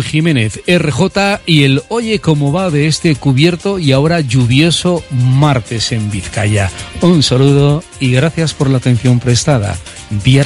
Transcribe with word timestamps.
Jiménez, 0.00 0.62
RJ 0.66 1.42
y 1.44 1.64
el 1.64 1.82
Oye 1.88 2.18
cómo 2.18 2.50
va 2.50 2.70
de 2.70 2.86
este 2.86 3.14
cubierto 3.14 3.78
y 3.78 3.92
ahora 3.92 4.20
lluvioso 4.20 5.04
martes 5.10 5.92
en 5.92 6.10
Vizcaya. 6.10 6.70
Un 7.02 7.22
saludo 7.22 7.84
y 8.00 8.12
gracias 8.12 8.54
por 8.54 8.70
la 8.70 8.78
atención 8.78 9.20
prestada. 9.20 9.76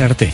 Arte. 0.00 0.32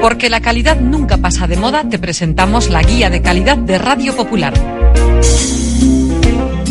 Porque 0.00 0.28
la 0.28 0.40
calidad 0.40 0.80
nunca 0.80 1.18
pasa 1.18 1.46
de 1.46 1.56
moda, 1.56 1.88
te 1.88 2.00
presentamos 2.00 2.70
la 2.70 2.82
guía 2.82 3.08
de 3.08 3.22
calidad 3.22 3.56
de 3.56 3.78
Radio 3.78 4.16
Popular. 4.16 4.52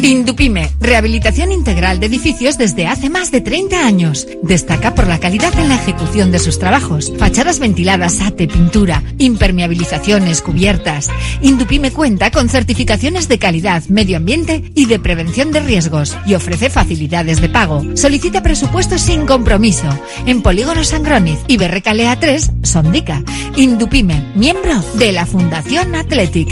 Indupime, 0.02 0.70
rehabilitación 0.80 1.52
integral 1.52 2.00
de 2.00 2.08
edificios 2.08 2.58
desde 2.58 2.88
hace 2.88 3.10
más 3.10 3.32
de 3.32 3.42
30 3.42 3.86
años. 3.86 4.28
Destaca 4.44 4.94
por 4.94 5.08
la 5.08 5.20
calidad 5.20 5.58
en 5.58 5.70
la 5.70 5.76
ejecución 5.76 6.32
de 6.32 6.40
sus 6.40 6.60
trabajos. 6.60 7.12
Fachadas 7.18 7.60
ventiladas, 7.60 8.22
ate, 8.22 8.48
pintura, 8.48 9.04
impermeabilizaciones, 9.18 10.42
cubiertas. 10.42 11.10
Indupime 11.42 11.92
cuenta 11.92 12.30
con 12.32 12.50
certificaciones 12.50 13.28
de 13.28 13.40
calidad, 13.40 13.84
medio 13.88 14.18
ambiente 14.18 14.72
y 14.76 14.86
de 14.86 15.00
prevención 15.00 15.52
de 15.52 15.62
riesgos 15.62 16.16
y 16.26 16.36
ofrece 16.36 16.70
facilidades 16.70 17.42
de 17.42 17.50
pago. 17.50 17.84
Solicita 17.96 18.44
presupuestos 18.44 19.02
sin 19.02 19.26
compromiso. 19.26 19.88
En 20.26 20.42
Polígono 20.42 20.84
Sangroniz 20.84 21.40
y 21.48 21.58
Berrecalea 21.58 22.20
3, 22.20 22.52
Sondica. 22.64 23.24
Indupime, 23.56 24.32
miembro 24.36 24.84
de 24.96 25.12
la 25.12 25.26
Fundación 25.26 25.96
Athletic. 25.96 26.50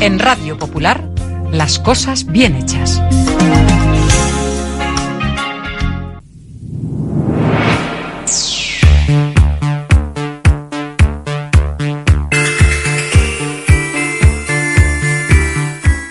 En 0.00 0.18
Radio 0.18 0.58
Popular 0.58 1.15
las 1.52 1.78
cosas 1.78 2.26
bien 2.26 2.56
hechas. 2.56 3.00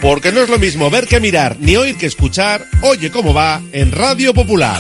Porque 0.02 0.32
no 0.32 0.42
es 0.42 0.50
lo 0.50 0.60
mismo 0.60 0.92
ver 0.92 1.08
que 1.08 1.20
mirar, 1.20 1.58
ni 1.60 1.76
oír 1.76 1.98
que 1.98 2.06
escuchar, 2.06 2.64
oye 2.84 3.10
cómo 3.10 3.34
va 3.34 3.60
en 3.72 3.92
Radio 3.92 4.36
Popular. 4.36 4.80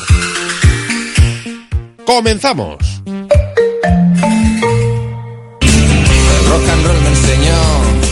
Comenzamos. 2.05 3.01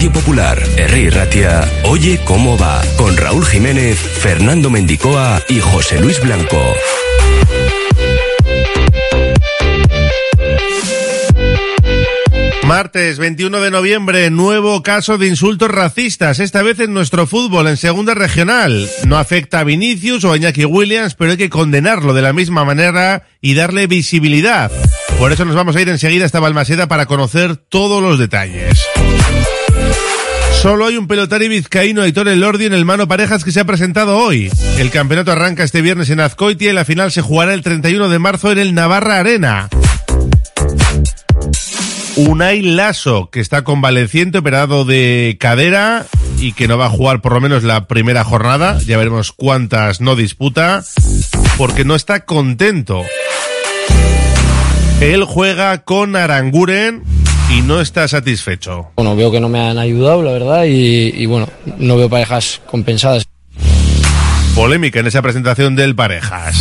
Radio 0.00 0.14
Popular, 0.14 0.58
R. 0.78 1.10
Ratia, 1.10 1.70
Oye 1.84 2.18
cómo 2.24 2.56
va, 2.56 2.80
con 2.96 3.14
Raúl 3.18 3.44
Jiménez, 3.44 3.98
Fernando 3.98 4.70
Mendicoa 4.70 5.42
y 5.46 5.60
José 5.60 6.00
Luis 6.00 6.18
Blanco. 6.22 6.56
Martes 12.66 13.18
21 13.18 13.60
de 13.60 13.70
noviembre, 13.70 14.30
nuevo 14.30 14.82
caso 14.82 15.18
de 15.18 15.26
insultos 15.26 15.70
racistas, 15.70 16.38
esta 16.38 16.62
vez 16.62 16.80
en 16.80 16.94
nuestro 16.94 17.26
fútbol, 17.26 17.66
en 17.66 17.76
segunda 17.76 18.14
regional. 18.14 18.88
No 19.06 19.18
afecta 19.18 19.60
a 19.60 19.64
Vinicius 19.64 20.24
o 20.24 20.32
a 20.32 20.38
Iñaki 20.38 20.64
Williams, 20.64 21.14
pero 21.14 21.32
hay 21.32 21.36
que 21.36 21.50
condenarlo 21.50 22.14
de 22.14 22.22
la 22.22 22.32
misma 22.32 22.64
manera 22.64 23.24
y 23.42 23.52
darle 23.52 23.86
visibilidad. 23.86 24.72
Por 25.18 25.30
eso 25.30 25.44
nos 25.44 25.56
vamos 25.56 25.76
a 25.76 25.82
ir 25.82 25.90
enseguida 25.90 26.24
hasta 26.24 26.40
Balmaseda 26.40 26.88
para 26.88 27.04
conocer 27.04 27.56
todos 27.56 28.02
los 28.02 28.18
detalles. 28.18 28.88
Solo 30.60 30.84
hay 30.84 30.98
un 30.98 31.06
pelotari 31.06 31.48
vizcaíno, 31.48 32.02
Aitor 32.02 32.28
Elordi, 32.28 32.66
en 32.66 32.74
el 32.74 32.84
mano 32.84 33.08
parejas 33.08 33.44
que 33.44 33.50
se 33.50 33.60
ha 33.60 33.64
presentado 33.64 34.18
hoy. 34.18 34.52
El 34.76 34.90
campeonato 34.90 35.32
arranca 35.32 35.64
este 35.64 35.80
viernes 35.80 36.10
en 36.10 36.20
Azcoitia 36.20 36.68
y 36.68 36.74
la 36.74 36.84
final 36.84 37.10
se 37.10 37.22
jugará 37.22 37.54
el 37.54 37.62
31 37.62 38.10
de 38.10 38.18
marzo 38.18 38.52
en 38.52 38.58
el 38.58 38.74
Navarra 38.74 39.20
Arena. 39.20 39.70
Unai 42.16 42.60
Lasso, 42.60 43.30
que 43.30 43.40
está 43.40 43.64
convaleciente, 43.64 44.36
operado 44.36 44.84
de 44.84 45.38
cadera 45.40 46.04
y 46.38 46.52
que 46.52 46.68
no 46.68 46.76
va 46.76 46.86
a 46.86 46.90
jugar 46.90 47.22
por 47.22 47.32
lo 47.32 47.40
menos 47.40 47.62
la 47.62 47.86
primera 47.86 48.22
jornada. 48.22 48.78
Ya 48.84 48.98
veremos 48.98 49.32
cuántas 49.32 50.02
no 50.02 50.14
disputa, 50.14 50.84
porque 51.56 51.86
no 51.86 51.94
está 51.94 52.26
contento. 52.26 53.02
Él 55.00 55.24
juega 55.24 55.84
con 55.84 56.16
Aranguren 56.16 57.02
y 57.50 57.62
no 57.62 57.80
está 57.80 58.06
satisfecho. 58.08 58.90
Bueno, 58.96 59.16
veo 59.16 59.30
que 59.30 59.40
no 59.40 59.48
me 59.48 59.60
han 59.60 59.78
ayudado, 59.78 60.22
la 60.22 60.32
verdad, 60.32 60.64
y, 60.66 61.26
bueno, 61.26 61.48
no 61.78 61.96
veo 61.96 62.08
parejas 62.08 62.60
compensadas. 62.66 63.26
Polémica 64.54 65.00
en 65.00 65.06
esa 65.06 65.22
presentación 65.22 65.76
del 65.76 65.94
Parejas. 65.94 66.56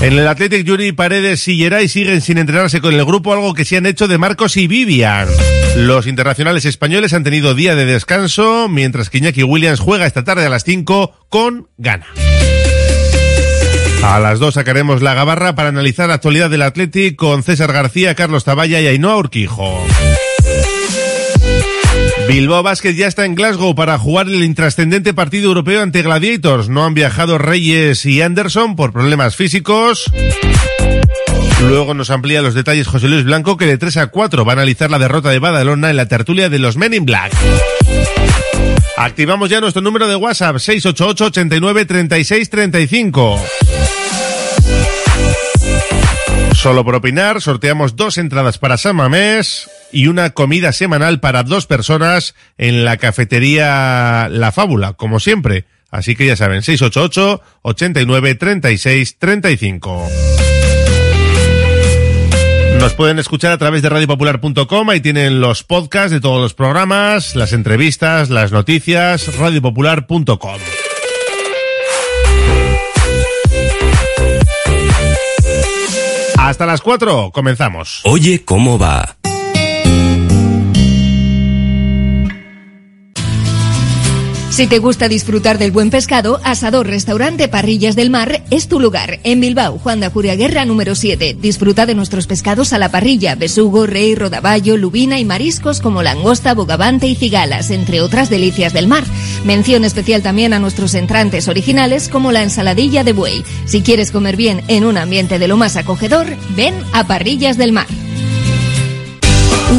En 0.00 0.18
el 0.18 0.26
Athletic 0.26 0.64
Yuri 0.64 0.92
Paredes 0.92 1.46
y 1.46 1.56
Geray 1.56 1.88
siguen 1.88 2.20
sin 2.20 2.38
entrenarse 2.38 2.80
con 2.80 2.94
el 2.94 3.04
grupo, 3.04 3.32
algo 3.32 3.54
que 3.54 3.64
se 3.64 3.76
han 3.76 3.86
hecho 3.86 4.08
de 4.08 4.18
Marcos 4.18 4.56
y 4.56 4.66
Vivian. 4.66 5.28
Los 5.76 6.06
internacionales 6.06 6.64
españoles 6.64 7.12
han 7.12 7.22
tenido 7.22 7.54
día 7.54 7.74
de 7.74 7.84
descanso, 7.84 8.68
mientras 8.68 9.10
que 9.10 9.18
Iñaki 9.18 9.44
Williams 9.44 9.80
juega 9.80 10.06
esta 10.06 10.24
tarde 10.24 10.46
a 10.46 10.48
las 10.48 10.64
5 10.64 11.26
con 11.28 11.68
gana. 11.78 12.06
A 14.02 14.20
las 14.20 14.38
2 14.38 14.54
sacaremos 14.54 15.00
la 15.00 15.14
gabarra 15.14 15.54
para 15.54 15.70
analizar 15.70 16.08
la 16.08 16.14
actualidad 16.16 16.50
del 16.50 16.62
Athletic 16.62 17.16
con 17.16 17.42
César 17.42 17.72
García, 17.72 18.14
Carlos 18.14 18.44
Taballa 18.44 18.80
y 18.80 18.86
Ainhoa 18.86 19.16
Urquijo. 19.16 19.82
Bilbao 22.28 22.62
Basket 22.62 22.94
ya 22.94 23.06
está 23.06 23.24
en 23.24 23.34
Glasgow 23.34 23.74
para 23.74 23.98
jugar 23.98 24.28
el 24.28 24.42
intrascendente 24.42 25.12
partido 25.12 25.48
europeo 25.48 25.82
ante 25.82 26.02
Gladiators. 26.02 26.68
No 26.68 26.84
han 26.84 26.94
viajado 26.94 27.38
Reyes 27.38 28.06
y 28.06 28.22
Anderson 28.22 28.76
por 28.76 28.92
problemas 28.92 29.36
físicos. 29.36 30.10
Luego 31.68 31.94
nos 31.94 32.10
amplía 32.10 32.42
los 32.42 32.54
detalles 32.54 32.86
José 32.86 33.08
Luis 33.08 33.24
Blanco 33.24 33.56
que 33.56 33.66
de 33.66 33.78
3 33.78 33.96
a 33.98 34.06
4 34.08 34.44
va 34.44 34.52
a 34.52 34.54
analizar 34.54 34.90
la 34.90 34.98
derrota 34.98 35.30
de 35.30 35.38
Badalona 35.38 35.90
en 35.90 35.96
la 35.96 36.08
tertulia 36.08 36.48
de 36.48 36.58
los 36.58 36.76
Men 36.76 36.94
in 36.94 37.04
Black. 37.04 37.32
Activamos 38.96 39.50
ya 39.50 39.60
nuestro 39.60 39.82
número 39.82 40.08
de 40.08 40.16
WhatsApp 40.16 40.58
688 40.58 41.26
89 41.26 41.84
36 41.84 42.50
35. 42.50 43.40
Solo 46.64 46.82
por 46.82 46.94
opinar, 46.94 47.42
sorteamos 47.42 47.94
dos 47.94 48.16
entradas 48.16 48.56
para 48.56 48.78
San 48.78 48.96
Mamés 48.96 49.68
y 49.92 50.06
una 50.06 50.30
comida 50.30 50.72
semanal 50.72 51.20
para 51.20 51.42
dos 51.42 51.66
personas 51.66 52.34
en 52.56 52.86
la 52.86 52.96
cafetería 52.96 54.28
La 54.30 54.50
Fábula, 54.50 54.94
como 54.94 55.20
siempre. 55.20 55.66
Así 55.90 56.16
que 56.16 56.24
ya 56.24 56.36
saben, 56.36 56.62
688 56.62 57.42
89 57.60 58.34
36 58.36 59.18
35. 59.18 60.08
Nos 62.80 62.94
pueden 62.94 63.18
escuchar 63.18 63.52
a 63.52 63.58
través 63.58 63.82
de 63.82 63.90
radiopopular.com, 63.90 64.88
ahí 64.88 65.00
tienen 65.00 65.42
los 65.42 65.64
podcasts 65.64 66.12
de 66.12 66.20
todos 66.20 66.40
los 66.40 66.54
programas, 66.54 67.36
las 67.36 67.52
entrevistas, 67.52 68.30
las 68.30 68.52
noticias, 68.52 69.36
radiopopular.com. 69.36 70.60
Hasta 76.44 76.66
las 76.66 76.82
4, 76.82 77.30
comenzamos. 77.32 78.02
Oye, 78.04 78.44
¿cómo 78.44 78.78
va? 78.78 79.16
Si 84.54 84.68
te 84.68 84.78
gusta 84.78 85.08
disfrutar 85.08 85.58
del 85.58 85.72
buen 85.72 85.90
pescado, 85.90 86.40
Asador 86.44 86.86
Restaurante 86.86 87.48
Parrillas 87.48 87.96
del 87.96 88.08
Mar 88.08 88.44
es 88.50 88.68
tu 88.68 88.78
lugar. 88.78 89.18
En 89.24 89.40
Bilbao, 89.40 89.80
Juan 89.80 89.98
de 89.98 90.06
Acuria 90.06 90.36
Guerra 90.36 90.64
número 90.64 90.94
7. 90.94 91.36
Disfruta 91.40 91.86
de 91.86 91.96
nuestros 91.96 92.28
pescados 92.28 92.72
a 92.72 92.78
la 92.78 92.88
parrilla, 92.88 93.34
besugo, 93.34 93.84
rey, 93.84 94.14
rodaballo, 94.14 94.76
lubina 94.76 95.18
y 95.18 95.24
mariscos 95.24 95.80
como 95.80 96.04
langosta, 96.04 96.54
bogavante 96.54 97.08
y 97.08 97.16
cigalas, 97.16 97.72
entre 97.72 98.00
otras 98.00 98.30
delicias 98.30 98.72
del 98.72 98.86
mar. 98.86 99.02
Mención 99.44 99.84
especial 99.84 100.22
también 100.22 100.52
a 100.52 100.60
nuestros 100.60 100.94
entrantes 100.94 101.48
originales 101.48 102.08
como 102.08 102.30
la 102.30 102.44
ensaladilla 102.44 103.02
de 103.02 103.12
buey. 103.12 103.44
Si 103.64 103.82
quieres 103.82 104.12
comer 104.12 104.36
bien 104.36 104.62
en 104.68 104.84
un 104.84 104.98
ambiente 104.98 105.40
de 105.40 105.48
lo 105.48 105.56
más 105.56 105.74
acogedor, 105.74 106.28
ven 106.54 106.74
a 106.92 107.08
Parrillas 107.08 107.58
del 107.58 107.72
Mar. 107.72 107.88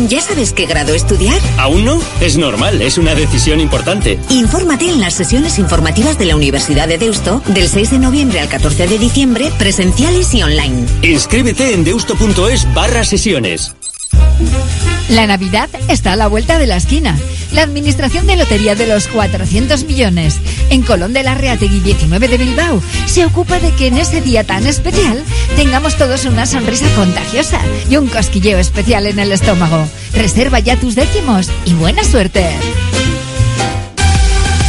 ¿Ya 0.10 0.22
sabes 0.22 0.54
qué 0.54 0.66
grado 0.66 0.94
estudiar? 0.94 1.40
¿Aún 1.58 1.86
no? 1.86 2.00
Es 2.22 2.38
normal, 2.38 2.82
es 2.82 2.98
una 2.98 3.16
decisión 3.16 3.60
importante. 3.60 4.20
Infórmate 4.30 4.90
en 4.90 5.00
las 5.00 5.14
sesiones 5.14 5.58
informativas 5.58 6.20
de 6.20 6.26
la 6.26 6.36
Universidad 6.36 6.88
de 6.88 6.98
Deusto 6.98 7.42
del 7.48 7.68
6 7.68 7.92
de 7.92 8.00
noviembre 8.00 8.40
al 8.40 8.50
14 8.50 8.88
de 8.88 9.00
diciembre, 9.00 9.52
presenciales 9.58 10.34
y 10.34 10.44
online. 10.44 10.86
Inscríbete 11.02 11.74
en 11.74 11.84
deusto.es 11.84 12.74
barra 12.74 13.04
sesiones. 13.04 13.74
La 15.10 15.28
Navidad 15.28 15.70
está 15.88 16.14
a 16.14 16.16
la 16.16 16.28
vuelta 16.28 16.58
de 16.58 16.68
la 16.68 16.78
esquina. 16.78 17.18
La 17.52 17.62
Administración 17.62 18.28
de 18.28 18.36
Lotería 18.36 18.76
de 18.76 18.88
los 18.88 19.08
400 19.08 19.86
millones 19.86 20.40
en 20.70 20.82
Colón 20.82 21.14
de 21.14 21.24
la 21.24 21.36
Reategui 21.36 21.80
19 21.80 22.28
de 22.28 22.38
Bilbao 22.38 22.82
se 23.06 23.24
ocupa 23.24 23.60
de 23.60 23.72
que 23.72 23.88
en 23.88 23.98
ese 23.98 24.22
día 24.22 24.44
tan 24.44 24.66
especial 24.68 25.24
tengamos 25.56 25.96
todos 25.98 26.26
una 26.26 26.46
sonrisa 26.46 26.88
contagiosa 26.96 27.60
y 27.90 27.98
un 27.98 28.08
cosquilleo 28.08 28.58
especial 28.58 29.06
en 29.06 29.20
el 29.20 29.32
estómago. 29.32 29.88
Reserva 30.14 30.60
ya 30.60 30.76
tus 30.76 30.96
décimos 30.96 31.50
y 31.66 31.74
buena 31.74 32.04
suerte. 32.04 32.50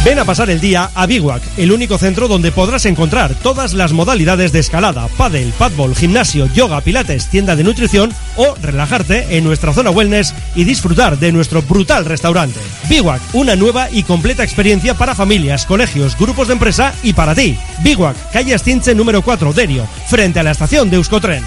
Ven 0.07 0.19
a 0.19 0.23
pasar 0.23 0.49
el 0.49 0.61
día 0.61 0.89
a 0.95 1.05
Biguac, 1.05 1.43
el 1.57 1.69
único 1.69 1.97
centro 1.97 2.29
donde 2.29 2.53
podrás 2.53 2.85
encontrar 2.85 3.35
todas 3.35 3.73
las 3.73 3.91
modalidades 3.91 4.53
de 4.53 4.59
escalada, 4.59 5.09
pádel, 5.17 5.51
padbol, 5.59 5.93
gimnasio, 5.97 6.45
yoga, 6.53 6.79
pilates, 6.79 7.27
tienda 7.27 7.57
de 7.57 7.65
nutrición 7.65 8.13
o 8.37 8.55
relajarte 8.61 9.35
en 9.35 9.43
nuestra 9.43 9.73
zona 9.73 9.91
wellness 9.91 10.33
y 10.55 10.63
disfrutar 10.63 11.19
de 11.19 11.33
nuestro 11.33 11.61
brutal 11.61 12.05
restaurante. 12.05 12.61
Biguac, 12.87 13.21
una 13.33 13.57
nueva 13.57 13.89
y 13.91 14.03
completa 14.03 14.45
experiencia 14.45 14.93
para 14.93 15.13
familias, 15.13 15.65
colegios, 15.65 16.17
grupos 16.17 16.47
de 16.47 16.53
empresa 16.53 16.93
y 17.03 17.11
para 17.11 17.35
ti. 17.35 17.57
Biguac, 17.83 18.31
calle 18.31 18.53
Astinche 18.53 18.95
número 18.95 19.21
4, 19.21 19.51
Derio, 19.51 19.85
frente 20.07 20.39
a 20.39 20.43
la 20.43 20.51
estación 20.51 20.89
de 20.89 20.95
Euskotren. 20.95 21.43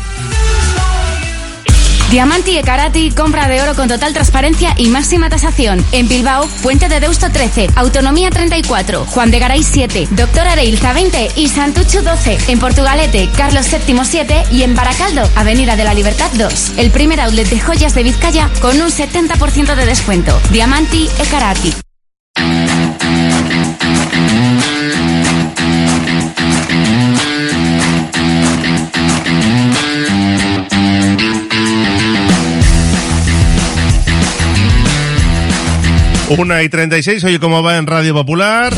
Diamanti 2.10 2.58
e 2.58 2.62
Karati, 2.64 3.12
compra 3.12 3.46
de 3.46 3.62
oro 3.62 3.76
con 3.76 3.86
total 3.86 4.12
transparencia 4.12 4.74
y 4.76 4.88
máxima 4.88 5.30
tasación. 5.30 5.84
En 5.92 6.08
Bilbao, 6.08 6.48
Puente 6.60 6.88
de 6.88 6.98
Deusto 6.98 7.30
13, 7.30 7.68
Autonomía 7.76 8.30
34, 8.30 9.06
Juan 9.06 9.30
de 9.30 9.38
Garay 9.38 9.62
7, 9.62 10.08
Doctor 10.10 10.44
Areilza 10.48 10.92
20 10.92 11.30
y 11.36 11.48
Santucho 11.48 12.02
12. 12.02 12.38
En 12.48 12.58
Portugalete, 12.58 13.28
Carlos 13.36 13.66
VII 13.70 14.00
7 14.02 14.42
y 14.50 14.64
en 14.64 14.74
Baracaldo, 14.74 15.22
Avenida 15.36 15.76
de 15.76 15.84
la 15.84 15.94
Libertad 15.94 16.30
2. 16.34 16.78
El 16.78 16.90
primer 16.90 17.20
outlet 17.20 17.48
de 17.48 17.60
joyas 17.60 17.94
de 17.94 18.02
Vizcaya 18.02 18.50
con 18.60 18.80
un 18.80 18.90
70% 18.90 19.76
de 19.76 19.86
descuento. 19.86 20.36
Diamanti 20.50 21.08
e 21.16 21.26
Karati. 21.26 21.89
Una 36.38 36.62
y 36.62 36.68
36, 36.68 37.24
oye 37.24 37.40
cómo 37.40 37.60
va 37.60 37.76
en 37.76 37.88
Radio 37.88 38.14
Popular. 38.14 38.72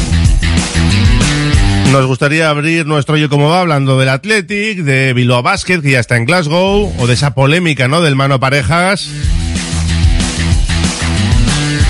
Nos 1.93 2.07
gustaría 2.07 2.49
abrir 2.49 2.87
nuestro 2.87 3.17
Oye 3.17 3.29
cómo 3.29 3.51
va 3.51 3.61
hablando 3.61 3.99
del 3.99 4.09
Athletic, 4.09 4.79
de 4.79 5.13
Bilbao 5.13 5.43
Basket, 5.43 5.83
que 5.83 5.91
ya 5.91 6.01
está 6.01 6.17
en 6.17 6.25
Glasgow, 6.25 6.91
o 6.99 7.07
de 7.07 7.13
esa 7.13 7.35
polémica, 7.35 7.89
¿no? 7.89 8.01
Del 8.01 8.17
mano 8.17 8.41
parejas. 8.41 9.11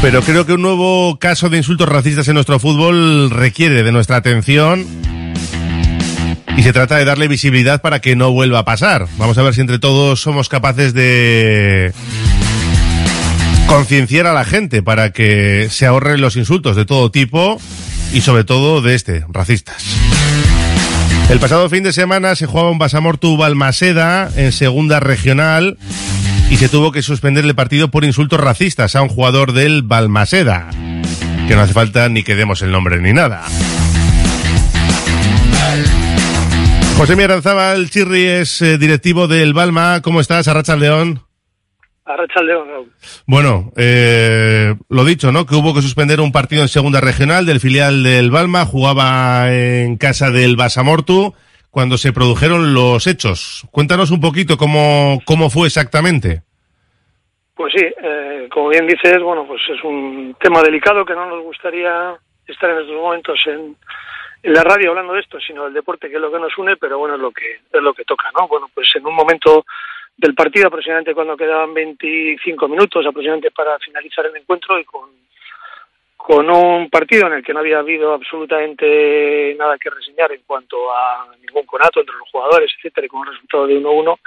Pero 0.02 0.22
creo 0.22 0.44
que 0.46 0.54
un 0.54 0.62
nuevo 0.62 1.16
caso 1.20 1.48
de 1.48 1.58
insultos 1.58 1.88
racistas 1.88 2.26
en 2.26 2.34
nuestro 2.34 2.58
fútbol 2.58 3.30
requiere 3.30 3.84
de 3.84 3.92
nuestra 3.92 4.16
atención. 4.16 4.84
Y 6.56 6.64
se 6.64 6.72
trata 6.72 6.96
de 6.96 7.04
darle 7.04 7.28
visibilidad 7.28 7.80
para 7.80 8.00
que 8.00 8.16
no 8.16 8.32
vuelva 8.32 8.58
a 8.58 8.64
pasar. 8.64 9.06
Vamos 9.16 9.38
a 9.38 9.42
ver 9.42 9.54
si 9.54 9.60
entre 9.60 9.78
todos 9.78 10.20
somos 10.20 10.48
capaces 10.48 10.92
de 10.92 11.92
concienciar 13.66 14.26
a 14.26 14.32
la 14.32 14.44
gente 14.44 14.82
para 14.82 15.12
que 15.12 15.68
se 15.70 15.86
ahorren 15.86 16.20
los 16.20 16.36
insultos 16.36 16.76
de 16.76 16.84
todo 16.84 17.10
tipo 17.10 17.60
y 18.12 18.20
sobre 18.20 18.44
todo 18.44 18.82
de 18.82 18.94
este, 18.94 19.24
racistas. 19.28 19.84
El 21.30 21.38
pasado 21.38 21.68
fin 21.70 21.82
de 21.82 21.92
semana 21.92 22.34
se 22.34 22.46
jugaba 22.46 22.70
un 22.70 22.78
Basamortu 22.78 23.36
Balmaseda 23.36 24.30
en 24.36 24.52
segunda 24.52 25.00
regional 25.00 25.78
y 26.50 26.56
se 26.58 26.68
tuvo 26.68 26.92
que 26.92 27.02
suspender 27.02 27.44
el 27.44 27.54
partido 27.54 27.90
por 27.90 28.04
insultos 28.04 28.38
racistas 28.38 28.94
a 28.96 29.02
un 29.02 29.08
jugador 29.08 29.52
del 29.52 29.82
Balmaseda, 29.82 30.68
que 31.48 31.56
no 31.56 31.62
hace 31.62 31.72
falta 31.72 32.08
ni 32.10 32.22
que 32.22 32.34
demos 32.34 32.60
el 32.60 32.70
nombre 32.70 33.00
ni 33.00 33.14
nada. 33.14 33.44
José 36.98 37.14
el 37.14 37.90
Chirri 37.90 38.24
es 38.26 38.62
eh, 38.62 38.78
directivo 38.78 39.26
del 39.26 39.54
Balma. 39.54 40.02
¿Cómo 40.02 40.20
estás, 40.20 40.46
Arracha 40.46 40.76
León? 40.76 41.31
Bueno, 43.26 43.72
eh, 43.76 44.74
lo 44.88 45.04
dicho, 45.04 45.32
¿no? 45.32 45.46
Que 45.46 45.54
hubo 45.54 45.74
que 45.74 45.82
suspender 45.82 46.20
un 46.20 46.32
partido 46.32 46.62
en 46.62 46.68
segunda 46.68 47.00
regional 47.00 47.46
del 47.46 47.60
filial 47.60 48.02
del 48.02 48.30
Balma, 48.30 48.64
jugaba 48.64 49.52
en 49.52 49.96
casa 49.96 50.30
del 50.30 50.56
Basamortu 50.56 51.34
cuando 51.70 51.96
se 51.96 52.12
produjeron 52.12 52.74
los 52.74 53.06
hechos. 53.06 53.66
Cuéntanos 53.70 54.10
un 54.10 54.20
poquito 54.20 54.56
cómo, 54.56 55.20
cómo 55.24 55.48
fue 55.48 55.68
exactamente. 55.68 56.42
Pues 57.54 57.72
sí, 57.74 57.84
eh, 58.02 58.48
como 58.50 58.68
bien 58.68 58.86
dices, 58.86 59.22
bueno, 59.22 59.46
pues 59.46 59.62
es 59.68 59.82
un 59.82 60.36
tema 60.40 60.62
delicado 60.62 61.04
que 61.04 61.14
no 61.14 61.26
nos 61.26 61.42
gustaría 61.42 62.14
estar 62.46 62.70
en 62.70 62.80
estos 62.80 62.96
momentos 62.96 63.38
en, 63.46 63.76
en 64.42 64.52
la 64.52 64.62
radio 64.64 64.90
hablando 64.90 65.14
de 65.14 65.20
esto, 65.20 65.38
sino 65.40 65.64
del 65.64 65.74
deporte, 65.74 66.08
que 66.08 66.16
es 66.16 66.20
lo 66.20 66.32
que 66.32 66.40
nos 66.40 66.56
une, 66.58 66.76
pero 66.76 66.98
bueno, 66.98 67.14
es 67.14 67.20
lo 67.20 67.30
que 67.30 67.60
es 67.72 67.82
lo 67.82 67.94
que 67.94 68.04
toca, 68.04 68.30
¿no? 68.38 68.48
Bueno, 68.48 68.68
pues 68.74 68.88
en 68.94 69.06
un 69.06 69.14
momento 69.14 69.64
del 70.22 70.34
partido, 70.36 70.68
aproximadamente 70.68 71.14
cuando 71.14 71.36
quedaban 71.36 71.74
25 71.74 72.68
minutos 72.68 73.04
aproximadamente 73.04 73.50
para 73.50 73.76
finalizar 73.80 74.24
el 74.26 74.36
encuentro 74.36 74.78
y 74.78 74.84
con, 74.84 75.10
con 76.16 76.48
un 76.48 76.88
partido 76.88 77.26
en 77.26 77.32
el 77.32 77.42
que 77.42 77.52
no 77.52 77.58
había 77.58 77.80
habido 77.80 78.14
absolutamente 78.14 79.56
nada 79.58 79.76
que 79.78 79.90
reseñar 79.90 80.30
en 80.30 80.42
cuanto 80.46 80.94
a 80.94 81.26
ningún 81.40 81.66
conato 81.66 81.98
entre 81.98 82.14
los 82.14 82.30
jugadores, 82.30 82.70
etcétera, 82.78 83.06
y 83.06 83.08
con 83.08 83.22
un 83.22 83.26
resultado 83.26 83.66
de 83.66 83.80
1-1, 83.80 84.18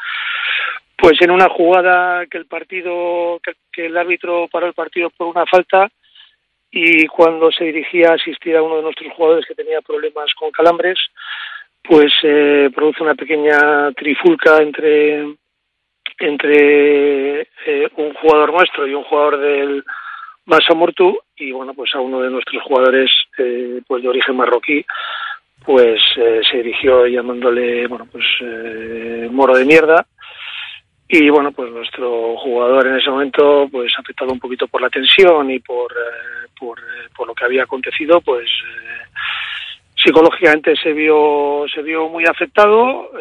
pues 0.97 1.13
en 1.21 1.31
una 1.31 1.47
jugada 1.47 2.25
que 2.25 2.39
el 2.39 2.45
partido, 2.45 3.39
que, 3.71 3.85
el 3.85 3.95
árbitro 3.95 4.49
paró 4.51 4.67
el 4.67 4.73
partido 4.73 5.09
por 5.11 5.27
una 5.27 5.45
falta 5.45 5.89
y 6.71 7.07
cuando 7.07 7.53
se 7.53 7.63
dirigía 7.63 8.09
a 8.09 8.15
asistir 8.15 8.57
a 8.57 8.61
uno 8.61 8.77
de 8.77 8.83
nuestros 8.83 9.13
jugadores 9.13 9.45
que 9.45 9.55
tenía 9.55 9.79
problemas 9.79 10.33
con 10.33 10.51
calambres, 10.51 10.99
pues 11.81 12.11
eh, 12.23 12.69
produce 12.75 13.01
una 13.01 13.15
pequeña 13.15 13.93
trifulca 13.93 14.57
entre 14.57 15.23
entre 16.19 17.41
eh, 17.41 17.89
un 17.97 18.13
jugador 18.13 18.53
nuestro 18.53 18.87
y 18.87 18.93
un 18.93 19.03
jugador 19.03 19.37
del 19.39 19.83
Basamortu 20.45 21.19
y 21.35 21.51
bueno 21.51 21.73
pues 21.73 21.93
a 21.95 21.99
uno 21.99 22.21
de 22.21 22.29
nuestros 22.29 22.61
jugadores 22.63 23.09
eh, 23.37 23.81
pues 23.87 24.03
de 24.03 24.09
origen 24.09 24.35
marroquí 24.35 24.85
pues 25.65 25.99
eh, 26.17 26.41
se 26.49 26.57
dirigió 26.57 27.07
llamándole 27.07 27.87
bueno 27.87 28.07
pues 28.11 28.25
moro 29.31 29.57
de 29.57 29.65
mierda. 29.65 30.05
Y 31.07 31.29
bueno 31.29 31.51
pues 31.51 31.71
nuestro 31.71 32.35
jugador 32.37 32.87
en 32.87 32.95
ese 32.97 33.09
momento 33.09 33.67
pues 33.71 33.91
afectado 33.97 34.31
un 34.31 34.39
poquito 34.39 34.67
por 34.67 34.81
la 34.81 34.89
tensión 34.89 35.51
y 35.51 35.59
por 35.59 35.93
por, 36.57 36.79
por, 37.15 37.27
lo 37.27 37.35
que 37.35 37.43
había 37.43 37.63
acontecido 37.63 38.21
pues 38.21 38.49
psicológicamente 39.95 40.75
se 40.77 40.93
vio 40.93 41.65
se 41.73 41.81
vio 41.81 42.07
muy 42.07 42.23
afectado 42.25 43.11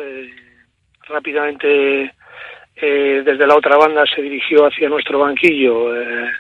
rápidamente 1.09 2.13
eh, 2.77 3.23
desde 3.25 3.47
la 3.47 3.57
otra 3.57 3.77
banda 3.77 4.05
se 4.07 4.21
dirigió 4.21 4.67
hacia 4.67 4.89
nuestro 4.89 5.19
banquillo, 5.19 5.95
eh, 5.97 6.31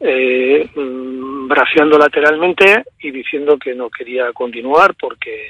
eh, 0.00 0.68
mm, 0.74 1.48
braceando 1.48 1.98
lateralmente 1.98 2.84
y 3.00 3.10
diciendo 3.10 3.56
que 3.58 3.74
no 3.74 3.88
quería 3.88 4.32
continuar 4.32 4.94
porque 4.98 5.48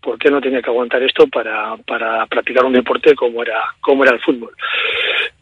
porque 0.00 0.30
no 0.30 0.40
tenía 0.40 0.62
que 0.62 0.70
aguantar 0.70 1.02
esto 1.02 1.26
para, 1.26 1.76
para 1.78 2.24
practicar 2.26 2.64
un 2.64 2.72
deporte 2.72 3.14
como 3.14 3.42
era 3.42 3.60
como 3.80 4.04
era 4.04 4.14
el 4.14 4.20
fútbol. 4.20 4.52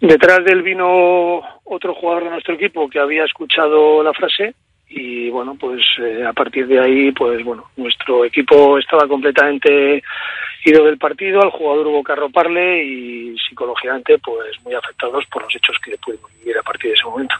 Detrás 0.01 0.45
de 0.45 0.53
él 0.53 0.63
vino 0.63 1.43
otro 1.65 1.95
jugador 1.95 2.25
de 2.25 2.31
nuestro 2.31 2.55
equipo 2.55 2.89
que 2.89 2.99
había 2.99 3.25
escuchado 3.25 4.03
la 4.03 4.13
frase 4.15 4.55
y 4.89 5.29
bueno 5.31 5.57
pues 5.59 5.83
eh, 5.99 6.25
a 6.25 6.33
partir 6.33 6.67
de 6.67 6.81
ahí 6.81 7.13
pues 7.13 7.43
bueno 7.45 7.65
nuestro 7.77 8.25
equipo 8.25 8.79
estaba 8.79 9.09
completamente 9.09 10.03
ido 10.65 10.85
del 10.85 10.99
partido 10.99 11.43
al 11.43 11.51
jugador 11.51 11.89
hubo 11.89 12.05
que 12.05 12.13
arroparle 12.13 12.85
y 12.85 13.37
psicológicamente 13.39 14.19
pues 14.19 14.63
muy 14.65 14.75
afectados 14.75 15.25
por 15.27 15.43
los 15.43 15.55
hechos 15.55 15.77
que 15.85 15.97
pudimos 15.99 16.31
vivir 16.39 16.59
a 16.59 16.63
partir 16.63 16.91
de 16.91 16.95
ese 16.95 17.05
momento 17.05 17.35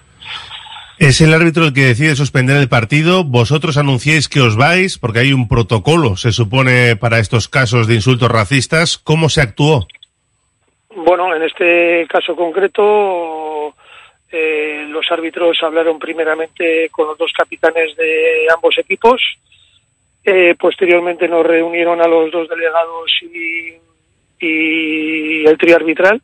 es 0.99 1.21
el 1.21 1.35
árbitro 1.35 1.65
el 1.65 1.75
que 1.75 1.83
decide 1.83 2.17
suspender 2.17 2.57
el 2.57 2.71
partido. 2.71 3.23
Vosotros 3.23 3.77
anunciáis 3.77 4.31
que 4.31 4.41
os 4.41 4.57
vais 4.57 4.99
porque 4.99 5.19
hay 5.19 5.35
un 5.35 5.47
protocolo, 5.47 6.17
se 6.17 6.33
supone, 6.33 6.97
para 6.97 7.19
estos 7.19 7.49
casos 7.49 7.87
de 7.87 7.97
insultos 7.97 8.31
racistas. 8.31 8.97
¿Cómo 8.97 9.29
se 9.29 9.43
actuó? 9.43 9.87
Bueno, 10.95 11.35
en 11.35 11.43
este 11.43 12.07
caso 12.09 12.35
concreto 12.35 13.75
eh, 14.33 14.87
los 14.89 15.07
árbitros 15.11 15.59
hablaron 15.63 15.99
primeramente 15.99 16.89
con 16.91 17.07
los 17.07 17.19
dos 17.19 17.33
capitanes 17.37 17.97
de 17.97 18.47
ambos 18.55 18.77
equipos. 18.79 19.23
Eh, 20.25 20.57
posteriormente 20.59 21.29
nos 21.29 21.47
reunieron 21.47 22.01
a 22.03 22.09
los 22.09 22.33
dos 22.33 22.49
delegados 22.49 23.13
y, 23.23 23.75
y 24.45 25.47
el 25.47 25.57
trío 25.57 25.77
arbitral 25.77 26.21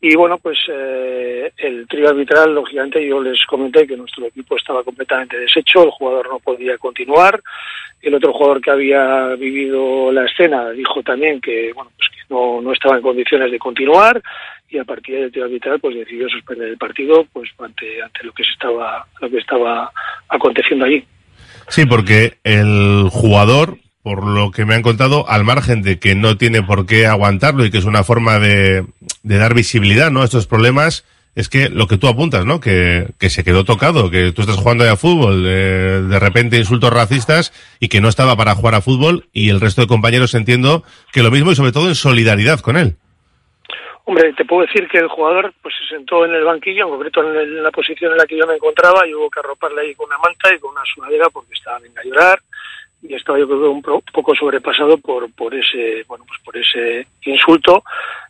Y 0.00 0.16
bueno, 0.16 0.38
pues 0.38 0.58
eh, 0.68 1.52
el 1.56 1.86
trío 1.86 2.08
arbitral, 2.08 2.54
lógicamente, 2.54 3.06
yo 3.06 3.20
les 3.20 3.44
comenté 3.46 3.86
que 3.86 3.96
nuestro 3.96 4.26
equipo 4.26 4.56
estaba 4.56 4.82
completamente 4.82 5.38
deshecho, 5.38 5.84
el 5.84 5.90
jugador 5.90 6.28
no 6.28 6.40
podía 6.40 6.76
continuar. 6.78 7.40
El 8.00 8.14
otro 8.14 8.32
jugador 8.32 8.60
que 8.60 8.70
había 8.70 9.34
vivido 9.36 10.10
la 10.12 10.24
escena 10.24 10.70
dijo 10.70 11.02
también 11.02 11.40
que, 11.40 11.72
bueno, 11.74 11.90
pues 11.96 12.08
que 12.10 12.34
no, 12.34 12.60
no 12.60 12.72
estaba 12.72 12.96
en 12.96 13.02
condiciones 13.02 13.50
de 13.50 13.58
continuar 13.58 14.22
y 14.70 14.78
a 14.78 14.84
partir 14.84 15.18
del 15.18 15.32
trío 15.32 15.44
arbitral 15.44 15.80
pues 15.80 15.96
decidió 15.96 16.28
suspender 16.28 16.68
el 16.68 16.78
partido 16.78 17.26
pues 17.32 17.50
ante, 17.58 18.02
ante 18.02 18.24
lo 18.24 18.32
que 18.32 18.44
se 18.44 18.50
estaba 18.50 19.06
lo 19.20 19.30
que 19.30 19.38
estaba 19.38 19.90
aconteciendo 20.28 20.84
allí. 20.84 21.04
Sí, 21.68 21.86
porque 21.86 22.38
el 22.44 23.08
jugador 23.10 23.78
por 24.08 24.24
lo 24.24 24.50
que 24.52 24.64
me 24.64 24.74
han 24.74 24.80
contado, 24.80 25.28
al 25.28 25.44
margen 25.44 25.82
de 25.82 25.98
que 25.98 26.14
no 26.14 26.38
tiene 26.38 26.62
por 26.62 26.86
qué 26.86 27.06
aguantarlo 27.06 27.66
y 27.66 27.70
que 27.70 27.76
es 27.76 27.84
una 27.84 28.04
forma 28.04 28.38
de, 28.38 28.86
dar 29.22 29.52
visibilidad 29.52 30.10
¿no? 30.10 30.22
a 30.22 30.24
estos 30.24 30.46
problemas, 30.46 31.04
es 31.34 31.50
que 31.50 31.68
lo 31.68 31.86
que 31.88 31.98
tú 31.98 32.08
apuntas, 32.08 32.46
¿no? 32.46 32.58
Que, 32.58 33.10
que 33.18 33.28
se 33.28 33.44
quedó 33.44 33.64
tocado, 33.64 34.10
que 34.10 34.32
tú 34.32 34.40
estás 34.40 34.56
jugando 34.56 34.84
ya 34.86 34.92
a 34.92 34.96
fútbol, 34.96 35.44
de, 35.44 36.02
de, 36.04 36.18
repente 36.18 36.56
insultos 36.56 36.90
racistas 36.90 37.52
y 37.80 37.88
que 37.88 38.00
no 38.00 38.08
estaba 38.08 38.34
para 38.34 38.54
jugar 38.54 38.76
a 38.76 38.80
fútbol 38.80 39.28
y 39.34 39.50
el 39.50 39.60
resto 39.60 39.82
de 39.82 39.88
compañeros 39.88 40.34
entiendo 40.34 40.84
que 41.12 41.22
lo 41.22 41.30
mismo 41.30 41.52
y 41.52 41.56
sobre 41.56 41.72
todo 41.72 41.88
en 41.88 41.94
solidaridad 41.94 42.60
con 42.60 42.78
él. 42.78 42.96
Hombre, 44.08 44.32
te 44.32 44.46
puedo 44.46 44.62
decir 44.62 44.88
que 44.88 44.96
el 44.96 45.08
jugador 45.08 45.52
pues 45.60 45.74
se 45.78 45.94
sentó 45.94 46.24
en 46.24 46.32
el 46.32 46.42
banquillo, 46.42 46.84
en 46.84 46.90
concreto 46.92 47.20
en, 47.20 47.62
la 47.62 47.70
posición 47.70 48.12
en 48.12 48.16
la 48.16 48.24
que 48.24 48.38
yo 48.38 48.46
me 48.46 48.54
encontraba, 48.54 49.06
y 49.06 49.12
hubo 49.12 49.28
que 49.28 49.40
arroparle 49.40 49.82
ahí 49.82 49.94
con 49.94 50.06
una 50.06 50.16
manta 50.16 50.48
y 50.54 50.58
con 50.58 50.70
una 50.70 50.80
sudadera 50.86 51.28
porque 51.28 51.52
estaba 51.52 51.78
venga 51.78 52.00
a 52.00 52.04
llorar 52.04 52.38
y 53.02 53.14
estaba 53.14 53.38
yo 53.38 53.46
creo 53.46 53.70
un 53.70 53.82
poco 53.82 54.34
sobrepasado 54.34 54.96
por 54.96 55.30
por 55.34 55.54
ese 55.54 56.04
bueno 56.08 56.24
pues 56.26 56.40
por 56.42 56.56
ese 56.56 57.06
insulto 57.26 57.84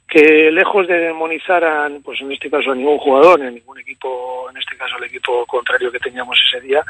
que 0.06 0.50
lejos 0.50 0.86
de 0.88 0.98
demonizar 0.98 1.64
a, 1.64 1.88
pues 2.04 2.20
en 2.20 2.32
este 2.32 2.50
caso 2.50 2.72
a 2.72 2.74
ningún 2.74 2.98
jugador 2.98 3.38
ni 3.38 3.46
a 3.46 3.50
ningún 3.50 3.78
equipo 3.78 4.50
en 4.50 4.56
este 4.56 4.76
caso 4.76 4.96
al 4.96 5.04
equipo 5.04 5.46
contrario 5.46 5.92
que 5.92 6.00
teníamos 6.00 6.36
ese 6.48 6.60
día 6.60 6.84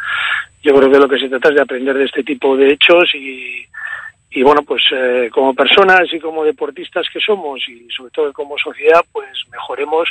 yo 0.63 0.75
creo 0.75 0.91
que 0.91 0.99
lo 0.99 1.09
que 1.09 1.21
se 1.21 1.29
trata 1.29 1.51
es 1.51 1.55
de 1.57 1.63
aprender 1.63 1.97
de 1.97 2.07
este 2.07 2.25
tipo 2.25 2.57
de 2.57 2.73
hechos 2.73 3.15
y 3.15 3.65
y 4.31 4.43
bueno 4.43 4.63
pues 4.63 4.83
eh, 4.93 5.31
como 5.33 5.55
personas 5.55 6.03
y 6.13 6.21
como 6.21 6.45
deportistas 6.45 7.07
que 7.13 7.21
somos 7.21 7.61
y 7.69 7.89
sobre 7.91 8.11
todo 8.11 8.33
como 8.33 8.59
sociedad 8.59 9.01
pues 9.13 9.29
mejoremos 9.51 10.09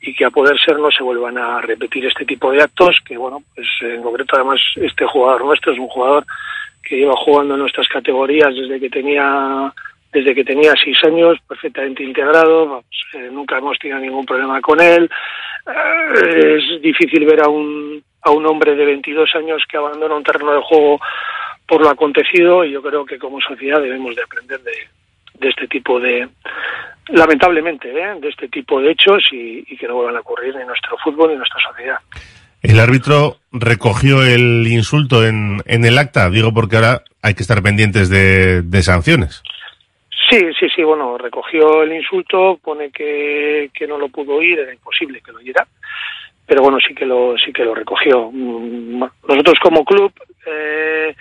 y 0.00 0.14
que 0.14 0.24
a 0.24 0.30
poder 0.30 0.58
ser 0.58 0.78
no 0.78 0.90
se 0.90 1.02
vuelvan 1.02 1.38
a 1.38 1.60
repetir 1.60 2.04
este 2.06 2.24
tipo 2.24 2.50
de 2.50 2.62
actos 2.62 2.96
que 3.06 3.16
bueno 3.16 3.42
pues 3.54 3.68
en 3.82 4.02
concreto 4.02 4.36
además 4.36 4.60
este 4.76 5.06
jugador 5.06 5.44
nuestro 5.44 5.72
es 5.72 5.78
un 5.78 5.88
jugador 5.88 6.24
que 6.82 6.96
lleva 6.96 7.14
jugando 7.16 7.54
en 7.54 7.60
nuestras 7.60 7.88
categorías 7.88 8.54
desde 8.54 8.80
que 8.80 8.90
tenía 8.90 9.72
desde 10.14 10.32
que 10.32 10.44
tenía 10.44 10.72
seis 10.82 10.96
años, 11.04 11.38
perfectamente 11.46 12.04
integrado, 12.04 12.84
eh, 13.14 13.28
nunca 13.32 13.58
hemos 13.58 13.76
tenido 13.80 13.98
ningún 13.98 14.24
problema 14.24 14.60
con 14.60 14.80
él. 14.80 15.10
Eh, 15.66 16.56
es 16.56 16.80
difícil 16.80 17.26
ver 17.26 17.42
a 17.42 17.48
un, 17.48 18.00
a 18.22 18.30
un 18.30 18.46
hombre 18.46 18.76
de 18.76 18.84
22 18.84 19.34
años 19.34 19.62
que 19.68 19.76
abandona 19.76 20.14
un 20.14 20.22
terreno 20.22 20.52
de 20.52 20.62
juego 20.62 21.00
por 21.66 21.80
lo 21.80 21.88
acontecido 21.88 22.64
y 22.64 22.72
yo 22.72 22.82
creo 22.82 23.04
que 23.04 23.18
como 23.18 23.40
sociedad 23.40 23.80
debemos 23.80 24.14
de 24.14 24.22
aprender 24.22 24.60
de, 24.60 24.72
de 25.34 25.48
este 25.48 25.66
tipo 25.68 25.98
de, 25.98 26.28
lamentablemente, 27.08 27.90
¿eh? 27.90 28.14
de 28.20 28.28
este 28.28 28.48
tipo 28.48 28.80
de 28.80 28.92
hechos 28.92 29.22
y, 29.32 29.64
y 29.68 29.76
que 29.76 29.86
no 29.86 29.94
vuelvan 29.96 30.16
a 30.16 30.20
ocurrir 30.20 30.54
en 30.56 30.66
nuestro 30.66 30.96
fútbol 30.98 31.30
y 31.30 31.32
en 31.32 31.38
nuestra 31.38 31.60
sociedad. 31.68 31.98
El 32.62 32.80
árbitro 32.80 33.36
recogió 33.52 34.24
el 34.24 34.66
insulto 34.66 35.26
en, 35.26 35.60
en 35.66 35.84
el 35.84 35.98
acta, 35.98 36.30
digo 36.30 36.54
porque 36.54 36.76
ahora 36.76 37.02
hay 37.22 37.34
que 37.34 37.42
estar 37.42 37.62
pendientes 37.62 38.08
de, 38.08 38.62
de 38.62 38.82
sanciones. 38.82 39.42
Sí, 40.30 40.40
sí, 40.58 40.66
sí, 40.74 40.82
bueno, 40.82 41.18
recogió 41.18 41.82
el 41.82 41.92
insulto, 41.92 42.58
pone 42.62 42.90
que, 42.90 43.70
que 43.74 43.86
no 43.86 43.98
lo 43.98 44.08
pudo 44.08 44.36
oír, 44.36 44.58
era 44.58 44.72
imposible 44.72 45.20
que 45.20 45.32
lo 45.32 45.38
oyera, 45.38 45.66
pero 46.46 46.62
bueno, 46.62 46.78
sí 46.86 46.94
que 46.94 47.04
lo, 47.04 47.36
sí 47.36 47.52
que 47.52 47.64
lo 47.64 47.74
recogió. 47.74 48.30
Mm, 48.32 49.04
nosotros 49.28 49.54
como 49.62 49.84
club, 49.84 50.12
eh, 50.46 51.14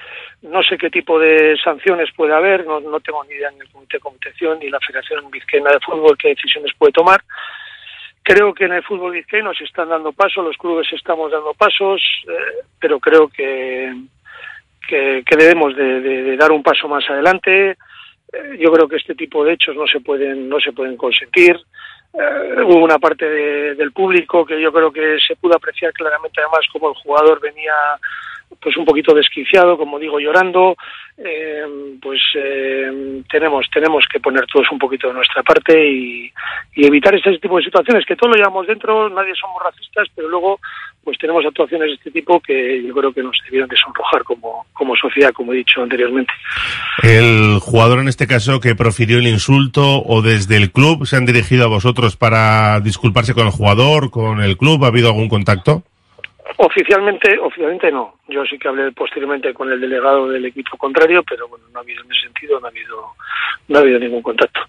no 0.44 0.62
sé 0.64 0.78
qué 0.78 0.90
tipo 0.90 1.20
de 1.20 1.58
sanciones 1.64 2.10
puede 2.16 2.34
haber, 2.34 2.66
no, 2.66 2.80
no 2.80 3.00
tengo 3.00 3.24
ni 3.26 3.36
idea 3.36 3.50
en 3.50 3.62
el 3.62 3.70
Comité 3.70 3.98
de 3.98 4.02
Competición 4.02 4.60
ni 4.60 4.70
la 4.70 4.80
Federación 4.80 5.30
Vizcaína 5.32 5.72
de 5.72 5.80
Fútbol 5.80 6.18
qué 6.18 6.30
decisiones 6.30 6.72
puede 6.78 6.92
tomar, 6.92 7.22
Creo 8.24 8.54
que 8.54 8.64
en 8.64 8.72
el 8.72 8.84
fútbol 8.84 9.12
vizcaíno 9.12 9.54
se 9.54 9.66
están 9.66 9.90
dando 9.90 10.14
pasos, 10.14 10.46
los 10.46 10.56
clubes 10.56 10.88
estamos 10.94 11.30
dando 11.30 11.54
pasos, 11.54 12.02
eh, 12.26 12.64
pero 12.80 12.98
creo 12.98 13.28
que, 13.28 13.94
que, 14.88 15.24
debemos 15.38 15.76
de, 15.76 16.38
dar 16.38 16.54
un 16.54 16.64
paso 16.64 16.88
más 16.88 17.04
adelante. 17.10 17.72
Eh, 17.72 18.58
yo 18.60 18.72
creo 18.72 18.88
que 18.88 18.96
este 18.96 19.14
tipo 19.14 19.44
de 19.44 19.54
hechos 19.54 19.76
no 19.76 19.86
se 19.88 20.00
pueden, 20.00 20.48
no 20.48 20.58
se 20.62 20.72
pueden 20.72 20.96
consentir. 20.96 21.60
Eh, 22.14 22.62
hubo 22.64 22.82
una 22.82 22.98
parte 22.98 23.26
del 23.76 23.92
público 23.92 24.46
que 24.46 24.62
yo 24.62 24.72
creo 24.72 24.94
que 24.94 25.18
se 25.28 25.36
pudo 25.36 25.58
apreciar 25.58 25.92
claramente 25.92 26.40
además 26.40 26.66
como 26.72 26.90
el 26.90 26.96
jugador 26.96 27.42
venía 27.42 27.74
pues 28.62 28.78
un 28.78 28.86
poquito 28.86 29.14
desquiciado, 29.14 29.78
como 29.78 30.00
digo, 30.00 30.20
llorando, 30.20 30.76
eh, 31.18 31.64
pues 32.02 32.20
eh, 32.36 33.22
tenemos 33.30 33.66
tenemos 33.72 34.06
que 34.12 34.20
poner 34.20 34.46
todos 34.46 34.66
un 34.72 34.80
poquito 34.80 35.08
de 35.08 35.14
nuestra 35.14 35.44
parte 35.44 35.74
y, 35.90 36.32
evitar 36.76 37.14
este 37.16 37.38
tipo 37.38 37.58
de 37.58 37.64
situaciones, 37.64 38.06
que 38.06 38.16
todos 38.16 38.32
lo 38.32 38.38
llevamos 38.38 38.68
dentro, 38.68 39.10
nadie 39.10 39.34
somos 39.36 39.62
racistas, 39.64 40.08
pero 40.16 40.28
luego 40.28 40.60
pues 41.04 41.18
tenemos 41.18 41.46
actuaciones 41.46 41.90
de 41.90 41.94
este 41.96 42.12
tipo 42.12 42.40
que 42.40 42.82
yo 42.82 42.94
creo 42.94 43.14
que 43.14 43.22
nos 43.22 43.38
debieron 43.46 43.70
de 43.70 43.76
sonrojar 43.76 44.24
como, 44.24 44.66
como 44.74 44.96
sociedad, 44.96 45.32
como 45.34 45.54
he 45.54 45.58
dicho 45.58 45.82
anteriormente. 45.82 46.32
El 47.04 47.60
jugador 47.60 48.00
en 48.00 48.08
este 48.08 48.26
caso 48.26 48.60
que 48.60 48.76
profirió 48.76 49.20
el 49.20 49.28
insulto 49.28 50.02
o 50.04 50.22
desde 50.22 50.58
el 50.58 50.72
club 50.72 51.06
se 51.06 51.18
han 51.18 51.26
dirigido 51.26 51.66
a 51.66 51.68
vosotros 51.68 52.16
para 52.16 52.80
disculparse 52.80 53.34
con 53.34 53.46
el 53.46 53.52
jugador, 53.52 54.12
con 54.12 54.42
el 54.42 54.58
club, 54.58 54.84
¿ha 54.84 54.88
habido 54.88 55.10
algún 55.10 55.30
contacto? 55.30 55.84
Oficialmente, 56.58 57.38
oficialmente 57.40 57.92
no. 57.92 58.16
Yo 58.28 58.44
sí 58.46 58.58
que 58.58 58.68
hablé 58.68 58.92
posteriormente 58.92 59.54
con 59.54 59.72
el 59.72 59.80
delegado 59.80 60.30
del 60.30 60.46
equipo 60.46 60.78
contrario, 60.78 61.24
pero 61.24 61.48
bueno, 61.48 61.66
no 61.72 61.80
ha 61.80 61.82
habido 61.82 62.04
en 62.04 62.12
ese 62.12 62.22
sentido, 62.24 62.60
no 62.60 62.68
ha 62.68 62.70
habido, 62.70 63.06
no 63.68 63.78
ha 63.78 63.82
habido 63.82 64.00
ningún 64.00 64.22
contacto. 64.22 64.60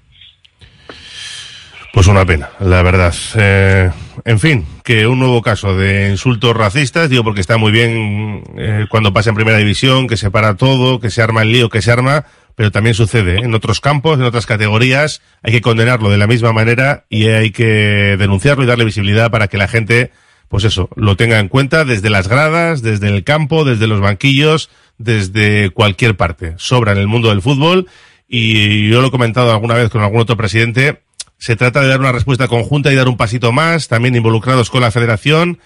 Pues 1.95 2.09
una 2.09 2.25
pena, 2.25 2.50
la 2.59 2.83
verdad. 2.83 3.14
Eh, 3.37 3.88
en 4.25 4.40
fin, 4.40 4.66
que 4.83 5.07
un 5.07 5.21
nuevo 5.21 5.43
caso 5.43 5.76
de 5.76 6.11
insultos 6.11 6.57
racistas, 6.57 7.09
digo 7.09 7.23
porque 7.23 7.40
está 7.40 7.57
muy 7.57 7.71
bien 7.71 8.43
eh, 8.57 8.87
cuando 8.88 9.12
pasa 9.12 9.31
en 9.31 9.37
primera 9.37 9.59
división, 9.59 10.09
que 10.09 10.16
se 10.16 10.31
para 10.33 10.57
todo, 10.57 10.99
que 10.99 11.11
se 11.11 11.23
arma 11.23 11.43
el 11.43 11.52
lío, 11.52 11.69
que 11.69 11.83
se 11.83 11.93
arma, 11.93 12.25
pero 12.57 12.73
también 12.73 12.95
sucede 12.95 13.37
¿eh? 13.37 13.43
en 13.45 13.54
otros 13.54 13.81
campos, 13.81 14.19
en 14.19 14.25
otras 14.25 14.47
categorías, 14.47 15.23
hay 15.45 15.52
que 15.52 15.61
condenarlo 15.61 16.11
de 16.11 16.19
la 16.19 16.26
misma 16.26 16.52
manera 16.52 17.04
y 17.09 17.28
hay 17.28 17.52
que 17.52 18.16
denunciarlo 18.19 18.64
y 18.64 18.66
darle 18.66 18.85
visibilidad 18.85 19.31
para 19.31 19.47
que 19.47 19.57
la 19.57 19.69
gente 19.69 20.11
pues 20.54 20.62
eso, 20.62 20.88
lo 20.94 21.16
tenga 21.16 21.40
en 21.40 21.49
cuenta 21.49 21.84
desde 21.84 22.11
las 22.11 22.28
gradas, 22.28 22.80
desde 22.80 23.08
el 23.08 23.25
campo, 23.25 23.64
desde 23.64 23.88
los 23.88 24.00
banquillos, 24.00 24.70
desde 24.99 25.70
cualquier 25.70 26.16
parte. 26.16 26.54
Sobra 26.58 26.92
en 26.92 26.99
el 26.99 27.08
mundo 27.08 27.30
del 27.30 27.42
fútbol 27.42 27.88
y 28.28 28.88
yo 28.88 29.00
lo 29.00 29.08
he 29.08 29.11
comentado 29.11 29.50
alguna 29.50 29.75
vez 29.75 29.90
con 29.90 30.00
algún 30.00 30.20
otro 30.20 30.37
presidente, 30.37 31.02
se 31.38 31.56
trata 31.56 31.80
de 31.80 31.88
dar 31.88 31.99
una 31.99 32.12
respuesta 32.12 32.46
conjunta 32.46 32.92
y 32.92 32.94
dar 32.94 33.08
un 33.08 33.16
pasito 33.16 33.50
más, 33.50 33.88
también 33.88 34.14
involucrados 34.14 34.70
con 34.70 34.82
la 34.82 34.92
federación. 34.92 35.58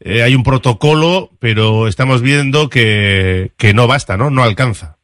Eh, 0.00 0.22
hay 0.22 0.34
un 0.34 0.44
protocolo, 0.44 1.30
pero 1.38 1.86
estamos 1.86 2.22
viendo 2.22 2.70
que, 2.70 3.52
que 3.58 3.74
no 3.74 3.86
basta, 3.86 4.16
¿no? 4.16 4.30
No 4.30 4.44
alcanza. 4.44 4.96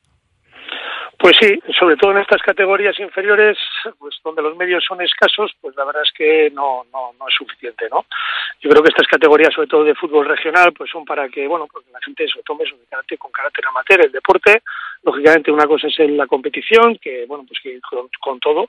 Pues 1.19 1.35
sí, 1.41 1.61
sobre 1.77 1.97
todo 1.97 2.13
en 2.13 2.19
estas 2.19 2.41
categorías 2.43 2.97
inferiores, 3.01 3.59
pues 3.99 4.15
donde 4.23 4.41
los 4.41 4.57
medios 4.57 4.85
son 4.87 5.03
escasos, 5.03 5.51
pues 5.61 5.75
la 5.75 5.85
verdad 5.85 6.05
es 6.05 6.13
que 6.13 6.49
no, 6.55 6.87
no, 6.93 7.13
no 7.19 7.29
es 7.29 7.35
suficiente, 7.35 7.89
¿no? 7.91 8.07
Yo 8.61 8.71
creo 8.71 8.85
que 8.85 8.91
estas 8.91 9.09
categorías, 9.09 9.53
sobre 9.53 9.67
todo 9.67 9.83
de 9.83 9.97
fútbol 9.97 10.27
regional, 10.27 10.73
pues 10.73 10.89
son 10.91 11.05
para 11.05 11.29
que, 11.29 11.49
bueno, 11.49 11.67
pues 11.67 11.85
la 11.93 11.99
gente 12.05 12.25
se 12.29 12.41
tome 12.45 12.63
con 13.19 13.33
carácter 13.33 13.67
amateur, 13.67 14.07
el 14.07 14.13
deporte. 14.13 14.63
Lógicamente 15.03 15.51
una 15.51 15.67
cosa 15.67 15.89
es 15.89 15.99
la 15.99 16.29
competición, 16.29 16.97
que, 16.99 17.27
bueno, 17.27 17.45
pues 17.49 17.59
que 17.61 17.81
con 18.21 18.39
todo, 18.39 18.69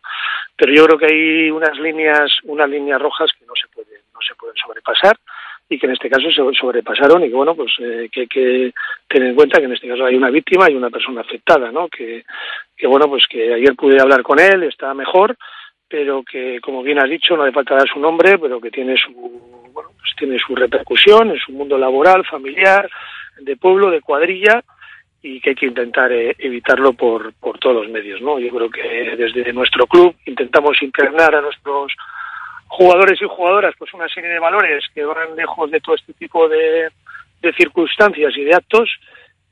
pero 0.56 0.74
yo 0.74 0.86
creo 0.88 0.98
que 0.98 1.06
hay 1.06 1.52
unas 1.52 1.78
líneas, 1.78 2.32
unas 2.46 2.68
líneas 2.68 3.00
rojas 3.00 3.30
que 3.38 3.46
no 3.46 3.54
se 3.56 3.68
pueden, 3.68 4.02
no 4.12 4.22
se 4.22 4.34
pueden 4.34 4.56
sobrepasar 4.58 5.16
y 5.70 5.78
que 5.78 5.86
en 5.86 5.94
este 5.94 6.10
caso 6.10 6.30
se 6.32 6.58
sobrepasaron 6.58 7.24
y 7.24 7.30
que 7.30 7.36
bueno 7.36 7.56
pues 7.56 7.72
eh, 7.80 8.10
que 8.12 8.22
hay 8.22 8.28
que 8.28 8.74
tener 9.08 9.30
en 9.30 9.36
cuenta 9.36 9.60
que 9.60 9.66
en 9.66 9.74
este 9.74 9.88
caso 9.88 10.04
hay 10.04 10.16
una 10.16 10.32
víctima 10.32 10.70
y 10.70 10.76
una 10.76 10.90
persona 10.90 11.22
afectada 11.22 11.72
no 11.72 11.88
que, 11.88 12.26
que 12.76 12.88
bueno 12.88 13.08
pues 13.08 13.26
que 13.30 13.54
ayer 13.54 13.76
pude 13.76 14.02
hablar 14.02 14.24
con 14.24 14.40
él 14.40 14.64
está 14.64 14.94
mejor 14.96 15.38
pero 15.88 16.24
que 16.24 16.60
como 16.60 16.82
bien 16.82 17.00
has 17.00 17.10
dicho 17.10 17.38
no 17.38 17.44
hace 17.44 17.52
falta 17.52 17.76
dar 17.76 17.88
su 17.88 18.00
nombre 18.00 18.40
pero 18.40 18.60
que 18.60 18.72
tiene 18.72 18.98
su 18.98 19.14
bueno 19.14 19.92
pues 19.96 20.16
tiene 20.18 20.38
su 20.40 20.56
repercusión 20.56 21.30
en 21.30 21.40
su 21.40 21.52
mundo 21.52 21.78
laboral 21.78 22.26
familiar 22.26 22.90
de 23.40 23.56
pueblo 23.56 23.92
de 23.92 24.02
cuadrilla 24.02 24.64
y 25.22 25.42
que 25.42 25.50
hay 25.50 25.56
que 25.56 25.66
intentar 25.68 26.12
eh, 26.12 26.36
evitarlo 26.40 26.94
por, 26.94 27.34
por 27.34 27.60
todos 27.60 27.76
los 27.76 27.90
medios, 27.90 28.22
¿no? 28.22 28.40
Yo 28.40 28.50
creo 28.50 28.70
que 28.70 29.16
desde 29.18 29.52
nuestro 29.52 29.86
club 29.86 30.16
intentamos 30.26 30.82
impregnar 30.82 31.36
a 31.36 31.42
nuestros 31.42 31.92
jugadores 32.70 33.22
y 33.22 33.26
jugadoras 33.26 33.76
pues 33.78 33.94
una 33.94 34.08
serie 34.08 34.30
de 34.30 34.40
valores 34.40 34.86
que 34.94 35.04
van 35.04 35.36
lejos 35.36 35.70
de 35.70 35.82
todo 35.82 35.96
este 35.96 36.14
tipo 36.14 36.48
de, 36.48 36.90
de 37.42 37.54
circunstancias 37.54 38.32
y 38.38 38.44
de 38.46 38.56
actos 38.56 38.90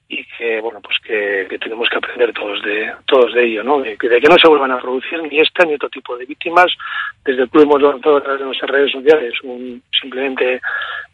y 0.10 0.24
que 0.38 0.62
bueno 0.62 0.80
pues 0.82 0.98
que, 1.04 1.58
tenemos 1.60 1.90
que 1.90 1.98
aprender 1.98 2.32
todos 2.34 2.62
de 2.64 2.94
todos 3.06 3.34
de 3.34 3.44
ello 3.44 3.64
no 3.64 3.82
de, 3.82 3.98
que 3.98 4.08
no 4.30 4.38
se 4.42 4.48
vuelvan 4.48 4.72
a 4.72 4.80
producir 4.80 5.22
ni 5.24 5.40
esta 5.40 5.66
ni 5.66 5.74
otro 5.74 5.90
tipo 5.90 6.18
de 6.18 6.26
víctimas. 6.26 6.68
Desde 7.26 7.44
el 7.44 7.50
club 7.50 7.64
hemos 7.64 7.82
lanzado 7.82 8.18
a 8.18 8.22
través 8.22 8.40
de 8.40 8.46
nuestras 8.46 8.72
redes 8.72 8.92
sociales 8.92 9.34
un, 9.44 9.82
simplemente 10.00 10.62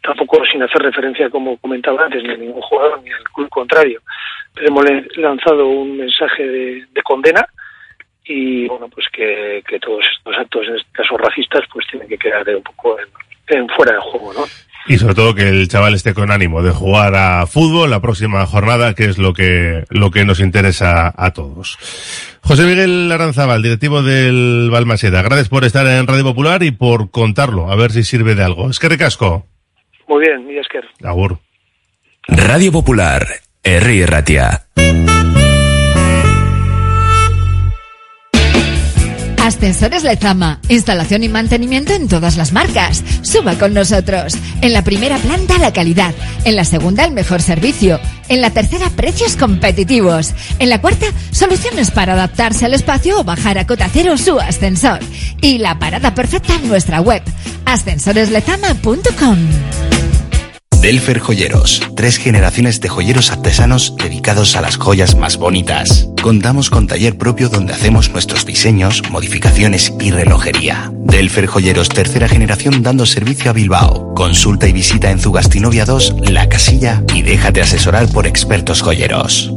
tampoco 0.02 0.44
sin 0.44 0.62
hacer 0.62 0.82
referencia 0.82 1.28
como 1.30 1.56
comentaba 1.58 2.04
antes 2.04 2.22
ni 2.22 2.30
a 2.30 2.36
ningún 2.36 2.62
jugador 2.62 3.02
ni 3.02 3.10
al 3.10 3.24
club 3.24 3.48
contrario. 3.48 4.00
Pero 4.54 4.68
hemos 4.68 4.84
lanzado 5.16 5.66
un 5.66 5.96
mensaje 5.96 6.46
de, 6.46 7.02
condena 7.02 7.44
y 8.24 8.66
bueno 8.68 8.88
pues 8.88 9.06
que, 9.12 9.62
que, 9.68 9.78
todos 9.78 10.04
estos 10.16 10.34
actos 10.36 10.66
en 10.68 10.76
este 10.76 10.90
caso 10.92 11.16
racistas 11.16 11.64
pues 11.72 11.86
tienen 11.90 12.08
que 12.08 12.18
quedar 12.18 12.48
un 12.48 12.62
poco 12.62 12.96
en 13.48 13.68
fuera 13.68 13.92
de 13.92 14.00
juego 14.00 14.32
no 14.32 14.44
y 14.86 14.98
sobre 14.98 15.14
todo 15.14 15.34
que 15.34 15.48
el 15.48 15.68
chaval 15.68 15.94
esté 15.94 16.12
con 16.12 16.30
ánimo 16.30 16.62
de 16.62 16.70
jugar 16.70 17.14
a 17.14 17.46
fútbol 17.46 17.88
la 17.88 18.00
próxima 18.00 18.44
jornada, 18.44 18.94
que 18.94 19.04
es 19.04 19.16
lo 19.16 19.32
que, 19.32 19.84
lo 19.88 20.10
que 20.10 20.26
nos 20.26 20.40
interesa 20.40 21.12
a 21.16 21.32
todos. 21.32 21.78
José 22.42 22.64
Miguel 22.64 23.10
Aranzabal, 23.10 23.62
directivo 23.62 24.02
del 24.02 24.68
Balmaseda, 24.70 25.22
gracias 25.22 25.48
por 25.48 25.64
estar 25.64 25.86
en 25.86 26.06
Radio 26.06 26.24
Popular 26.24 26.62
y 26.62 26.70
por 26.70 27.10
contarlo, 27.10 27.70
a 27.70 27.76
ver 27.76 27.92
si 27.92 28.02
sirve 28.02 28.34
de 28.34 28.44
algo. 28.44 28.68
Es 28.68 28.78
que 28.78 28.90
recasco. 28.90 29.46
Muy 30.06 30.26
bien, 30.26 30.46
mi 30.46 30.58
Esker. 30.58 30.84
Agur. 31.02 31.38
Radio 32.28 32.70
Popular, 32.70 33.26
R. 33.62 34.06
Ratia. 34.06 34.66
Ascensores 39.44 40.04
Lezama. 40.04 40.58
Instalación 40.70 41.22
y 41.22 41.28
mantenimiento 41.28 41.92
en 41.92 42.08
todas 42.08 42.38
las 42.38 42.52
marcas. 42.52 43.04
Suba 43.20 43.58
con 43.58 43.74
nosotros. 43.74 44.38
En 44.62 44.72
la 44.72 44.82
primera 44.82 45.18
planta 45.18 45.58
la 45.58 45.70
calidad. 45.70 46.14
En 46.46 46.56
la 46.56 46.64
segunda 46.64 47.04
el 47.04 47.12
mejor 47.12 47.42
servicio. 47.42 48.00
En 48.30 48.40
la 48.40 48.48
tercera 48.48 48.88
precios 48.88 49.36
competitivos. 49.36 50.32
En 50.58 50.70
la 50.70 50.80
cuarta 50.80 51.08
soluciones 51.30 51.90
para 51.90 52.14
adaptarse 52.14 52.64
al 52.64 52.72
espacio 52.72 53.20
o 53.20 53.24
bajar 53.24 53.58
a 53.58 53.66
cota 53.66 53.90
cero 53.92 54.16
su 54.16 54.40
ascensor. 54.40 55.00
Y 55.42 55.58
la 55.58 55.78
parada 55.78 56.14
perfecta 56.14 56.54
en 56.54 56.66
nuestra 56.66 57.02
web. 57.02 57.22
ascensoreslezama.com. 57.66 59.83
Delfer 60.84 61.18
Joyeros, 61.18 61.80
tres 61.96 62.18
generaciones 62.18 62.78
de 62.82 62.90
joyeros 62.90 63.32
artesanos 63.32 63.96
dedicados 63.96 64.54
a 64.54 64.60
las 64.60 64.76
joyas 64.76 65.16
más 65.16 65.38
bonitas. 65.38 66.10
Contamos 66.20 66.68
con 66.68 66.86
taller 66.86 67.16
propio 67.16 67.48
donde 67.48 67.72
hacemos 67.72 68.10
nuestros 68.10 68.44
diseños, 68.44 69.02
modificaciones 69.10 69.94
y 69.98 70.10
relojería. 70.10 70.92
Delfer 70.92 71.46
Joyeros, 71.46 71.88
tercera 71.88 72.28
generación 72.28 72.82
dando 72.82 73.06
servicio 73.06 73.50
a 73.50 73.54
Bilbao. 73.54 74.12
Consulta 74.12 74.68
y 74.68 74.74
visita 74.74 75.10
en 75.10 75.20
Zugastinovia 75.20 75.86
2, 75.86 76.16
La 76.30 76.50
Casilla 76.50 77.02
y 77.14 77.22
déjate 77.22 77.62
asesorar 77.62 78.06
por 78.08 78.26
expertos 78.26 78.82
joyeros. 78.82 79.54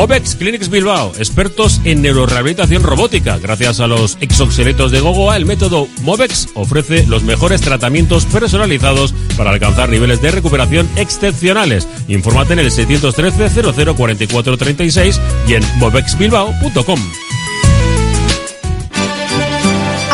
Movex 0.00 0.34
Clinics 0.34 0.70
Bilbao, 0.70 1.12
expertos 1.18 1.78
en 1.84 2.00
neurorehabilitación 2.00 2.82
robótica. 2.82 3.36
Gracias 3.36 3.80
a 3.80 3.86
los 3.86 4.16
exoxeletos 4.22 4.92
de 4.92 5.00
Gogoa, 5.00 5.36
el 5.36 5.44
método 5.44 5.88
Movex 6.00 6.48
ofrece 6.54 7.06
los 7.06 7.22
mejores 7.22 7.60
tratamientos 7.60 8.24
personalizados 8.24 9.12
para 9.36 9.50
alcanzar 9.50 9.90
niveles 9.90 10.22
de 10.22 10.30
recuperación 10.30 10.88
excepcionales. 10.96 11.86
Infórmate 12.08 12.54
en 12.54 12.60
el 12.60 12.70
613 12.70 13.74
0044 13.94 14.56
36 14.56 15.20
y 15.46 15.52
en 15.52 15.62
movexbilbao.com. 15.78 17.00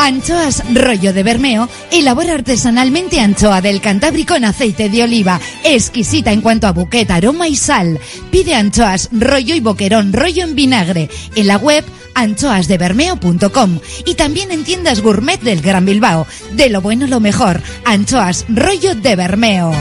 Anchoas 0.07 0.63
Rollo 0.73 1.11
de 1.11 1.21
Bermeo 1.21 1.67
elabora 1.91 2.35
artesanalmente 2.35 3.19
anchoa 3.19 3.59
del 3.59 3.81
Cantábrico 3.81 4.35
en 4.35 4.45
aceite 4.45 4.87
de 4.87 5.03
oliva, 5.03 5.41
exquisita 5.65 6.31
en 6.31 6.39
cuanto 6.39 6.65
a 6.65 6.71
buqueta, 6.71 7.15
aroma 7.15 7.49
y 7.49 7.57
sal. 7.57 7.99
Pide 8.31 8.55
anchoas 8.55 9.09
rollo 9.11 9.53
y 9.53 9.59
boquerón 9.59 10.13
rollo 10.13 10.45
en 10.45 10.55
vinagre 10.55 11.09
en 11.35 11.47
la 11.47 11.57
web 11.57 11.83
anchoasdebermeo.com 12.15 13.79
y 14.05 14.13
también 14.15 14.51
en 14.51 14.63
tiendas 14.63 15.01
gourmet 15.01 15.41
del 15.41 15.61
Gran 15.61 15.85
Bilbao. 15.85 16.25
De 16.53 16.69
lo 16.69 16.79
bueno 16.79 17.05
lo 17.07 17.19
mejor, 17.19 17.61
anchoas 17.83 18.45
rollo 18.47 18.95
de 18.95 19.13
Bermeo. 19.17 19.73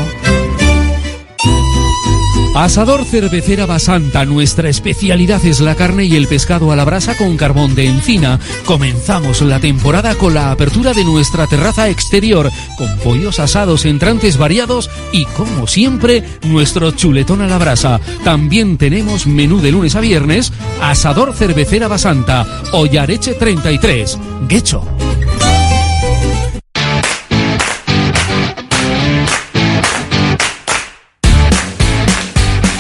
Asador 2.57 3.05
Cervecera 3.05 3.67
Basanta, 3.67 4.25
nuestra 4.25 4.71
especialidad 4.71 5.45
es 5.45 5.61
la 5.61 5.75
carne 5.75 6.07
y 6.07 6.17
el 6.17 6.27
pescado 6.27 6.73
a 6.73 6.77
la 6.77 6.87
brasa 6.87 7.15
con 7.15 7.37
carbón 7.37 7.75
de 7.75 7.87
encina. 7.87 8.41
Comenzamos 8.65 9.43
la 9.43 9.61
temporada 9.61 10.15
con 10.15 10.33
la 10.33 10.51
apertura 10.51 10.95
de 10.95 11.05
nuestra 11.05 11.47
terraza 11.47 11.91
exterior, 11.91 12.51
con 12.79 12.97
pollos 13.01 13.41
asados 13.41 13.85
entrantes 13.85 14.39
variados 14.39 14.89
y, 15.13 15.27
como 15.27 15.67
siempre, 15.67 16.25
nuestro 16.45 16.93
chuletón 16.93 17.43
a 17.43 17.47
la 17.47 17.59
brasa. 17.59 18.01
También 18.25 18.79
tenemos 18.79 19.27
menú 19.27 19.61
de 19.61 19.73
lunes 19.73 19.95
a 19.95 20.01
viernes, 20.01 20.51
Asador 20.81 21.35
Cervecera 21.35 21.89
Basanta, 21.89 22.47
Ollareche 22.73 23.35
33, 23.35 24.19
Guecho. 24.49 24.83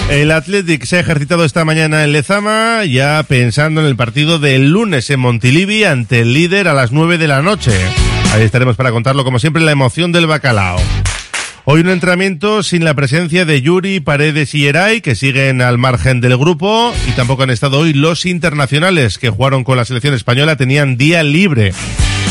El 0.08 0.30
Athletic 0.30 0.84
se 0.84 0.96
ha 0.96 1.00
ejercitado 1.00 1.44
esta 1.44 1.64
mañana 1.64 2.04
en 2.04 2.12
Lezama, 2.12 2.84
ya 2.84 3.24
pensando 3.24 3.80
en 3.80 3.88
el 3.88 3.96
partido 3.96 4.38
del 4.38 4.70
lunes 4.70 5.10
en 5.10 5.18
Montilivi 5.18 5.82
ante 5.82 6.20
el 6.20 6.32
líder 6.32 6.68
a 6.68 6.74
las 6.74 6.92
9 6.92 7.18
de 7.18 7.26
la 7.26 7.42
noche. 7.42 7.72
Ahí 8.32 8.42
estaremos 8.42 8.76
para 8.76 8.92
contarlo, 8.92 9.24
como 9.24 9.40
siempre, 9.40 9.62
la 9.62 9.72
emoción 9.72 10.12
del 10.12 10.28
bacalao. 10.28 10.78
Hoy 11.64 11.80
un 11.80 11.88
entrenamiento 11.88 12.62
sin 12.62 12.84
la 12.84 12.94
presencia 12.94 13.44
de 13.44 13.60
Yuri, 13.60 13.98
Paredes 13.98 14.54
y 14.54 14.68
Eray, 14.68 15.00
que 15.00 15.16
siguen 15.16 15.60
al 15.60 15.76
margen 15.76 16.20
del 16.20 16.36
grupo, 16.36 16.94
y 17.08 17.10
tampoco 17.12 17.42
han 17.42 17.50
estado 17.50 17.80
hoy 17.80 17.92
los 17.92 18.26
internacionales 18.26 19.18
que 19.18 19.30
jugaron 19.30 19.64
con 19.64 19.76
la 19.76 19.84
selección 19.84 20.14
española, 20.14 20.56
tenían 20.56 20.96
día 20.96 21.24
libre. 21.24 21.72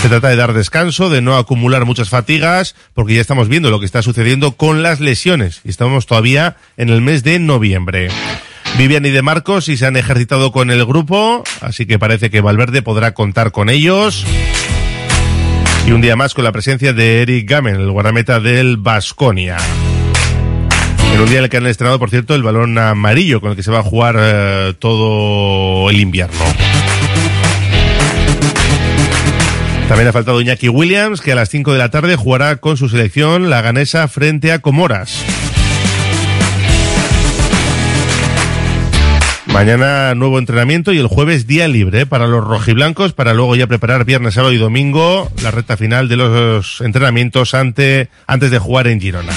Se 0.06 0.10
trata 0.10 0.30
de 0.30 0.36
dar 0.36 0.54
descanso, 0.54 1.10
de 1.10 1.20
no 1.20 1.36
acumular 1.36 1.84
muchas 1.84 2.10
fatigas, 2.10 2.76
porque 2.94 3.16
ya 3.16 3.22
estamos 3.22 3.48
viendo 3.48 3.72
lo 3.72 3.80
que 3.80 3.88
está 3.88 4.04
sucediendo 4.04 4.52
con 4.52 4.84
las 4.84 5.00
lesiones 5.00 5.62
y 5.64 5.70
estamos 5.70 6.06
todavía 6.06 6.58
en 6.78 6.90
el 6.90 7.02
mes 7.02 7.24
de 7.24 7.40
noviembre. 7.40 8.10
Vivian 8.78 9.04
y 9.08 9.10
De 9.10 9.24
Marcos 9.24 9.68
y 9.68 9.78
se 9.78 9.88
han 9.88 9.98
ejercitado 9.98 10.52
con 10.52 10.70
el 10.70 10.86
grupo, 10.86 11.44
así 11.60 11.88
que 11.88 11.98
parece 11.98 12.30
que 12.30 12.40
Valverde 12.40 12.84
podrá 12.84 13.16
contar 13.16 13.52
con 13.52 13.68
ellos. 13.68 14.28
Y 15.88 15.92
un 15.92 16.02
día 16.02 16.16
más 16.16 16.36
con 16.36 16.44
la 16.44 16.52
presencia 16.52 16.94
de 16.94 17.24
Eric 17.24 17.50
Gamen, 17.50 17.78
el 17.78 17.90
guardameta 17.90 18.40
del 18.40 18.78
Basconia. 18.78 19.58
En 21.16 21.20
un 21.20 21.28
día 21.28 21.40
en 21.40 21.46
el 21.46 21.50
que 21.50 21.58
han 21.58 21.66
estrenado, 21.66 21.98
por 21.98 22.12
cierto, 22.12 22.36
el 22.36 22.44
balón 22.44 22.78
amarillo 22.78 23.42
con 23.42 23.50
el 23.50 23.56
que 23.56 23.64
se 23.64 23.72
va 23.72 23.80
a 23.80 23.84
jugar 23.84 24.18
eh, 24.20 24.76
todo 24.78 25.90
el 25.90 26.00
invierno. 26.00 26.46
También 29.88 30.08
ha 30.08 30.14
faltado 30.14 30.42
Iñaki 30.42 30.68
Williams, 30.68 31.22
que 31.22 31.32
a 31.32 31.36
las 31.36 31.50
5 31.50 31.72
de 31.72 31.78
la 31.78 31.92
tarde 31.92 32.16
jugará 32.16 32.56
con 32.56 32.76
su 32.76 32.90
selección 32.90 33.52
la 33.52 33.62
ganesa 33.62 34.08
frente 34.08 34.52
a 34.52 34.60
Comoras. 34.60 35.24
Mañana 39.46 40.16
nuevo 40.16 40.40
entrenamiento 40.40 40.92
y 40.92 40.98
el 40.98 41.08
jueves 41.08 41.46
día 41.46 41.68
libre 41.68 42.02
¿eh? 42.02 42.06
para 42.06 42.28
los 42.28 42.44
rojiblancos 42.44 43.14
para 43.14 43.34
luego 43.34 43.56
ya 43.56 43.68
preparar 43.68 44.04
viernes, 44.04 44.34
sábado 44.34 44.52
y 44.54 44.58
domingo 44.58 45.32
la 45.42 45.52
recta 45.52 45.78
final 45.78 46.10
de 46.10 46.18
los 46.18 46.82
entrenamientos 46.82 47.54
ante, 47.54 48.10
antes 48.28 48.52
de 48.52 48.60
jugar 48.60 48.88
en 48.88 49.00
Girona. 49.00 49.32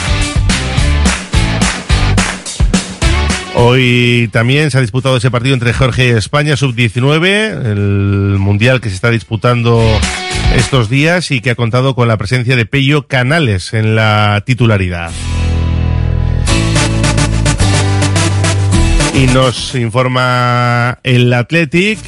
Hoy 3.55 4.29
también 4.33 4.71
se 4.71 4.79
ha 4.79 4.81
disputado 4.81 5.17
ese 5.17 5.31
partido 5.31 5.55
entre 5.55 5.73
Georgia 5.73 6.05
y 6.05 6.11
España, 6.11 6.57
sub-19, 6.57 7.67
el 7.67 8.37
mundial 8.39 8.81
que 8.81 8.89
se 8.89 8.95
está 8.95 9.11
disputando 9.11 9.85
estos 10.55 10.89
días 10.89 11.31
y 11.31 11.41
que 11.41 11.51
ha 11.51 11.55
contado 11.55 11.95
con 11.95 12.09
la 12.09 12.17
presencia 12.17 12.57
de 12.57 12.67
Pello 12.67 13.07
Canales 13.07 13.75
en 13.75 13.95
la 13.95 14.43
titularidad. 14.47 15.11
Y 19.15 19.27
nos 19.35 19.75
informa 19.75 20.99
el 21.03 21.33
Athletic 21.33 21.99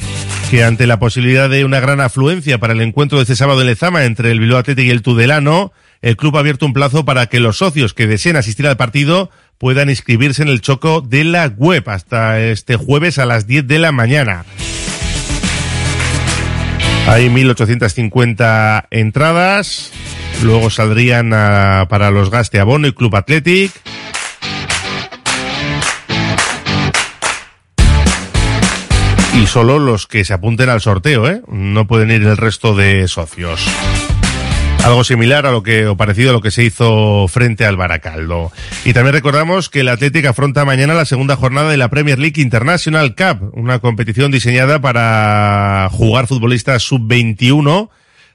que 0.49 0.63
ante 0.63 0.87
la 0.87 0.99
posibilidad 0.99 1.49
de 1.49 1.63
una 1.65 1.79
gran 1.79 2.01
afluencia 2.01 2.57
para 2.57 2.73
el 2.73 2.81
encuentro 2.81 3.17
de 3.17 3.23
este 3.23 3.35
sábado 3.35 3.61
en 3.61 3.67
Lezama 3.67 4.03
entre 4.05 4.31
el 4.31 4.39
Bilbao 4.39 4.59
Athletic 4.59 4.85
y 4.85 4.89
el 4.89 5.01
Tudelano, 5.01 5.71
el 6.01 6.17
club 6.17 6.35
ha 6.35 6.39
abierto 6.39 6.65
un 6.65 6.73
plazo 6.73 7.05
para 7.05 7.27
que 7.27 7.39
los 7.39 7.57
socios 7.57 7.93
que 7.93 8.07
deseen 8.07 8.35
asistir 8.35 8.67
al 8.67 8.77
partido 8.77 9.29
puedan 9.57 9.89
inscribirse 9.89 10.41
en 10.41 10.49
el 10.49 10.61
choco 10.61 11.01
de 11.01 11.23
la 11.23 11.47
web 11.47 11.87
hasta 11.89 12.41
este 12.41 12.75
jueves 12.75 13.19
a 13.19 13.25
las 13.25 13.45
10 13.45 13.67
de 13.67 13.79
la 13.79 13.91
mañana. 13.91 14.43
Hay 17.07 17.27
1.850 17.29 18.87
entradas. 18.91 19.91
Luego 20.43 20.69
saldrían 20.69 21.33
a, 21.33 21.87
para 21.89 22.11
los 22.11 22.29
Gaste 22.29 22.59
Abono 22.59 22.87
y 22.87 22.93
Club 22.93 23.15
Athletic. 23.15 23.71
Y 29.33 29.47
solo 29.47 29.79
los 29.79 30.07
que 30.07 30.23
se 30.23 30.33
apunten 30.33 30.69
al 30.69 30.81
sorteo, 30.81 31.27
¿eh? 31.27 31.41
No 31.47 31.87
pueden 31.87 32.11
ir 32.11 32.21
el 32.23 32.37
resto 32.37 32.75
de 32.75 33.07
socios. 33.07 33.65
Algo 34.83 35.03
similar 35.03 35.45
a 35.45 35.51
lo 35.51 35.61
que, 35.61 35.85
o 35.85 35.95
parecido 35.95 36.31
a 36.31 36.33
lo 36.33 36.41
que 36.41 36.49
se 36.49 36.63
hizo 36.63 37.27
frente 37.27 37.65
al 37.65 37.77
Baracaldo. 37.77 38.51
Y 38.83 38.93
también 38.93 39.13
recordamos 39.13 39.69
que 39.69 39.81
el 39.81 39.89
Atlético 39.89 40.29
afronta 40.29 40.65
mañana 40.65 40.95
la 40.95 41.05
segunda 41.05 41.35
jornada 41.35 41.69
de 41.69 41.77
la 41.77 41.89
Premier 41.89 42.17
League 42.17 42.41
International 42.41 43.15
Cup, 43.15 43.51
una 43.53 43.77
competición 43.77 44.31
diseñada 44.31 44.81
para 44.81 45.87
jugar 45.91 46.25
futbolistas 46.25 46.81
sub-21, 46.81 47.89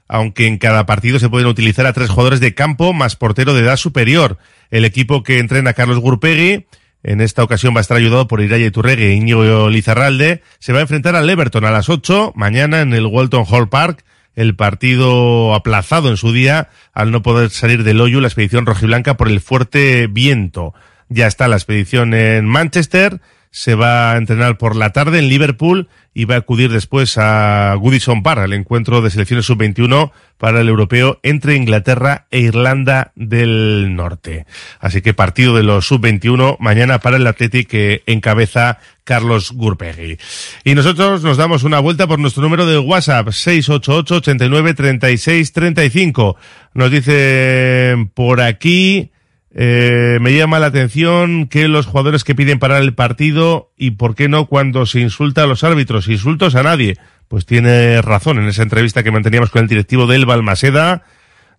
aunque 0.07 0.47
en 0.47 0.57
cada 0.57 0.85
partido 0.85 1.19
se 1.19 1.29
pueden 1.29 1.47
utilizar 1.47 1.85
a 1.85 1.91
tres 1.91 2.09
jugadores 2.09 2.39
de 2.39 2.55
campo 2.55 2.93
más 2.93 3.17
portero 3.17 3.53
de 3.53 3.63
edad 3.63 3.75
superior. 3.75 4.37
El 4.71 4.85
equipo 4.85 5.23
que 5.23 5.39
entrena 5.39 5.73
Carlos 5.73 5.99
Gurpegui, 5.99 6.65
en 7.03 7.19
esta 7.19 7.43
ocasión 7.43 7.75
va 7.75 7.79
a 7.79 7.81
estar 7.81 7.97
ayudado 7.97 8.29
por 8.29 8.39
Iraya 8.39 8.65
Iturregui 8.65 9.03
e 9.03 9.13
Íñigo 9.15 9.69
Lizarralde, 9.69 10.41
se 10.59 10.71
va 10.71 10.79
a 10.79 10.83
enfrentar 10.83 11.17
al 11.17 11.29
Everton 11.29 11.65
a 11.65 11.71
las 11.71 11.89
8 11.89 12.31
mañana 12.35 12.79
en 12.79 12.93
el 12.93 13.05
Walton 13.05 13.43
Hall 13.49 13.67
Park 13.67 14.05
el 14.37 14.55
partido 14.55 15.55
aplazado 15.55 16.09
en 16.09 16.15
su 16.15 16.31
día 16.31 16.69
al 16.93 17.11
no 17.11 17.23
poder 17.23 17.49
salir 17.49 17.83
del 17.83 17.99
hoyo 17.99 18.21
la 18.21 18.27
expedición 18.27 18.67
rojiblanca 18.67 19.17
por 19.17 19.27
el 19.29 19.41
fuerte 19.41 20.05
viento. 20.07 20.75
Ya 21.09 21.25
está 21.25 21.47
la 21.47 21.55
expedición 21.55 22.13
en 22.13 22.45
Manchester, 22.45 23.19
se 23.49 23.73
va 23.73 24.11
a 24.11 24.17
entrenar 24.17 24.59
por 24.59 24.75
la 24.75 24.91
tarde 24.91 25.17
en 25.17 25.27
Liverpool 25.27 25.89
y 26.17 26.25
va 26.25 26.33
a 26.33 26.39
acudir 26.39 26.71
después 26.71 27.19
a 27.19 27.75
Goodison 27.75 28.23
Park, 28.23 28.41
el 28.45 28.53
encuentro 28.53 29.03
de 29.03 29.11
selecciones 29.11 29.45
sub-21 29.45 30.09
para 30.39 30.61
el 30.61 30.67
europeo 30.67 31.19
entre 31.21 31.55
Inglaterra 31.55 32.25
e 32.31 32.39
Irlanda 32.39 33.11
del 33.13 33.95
Norte. 33.95 34.47
Así 34.79 35.03
que 35.03 35.13
partido 35.13 35.55
de 35.55 35.61
los 35.61 35.85
sub-21 35.85 36.57
mañana 36.59 36.97
para 36.97 37.17
el 37.17 37.27
Athletic 37.27 37.67
que 37.67 38.01
encabeza 38.07 38.79
Carlos 39.03 39.51
Gurpegui. 39.51 40.17
Y 40.63 40.73
nosotros 40.73 41.21
nos 41.21 41.37
damos 41.37 41.61
una 41.61 41.77
vuelta 41.77 42.07
por 42.07 42.17
nuestro 42.17 42.41
número 42.41 42.65
de 42.65 42.79
WhatsApp 42.79 43.29
688 43.29 44.15
89 44.15 44.73
36 44.73 45.53
35. 45.53 46.35
Nos 46.73 46.89
dice 46.89 48.09
por 48.15 48.41
aquí 48.41 49.11
eh, 49.53 50.19
me 50.21 50.35
llama 50.35 50.59
la 50.59 50.67
atención 50.67 51.47
que 51.47 51.67
los 51.67 51.85
jugadores 51.85 52.23
que 52.23 52.35
piden 52.35 52.59
parar 52.59 52.81
el 52.81 52.93
partido 52.93 53.71
y 53.77 53.91
por 53.91 54.15
qué 54.15 54.29
no 54.29 54.47
cuando 54.47 54.85
se 54.85 54.99
insulta 54.99 55.43
a 55.43 55.47
los 55.47 55.63
árbitros, 55.63 56.07
insultos 56.07 56.55
a 56.55 56.63
nadie. 56.63 56.97
Pues 57.27 57.45
tiene 57.45 58.01
razón 58.01 58.39
en 58.39 58.47
esa 58.47 58.63
entrevista 58.63 59.03
que 59.03 59.11
manteníamos 59.11 59.49
con 59.49 59.61
el 59.61 59.67
directivo 59.67 60.07
del 60.07 60.25
Balmaseda. 60.25 61.03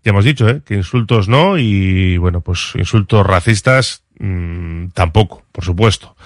Ya 0.05 0.11
hemos 0.11 0.25
dicho, 0.25 0.49
¿eh? 0.49 0.63
que 0.65 0.75
insultos 0.75 1.29
no 1.29 1.59
y 1.59 2.17
bueno, 2.19 2.41
pues 2.41 2.73
insultos 2.77 3.27
racistas 3.27 4.05
mmm, 4.19 4.89
tampoco, 4.95 5.45
por 5.51 5.65
supuesto. 5.65 6.17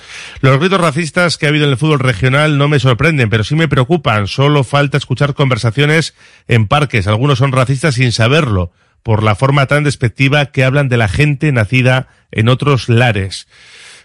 Los 0.41 0.59
gritos 0.61 0.81
racistas 0.81 1.39
que 1.39 1.47
ha 1.47 1.49
habido 1.49 1.65
en 1.65 1.71
el 1.71 1.79
fútbol 1.79 2.01
regional 2.01 2.59
no 2.59 2.69
me 2.69 2.81
sorprenden, 2.81 3.31
pero 3.31 3.45
sí 3.45 3.55
me 3.55 3.69
preocupan. 3.69 4.29
Solo 4.29 4.63
falta 4.63 4.99
escuchar 4.99 5.35
conversaciones 5.35 6.15
en 6.49 6.67
parques. 6.67 7.07
Algunos 7.07 7.39
son 7.39 7.53
racistas 7.53 7.95
sin 7.95 8.13
saberlo 8.13 8.73
por 9.03 9.23
la 9.23 9.35
forma 9.35 9.67
tan 9.67 9.85
despectiva 9.85 10.47
que 10.47 10.65
hablan 10.65 10.89
de 10.89 10.97
la 10.97 11.09
gente 11.09 11.51
nacida 11.53 12.09
en 12.31 12.49
otros 12.49 12.89
lares. 12.89 13.49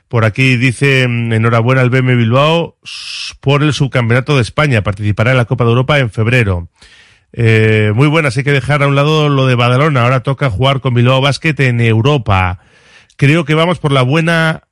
Por 0.07 0.23
aquí 0.23 0.55
dice 0.55 1.03
enhorabuena 1.03 1.81
al 1.81 1.89
BM 1.89 2.15
Bilbao 2.15 2.77
por 3.41 3.61
el 3.61 3.73
subcampeonato 3.73 4.35
de 4.35 4.41
España. 4.41 4.81
Participará 4.81 5.31
en 5.31 5.37
la 5.37 5.45
Copa 5.45 5.65
de 5.65 5.71
Europa 5.71 5.99
en 5.99 6.09
febrero. 6.09 6.69
Eh, 7.33 7.91
muy 7.93 8.07
buenas, 8.07 8.37
hay 8.37 8.43
que 8.43 8.53
dejar 8.53 8.83
a 8.83 8.87
un 8.87 8.95
lado 8.95 9.27
lo 9.27 9.47
de 9.47 9.55
Badalona. 9.55 10.03
Ahora 10.03 10.23
toca 10.23 10.49
jugar 10.49 10.79
con 10.79 10.93
Bilbao 10.93 11.19
Basket 11.19 11.55
en 11.59 11.81
Europa. 11.81 12.59
Creo 13.17 13.43
que 13.43 13.53
vamos 13.53 13.79
por 13.79 13.91
la 13.91 14.01
buena 14.01 14.66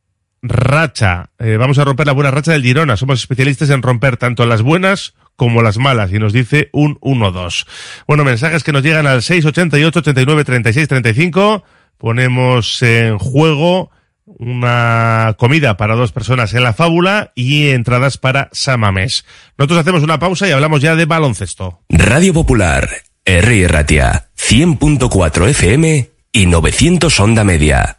racha. 0.50 1.30
Eh, 1.40 1.58
vamos 1.58 1.78
a 1.78 1.84
romper 1.84 2.08
la 2.08 2.14
buena 2.14 2.32
racha 2.32 2.52
del 2.52 2.64
Girona. 2.64 2.98
Somos 2.98 3.20
especialistas 3.20 3.70
en 3.70 3.82
romper 3.82 4.18
tanto 4.18 4.46
las 4.46 4.62
buenas 4.62 5.14
como 5.36 5.62
las 5.62 5.78
malas 5.78 6.12
y 6.12 6.20
nos 6.20 6.34
dice 6.34 6.70
un 6.72 6.96
1-2. 7.02 7.66
Bueno, 8.08 8.24
mensajes 8.24 8.64
que 8.64 8.72
nos 8.72 8.84
llegan 8.84 9.08
al 9.08 9.22
688 9.22 10.00
89 10.00 10.46
36 10.46 10.88
35. 10.88 11.64
Ponemos 11.98 12.82
en 12.82 13.18
juego 13.18 13.92
una 14.26 15.36
comida 15.38 15.78
para 15.78 15.96
dos 15.96 16.12
personas 16.12 16.54
en 16.54 16.64
la 16.64 16.74
fábula 16.74 17.32
y 17.36 17.70
entradas 17.70 18.18
para 18.18 18.50
Samamés. 18.52 19.26
Nosotros 19.58 19.80
hacemos 19.80 20.04
una 20.04 20.20
pausa 20.20 20.48
y 20.48 20.52
hablamos 20.52 20.82
ya 20.82 20.96
de 20.96 21.06
baloncesto. 21.06 21.82
Radio 21.90 22.34
Popular, 22.34 22.90
R. 23.24 23.68
Ratia, 23.68 24.30
100.4 24.38 25.50
FM 25.50 26.10
y 26.32 26.46
900 26.48 27.20
Onda 27.20 27.44
Media. 27.44 27.98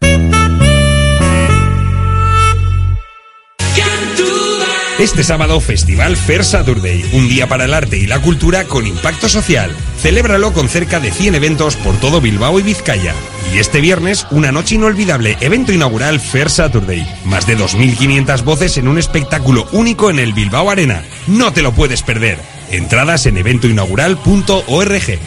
Este 4.98 5.22
sábado, 5.22 5.60
Festival 5.60 6.16
Fair 6.16 6.42
Saturday, 6.42 7.04
un 7.12 7.28
día 7.28 7.46
para 7.46 7.66
el 7.66 7.74
arte 7.74 7.98
y 7.98 8.06
la 8.06 8.18
cultura 8.22 8.64
con 8.64 8.86
impacto 8.86 9.28
social. 9.28 9.70
Celébralo 10.00 10.54
con 10.54 10.70
cerca 10.70 11.00
de 11.00 11.10
100 11.10 11.34
eventos 11.34 11.76
por 11.76 11.94
todo 12.00 12.22
Bilbao 12.22 12.58
y 12.60 12.62
Vizcaya. 12.62 13.14
Y 13.52 13.58
este 13.58 13.82
viernes, 13.82 14.26
una 14.30 14.52
noche 14.52 14.76
inolvidable, 14.76 15.36
evento 15.40 15.70
inaugural 15.70 16.18
Fair 16.18 16.48
Saturday. 16.48 17.06
Más 17.26 17.46
de 17.46 17.58
2.500 17.58 18.42
voces 18.42 18.78
en 18.78 18.88
un 18.88 18.96
espectáculo 18.96 19.68
único 19.72 20.08
en 20.08 20.18
el 20.18 20.32
Bilbao 20.32 20.70
Arena. 20.70 21.02
No 21.26 21.52
te 21.52 21.60
lo 21.60 21.72
puedes 21.72 22.02
perder. 22.02 22.38
Entradas 22.70 23.26
en 23.26 23.36
eventoinaugural.org. 23.36 25.18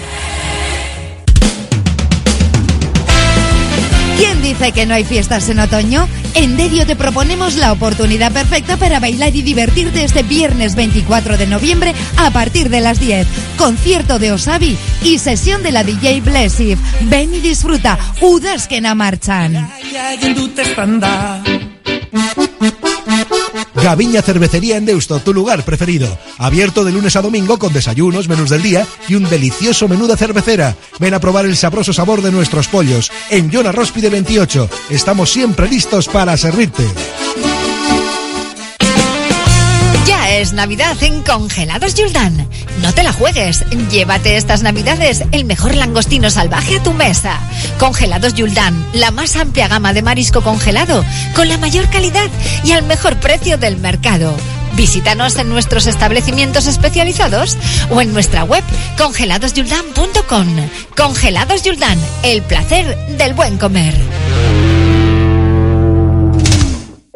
¿Quién 4.19 4.41
dice 4.41 4.73
que 4.73 4.85
no 4.85 4.95
hay 4.95 5.05
fiestas 5.05 5.47
en 5.47 5.59
otoño? 5.59 6.05
En 6.33 6.57
Dedio 6.57 6.85
te 6.85 6.97
proponemos 6.97 7.55
la 7.55 7.71
oportunidad 7.71 8.33
perfecta 8.33 8.75
para 8.75 8.99
bailar 8.99 9.33
y 9.33 9.43
divertirte 9.43 10.03
este 10.03 10.23
viernes 10.23 10.75
24 10.75 11.37
de 11.37 11.47
noviembre 11.47 11.95
a 12.17 12.29
partir 12.29 12.69
de 12.69 12.81
las 12.81 12.99
10. 12.99 13.25
Concierto 13.57 14.19
de 14.19 14.33
Osabi 14.33 14.77
y 15.03 15.19
sesión 15.19 15.63
de 15.63 15.71
la 15.71 15.85
DJ 15.85 16.19
Blessive. 16.19 16.81
Ven 17.03 17.33
y 17.33 17.39
disfruta. 17.39 17.97
Udas 18.19 18.67
que 18.67 18.81
na 18.81 18.93
marchan. 18.93 19.71
Gaviña 23.83 24.21
Cervecería 24.21 24.77
en 24.77 24.85
Deusto, 24.85 25.19
tu 25.19 25.33
lugar 25.33 25.63
preferido. 25.63 26.17
Abierto 26.37 26.83
de 26.83 26.91
lunes 26.91 27.15
a 27.15 27.21
domingo 27.21 27.57
con 27.57 27.71
desayunos, 27.71 28.27
menús 28.27 28.49
del 28.49 28.61
día 28.61 28.85
y 29.07 29.15
un 29.15 29.29
delicioso 29.29 29.87
menú 29.87 30.07
de 30.07 30.17
cervecera. 30.17 30.75
Ven 30.99 31.13
a 31.13 31.19
probar 31.19 31.45
el 31.45 31.55
sabroso 31.55 31.93
sabor 31.93 32.21
de 32.21 32.31
nuestros 32.31 32.67
pollos. 32.67 33.11
En 33.29 33.49
Yona 33.49 33.71
Róspide 33.71 34.09
28. 34.09 34.69
Estamos 34.89 35.31
siempre 35.31 35.69
listos 35.69 36.07
para 36.07 36.35
servirte. 36.37 36.83
Navidad 40.39 40.95
en 41.03 41.21
Congelados 41.21 41.95
Yuldan. 41.95 42.47
No 42.81 42.93
te 42.93 43.03
la 43.03 43.11
juegues. 43.11 43.65
Llévate 43.91 44.37
estas 44.37 44.63
Navidades 44.63 45.25
el 45.33 45.43
mejor 45.43 45.75
langostino 45.75 46.29
salvaje 46.29 46.77
a 46.77 46.83
tu 46.83 46.93
mesa. 46.93 47.41
Congelados 47.77 48.35
Yuldan, 48.35 48.87
la 48.93 49.11
más 49.11 49.35
amplia 49.35 49.67
gama 49.67 49.91
de 49.91 50.01
marisco 50.01 50.41
congelado, 50.41 51.03
con 51.35 51.49
la 51.49 51.57
mayor 51.57 51.89
calidad 51.89 52.29
y 52.63 52.71
al 52.71 52.83
mejor 52.83 53.17
precio 53.17 53.57
del 53.57 53.75
mercado. 53.77 54.33
Visítanos 54.77 55.35
en 55.35 55.49
nuestros 55.49 55.87
establecimientos 55.87 56.67
especializados 56.67 57.57
o 57.89 57.99
en 57.99 58.13
nuestra 58.13 58.45
web 58.45 58.63
congeladosyuldan.com. 58.97 60.47
Congelados 60.95 61.63
Yuldan, 61.63 61.99
el 62.23 62.41
placer 62.43 62.97
del 63.17 63.33
buen 63.33 63.57
comer. 63.57 63.93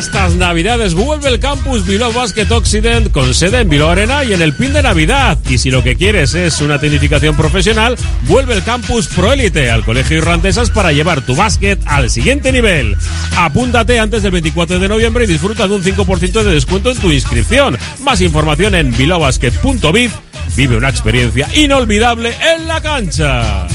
Estas 0.00 0.34
navidades 0.34 0.94
vuelve 0.94 1.28
el 1.28 1.38
campus 1.38 1.84
Bilbao 1.84 2.10
Basket 2.10 2.50
Occident 2.50 3.12
con 3.12 3.34
sede 3.34 3.60
en 3.60 3.68
Bilbao 3.68 3.90
Arena 3.90 4.24
y 4.24 4.32
en 4.32 4.40
el 4.40 4.54
pin 4.54 4.72
de 4.72 4.82
Navidad. 4.82 5.36
Y 5.46 5.58
si 5.58 5.70
lo 5.70 5.82
que 5.84 5.94
quieres 5.94 6.32
es 6.32 6.62
una 6.62 6.78
tecnificación 6.80 7.36
profesional, 7.36 7.98
vuelve 8.22 8.54
el 8.54 8.64
campus 8.64 9.08
Proélite 9.08 9.70
al 9.70 9.84
Colegio 9.84 10.16
Irlandesas 10.16 10.70
para 10.70 10.92
llevar 10.92 11.20
tu 11.20 11.36
básquet 11.36 11.78
al 11.84 12.08
siguiente 12.08 12.50
nivel. 12.50 12.96
Apúntate 13.36 13.98
antes 13.98 14.22
del 14.22 14.32
24 14.32 14.78
de 14.78 14.88
noviembre 14.88 15.24
y 15.24 15.26
disfruta 15.26 15.68
de 15.68 15.74
un 15.74 15.82
5% 15.82 16.44
de 16.44 16.50
descuento 16.50 16.90
en 16.90 16.96
tu 16.96 17.10
inscripción. 17.12 17.76
Más 18.02 18.22
información 18.22 18.74
en 18.76 18.96
bilbaobasket.biz 18.96 20.12
vive 20.56 20.78
una 20.78 20.88
experiencia 20.88 21.46
inolvidable 21.54 22.34
en 22.56 22.66
la 22.66 22.80
cancha. 22.80 23.66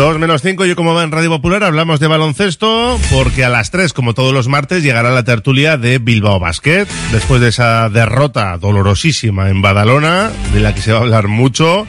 Dos 0.00 0.18
menos 0.18 0.40
cinco, 0.40 0.64
yo 0.64 0.76
como 0.76 0.94
va 0.94 1.02
en 1.02 1.12
Radio 1.12 1.28
Popular 1.28 1.62
hablamos 1.62 2.00
de 2.00 2.06
baloncesto 2.06 2.98
porque 3.12 3.44
a 3.44 3.50
las 3.50 3.70
tres, 3.70 3.92
como 3.92 4.14
todos 4.14 4.32
los 4.32 4.48
martes, 4.48 4.82
llegará 4.82 5.10
la 5.10 5.24
tertulia 5.24 5.76
de 5.76 5.98
Bilbao 5.98 6.40
Basket. 6.40 6.86
Después 7.12 7.42
de 7.42 7.48
esa 7.48 7.86
derrota 7.90 8.56
dolorosísima 8.56 9.50
en 9.50 9.60
Badalona, 9.60 10.30
de 10.54 10.60
la 10.60 10.74
que 10.74 10.80
se 10.80 10.92
va 10.92 11.00
a 11.00 11.02
hablar 11.02 11.28
mucho. 11.28 11.86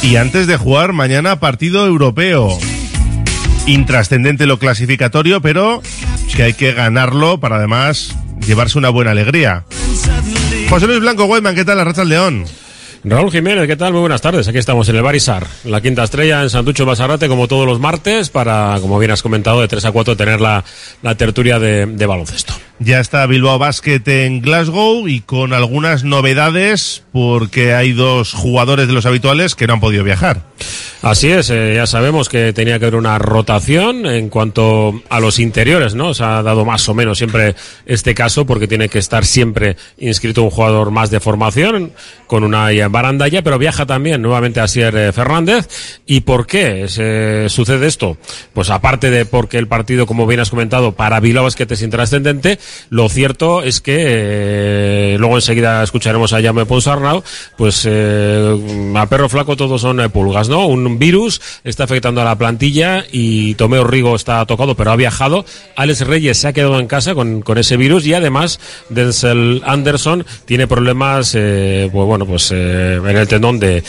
Y 0.00 0.14
antes 0.14 0.46
de 0.46 0.56
jugar 0.56 0.92
mañana 0.92 1.40
partido 1.40 1.84
europeo. 1.88 2.56
Intrascendente 3.66 4.46
lo 4.46 4.60
clasificatorio, 4.60 5.40
pero 5.40 5.82
que 6.36 6.44
hay 6.44 6.54
que 6.54 6.72
ganarlo 6.72 7.40
para 7.40 7.56
además 7.56 8.16
llevarse 8.46 8.78
una 8.78 8.90
buena 8.90 9.10
alegría. 9.10 9.64
José 10.70 10.86
Luis 10.86 11.00
Blanco 11.00 11.24
Guayman, 11.24 11.56
¿qué 11.56 11.64
tal? 11.64 11.78
La 11.78 11.84
Racha 11.84 12.04
León. 12.04 12.44
Raúl 13.06 13.30
Jiménez, 13.30 13.66
¿qué 13.66 13.76
tal? 13.76 13.92
Muy 13.92 14.00
buenas 14.00 14.22
tardes. 14.22 14.48
Aquí 14.48 14.56
estamos 14.56 14.88
en 14.88 14.96
el 14.96 15.02
Barisar, 15.02 15.46
la 15.64 15.82
quinta 15.82 16.04
estrella 16.04 16.42
en 16.42 16.48
Santucho 16.48 16.86
Basarrate, 16.86 17.28
como 17.28 17.48
todos 17.48 17.66
los 17.66 17.78
martes, 17.78 18.30
para, 18.30 18.78
como 18.80 18.98
bien 18.98 19.10
has 19.10 19.22
comentado, 19.22 19.60
de 19.60 19.68
3 19.68 19.84
a 19.84 19.92
4 19.92 20.16
tener 20.16 20.40
la, 20.40 20.64
la 21.02 21.14
tertulia 21.14 21.58
de, 21.58 21.84
de 21.84 22.06
baloncesto. 22.06 22.54
Ya 22.78 23.00
está 23.00 23.26
Bilbao 23.26 23.58
Basket 23.58 24.00
en 24.06 24.40
Glasgow 24.40 25.06
y 25.06 25.20
con 25.20 25.52
algunas 25.52 26.02
novedades 26.02 27.04
porque 27.12 27.74
hay 27.74 27.92
dos 27.92 28.32
jugadores 28.32 28.86
de 28.88 28.94
los 28.94 29.04
habituales 29.04 29.54
que 29.54 29.66
no 29.66 29.74
han 29.74 29.80
podido 29.80 30.02
viajar. 30.02 30.40
Así 31.04 31.30
es, 31.30 31.50
eh, 31.50 31.74
ya 31.76 31.86
sabemos 31.86 32.30
que 32.30 32.54
tenía 32.54 32.78
que 32.78 32.86
haber 32.86 32.94
una 32.94 33.18
rotación 33.18 34.06
en 34.06 34.30
cuanto 34.30 35.02
a 35.10 35.20
los 35.20 35.38
interiores, 35.38 35.94
¿no? 35.94 36.14
Se 36.14 36.24
ha 36.24 36.42
dado 36.42 36.64
más 36.64 36.88
o 36.88 36.94
menos 36.94 37.18
siempre 37.18 37.54
este 37.84 38.14
caso 38.14 38.46
porque 38.46 38.66
tiene 38.66 38.88
que 38.88 39.00
estar 39.00 39.26
siempre 39.26 39.76
inscrito 39.98 40.42
un 40.42 40.48
jugador 40.48 40.90
más 40.90 41.10
de 41.10 41.20
formación 41.20 41.92
con 42.26 42.42
una 42.42 42.70
barandalla, 42.88 43.42
pero 43.42 43.58
viaja 43.58 43.84
también 43.84 44.22
nuevamente 44.22 44.60
a 44.60 44.66
Sier 44.66 45.12
Fernández. 45.12 45.68
¿Y 46.06 46.22
por 46.22 46.46
qué 46.46 46.88
se 46.88 47.50
sucede 47.50 47.86
esto? 47.86 48.16
Pues 48.54 48.70
aparte 48.70 49.10
de 49.10 49.26
porque 49.26 49.58
el 49.58 49.68
partido, 49.68 50.06
como 50.06 50.26
bien 50.26 50.40
has 50.40 50.48
comentado, 50.48 50.92
para 50.92 51.20
Bilbao 51.20 51.44
Basket 51.44 51.66
es 51.70 51.82
intrascendente, 51.82 52.58
lo 52.88 53.10
cierto 53.10 53.62
es 53.62 53.82
que 53.82 53.94
eh, 53.98 55.16
luego 55.18 55.36
enseguida 55.36 55.82
escucharemos 55.82 56.32
a 56.32 56.40
Jaume 56.40 56.64
Ponsarnau, 56.64 57.22
pues 57.58 57.86
eh, 57.86 58.92
a 58.96 59.06
perro 59.06 59.28
flaco 59.28 59.54
todos 59.54 59.82
son 59.82 60.00
eh, 60.00 60.08
pulgas, 60.08 60.48
¿no? 60.48 60.66
Un 60.66 60.93
virus 60.98 61.40
está 61.64 61.84
afectando 61.84 62.20
a 62.20 62.24
la 62.24 62.36
plantilla 62.36 63.04
y 63.10 63.54
Tomeo 63.54 63.84
Rigo 63.84 64.16
está 64.16 64.44
tocado, 64.46 64.74
pero 64.74 64.90
ha 64.90 64.96
viajado. 64.96 65.44
Alex 65.76 66.06
Reyes 66.06 66.38
se 66.38 66.48
ha 66.48 66.52
quedado 66.52 66.80
en 66.80 66.86
casa 66.86 67.14
con, 67.14 67.42
ese 67.56 67.76
virus 67.76 68.06
y 68.06 68.14
además 68.14 68.60
Denzel 68.88 69.62
Anderson 69.64 70.26
tiene 70.44 70.66
problemas, 70.66 71.32
pues 71.32 71.90
bueno, 71.92 72.26
pues 72.26 72.50
en 72.50 73.16
el 73.16 73.28
tendón 73.28 73.60
de, 73.60 73.82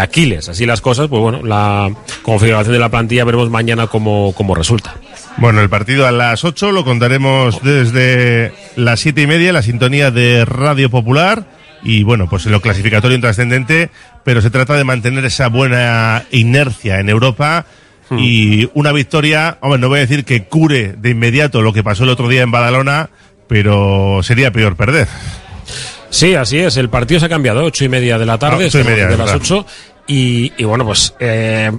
Aquiles. 0.00 0.48
Así 0.48 0.64
las 0.64 0.80
cosas, 0.80 1.08
pues 1.08 1.20
bueno, 1.20 1.42
la 1.42 1.94
configuración 2.22 2.72
de 2.72 2.78
la 2.78 2.88
plantilla 2.88 3.24
veremos 3.24 3.50
mañana 3.50 3.86
cómo, 3.86 4.32
cómo 4.34 4.54
resulta. 4.54 4.94
Bueno, 5.36 5.60
el 5.60 5.70
partido 5.70 6.06
a 6.06 6.12
las 6.12 6.44
8 6.44 6.72
lo 6.72 6.84
contaremos 6.84 7.62
desde 7.62 8.52
las 8.76 9.00
siete 9.00 9.22
y 9.22 9.26
media, 9.26 9.52
la 9.52 9.62
sintonía 9.62 10.10
de 10.10 10.44
Radio 10.44 10.90
Popular. 10.90 11.59
Y 11.82 12.02
bueno, 12.02 12.28
pues 12.28 12.44
en 12.46 12.52
lo 12.52 12.60
clasificatorio 12.60 13.14
intrascendente, 13.14 13.90
pero 14.24 14.42
se 14.42 14.50
trata 14.50 14.74
de 14.74 14.84
mantener 14.84 15.24
esa 15.24 15.48
buena 15.48 16.24
inercia 16.30 17.00
en 17.00 17.08
Europa 17.08 17.64
y 18.10 18.68
una 18.74 18.90
victoria, 18.90 19.58
hombre, 19.60 19.78
no 19.78 19.88
voy 19.88 19.98
a 19.98 20.00
decir 20.00 20.24
que 20.24 20.42
cure 20.42 20.94
de 20.98 21.10
inmediato 21.10 21.62
lo 21.62 21.72
que 21.72 21.84
pasó 21.84 22.02
el 22.02 22.10
otro 22.10 22.28
día 22.28 22.42
en 22.42 22.50
Badalona, 22.50 23.08
pero 23.46 24.20
sería 24.24 24.50
peor 24.50 24.74
perder. 24.74 25.06
Sí, 26.10 26.34
así 26.34 26.58
es. 26.58 26.76
El 26.76 26.90
partido 26.90 27.20
se 27.20 27.26
ha 27.26 27.28
cambiado, 27.28 27.62
ocho 27.64 27.84
y 27.84 27.88
media 27.88 28.18
de 28.18 28.26
la 28.26 28.36
tarde, 28.36 28.64
Ah, 28.64 28.66
ocho 28.66 28.80
y 28.80 28.84
media, 28.84 29.06
de 29.06 29.16
las 29.16 29.32
ocho. 29.32 29.64
Y, 30.08 30.52
y 30.58 30.64
bueno, 30.64 30.84
pues 30.84 31.14
eh, 31.20 31.70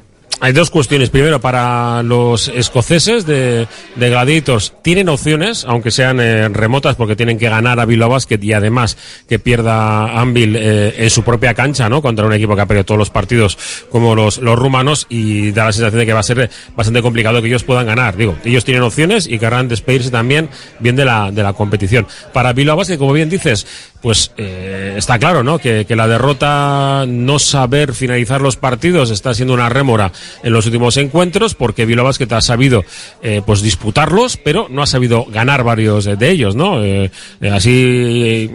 hay 0.41 0.53
dos 0.53 0.71
cuestiones. 0.71 1.11
Primero, 1.11 1.39
para 1.39 2.01
los 2.01 2.47
escoceses 2.47 3.27
de, 3.27 3.67
de 3.95 4.09
Gladiators, 4.09 4.73
tienen 4.81 5.07
opciones, 5.07 5.65
aunque 5.65 5.91
sean 5.91 6.19
eh, 6.19 6.49
remotas, 6.49 6.95
porque 6.95 7.15
tienen 7.15 7.37
que 7.37 7.47
ganar 7.47 7.79
a 7.79 7.85
Bilbao 7.85 8.09
Basket 8.09 8.39
y 8.41 8.51
además 8.51 8.97
que 9.29 9.37
pierda 9.37 10.19
Anvil 10.19 10.55
eh, 10.55 10.95
en 10.97 11.09
su 11.11 11.21
propia 11.21 11.53
cancha, 11.53 11.87
¿no? 11.89 12.01
Contra 12.01 12.25
un 12.25 12.33
equipo 12.33 12.55
que 12.55 12.61
ha 12.61 12.65
perdido 12.65 12.85
todos 12.85 12.97
los 12.97 13.11
partidos 13.11 13.57
como 13.91 14.15
los, 14.15 14.39
los 14.39 14.57
rumanos 14.57 15.05
y 15.09 15.51
da 15.51 15.65
la 15.65 15.73
sensación 15.73 15.99
de 15.99 16.05
que 16.07 16.13
va 16.13 16.21
a 16.21 16.23
ser 16.23 16.49
bastante 16.75 17.03
complicado 17.03 17.39
que 17.41 17.47
ellos 17.47 17.63
puedan 17.63 17.85
ganar. 17.85 18.17
Digo, 18.17 18.35
ellos 18.43 18.65
tienen 18.65 18.81
opciones 18.81 19.27
y 19.27 19.37
querrán 19.37 19.67
despedirse 19.67 20.09
también 20.09 20.49
bien 20.79 20.95
de 20.95 21.05
la, 21.05 21.29
de 21.29 21.43
la 21.43 21.53
competición. 21.53 22.07
Para 22.33 22.51
Bilbao 22.53 22.77
Basket, 22.77 22.97
como 22.97 23.13
bien 23.13 23.29
dices, 23.29 23.67
pues 24.01 24.31
eh, 24.37 24.95
está 24.97 25.19
claro, 25.19 25.43
¿no? 25.43 25.59
Que, 25.59 25.85
que 25.85 25.95
la 25.95 26.07
derrota, 26.07 27.05
no 27.07 27.39
saber 27.39 27.93
finalizar 27.93 28.41
los 28.41 28.57
partidos, 28.57 29.11
está 29.11 29.33
siendo 29.33 29.53
una 29.53 29.69
rémora 29.69 30.11
en 30.43 30.53
los 30.53 30.65
últimos 30.65 30.97
encuentros, 30.97 31.55
porque 31.55 31.85
Bilbao 31.85 32.05
Basket 32.05 32.31
ha 32.31 32.41
sabido, 32.41 32.83
eh, 33.21 33.41
pues 33.45 33.61
disputarlos, 33.61 34.37
pero 34.37 34.67
no 34.69 34.81
ha 34.81 34.87
sabido 34.87 35.25
ganar 35.25 35.63
varios 35.63 36.05
de 36.05 36.29
ellos, 36.29 36.55
¿no? 36.55 36.83
Eh, 36.83 37.11
eh, 37.41 37.49
así 37.49 38.49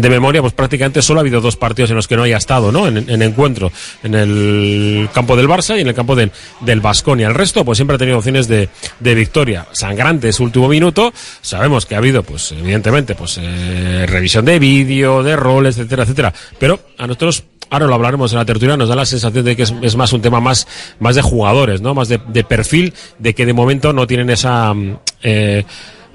de 0.00 0.10
memoria, 0.10 0.40
pues 0.40 0.52
prácticamente 0.52 1.02
solo 1.02 1.20
ha 1.20 1.22
habido 1.22 1.40
dos 1.40 1.56
partidos 1.56 1.90
en 1.90 1.96
los 1.96 2.08
que 2.08 2.16
no 2.16 2.22
haya 2.22 2.36
estado, 2.36 2.72
¿no? 2.72 2.86
En, 2.86 3.08
en 3.08 3.22
encuentro, 3.22 3.72
en 4.02 4.14
el 4.14 5.08
campo 5.12 5.36
del 5.36 5.48
Barça 5.48 5.76
y 5.76 5.80
en 5.80 5.88
el 5.88 5.94
campo 5.94 6.14
del, 6.14 6.30
del 6.60 6.80
Basconia. 6.80 7.28
El 7.28 7.34
resto, 7.34 7.64
pues 7.64 7.78
siempre 7.78 7.96
ha 7.96 7.98
tenido 7.98 8.18
opciones 8.18 8.48
de, 8.48 8.68
de 9.00 9.14
victoria. 9.14 9.66
Sangrante 9.72 10.28
ese 10.28 10.42
último 10.42 10.68
minuto. 10.68 11.12
Sabemos 11.40 11.86
que 11.86 11.94
ha 11.94 11.98
habido, 11.98 12.22
pues, 12.22 12.52
evidentemente, 12.52 13.14
pues, 13.14 13.38
eh, 13.40 14.06
revisión 14.06 14.44
de 14.44 14.58
vídeo, 14.58 15.22
de 15.22 15.36
roles, 15.36 15.78
etcétera, 15.78 16.02
etcétera. 16.04 16.34
Pero 16.58 16.80
a 16.98 17.06
nosotros, 17.06 17.44
ahora 17.70 17.86
lo 17.86 17.94
hablaremos 17.94 18.32
en 18.32 18.38
la 18.38 18.44
tertulia, 18.44 18.76
nos 18.76 18.88
da 18.88 18.96
la 18.96 19.06
sensación 19.06 19.44
de 19.44 19.56
que 19.56 19.62
es, 19.62 19.96
más 19.96 20.12
un 20.12 20.22
tema 20.22 20.40
más, 20.40 20.66
más 21.00 21.14
de 21.16 21.22
jugadores, 21.22 21.80
¿no? 21.80 21.94
Más 21.94 22.08
de, 22.08 22.20
de 22.28 22.44
perfil, 22.44 22.94
de 23.18 23.34
que 23.34 23.46
de 23.46 23.52
momento 23.52 23.92
no 23.92 24.06
tienen 24.06 24.30
esa, 24.30 24.72
mm, 24.74 24.98
eh, 25.22 25.64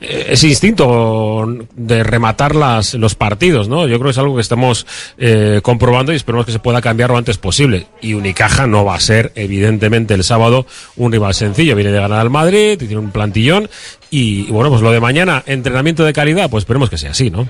ese 0.04 0.48
instinto 0.48 1.48
de 1.76 2.04
rematar 2.04 2.56
las, 2.56 2.94
los 2.96 3.16
partidos, 3.16 3.70
¿no? 3.70 3.88
Yo 3.88 3.96
creo 3.98 4.06
que 4.06 4.12
es 4.12 4.18
algo 4.18 4.36
que 4.36 4.42
estamos 4.42 4.86
eh, 5.18 5.62
comprobando 5.64 6.12
y 6.12 6.16
esperemos 6.16 6.46
que 6.46 6.52
se 6.52 6.60
pueda 6.60 6.82
cambiar 6.82 7.10
lo 7.10 7.18
antes 7.18 7.38
posible. 7.38 7.88
Y 8.02 8.14
Unicaja 8.14 8.68
no 8.68 8.84
va 8.84 8.96
a 8.96 9.00
ser, 9.00 9.32
evidentemente, 9.36 10.14
el 10.14 10.24
sábado 10.24 10.66
un 10.98 11.12
rival 11.12 11.34
sencillo. 11.34 11.76
Viene 11.76 11.92
de 11.92 12.00
ganar 12.00 12.20
al 12.20 12.30
Madrid, 12.30 12.78
tiene 12.78 12.98
un 12.98 13.12
plantillón. 13.12 13.70
Y, 14.10 14.44
bueno, 14.52 14.70
pues 14.70 14.82
lo 14.82 14.92
de 14.92 15.00
mañana, 15.00 15.44
entrenamiento 15.46 16.04
de 16.04 16.14
calidad, 16.14 16.50
pues 16.50 16.64
esperemos 16.64 16.90
que 16.90 16.98
sea 16.98 17.12
así, 17.12 17.32
¿no? 17.32 17.48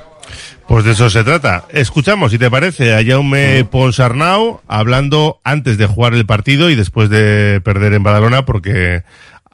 Pues 0.68 0.86
de 0.86 0.92
eso 0.92 1.10
se 1.10 1.24
trata. 1.24 1.66
Escuchamos, 1.70 2.32
si 2.32 2.38
te 2.38 2.50
parece, 2.50 2.94
a 2.94 3.04
Jaume 3.04 3.66
Ponsarnau 3.66 4.62
hablando 4.68 5.40
antes 5.44 5.78
de 5.78 5.88
jugar 5.88 6.14
el 6.14 6.26
partido 6.26 6.70
y 6.70 6.76
después 6.76 7.10
de 7.10 7.60
perder 7.62 7.94
en 7.94 8.04
Badalona 8.04 8.46
porque 8.46 9.04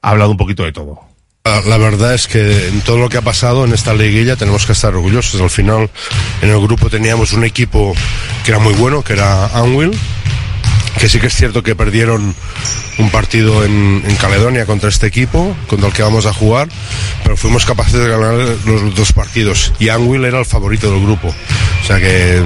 ha 0.02 0.10
hablado 0.10 0.32
un 0.32 0.38
poquito 0.38 0.64
de 0.64 0.72
todo. 0.72 1.09
La, 1.46 1.62
la 1.62 1.78
verdad 1.78 2.14
es 2.14 2.28
que 2.28 2.68
en 2.68 2.82
todo 2.82 2.98
lo 2.98 3.10
que 3.10 3.18
ha 3.18 3.22
pasado 3.22 3.66
en 3.66 3.74
esta 3.74 3.94
liguilla 3.94 4.36
tenemos 4.36 4.66
que 4.66 4.74
estar 4.74 4.94
orgullosos. 4.94 5.40
Al 5.42 5.50
final, 5.50 5.90
en 6.42 6.50
el 6.50 6.60
grupo 6.60 6.90
teníamos 6.90 7.34
un 7.34 7.44
equipo 7.44 7.96
que 8.44 8.52
era 8.52 8.60
muy 8.60 8.74
bueno, 8.74 9.04
que 9.04 9.14
era 9.14 9.48
Anvil, 9.48 9.98
que 10.98 11.10
sí 11.10 11.20
que 11.20 11.28
es 11.28 11.36
cierto 11.36 11.64
que 11.64 11.76
perdieron 11.76 12.36
un 12.98 13.10
partido 13.12 13.64
en, 13.64 14.04
en 14.06 14.16
Caledonia 14.18 14.66
contra 14.66 14.90
este 14.90 15.08
equipo, 15.08 15.56
contra 15.68 15.88
el 15.88 15.94
que 15.94 16.02
vamos 16.02 16.26
a 16.26 16.34
jugar, 16.34 16.68
pero 17.24 17.38
fuimos 17.38 17.66
capaces 17.66 18.00
de 18.00 18.08
ganar 18.08 18.34
los 18.66 18.96
dos 18.96 19.14
partidos 19.14 19.74
y 19.80 19.90
Anvil 19.90 20.26
era 20.26 20.40
el 20.40 20.46
favorito 20.46 20.92
del 20.92 21.02
grupo. 21.02 21.30
O 21.30 21.86
sea 21.86 21.98
que 21.98 22.38
eh, 22.38 22.44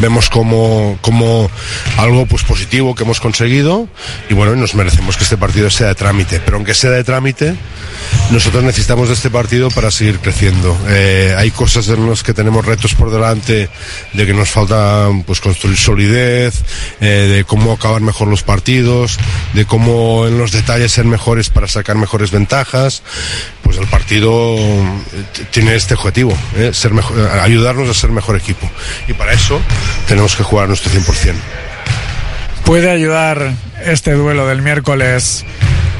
vemos 0.00 0.28
como, 0.28 0.98
como 1.00 1.50
algo 1.96 2.26
pues 2.26 2.42
positivo 2.42 2.94
que 2.94 3.04
hemos 3.04 3.20
conseguido 3.20 3.88
y 4.28 4.34
bueno, 4.34 4.56
nos 4.56 4.74
merecemos 4.74 5.16
que 5.16 5.24
este 5.24 5.36
partido 5.36 5.70
sea 5.70 5.88
de 5.88 5.94
trámite, 5.94 6.40
pero 6.44 6.56
aunque 6.56 6.74
sea 6.74 6.90
de 6.90 7.04
trámite, 7.04 7.54
nosotros 8.30 8.64
necesitamos 8.64 9.08
de 9.08 9.14
este 9.14 9.30
partido 9.30 9.70
para 9.70 9.90
seguir 9.90 10.18
creciendo. 10.18 10.76
Eh, 10.88 11.34
hay 11.36 11.50
cosas 11.50 11.88
en 11.88 12.08
las 12.08 12.22
que 12.22 12.34
tenemos 12.34 12.64
retos 12.64 12.94
por 12.94 13.10
delante, 13.10 13.68
de 14.12 14.26
que 14.26 14.34
nos 14.34 14.50
falta 14.50 15.08
pues 15.26 15.40
construir 15.40 15.76
solidez, 15.76 16.62
eh, 17.00 17.06
de 17.06 17.44
cómo 17.44 17.65
acabar 17.72 18.00
mejor 18.00 18.28
los 18.28 18.42
partidos, 18.42 19.18
de 19.52 19.64
cómo 19.64 20.26
en 20.26 20.38
los 20.38 20.52
detalles 20.52 20.92
ser 20.92 21.04
mejores 21.04 21.50
para 21.50 21.68
sacar 21.68 21.96
mejores 21.96 22.30
ventajas. 22.30 23.02
Pues 23.62 23.78
el 23.78 23.86
partido 23.86 24.56
eh, 24.56 24.84
tiene 25.50 25.74
este 25.74 25.94
objetivo, 25.94 26.36
eh, 26.56 26.70
ser 26.72 26.92
mejor, 26.92 27.18
ayudarnos 27.40 27.88
a 27.88 27.94
ser 27.94 28.10
mejor 28.10 28.36
equipo. 28.36 28.70
Y 29.08 29.12
para 29.12 29.32
eso 29.32 29.60
tenemos 30.06 30.36
que 30.36 30.42
jugar 30.42 30.68
nuestro 30.68 30.92
100%. 30.92 31.34
¿Puede 32.64 32.90
ayudar 32.90 33.52
este 33.84 34.12
duelo 34.12 34.46
del 34.46 34.60
miércoles 34.60 35.44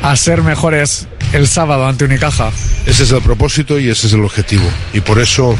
a 0.03 0.17
ser 0.17 0.43
mejores 0.43 1.07
el 1.33 1.47
sábado 1.47 1.87
ante 1.87 2.05
Unicaja? 2.05 2.51
Ese 2.87 3.05
es 3.05 3.11
el 3.13 3.23
propósito 3.23 3.79
y 3.79 3.89
ese 3.89 4.09
es 4.09 4.13
el 4.13 4.25
objetivo. 4.25 4.69
Y 4.93 5.01
por 5.01 5.21
eso 5.21 5.57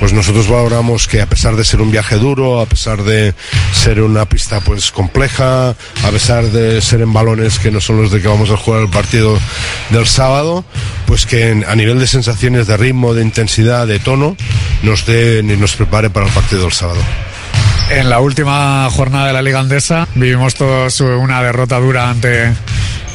pues 0.00 0.14
nosotros 0.14 0.48
valoramos 0.48 1.06
que 1.06 1.20
a 1.20 1.26
pesar 1.26 1.54
de 1.56 1.64
ser 1.64 1.82
un 1.82 1.92
viaje 1.92 2.16
duro, 2.16 2.60
a 2.60 2.66
pesar 2.66 3.02
de 3.02 3.34
ser 3.74 4.00
una 4.00 4.24
pista 4.24 4.60
pues 4.60 4.90
compleja, 4.90 5.70
a 5.70 6.10
pesar 6.10 6.46
de 6.46 6.80
ser 6.80 7.02
en 7.02 7.12
balones 7.12 7.58
que 7.58 7.70
no 7.70 7.80
son 7.80 8.00
los 8.00 8.10
de 8.10 8.22
que 8.22 8.26
vamos 8.26 8.50
a 8.50 8.56
jugar 8.56 8.80
el 8.80 8.88
partido 8.88 9.38
del 9.90 10.06
sábado, 10.06 10.64
pues 11.06 11.26
que 11.26 11.64
a 11.66 11.76
nivel 11.76 11.98
de 11.98 12.06
sensaciones 12.06 12.66
de 12.66 12.78
ritmo, 12.78 13.12
de 13.12 13.22
intensidad, 13.22 13.86
de 13.86 13.98
tono, 13.98 14.36
nos 14.82 15.04
dé 15.04 15.42
ni 15.42 15.56
nos 15.56 15.76
prepare 15.76 16.08
para 16.08 16.26
el 16.26 16.32
partido 16.32 16.62
del 16.62 16.72
sábado. 16.72 17.00
En 17.90 18.08
la 18.08 18.20
última 18.20 18.88
jornada 18.90 19.26
de 19.26 19.32
la 19.34 19.42
Liga 19.42 19.60
Andesa 19.60 20.08
vivimos 20.14 20.54
todos 20.54 21.00
una 21.00 21.42
derrota 21.42 21.78
dura 21.78 22.08
ante 22.08 22.54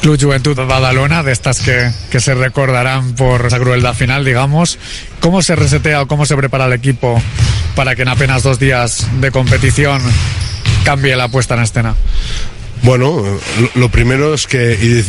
Club 0.00 0.18
Juventud 0.20 0.56
Badalona, 0.56 1.22
de 1.22 1.32
estas 1.32 1.60
que, 1.60 1.90
que, 2.10 2.20
se 2.20 2.34
recordarán 2.34 3.14
por 3.14 3.46
esa 3.46 3.58
crueldad 3.58 3.94
final, 3.94 4.24
digamos. 4.24 4.78
¿Cómo 5.20 5.42
se 5.42 5.56
resetea 5.56 6.02
o 6.02 6.06
cómo 6.06 6.26
se 6.26 6.36
prepara 6.36 6.66
el 6.66 6.72
equipo 6.72 7.20
para 7.74 7.96
que 7.96 8.02
en 8.02 8.08
apenas 8.08 8.42
dos 8.42 8.58
días 8.58 9.06
de 9.20 9.30
competición 9.30 10.00
cambie 10.84 11.16
la 11.16 11.28
puesta 11.28 11.54
en 11.54 11.62
escena? 11.62 11.94
Bueno, 12.82 13.24
lo 13.74 13.88
primero 13.88 14.34
es 14.34 14.46
que 14.46 15.04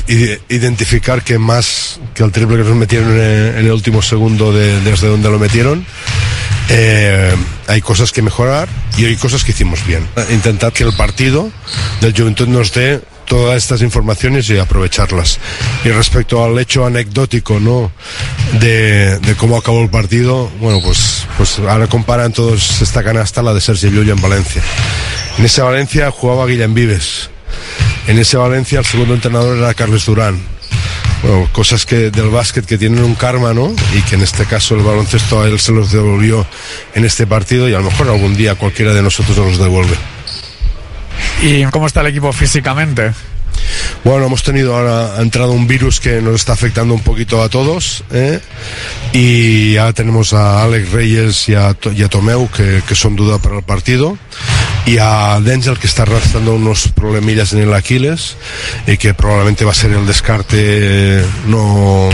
identificar 0.50 1.21
que 1.21 1.38
más 1.38 2.00
que 2.13 2.23
el 2.23 2.32
triple 2.32 2.58
que 2.58 2.63
nos 2.63 2.76
metieron 2.76 3.12
en 3.12 3.58
el 3.58 3.71
último 3.71 4.02
segundo 4.02 4.52
de, 4.52 4.82
desde 4.82 5.08
donde 5.08 5.30
lo 5.30 5.38
metieron, 5.38 5.86
eh, 6.69 7.36
hay 7.67 7.82
cosas 7.82 8.12
que 8.12 8.21
mejorar 8.21 8.67
y 8.97 9.06
hay 9.06 9.15
cosas 9.15 9.43
que 9.43 9.52
hicimos 9.52 9.86
bien. 9.86 10.08
Intentar 10.32 10.73
que 10.73 10.84
el 10.84 10.93
partido 10.93 11.52
del 12.02 12.13
Juventud 12.17 12.47
nos 12.47 12.73
dé 12.73 13.02
todas 13.27 13.57
estas 13.57 13.81
informaciones 13.81 14.49
y 14.49 14.57
aprovecharlas. 14.57 15.39
Y 15.83 15.89
respecto 15.89 16.43
al 16.43 16.57
hecho 16.59 16.85
anecdótico, 16.85 17.59
¿no? 17.59 17.91
De, 18.59 19.19
cómo 19.37 19.57
acabó 19.57 19.81
el 19.81 19.89
partido, 19.89 20.49
bueno, 20.59 20.81
pues, 20.81 21.25
pues 21.37 21.59
ahora 21.59 21.87
comparan 21.87 22.33
todos 22.33 22.81
esta 22.81 23.03
canasta, 23.03 23.41
la 23.43 23.53
de 23.53 23.61
Sergio 23.61 23.89
Llull 23.89 24.09
en 24.09 24.21
Valencia. 24.21 24.61
En 25.37 25.45
esa 25.45 25.63
Valencia 25.63 26.09
jugaba 26.11 26.47
Guillem 26.47 26.73
Vives. 26.73 27.29
En 28.07 28.17
ese 28.17 28.37
Valencia 28.37 28.79
el 28.79 28.85
segundo 28.85 29.13
entrenador 29.13 29.57
era 29.57 29.73
Carles 29.73 30.05
Durán 30.05 30.57
bueno, 31.23 31.49
cosas 31.51 31.85
que 31.85 32.11
del 32.11 32.29
básquet 32.29 32.65
que 32.65 32.77
tienen 32.77 33.03
un 33.03 33.15
karma, 33.15 33.53
¿no? 33.53 33.73
Y 33.95 34.01
que 34.03 34.15
en 34.15 34.21
este 34.21 34.45
caso 34.45 34.75
el 34.75 34.83
baloncesto 34.83 35.41
a 35.41 35.47
él 35.47 35.59
se 35.59 35.71
los 35.71 35.91
devolvió 35.91 36.45
en 36.93 37.05
este 37.05 37.25
partido 37.25 37.67
y 37.67 37.73
a 37.73 37.79
lo 37.79 37.85
mejor 37.85 38.09
algún 38.09 38.35
día 38.35 38.55
cualquiera 38.55 38.93
de 38.93 39.01
nosotros 39.01 39.37
nos 39.37 39.47
los 39.47 39.57
devuelve. 39.57 40.16
¿Y 41.41 41.63
cómo 41.65 41.88
está 41.88 42.01
el 42.01 42.08
equipo 42.08 42.32
físicamente? 42.34 43.12
Bueno, 44.03 44.27
hemos 44.27 44.43
tenido 44.43 44.75
ahora, 44.75 45.17
ha 45.17 45.21
entrado 45.21 45.51
un 45.51 45.67
virus 45.67 45.99
que 45.99 46.21
nos 46.21 46.36
está 46.36 46.53
afectando 46.53 46.93
un 46.93 47.01
poquito 47.01 47.41
a 47.41 47.49
todos, 47.49 48.03
¿eh? 48.12 48.39
y 49.12 49.73
ya 49.73 49.91
tenemos 49.93 50.34
a 50.34 50.63
Alex 50.63 50.91
Reyes 50.91 51.49
y 51.49 51.56
a, 51.56 51.73
Tomeu, 51.73 52.49
que, 52.49 52.82
que, 52.88 52.95
son 52.95 53.15
duda 53.15 53.39
para 53.39 53.58
el 53.58 53.63
partido, 53.63 54.17
y 54.86 54.97
a 54.99 55.39
Denzel, 55.41 55.77
que 55.77 55.88
está 55.88 56.03
arrastrando 56.03 56.56
unos 56.56 56.88
problemillas 56.89 57.53
en 57.53 57.60
el 57.60 57.73
Aquiles, 57.73 58.38
y 58.86 58.97
que 58.97 59.13
probablemente 59.13 59.65
va 59.65 59.71
a 59.71 59.75
ser 59.75 59.91
el 59.91 60.06
descarte, 60.06 61.23
no, 61.47 62.10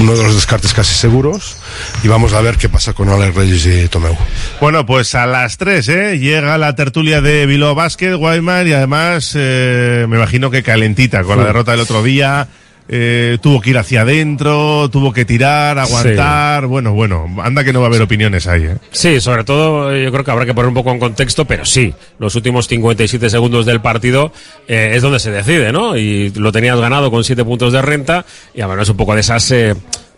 uno 0.00 0.16
de 0.16 0.22
los 0.22 0.34
descartes 0.34 0.72
casi 0.72 0.94
seguros 0.94 1.56
y 2.02 2.08
vamos 2.08 2.32
a 2.32 2.40
ver 2.40 2.56
qué 2.56 2.68
pasa 2.68 2.94
con 2.94 3.10
Alex 3.10 3.34
Reyes 3.34 3.66
y 3.66 3.88
Tomeu. 3.88 4.16
Bueno, 4.60 4.86
pues 4.86 5.14
a 5.14 5.26
las 5.26 5.58
3 5.58 5.88
¿eh? 5.88 6.18
llega 6.18 6.56
la 6.58 6.74
tertulia 6.74 7.20
de 7.20 7.46
Bilbao 7.46 7.74
Basket, 7.74 8.14
Guayman, 8.14 8.66
y 8.66 8.72
además 8.72 9.32
eh, 9.36 10.06
me 10.08 10.16
imagino 10.16 10.50
que 10.50 10.62
calentita 10.62 11.22
con 11.22 11.38
la 11.38 11.44
derrota 11.44 11.72
del 11.72 11.80
otro 11.80 12.02
día. 12.02 12.48
Eh, 12.92 13.38
tuvo 13.40 13.60
que 13.60 13.70
ir 13.70 13.78
hacia 13.78 14.00
adentro, 14.00 14.88
tuvo 14.90 15.12
que 15.12 15.24
tirar, 15.24 15.78
aguantar. 15.78 16.66
Bueno, 16.66 16.92
bueno, 16.92 17.24
anda 17.40 17.62
que 17.62 17.72
no 17.72 17.78
va 17.78 17.86
a 17.86 17.88
haber 17.88 18.02
opiniones 18.02 18.48
ahí. 18.48 18.64
¿eh? 18.64 18.78
Sí, 18.90 19.20
sobre 19.20 19.44
todo 19.44 19.96
yo 19.96 20.10
creo 20.10 20.24
que 20.24 20.30
habrá 20.32 20.44
que 20.44 20.54
poner 20.54 20.70
un 20.70 20.74
poco 20.74 20.90
en 20.90 20.98
contexto, 20.98 21.44
pero 21.44 21.64
sí, 21.64 21.94
los 22.18 22.34
últimos 22.34 22.66
57 22.66 23.30
segundos 23.30 23.64
del 23.64 23.80
partido 23.80 24.32
eh, 24.66 24.90
es 24.94 25.02
donde 25.02 25.20
se 25.20 25.30
decide, 25.30 25.72
¿no? 25.72 25.96
Y 25.96 26.30
lo 26.30 26.50
tenías 26.50 26.80
ganado 26.80 27.12
con 27.12 27.22
7 27.22 27.44
puntos 27.44 27.72
de 27.72 27.80
renta 27.80 28.24
y 28.54 28.60
a 28.60 28.80
es 28.80 28.88
un 28.88 28.96
poco 28.96 29.14
de 29.14 29.20
esas 29.20 29.52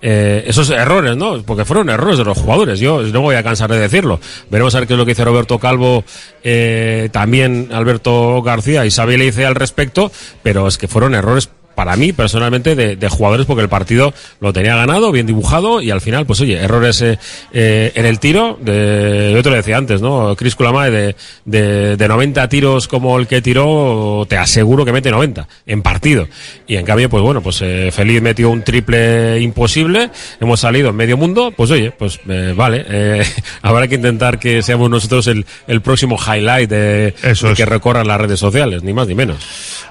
eh, 0.04 0.42
esos 0.48 0.68
errores, 0.70 1.16
¿no? 1.16 1.40
Porque 1.42 1.64
fueron 1.64 1.88
errores 1.88 2.18
de 2.18 2.24
los 2.24 2.36
jugadores, 2.36 2.80
yo 2.80 3.02
no 3.02 3.20
voy 3.20 3.36
a 3.36 3.42
cansar 3.44 3.70
de 3.70 3.78
decirlo. 3.78 4.18
Veremos 4.50 4.74
a 4.74 4.80
ver 4.80 4.88
qué 4.88 4.94
es 4.94 4.98
lo 4.98 5.04
que 5.04 5.12
dice 5.12 5.24
Roberto 5.24 5.60
Calvo, 5.60 6.04
eh, 6.42 7.08
también 7.12 7.68
Alberto 7.70 8.42
García 8.42 8.84
y 8.84 8.90
Xavi 8.90 9.16
le 9.16 9.26
dice 9.26 9.46
al 9.46 9.54
respecto, 9.54 10.10
pero 10.42 10.66
es 10.66 10.76
que 10.76 10.88
fueron 10.88 11.14
errores 11.14 11.50
para 11.74 11.96
mí 11.96 12.12
personalmente 12.12 12.74
de, 12.74 13.08
jugadores 13.08 13.46
porque 13.46 13.62
el 13.62 13.68
partido 13.68 14.14
lo 14.40 14.52
tenía 14.52 14.76
ganado, 14.76 15.12
bien 15.12 15.26
dibujado 15.26 15.82
y 15.82 15.90
al 15.90 16.00
final, 16.00 16.24
pues 16.26 16.40
oye, 16.40 16.56
errores 16.56 17.02
eh, 17.02 17.18
eh, 17.52 17.92
en 17.94 18.06
el 18.06 18.18
tiro, 18.18 18.58
de, 18.60 19.32
yo 19.34 19.42
te 19.42 19.50
lo 19.50 19.56
decía 19.56 19.76
antes, 19.76 20.00
¿no? 20.00 20.34
Chris 20.36 20.54
Kulamae 20.54 20.90
de, 20.90 21.16
de, 21.44 21.96
de, 21.96 22.08
90 22.08 22.48
tiros 22.48 22.88
como 22.88 23.18
el 23.18 23.26
que 23.26 23.42
tiró, 23.42 24.24
te 24.28 24.36
aseguro 24.36 24.84
que 24.84 24.92
mete 24.92 25.10
90 25.10 25.46
en 25.66 25.82
partido. 25.82 26.28
Y 26.66 26.76
en 26.76 26.84
cambio, 26.84 27.10
pues 27.10 27.22
bueno, 27.22 27.42
pues 27.42 27.60
eh, 27.62 27.90
Feliz 27.92 28.22
metió 28.22 28.50
un 28.50 28.62
triple 28.62 29.40
imposible, 29.40 30.10
hemos 30.40 30.60
salido 30.60 30.90
en 30.90 30.96
medio 30.96 31.16
mundo, 31.16 31.52
pues 31.56 31.70
oye, 31.70 31.90
pues 31.90 32.20
vale, 32.56 33.24
habrá 33.62 33.88
que 33.88 33.96
intentar 33.96 34.38
que 34.38 34.62
seamos 34.62 34.88
nosotros 34.88 35.26
el, 35.26 35.44
el 35.66 35.82
próximo 35.82 36.16
highlight 36.16 36.70
de, 36.70 37.14
Eso 37.22 37.52
que 37.54 37.66
recorran 37.66 38.06
las 38.06 38.20
redes 38.20 38.40
sociales, 38.40 38.82
ni 38.82 38.92
más 38.92 39.06
ni 39.06 39.14
menos. 39.14 39.38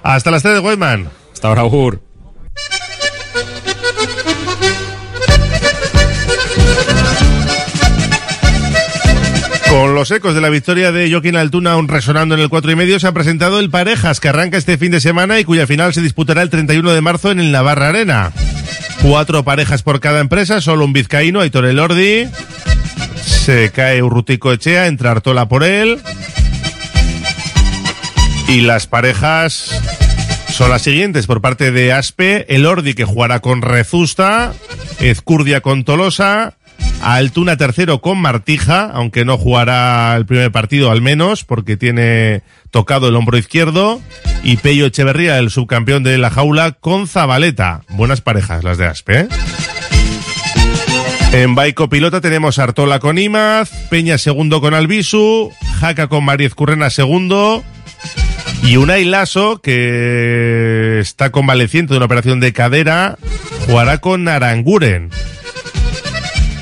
Hasta 0.04 0.32
las 0.32 0.41
3 0.41 0.56
de 0.56 0.60
Wayman. 0.60 1.21
Hasta 1.41 1.47
ahora, 1.47 1.65
Ur. 1.65 1.99
Con 9.67 9.95
los 9.95 10.12
ecos 10.12 10.36
de 10.36 10.41
la 10.41 10.49
victoria 10.49 10.91
de 10.91 11.10
Joaquín 11.10 11.36
Altuna 11.36 11.71
aún 11.71 11.88
resonando 11.88 12.36
en 12.36 12.41
el 12.41 12.49
cuatro 12.49 12.69
y 12.69 12.75
medio, 12.75 12.99
se 12.99 13.08
ha 13.08 13.12
presentado 13.12 13.60
el 13.60 13.71
Parejas, 13.71 14.19
que 14.19 14.30
arranca 14.30 14.60
este 14.60 14.77
fin 14.77 14.91
de 14.91 14.99
semana 14.99 15.39
y 15.39 15.43
cuya 15.43 15.65
final 15.65 15.95
se 15.95 16.04
disputará 16.04 16.43
el 16.43 16.51
31 16.51 16.91
de 16.91 17.01
marzo 17.01 17.32
en 17.32 17.39
el 17.39 17.51
Navarra 17.51 17.89
Arena. 17.89 18.32
Cuatro 19.01 19.43
parejas 19.43 19.82
por 19.82 19.99
cada 19.99 20.19
empresa, 20.19 20.62
solo 20.62 20.86
un 20.86 20.93
vizcaíno, 20.93 21.39
Aitor 21.39 21.65
Elordi. 21.65 22.30
Se 23.25 23.71
cae 23.71 24.04
Urrutico 24.04 24.54
Echea, 24.54 24.86
entra 24.86 25.10
Artola 25.10 25.47
por 25.47 25.63
él. 25.63 26.04
Y 28.47 28.62
las 28.62 28.86
parejas 28.86 30.01
son 30.52 30.70
las 30.70 30.82
siguientes 30.82 31.28
por 31.28 31.42
parte 31.42 31.72
de 31.72 31.94
Aspe, 31.94 32.54
el 32.54 32.66
Ordi 32.66 32.94
que 32.94 33.06
jugará 33.06 33.40
con 33.40 33.62
Rezusta, 33.62 34.54
Ezcurdia 35.00 35.62
con 35.62 35.84
Tolosa, 35.84 36.58
Altuna 37.02 37.58
tercero 37.58 38.02
con 38.02 38.20
Martija, 38.20 38.90
aunque 38.94 39.26
no 39.26 39.38
jugará 39.38 40.16
el 40.16 40.26
primer 40.26 40.52
partido 40.52 40.92
al 40.92 41.02
menos, 41.02 41.44
porque 41.44 41.78
tiene 41.78 42.44
tocado 42.70 43.08
el 43.08 43.16
hombro 43.16 43.38
izquierdo, 43.38 44.02
y 44.44 44.58
Pello 44.58 44.86
Echeverría, 44.86 45.38
el 45.38 45.50
subcampeón 45.50 46.04
de 46.04 46.18
la 46.18 46.30
jaula, 46.30 46.74
con 46.74 47.08
Zabaleta. 47.08 47.82
Buenas 47.90 48.22
parejas 48.22 48.64
las 48.64 48.78
de 48.78 48.88
Aspe, 48.88 49.20
¿eh? 49.22 49.28
En 51.34 51.56
Baico 51.56 51.88
Pilota 51.88 52.20
tenemos 52.20 52.60
Artola 52.60 53.00
con 53.00 53.18
Imaz, 53.18 53.70
Peña 53.90 54.18
segundo 54.18 54.60
con 54.60 54.74
Albisu, 54.74 55.52
Jaca 55.80 56.08
con 56.08 56.26
Mariez 56.26 56.54
Currena 56.56 56.90
segundo, 56.90 57.64
y 58.63 58.78
Unai 58.78 59.06
Lasso, 59.06 59.62
que 59.62 61.00
está 61.00 61.32
convaleciente 61.32 61.93
de 61.93 61.97
una 61.97 62.06
operación 62.06 62.39
de 62.39 62.54
cadera, 62.54 63.17
jugará 63.65 64.00
con 64.00 64.28
Aranguren. 64.28 65.10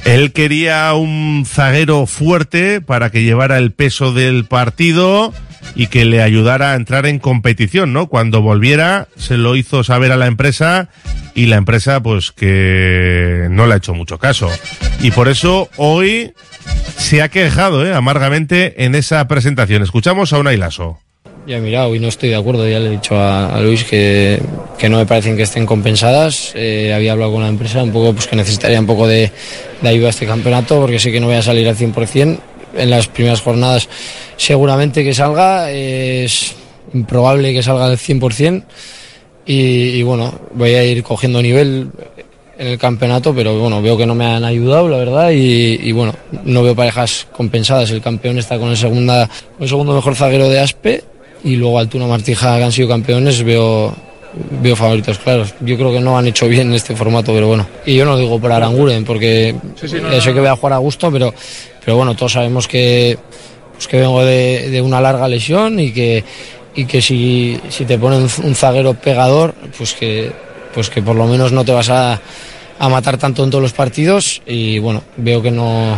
Él 0.06 0.32
quería 0.32 0.94
un 0.96 1.46
zaguero 1.46 2.08
fuerte 2.08 2.82
para 2.82 3.12
que 3.12 3.24
llevara 3.24 3.58
el 3.58 3.72
peso 3.72 4.14
del 4.14 4.46
partido 4.46 5.34
y 5.76 5.88
que 5.88 6.04
le 6.06 6.22
ayudara 6.22 6.72
a 6.72 6.76
entrar 6.76 7.06
en 7.06 7.20
competición, 7.20 7.94
¿no? 7.94 8.08
Cuando 8.08 8.42
volviera, 8.42 9.08
se 9.18 9.38
lo 9.38 9.56
hizo 9.56 9.84
saber 9.84 10.12
a 10.12 10.18
la 10.18 10.26
empresa 10.26 10.90
y 11.36 11.46
la 11.46 11.58
empresa, 11.58 12.02
pues 12.02 12.32
que 12.32 13.48
no 13.52 13.68
le 13.68 13.76
ha 13.76 13.78
hecho 13.78 13.94
mucho 13.94 14.18
caso. 14.18 14.50
Y 15.02 15.12
por 15.12 15.28
eso 15.28 15.70
hoy 15.78 16.34
se 16.98 17.22
ha 17.22 17.30
quejado, 17.30 17.86
¿eh? 17.86 17.94
Amargamente 17.94 18.86
en 18.86 18.96
esa 18.96 19.28
presentación. 19.28 19.84
Escuchamos 19.84 20.34
a 20.34 20.40
Unai 20.40 20.58
Lasso. 20.58 21.00
Ya 21.50 21.58
he 21.58 21.62
mirado 21.62 21.96
y 21.96 22.00
no 22.00 22.10
estoy 22.10 22.30
de 22.30 22.36
acuerdo, 22.36 22.70
ya 22.70 22.78
le 22.78 22.90
he 22.90 22.92
dicho 22.92 23.16
a, 23.18 23.60
Luis 23.60 23.84
que, 23.84 24.40
no 24.88 24.98
me 24.98 25.08
parecen 25.08 25.36
que 25.36 25.42
estén 25.42 25.66
compensadas. 25.66 26.52
Eh, 26.54 26.94
había 26.94 27.14
hablado 27.14 27.32
con 27.32 27.42
la 27.42 27.48
empresa 27.48 27.82
un 27.82 27.92
poco 27.92 28.14
pues 28.14 28.28
que 28.28 28.36
necesitaría 28.36 28.80
un 28.80 28.86
poco 28.86 29.08
de, 29.08 29.32
ayuda 29.82 30.06
a 30.06 30.10
este 30.12 30.28
campeonato 30.28 30.80
porque 30.80 31.00
sé 31.00 31.12
que 31.12 31.20
no 31.20 31.26
voy 31.26 31.38
a 31.38 31.42
salir 31.42 31.68
al 31.68 31.76
100%. 31.76 32.40
En 32.78 32.90
las 32.92 33.08
primeras 33.08 33.42
jornadas 33.42 33.90
seguramente 34.38 35.04
que 35.04 35.12
salga, 35.12 35.72
es 35.72 36.54
improbable 36.94 37.52
que 37.52 37.64
salga 37.64 37.88
al 37.88 37.98
100%. 37.98 38.64
Y, 39.48 39.54
y 39.56 40.04
bueno, 40.04 40.32
voy 40.54 40.76
a 40.76 40.84
ir 40.84 41.02
cogiendo 41.02 41.42
nivel 41.42 41.90
en 42.60 42.68
el 42.68 42.78
campeonato, 42.78 43.34
pero 43.34 43.58
bueno, 43.58 43.82
veo 43.82 43.98
que 43.98 44.06
no 44.06 44.14
me 44.14 44.28
han 44.28 44.44
ayudado, 44.44 44.88
la 44.88 44.98
verdad, 44.98 45.32
y, 45.32 45.80
y, 45.82 45.92
bueno, 45.94 46.14
no 46.44 46.62
veo 46.62 46.76
parejas 46.76 47.26
compensadas. 47.32 47.90
El 47.90 48.02
campeón 48.02 48.38
está 48.38 48.60
con 48.60 48.70
el, 48.70 48.78
segunda, 48.78 49.28
con 49.28 49.64
el 49.64 49.70
segundo 49.70 49.96
mejor 49.96 50.16
zaguero 50.16 50.48
de 50.48 50.60
Aspe 50.60 51.04
y 51.44 51.56
luego 51.56 51.80
Altuna 51.80 52.08
Martija 52.08 52.58
que 52.58 52.64
han 52.64 52.72
sido 52.72 52.88
campeones 52.88 53.44
veo 53.44 53.96
veo 54.62 54.76
favoritos 54.76 55.18
claros. 55.20 55.54
Yo 55.62 55.76
creo 55.78 55.92
que 55.92 56.00
no 56.00 56.18
han 56.18 56.28
hecho 56.28 56.48
bien 56.48 56.74
este 56.74 56.96
formato, 56.96 57.34
pero 57.34 57.48
bueno. 57.48 57.68
Y 57.86 57.96
yo 57.96 58.06
no 58.06 58.12
lo 58.12 58.18
digo 58.18 58.40
por 58.40 58.52
Aranguren, 58.52 59.04
porque 59.04 59.56
sé 59.76 60.34
que 60.34 60.40
voy 60.40 60.48
a 60.48 60.56
jugar 60.56 60.74
a 60.74 60.78
gusto, 60.78 61.12
pero, 61.12 61.34
pero 61.84 61.98
bueno, 61.98 62.16
todos 62.16 62.34
sabemos 62.34 62.68
que, 62.68 63.18
pues 63.74 63.88
que 63.88 63.98
vengo 63.98 64.24
de, 64.24 64.70
de 64.70 64.82
una 64.82 65.02
larga 65.02 65.28
lesión 65.28 65.80
y 65.80 65.92
que, 65.92 66.24
y 66.76 66.86
que 66.86 67.02
si, 67.02 67.60
si 67.70 67.86
te 67.86 67.98
ponen 67.98 68.28
un 68.44 68.56
zaguero 68.56 68.94
pegador, 68.94 69.56
pues 69.78 69.94
que, 69.94 70.32
pues 70.74 70.90
que 70.90 71.02
por 71.02 71.16
lo 71.16 71.26
menos 71.26 71.52
no 71.52 71.66
te 71.66 71.72
vas 71.72 71.90
a, 71.90 72.22
a 72.78 72.90
matar 72.90 73.18
tanto 73.18 73.44
en 73.44 73.50
todos 73.50 73.62
los 73.62 73.74
partidos 73.74 74.42
y 74.46 74.80
bueno, 74.80 75.04
veo 75.18 75.42
que 75.42 75.52
no, 75.52 75.98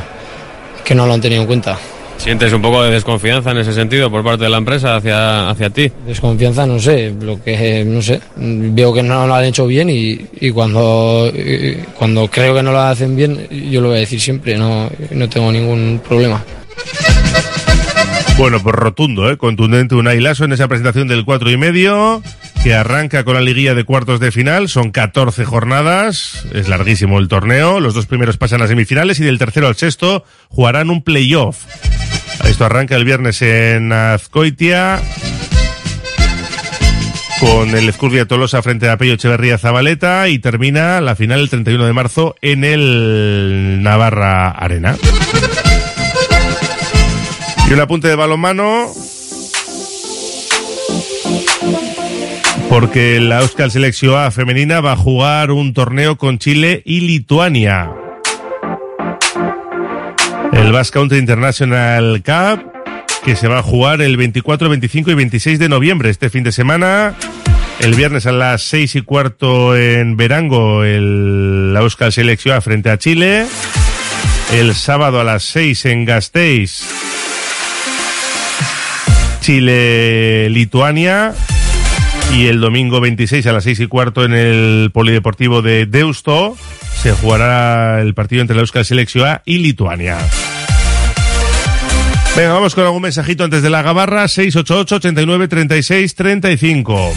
que 0.83 0.95
no 0.95 1.05
lo 1.05 1.13
han 1.13 1.21
tenido 1.21 1.41
en 1.41 1.47
cuenta. 1.47 1.77
¿Sientes 2.22 2.53
un 2.53 2.61
poco 2.61 2.84
de 2.84 2.91
desconfianza 2.91 3.49
en 3.49 3.57
ese 3.57 3.74
sentido 3.74 4.11
por 4.11 4.24
parte 4.24 4.43
de 4.43 4.49
la 4.51 4.57
empresa 4.57 4.95
hacia, 4.95 5.49
hacia 5.49 5.72
ti? 5.72 5.91
Desconfianza, 6.05 6.67
no 6.67 6.78
sé, 6.78 7.11
lo 7.19 7.41
que, 7.41 7.84
no 7.84 7.99
sé, 7.99 8.22
veo 8.36 8.93
que 8.93 9.01
no 9.01 9.26
lo 9.26 9.34
han 9.34 9.45
hecho 9.45 9.65
bien 9.65 9.89
y, 9.89 10.19
y 10.39 10.51
cuando, 10.51 11.32
y 11.34 11.78
cuando 11.95 12.28
creo 12.28 12.53
que 12.53 12.61
no 12.61 12.74
lo 12.74 12.80
hacen 12.80 13.15
bien, 13.15 13.47
yo 13.72 13.82
lo 13.82 13.88
voy 13.88 13.97
a 13.97 14.01
decir 14.01 14.22
siempre, 14.22 14.55
no, 14.55 14.88
no 15.09 15.30
tengo 15.30 15.51
ningún 15.51 15.99
problema. 16.07 16.43
Bueno, 18.38 18.61
pues 18.61 18.76
rotundo, 18.76 19.32
¿eh? 19.32 19.38
contundente 19.38 19.95
un 19.95 20.05
Lasso 20.24 20.45
en 20.45 20.53
esa 20.53 20.67
presentación 20.67 21.07
del 21.07 21.26
cuatro 21.26 21.49
y 21.49 21.57
medio, 21.57 22.22
que 22.63 22.76
arranca 22.76 23.24
con 23.24 23.34
la 23.34 23.41
liguilla 23.41 23.74
de 23.74 23.84
cuartos 23.84 24.19
de 24.19 24.32
final, 24.32 24.69
son 24.69 24.91
14 24.91 25.43
jornadas, 25.43 26.45
es 26.53 26.69
larguísimo 26.69 27.17
el 27.17 27.28
torneo, 27.28 27.80
los 27.80 27.95
dos 27.95 28.05
primeros 28.05 28.38
pasan 28.38 28.61
a 28.61 28.67
semifinales 28.67 29.19
y 29.19 29.24
del 29.24 29.39
tercero 29.39 29.67
al 29.67 29.76
sexto 29.76 30.24
jugarán 30.49 30.91
un 30.91 31.03
playoff. 31.03 31.65
Esto 32.45 32.65
arranca 32.65 32.95
el 32.95 33.05
viernes 33.05 33.41
en 33.41 33.91
Azcoitia, 33.91 35.01
con 37.39 37.69
el 37.75 37.89
Escurdia 37.89 38.25
Tolosa 38.25 38.61
frente 38.61 38.89
a 38.89 38.97
Pello 38.97 39.13
Echeverría 39.13 39.57
Zabaleta 39.57 40.27
y 40.27 40.39
termina 40.39 41.01
la 41.01 41.15
final 41.15 41.39
el 41.39 41.49
31 41.49 41.85
de 41.85 41.93
marzo 41.93 42.35
en 42.41 42.63
el 42.63 43.81
Navarra 43.81 44.49
Arena. 44.49 44.95
Y 47.69 47.73
un 47.73 47.79
apunte 47.79 48.09
de 48.09 48.15
balonmano. 48.15 48.91
Porque 52.69 53.19
la 53.19 53.41
Euskal 53.41 53.71
Selección 53.71 54.17
A 54.17 54.31
femenina 54.31 54.81
va 54.81 54.93
a 54.93 54.97
jugar 54.97 55.51
un 55.51 55.73
torneo 55.73 56.17
con 56.17 56.37
Chile 56.37 56.81
y 56.85 57.01
Lituania. 57.01 58.01
El 60.54 60.72
Basque 60.72 60.99
Country 60.99 61.18
International 61.18 62.22
Cup, 62.24 62.72
que 63.24 63.36
se 63.36 63.47
va 63.47 63.60
a 63.60 63.64
jugar 63.64 64.02
el 64.02 64.18
24, 64.18 64.70
25 64.70 65.12
y 65.12 65.14
26 65.14 65.60
de 65.60 65.70
noviembre, 65.70 66.10
este 66.10 66.30
fin 66.30 66.43
de 66.43 66.52
semana. 66.52 67.16
El 67.80 67.95
viernes 67.95 68.26
a 68.28 68.32
las 68.32 68.62
6 68.64 68.95
y 68.95 69.02
cuarto 69.02 69.76
en 69.76 70.16
Verango, 70.18 70.84
el, 70.84 71.74
la 71.74 71.80
Euskal 71.82 72.12
Selección 72.12 72.62
frente 72.62 72.89
a 72.89 72.97
Chile. 72.97 73.47
El 74.54 74.76
sábado 74.76 75.20
a 75.20 75.24
las 75.24 75.43
6 75.43 75.86
en 75.86 76.06
Gasteiz, 76.06 76.84
Chile-Lituania. 79.41 81.34
Y 82.34 82.47
el 82.47 82.61
domingo 82.61 83.01
26 83.01 83.45
a 83.47 83.51
las 83.51 83.65
6 83.65 83.82
y 83.82 83.88
cuarto 83.88 84.23
en 84.23 84.34
el 84.34 84.89
Polideportivo 84.93 85.61
de 85.61 85.86
Deusto 85.86 86.55
se 87.01 87.11
jugará 87.11 88.01
el 88.01 88.13
partido 88.13 88.41
entre 88.41 88.55
la 88.55 88.61
Euskal 88.61 88.86
Selección 88.86 89.27
A 89.27 89.41
y 89.45 89.57
Lituania. 89.57 90.17
Venga, 92.36 92.53
vamos 92.53 92.73
con 92.73 92.86
algún 92.86 93.01
mensajito 93.01 93.43
antes 93.43 93.61
de 93.61 93.69
la 93.69 93.82
gabarra. 93.82 94.27
688 94.27 94.95
89 94.95 95.47
36 95.49 96.15
35. 96.15 97.13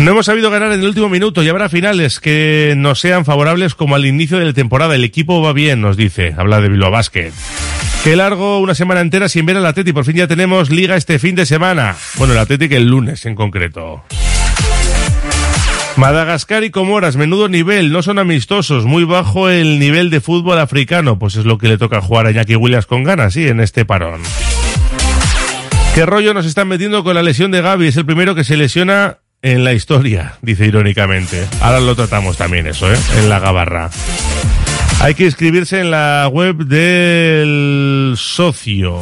No 0.00 0.10
hemos 0.10 0.26
sabido 0.26 0.50
ganar 0.50 0.72
en 0.72 0.80
el 0.80 0.86
último 0.86 1.08
minuto 1.08 1.42
y 1.42 1.48
habrá 1.48 1.68
finales 1.68 2.20
que 2.20 2.74
no 2.76 2.94
sean 2.94 3.24
favorables 3.24 3.74
como 3.74 3.94
al 3.94 4.04
inicio 4.04 4.38
de 4.38 4.44
la 4.44 4.52
temporada. 4.52 4.94
El 4.94 5.04
equipo 5.04 5.40
va 5.40 5.52
bien, 5.52 5.80
nos 5.80 5.96
dice. 5.96 6.34
Habla 6.36 6.60
de 6.60 6.68
Bilbao 6.68 6.90
Basket. 6.90 7.32
Qué 8.04 8.16
largo, 8.16 8.58
una 8.58 8.74
semana 8.74 9.00
entera 9.00 9.30
sin 9.30 9.46
ver 9.46 9.56
al 9.56 9.64
Atleti. 9.64 9.94
Por 9.94 10.04
fin 10.04 10.16
ya 10.16 10.28
tenemos 10.28 10.68
liga 10.68 10.94
este 10.94 11.18
fin 11.18 11.34
de 11.34 11.46
semana. 11.46 11.96
Bueno, 12.16 12.34
el 12.34 12.38
Atleti 12.38 12.68
que 12.68 12.76
el 12.76 12.86
lunes 12.86 13.24
en 13.24 13.34
concreto. 13.34 14.04
Madagascar 15.96 16.64
y 16.64 16.70
Comoras, 16.70 17.16
menudo 17.16 17.48
nivel, 17.48 17.92
no 17.92 18.02
son 18.02 18.18
amistosos, 18.18 18.84
muy 18.84 19.04
bajo 19.04 19.48
el 19.48 19.78
nivel 19.78 20.10
de 20.10 20.20
fútbol 20.20 20.58
africano, 20.58 21.18
pues 21.18 21.36
es 21.36 21.46
lo 21.46 21.56
que 21.56 21.68
le 21.68 21.78
toca 21.78 22.02
jugar 22.02 22.26
a 22.26 22.30
Jackie 22.30 22.56
Williams 22.56 22.84
con 22.84 23.04
ganas, 23.04 23.32
sí, 23.32 23.48
en 23.48 23.60
este 23.60 23.86
parón. 23.86 24.20
¿Qué 25.94 26.04
rollo 26.04 26.34
nos 26.34 26.44
están 26.44 26.68
metiendo 26.68 27.04
con 27.04 27.14
la 27.14 27.22
lesión 27.22 27.52
de 27.52 27.62
Gaby? 27.62 27.86
Es 27.86 27.96
el 27.96 28.04
primero 28.04 28.34
que 28.34 28.44
se 28.44 28.58
lesiona 28.58 29.20
en 29.40 29.64
la 29.64 29.72
historia, 29.72 30.34
dice 30.42 30.66
irónicamente. 30.66 31.46
Ahora 31.62 31.80
lo 31.80 31.94
tratamos 31.94 32.36
también 32.36 32.66
eso, 32.66 32.92
¿eh? 32.92 32.98
En 33.16 33.30
la 33.30 33.38
gabarra. 33.38 33.90
Hay 35.00 35.14
que 35.14 35.24
inscribirse 35.24 35.80
en 35.80 35.90
la 35.90 36.28
web 36.32 36.56
del 36.64 38.14
socio. 38.16 39.00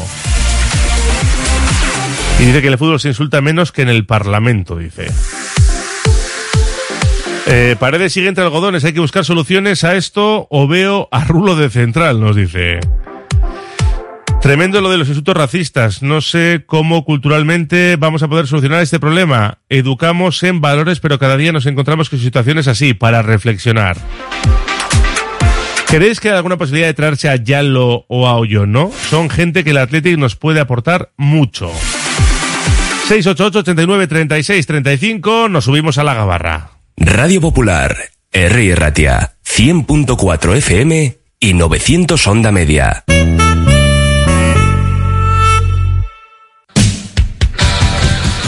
Y 2.40 2.44
dice 2.44 2.60
que 2.60 2.68
el 2.68 2.78
fútbol 2.78 2.98
se 2.98 3.08
insulta 3.08 3.40
menos 3.40 3.70
que 3.70 3.82
en 3.82 3.88
el 3.88 4.04
Parlamento, 4.04 4.76
dice. 4.76 5.06
Eh, 7.46 7.76
paredes 7.78 8.12
sigue 8.12 8.28
entre 8.28 8.44
algodones, 8.44 8.84
hay 8.84 8.92
que 8.92 9.00
buscar 9.00 9.24
soluciones 9.24 9.84
a 9.84 9.94
esto 9.96 10.46
o 10.50 10.66
veo 10.66 11.08
a 11.12 11.24
Rulo 11.24 11.54
de 11.54 11.70
Central, 11.70 12.20
nos 12.20 12.34
dice. 12.34 12.80
Tremendo 14.42 14.80
lo 14.80 14.90
de 14.90 14.98
los 14.98 15.06
insultos 15.06 15.36
racistas. 15.36 16.02
No 16.02 16.20
sé 16.20 16.64
cómo 16.66 17.04
culturalmente 17.04 17.94
vamos 17.96 18.24
a 18.24 18.28
poder 18.28 18.48
solucionar 18.48 18.82
este 18.82 18.98
problema. 18.98 19.58
Educamos 19.68 20.42
en 20.42 20.60
valores, 20.60 20.98
pero 20.98 21.20
cada 21.20 21.36
día 21.36 21.52
nos 21.52 21.66
encontramos 21.66 22.10
con 22.10 22.18
situaciones 22.18 22.66
así 22.66 22.92
para 22.92 23.22
reflexionar. 23.22 23.96
¿Creéis 25.92 26.20
que 26.20 26.30
hay 26.30 26.36
alguna 26.36 26.56
posibilidad 26.56 26.86
de 26.86 26.94
traerse 26.94 27.28
a 27.28 27.36
Yalo 27.36 28.06
o 28.08 28.26
a 28.26 28.36
Hoyo, 28.36 28.64
no? 28.64 28.90
Son 29.10 29.28
gente 29.28 29.62
que 29.62 29.72
el 29.72 29.76
Athletic 29.76 30.16
nos 30.16 30.36
puede 30.36 30.58
aportar 30.58 31.12
mucho. 31.18 31.70
688 33.08 33.58
89 33.58 34.06
36 34.06 34.66
35 34.66 35.50
nos 35.50 35.64
subimos 35.64 35.98
a 35.98 36.04
la 36.04 36.14
gabarra. 36.14 36.70
Radio 36.96 37.42
Popular, 37.42 37.94
R. 38.32 38.74
Ratia, 38.74 39.34
100.4 39.46 40.56
FM 40.56 41.18
y 41.38 41.52
900 41.52 42.26
Onda 42.26 42.52
Media. 42.52 43.04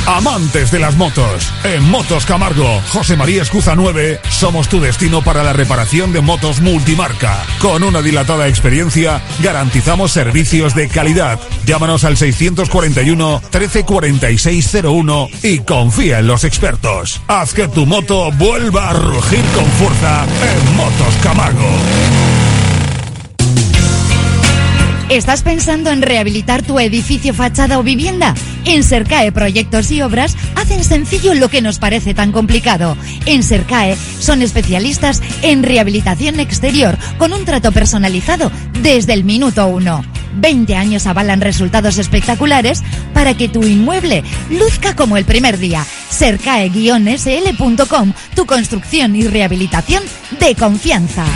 Amantes 0.07 0.71
de 0.71 0.79
las 0.79 0.97
motos. 0.97 1.51
En 1.65 1.83
Motos 1.91 2.27
Camargo, 2.27 2.83
José 2.91 3.17
María 3.17 3.41
Escuza 3.41 3.75
9, 3.75 4.21
somos 4.29 4.69
tu 4.69 4.79
destino 4.79 5.23
para 5.23 5.43
la 5.43 5.55
reparación 5.55 6.13
de 6.13 6.21
motos 6.21 6.61
multimarca. 6.61 7.43
Con 7.59 7.83
una 7.83 8.03
dilatada 8.03 8.47
experiencia, 8.49 9.23
garantizamos 9.43 10.13
servicios 10.13 10.75
de 10.75 10.89
calidad. 10.89 11.41
Llámanos 11.65 12.05
al 12.05 12.19
641 12.19 13.43
134601 13.51 15.29
y 15.43 15.61
confía 15.61 16.19
en 16.19 16.27
los 16.27 16.45
expertos. 16.45 17.23
Haz 17.27 17.55
que 17.55 17.69
tu 17.69 17.87
moto 17.87 18.31
vuelva 18.33 18.91
a 18.91 18.93
rugir 18.93 19.45
con 19.55 19.65
fuerza 19.65 20.25
en 20.25 20.77
Motos 20.77 21.15
Camargo. 21.23 21.69
¿Estás 25.11 25.43
pensando 25.43 25.91
en 25.91 26.03
rehabilitar 26.03 26.63
tu 26.63 26.81
edificio, 26.81 27.35
fachada 27.35 27.79
o 27.79 27.83
vivienda? 27.83 28.35
En 28.65 28.83
Sercae 28.83 29.31
Proyectos 29.33 29.91
y 29.91 30.01
Obras 30.01 30.35
hacen 30.55 30.83
sencillo 30.83 31.35
lo 31.35 31.51
que 31.51 31.61
nos 31.61 31.79
parece 31.79 32.15
tan 32.15 32.33
complicado. 32.33 32.97
En 33.27 33.43
Sercae 33.43 33.99
son 34.19 34.41
especialistas 34.41 35.21
en 35.43 35.63
rehabilitación 35.63 36.41
exterior 36.41 36.97
con 37.19 37.35
un 37.35 37.45
trato 37.45 37.71
personalizado 37.71 38.51
desde 38.83 39.13
el 39.13 39.25
minuto 39.25 39.67
uno. 39.67 40.03
20 40.37 40.75
años 40.75 41.07
avalan 41.07 41.43
resultados 41.43 41.99
espectaculares 41.99 42.83
para 43.13 43.37
que 43.37 43.49
tu 43.49 43.63
inmueble 43.63 44.25
luzca 44.51 44.97
como 44.97 45.19
el 45.19 45.27
primer 45.27 45.59
día. 45.59 45.85
Sercae-sl.com, 46.11 48.13
tu 48.35 48.47
construcción 48.47 49.17
y 49.17 49.29
rehabilitación 49.29 50.03
de 50.41 50.55
confianza. 50.55 51.27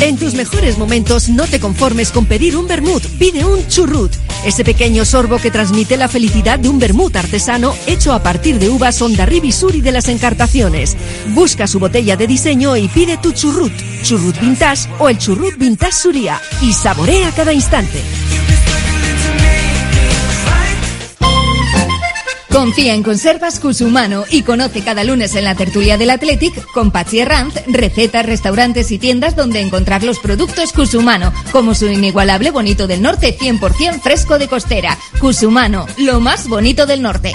En 0.00 0.18
tus 0.18 0.34
mejores 0.34 0.76
momentos 0.76 1.30
no 1.30 1.44
te 1.46 1.58
conformes 1.58 2.10
con 2.10 2.26
pedir 2.26 2.56
un 2.56 2.68
vermut, 2.68 3.02
pide 3.18 3.44
un 3.44 3.66
churrut. 3.66 4.12
Ese 4.44 4.62
pequeño 4.62 5.06
sorbo 5.06 5.38
que 5.38 5.50
transmite 5.50 5.96
la 5.96 6.06
felicidad 6.06 6.58
de 6.58 6.68
un 6.68 6.78
vermut 6.78 7.16
artesano 7.16 7.74
hecho 7.86 8.12
a 8.12 8.22
partir 8.22 8.58
de 8.58 8.68
uvas 8.68 9.00
Ondarribi 9.00 9.52
Suri 9.52 9.80
de 9.80 9.92
las 9.92 10.08
Encartaciones. 10.08 10.96
Busca 11.34 11.66
su 11.66 11.78
botella 11.78 12.16
de 12.16 12.26
diseño 12.26 12.76
y 12.76 12.88
pide 12.88 13.16
tu 13.16 13.32
churrut, 13.32 13.72
churrut 14.02 14.38
vintage 14.38 14.88
o 14.98 15.08
el 15.08 15.16
churrut 15.18 15.56
vintage 15.56 15.92
Suria 15.92 16.40
y 16.60 16.74
saborea 16.74 17.30
cada 17.30 17.54
instante. 17.54 18.02
Confía 22.56 22.94
en 22.94 23.02
Conservas 23.02 23.60
Cusumano 23.60 24.24
y 24.30 24.42
conoce 24.42 24.80
cada 24.80 25.04
lunes 25.04 25.34
en 25.34 25.44
la 25.44 25.54
tertulia 25.54 25.98
del 25.98 26.08
Athletic 26.08 26.72
con 26.72 26.90
Pachi 26.90 27.22
Ranz 27.22 27.54
recetas, 27.66 28.24
restaurantes 28.24 28.90
y 28.92 28.98
tiendas 28.98 29.36
donde 29.36 29.60
encontrar 29.60 30.02
los 30.02 30.18
productos 30.20 30.72
Cusumano, 30.72 31.34
como 31.52 31.74
su 31.74 31.86
inigualable 31.86 32.50
bonito 32.50 32.86
del 32.86 33.02
norte 33.02 33.36
100% 33.38 34.00
fresco 34.00 34.38
de 34.38 34.48
costera. 34.48 34.96
Cusumano, 35.20 35.84
lo 35.98 36.18
más 36.18 36.48
bonito 36.48 36.86
del 36.86 37.02
norte. 37.02 37.34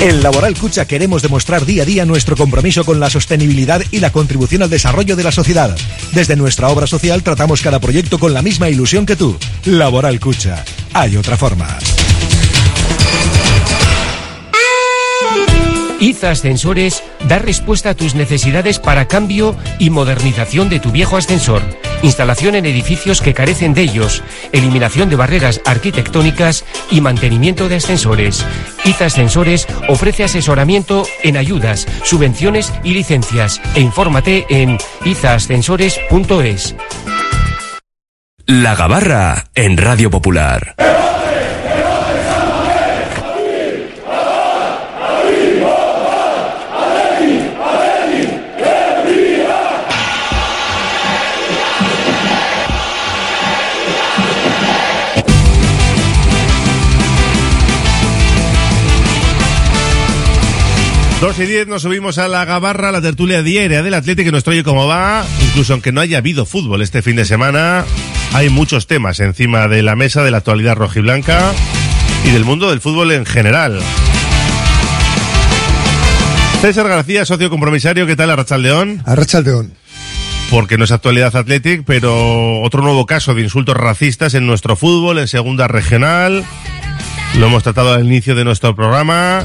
En 0.00 0.22
Laboral 0.22 0.54
Cucha 0.56 0.84
queremos 0.86 1.22
demostrar 1.22 1.64
día 1.64 1.82
a 1.82 1.86
día 1.86 2.04
nuestro 2.04 2.36
compromiso 2.36 2.84
con 2.84 3.00
la 3.00 3.08
sostenibilidad 3.08 3.82
y 3.90 4.00
la 4.00 4.12
contribución 4.12 4.62
al 4.62 4.70
desarrollo 4.70 5.16
de 5.16 5.24
la 5.24 5.32
sociedad. 5.32 5.74
Desde 6.12 6.36
nuestra 6.36 6.68
obra 6.68 6.86
social 6.86 7.22
tratamos 7.22 7.62
cada 7.62 7.80
proyecto 7.80 8.18
con 8.18 8.34
la 8.34 8.42
misma 8.42 8.68
ilusión 8.68 9.06
que 9.06 9.16
tú. 9.16 9.36
Laboral 9.64 10.20
Cucha. 10.20 10.64
Hay 10.92 11.16
otra 11.16 11.36
forma. 11.36 11.78
IZA 16.00 16.30
Ascensores 16.30 17.02
da 17.28 17.38
respuesta 17.38 17.90
a 17.90 17.94
tus 17.94 18.14
necesidades 18.14 18.78
para 18.78 19.08
cambio 19.08 19.56
y 19.78 19.90
modernización 19.90 20.68
de 20.68 20.80
tu 20.80 20.90
viejo 20.90 21.16
ascensor, 21.16 21.62
instalación 22.02 22.54
en 22.54 22.66
edificios 22.66 23.20
que 23.20 23.34
carecen 23.34 23.74
de 23.74 23.82
ellos, 23.82 24.22
eliminación 24.52 25.08
de 25.08 25.16
barreras 25.16 25.60
arquitectónicas 25.64 26.64
y 26.90 27.00
mantenimiento 27.00 27.68
de 27.68 27.76
ascensores. 27.76 28.44
IZA 28.84 29.06
Ascensores 29.06 29.66
ofrece 29.88 30.24
asesoramiento 30.24 31.06
en 31.22 31.36
ayudas, 31.36 31.86
subvenciones 32.04 32.72
y 32.84 32.92
licencias 32.92 33.60
e 33.74 33.80
infórmate 33.80 34.46
en 34.48 34.78
izaascensores.es. 35.04 36.76
La 38.46 38.76
Gabarra 38.76 39.46
en 39.54 39.76
Radio 39.76 40.10
Popular. 40.10 40.76
Dos 61.26 61.40
y 61.40 61.46
diez 61.46 61.66
nos 61.66 61.82
subimos 61.82 62.18
a 62.18 62.28
la 62.28 62.44
gabarra, 62.44 62.92
la 62.92 63.02
tertulia 63.02 63.42
diaria 63.42 63.82
del 63.82 63.94
Atlético 63.94 64.26
que 64.26 64.30
nos 64.30 64.44
trae 64.44 64.62
cómo 64.62 64.86
va. 64.86 65.24
Incluso 65.42 65.72
aunque 65.72 65.90
no 65.90 66.00
haya 66.00 66.18
habido 66.18 66.46
fútbol 66.46 66.82
este 66.82 67.02
fin 67.02 67.16
de 67.16 67.24
semana, 67.24 67.84
hay 68.32 68.48
muchos 68.48 68.86
temas 68.86 69.18
encima 69.18 69.66
de 69.66 69.82
la 69.82 69.96
mesa 69.96 70.22
de 70.22 70.30
la 70.30 70.36
actualidad 70.36 70.76
rojiblanca 70.76 71.52
y 72.24 72.30
del 72.30 72.44
mundo 72.44 72.70
del 72.70 72.80
fútbol 72.80 73.10
en 73.10 73.26
general. 73.26 73.80
César 76.60 76.86
García, 76.86 77.24
socio 77.24 77.50
compromisario, 77.50 78.06
¿qué 78.06 78.14
tal, 78.14 78.30
Arrachaldeón? 78.30 79.02
Arrachaldeón. 79.04 79.72
Porque 80.48 80.78
no 80.78 80.84
es 80.84 80.92
actualidad 80.92 81.34
Athletic, 81.34 81.82
pero 81.84 82.62
otro 82.62 82.82
nuevo 82.82 83.04
caso 83.04 83.34
de 83.34 83.42
insultos 83.42 83.76
racistas 83.76 84.34
en 84.34 84.46
nuestro 84.46 84.76
fútbol, 84.76 85.18
en 85.18 85.26
segunda 85.26 85.66
regional. 85.66 86.44
Lo 87.36 87.46
hemos 87.46 87.64
tratado 87.64 87.94
al 87.94 88.06
inicio 88.06 88.36
de 88.36 88.44
nuestro 88.44 88.76
programa 88.76 89.44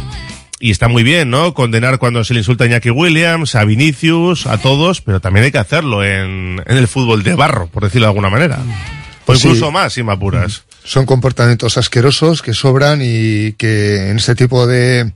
y 0.62 0.72
está 0.72 0.88
muy 0.88 1.04
bien, 1.04 1.30
¿no? 1.30 1.54
Condenar 1.54 1.98
cuando 1.98 2.24
se 2.24 2.34
le 2.34 2.40
insulta 2.40 2.64
a 2.64 2.68
Iñaki 2.68 2.92
Williams, 2.92 3.56
a 3.56 3.66
Vinicius, 3.66 4.46
a 4.48 4.58
todos, 4.58 5.02
pero 5.02 5.20
también 5.20 5.46
hay 5.46 5.52
que 5.52 5.58
hacerlo 5.58 6.04
en, 6.04 6.62
en 6.66 6.78
el 6.78 6.88
fútbol 6.88 7.24
de 7.24 7.34
barro, 7.36 7.68
por 7.68 7.84
decirlo 7.84 8.06
de 8.06 8.10
alguna 8.12 8.30
manera. 8.30 8.60
O 8.60 9.26
Pues 9.26 9.44
incluso 9.44 9.68
sí. 9.68 9.72
más, 9.74 9.94
si 9.94 10.04
me 10.04 10.14
apuras. 10.14 10.64
Son 10.84 11.06
comportamientos 11.06 11.78
asquerosos 11.78 12.42
que 12.42 12.54
sobran 12.54 13.02
y 13.04 13.54
que 13.54 14.10
en 14.10 14.18
este 14.18 14.36
tipo 14.36 14.66
de 14.68 15.12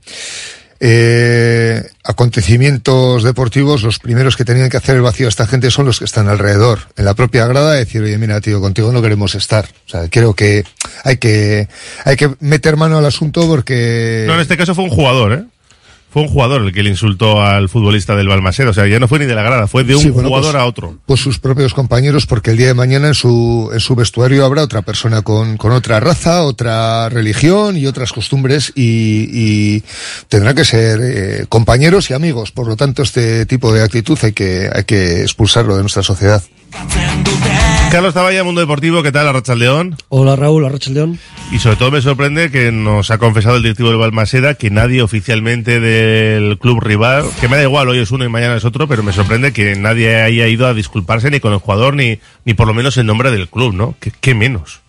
eh, 0.80 1.82
acontecimientos 2.06 3.22
deportivos 3.22 3.82
los 3.82 3.98
primeros 3.98 4.36
que 4.36 4.44
tenían 4.44 4.70
que 4.70 4.76
hacer 4.76 4.96
el 4.96 5.02
vacío 5.02 5.26
a 5.26 5.28
esta 5.28 5.46
gente 5.46 5.70
son 5.70 5.86
los 5.86 5.98
que 5.98 6.04
están 6.04 6.28
alrededor, 6.28 6.80
en 6.96 7.04
la 7.04 7.14
propia 7.14 7.46
grada, 7.46 7.72
decir, 7.72 8.02
oye, 8.02 8.16
mira, 8.18 8.40
tío, 8.40 8.60
contigo 8.60 8.92
no 8.92 9.02
queremos 9.02 9.34
estar. 9.34 9.68
O 9.86 9.90
sea, 9.90 10.08
creo 10.08 10.34
que 10.34 10.64
hay 11.04 11.16
que, 11.16 11.68
hay 12.04 12.16
que 12.16 12.30
meter 12.40 12.76
mano 12.76 12.98
al 12.98 13.06
asunto 13.06 13.46
porque... 13.46 14.24
No, 14.26 14.34
en 14.34 14.40
este 14.40 14.56
caso 14.56 14.74
fue 14.74 14.84
un 14.84 14.90
jugador, 14.90 15.32
¿eh? 15.32 15.44
Fue 16.10 16.22
un 16.22 16.28
jugador 16.28 16.62
el 16.62 16.72
que 16.72 16.82
le 16.82 16.88
insultó 16.88 17.42
al 17.42 17.68
futbolista 17.68 18.16
del 18.16 18.26
Balmaseda. 18.28 18.70
O 18.70 18.72
sea, 18.72 18.86
ya 18.86 18.98
no 18.98 19.06
fue 19.06 19.18
ni 19.18 19.26
de 19.26 19.34
la 19.34 19.42
grada, 19.42 19.66
fue 19.66 19.84
de 19.84 19.96
un 19.96 20.02
Sí, 20.02 20.08
bueno, 20.08 20.28
jugador 20.30 20.52
pues- 20.52 20.62
a 20.62 20.66
otro. 20.66 20.98
Pues 21.04 21.20
sus 21.20 21.38
propios 21.38 21.74
compañeros, 21.74 22.24
porque 22.26 22.52
el 22.52 22.56
día 22.56 22.68
de 22.68 22.74
mañana 22.74 23.08
en 23.08 23.14
su, 23.14 23.68
en 23.72 23.80
su 23.80 23.94
vestuario 23.94 24.46
habrá 24.46 24.62
otra 24.62 24.80
persona 24.80 25.20
con, 25.20 25.58
con 25.58 25.72
otra 25.72 26.00
raza, 26.00 26.42
otra 26.44 27.10
religión 27.10 27.76
y 27.76 27.86
otras 27.86 28.12
costumbres 28.14 28.72
y, 28.74 29.28
y 29.30 29.82
tendrán 30.28 30.54
que 30.56 30.64
ser 30.64 31.00
eh, 31.02 31.46
compañeros 31.50 32.08
y 32.10 32.14
amigos. 32.14 32.50
Por 32.50 32.66
lo 32.66 32.76
tanto, 32.76 33.02
este 33.02 33.44
tipo 33.44 33.70
de 33.72 33.82
actitud 33.82 34.18
hay 34.22 34.32
que, 34.32 34.70
hay 34.74 34.84
que 34.84 35.20
expulsarlo 35.22 35.76
de 35.76 35.82
nuestra 35.82 36.02
sociedad. 36.02 36.42
Carlos 37.90 38.14
Taballa, 38.14 38.44
Mundo 38.44 38.60
Deportivo, 38.60 39.02
¿qué 39.02 39.12
tal, 39.12 39.28
Arrachaldeón? 39.28 39.96
Hola 40.08 40.36
Raúl, 40.36 40.66
Arrachaldeón. 40.66 41.18
Y 41.52 41.60
sobre 41.60 41.76
todo 41.76 41.90
me 41.90 42.02
sorprende 42.02 42.50
que 42.50 42.72
nos 42.72 43.10
ha 43.10 43.18
confesado 43.18 43.56
el 43.56 43.62
directivo 43.62 43.88
del 43.88 43.98
Balmaseda 43.98 44.54
que 44.54 44.70
nadie 44.70 45.02
oficialmente 45.02 45.80
del 45.80 46.58
club 46.58 46.80
rival, 46.82 47.24
que 47.40 47.48
me 47.48 47.56
da 47.56 47.62
igual, 47.62 47.88
hoy 47.88 47.98
es 48.00 48.10
uno 48.10 48.24
y 48.24 48.28
mañana 48.28 48.56
es 48.56 48.64
otro, 48.64 48.88
pero 48.88 49.02
me 49.02 49.12
sorprende 49.12 49.52
que 49.52 49.76
nadie 49.76 50.20
haya 50.20 50.48
ido 50.48 50.66
a 50.66 50.74
disculparse 50.74 51.30
ni 51.30 51.40
con 51.40 51.52
el 51.52 51.58
jugador 51.60 51.94
ni, 51.94 52.18
ni 52.44 52.54
por 52.54 52.66
lo 52.66 52.74
menos 52.74 52.96
en 52.98 53.06
nombre 53.06 53.30
del 53.30 53.48
club, 53.48 53.72
¿no? 53.72 53.94
¿Qué, 54.00 54.12
qué 54.20 54.34
menos? 54.34 54.80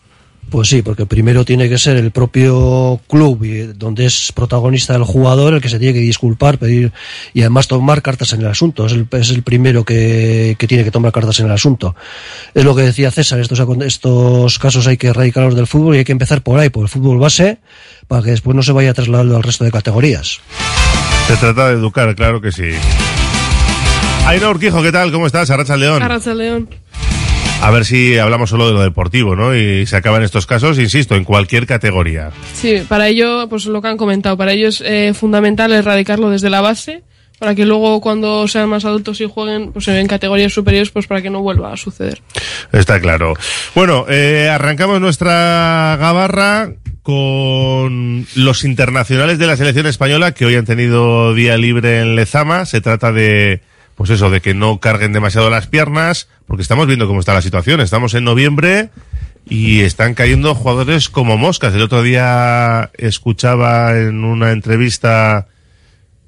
Pues 0.49 0.69
sí, 0.69 0.81
porque 0.81 1.05
primero 1.05 1.43
tiene 1.43 1.67
que 1.67 1.77
ser 1.77 1.97
el 1.97 2.11
propio 2.11 3.01
club 3.09 3.43
y 3.43 3.63
donde 3.73 4.05
es 4.05 4.31
protagonista 4.31 4.95
el 4.95 5.03
jugador 5.03 5.53
el 5.53 5.61
que 5.61 5.67
se 5.67 5.77
tiene 5.77 5.93
que 5.93 5.99
disculpar, 5.99 6.57
pedir 6.57 6.93
y 7.33 7.41
además 7.41 7.67
tomar 7.67 8.01
cartas 8.01 8.31
en 8.31 8.41
el 8.41 8.47
asunto. 8.47 8.85
Es 8.85 8.93
el, 8.93 9.07
es 9.11 9.29
el 9.29 9.43
primero 9.43 9.83
que, 9.83 10.55
que 10.57 10.67
tiene 10.67 10.85
que 10.85 10.91
tomar 10.91 11.11
cartas 11.11 11.39
en 11.41 11.47
el 11.47 11.51
asunto. 11.51 11.95
Es 12.53 12.63
lo 12.63 12.75
que 12.75 12.83
decía 12.83 13.11
César, 13.11 13.41
estos, 13.41 13.61
estos 13.85 14.57
casos 14.57 14.87
hay 14.87 14.95
que 14.95 15.07
erradicarlos 15.07 15.55
del 15.55 15.67
fútbol 15.67 15.95
y 15.95 15.99
hay 15.99 16.05
que 16.05 16.13
empezar 16.13 16.41
por 16.41 16.59
ahí, 16.59 16.69
por 16.69 16.83
el 16.83 16.89
fútbol 16.89 17.19
base, 17.19 17.57
para 18.07 18.23
que 18.23 18.31
después 18.31 18.55
no 18.55 18.63
se 18.63 18.71
vaya 18.71 18.93
trasladando 18.93 19.35
al 19.35 19.43
resto 19.43 19.65
de 19.65 19.71
categorías. 19.71 20.39
Se 21.27 21.35
trata 21.35 21.67
de 21.67 21.73
educar, 21.73 22.15
claro 22.15 22.39
que 22.39 22.53
sí. 22.53 22.69
Aina 24.25 24.49
Urquijo, 24.49 24.81
¿qué 24.81 24.93
tal? 24.93 25.11
¿Cómo 25.11 25.27
estás? 25.27 25.49
Arracha 25.49 25.75
León. 25.75 26.01
Arracha 26.01 26.33
León. 26.33 26.69
A 27.61 27.71
ver 27.71 27.85
si 27.85 28.17
hablamos 28.17 28.49
solo 28.49 28.67
de 28.67 28.73
lo 28.73 28.81
deportivo, 28.81 29.35
¿no? 29.35 29.55
Y 29.55 29.85
se 29.85 29.97
acaban 29.97 30.23
estos 30.23 30.45
casos, 30.45 30.79
insisto, 30.79 31.15
en 31.15 31.23
cualquier 31.23 31.65
categoría. 31.65 32.31
Sí, 32.53 32.83
para 32.87 33.07
ello, 33.07 33.49
pues 33.49 33.65
lo 33.65 33.81
que 33.81 33.87
han 33.87 33.97
comentado, 33.97 34.37
para 34.37 34.53
ello 34.53 34.69
es 34.69 34.81
eh, 34.85 35.13
fundamental 35.13 35.73
erradicarlo 35.73 36.29
desde 36.29 36.49
la 36.49 36.61
base, 36.61 37.03
para 37.39 37.55
que 37.55 37.65
luego 37.65 37.99
cuando 37.99 38.47
sean 38.47 38.69
más 38.69 38.85
adultos 38.85 39.19
y 39.21 39.25
jueguen 39.25 39.71
pues 39.73 39.87
en 39.89 40.07
categorías 40.07 40.53
superiores, 40.53 40.91
pues 40.91 41.07
para 41.07 41.21
que 41.21 41.29
no 41.29 41.41
vuelva 41.41 41.73
a 41.73 41.77
suceder. 41.77 42.21
Está 42.71 42.99
claro. 42.99 43.33
Bueno, 43.75 44.05
eh, 44.07 44.49
arrancamos 44.49 45.01
nuestra 45.01 45.97
gabarra 45.99 46.71
con 47.01 48.27
los 48.35 48.63
internacionales 48.65 49.39
de 49.39 49.47
la 49.47 49.57
selección 49.57 49.87
española 49.87 50.33
que 50.33 50.45
hoy 50.45 50.55
han 50.55 50.65
tenido 50.65 51.33
día 51.33 51.57
libre 51.57 52.01
en 52.01 52.15
Lezama. 52.15 52.65
Se 52.65 52.81
trata 52.81 53.11
de, 53.11 53.61
pues 53.97 54.09
eso, 54.11 54.29
de 54.29 54.39
que 54.39 54.53
no 54.53 54.79
carguen 54.79 55.11
demasiado 55.11 55.49
las 55.49 55.67
piernas, 55.67 56.29
porque 56.45 56.61
estamos 56.61 56.87
viendo 56.87 57.07
cómo 57.07 57.19
está 57.19 57.33
la 57.33 57.41
situación. 57.41 57.81
Estamos 57.81 58.13
en 58.13 58.23
noviembre 58.23 58.89
y 59.49 59.81
están 59.81 60.13
cayendo 60.13 60.55
jugadores 60.55 61.09
como 61.09 61.35
moscas. 61.35 61.73
El 61.73 61.81
otro 61.81 62.01
día 62.03 62.91
escuchaba 62.97 63.97
en 63.97 64.23
una 64.23 64.51
entrevista 64.51 65.47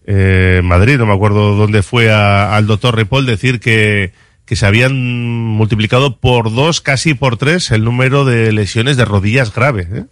eh, 0.07 0.57
en 0.59 0.65
Madrid, 0.65 0.97
no 0.97 1.05
me 1.05 1.13
acuerdo 1.13 1.55
dónde 1.55 1.83
fue, 1.83 2.11
a- 2.11 2.55
al 2.55 2.65
doctor 2.65 2.95
Ripoll 2.97 3.27
decir 3.27 3.59
que, 3.59 4.13
que 4.45 4.55
se 4.55 4.65
habían 4.65 4.95
multiplicado 4.97 6.17
por 6.17 6.51
dos, 6.51 6.81
casi 6.81 7.13
por 7.13 7.37
tres, 7.37 7.69
el 7.69 7.83
número 7.83 8.25
de 8.25 8.51
lesiones 8.51 8.97
de 8.97 9.05
rodillas 9.05 9.53
graves. 9.53 9.87
¿eh? 9.93 10.05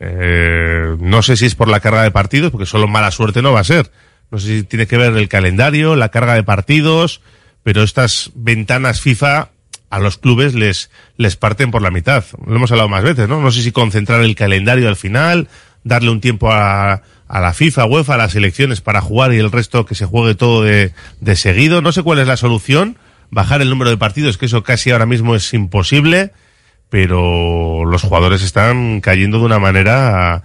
Eh, 0.00 0.96
no 1.00 1.20
sé 1.22 1.36
si 1.36 1.44
es 1.44 1.54
por 1.54 1.68
la 1.68 1.80
carga 1.80 2.02
de 2.02 2.10
partidos, 2.10 2.50
porque 2.50 2.64
solo 2.66 2.88
mala 2.88 3.10
suerte 3.10 3.42
no 3.42 3.52
va 3.52 3.60
a 3.60 3.64
ser. 3.64 3.90
No 4.30 4.38
sé 4.38 4.46
si 4.58 4.62
tiene 4.62 4.86
que 4.86 4.96
ver 4.96 5.16
el 5.16 5.28
calendario, 5.28 5.96
la 5.96 6.10
carga 6.10 6.34
de 6.34 6.42
partidos, 6.42 7.20
pero 7.62 7.82
estas 7.82 8.30
ventanas 8.34 9.00
FIFA 9.00 9.50
a 9.90 9.98
los 9.98 10.18
clubes 10.18 10.54
les, 10.54 10.90
les 11.16 11.36
parten 11.36 11.70
por 11.70 11.82
la 11.82 11.90
mitad. 11.90 12.24
Lo 12.46 12.56
hemos 12.56 12.70
hablado 12.70 12.88
más 12.88 13.02
veces, 13.02 13.28
¿no? 13.28 13.40
No 13.40 13.50
sé 13.50 13.62
si 13.62 13.72
concentrar 13.72 14.20
el 14.20 14.34
calendario 14.34 14.88
al 14.88 14.96
final, 14.96 15.48
darle 15.82 16.10
un 16.10 16.20
tiempo 16.20 16.52
a, 16.52 17.02
a 17.26 17.40
la 17.40 17.54
FIFA, 17.54 17.86
UEFA, 17.86 18.14
a 18.14 18.18
las 18.18 18.34
elecciones 18.34 18.80
para 18.80 19.00
jugar 19.00 19.32
y 19.32 19.38
el 19.38 19.50
resto 19.50 19.86
que 19.86 19.94
se 19.94 20.06
juegue 20.06 20.34
todo 20.34 20.62
de, 20.62 20.92
de 21.20 21.36
seguido. 21.36 21.80
No 21.80 21.92
sé 21.92 22.02
cuál 22.02 22.18
es 22.18 22.26
la 22.26 22.36
solución, 22.36 22.98
bajar 23.30 23.62
el 23.62 23.70
número 23.70 23.90
de 23.90 23.96
partidos, 23.96 24.36
que 24.36 24.46
eso 24.46 24.62
casi 24.62 24.90
ahora 24.90 25.06
mismo 25.06 25.34
es 25.34 25.52
imposible, 25.54 26.32
pero 26.90 27.84
los 27.84 28.02
jugadores 28.02 28.42
están 28.42 29.00
cayendo 29.00 29.38
de 29.38 29.44
una 29.44 29.58
manera, 29.58 30.42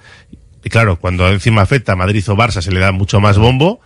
y 0.63 0.69
claro, 0.69 0.97
cuando 0.97 1.27
encima 1.29 1.61
afecta 1.61 1.93
a 1.93 1.95
Madrid 1.95 2.23
o 2.29 2.35
Barça 2.35 2.61
se 2.61 2.71
le 2.71 2.79
da 2.79 2.91
mucho 2.91 3.19
más 3.19 3.37
bombo, 3.37 3.81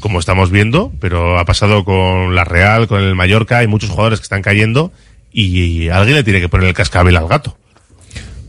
como 0.00 0.18
estamos 0.18 0.50
viendo, 0.50 0.92
pero 1.00 1.38
ha 1.38 1.44
pasado 1.44 1.84
con 1.84 2.34
la 2.34 2.44
Real, 2.44 2.86
con 2.88 3.00
el 3.00 3.14
Mallorca, 3.14 3.58
hay 3.58 3.66
muchos 3.66 3.90
jugadores 3.90 4.20
que 4.20 4.24
están 4.24 4.42
cayendo 4.42 4.92
y 5.32 5.88
alguien 5.88 6.16
le 6.16 6.24
tiene 6.24 6.40
que 6.40 6.48
poner 6.48 6.68
el 6.68 6.74
cascabel 6.74 7.16
al 7.16 7.26
gato. 7.26 7.56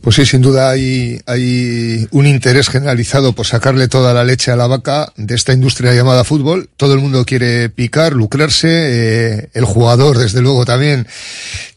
Pues 0.06 0.18
sí, 0.18 0.26
sin 0.28 0.44
duda 0.44 0.70
hay, 0.70 1.20
hay 1.26 2.08
un 2.12 2.28
interés 2.28 2.70
generalizado 2.70 3.34
por 3.34 3.48
sacarle 3.48 3.88
toda 3.88 4.14
la 4.14 4.24
leche 4.24 4.52
a 4.52 4.56
la 4.56 4.68
vaca 4.68 5.12
de 5.18 5.34
esta 5.34 5.52
industria 5.52 5.96
llamada 5.96 6.24
fútbol. 6.24 6.70
Todo 6.78 6.94
el 6.94 7.00
mundo 7.00 7.26
quiere 7.26 7.70
picar, 7.70 8.14
lucrarse. 8.14 8.68
Eh, 8.70 9.50
el 9.56 9.66
jugador, 9.66 10.20
desde 10.20 10.44
luego, 10.44 10.64
también 10.64 11.08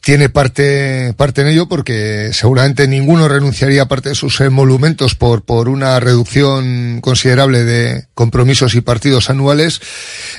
tiene 0.02 0.28
parte, 0.28 1.14
parte 1.16 1.40
en 1.40 1.48
ello 1.48 1.68
porque 1.68 2.28
seguramente 2.34 2.86
ninguno 2.86 3.28
renunciaría 3.28 3.84
a 3.84 3.88
parte 3.88 4.10
de 4.10 4.14
sus 4.14 4.42
emolumentos 4.42 5.14
por, 5.14 5.42
por 5.42 5.70
una 5.70 5.98
reducción 5.98 7.00
considerable 7.00 7.64
de 7.64 8.08
compromisos 8.12 8.74
y 8.74 8.82
partidos 8.82 9.30
anuales. 9.30 9.80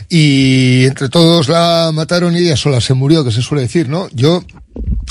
Y 0.09 0.85
entre 0.85 1.09
todos 1.09 1.49
la 1.49 1.89
mataron 1.91 2.35
y 2.35 2.41
ella 2.41 2.55
sola 2.55 2.81
se 2.81 2.93
murió, 2.93 3.25
que 3.25 3.31
se 3.31 3.41
suele 3.41 3.63
decir, 3.63 3.89
¿no? 3.89 4.09
Yo 4.11 4.43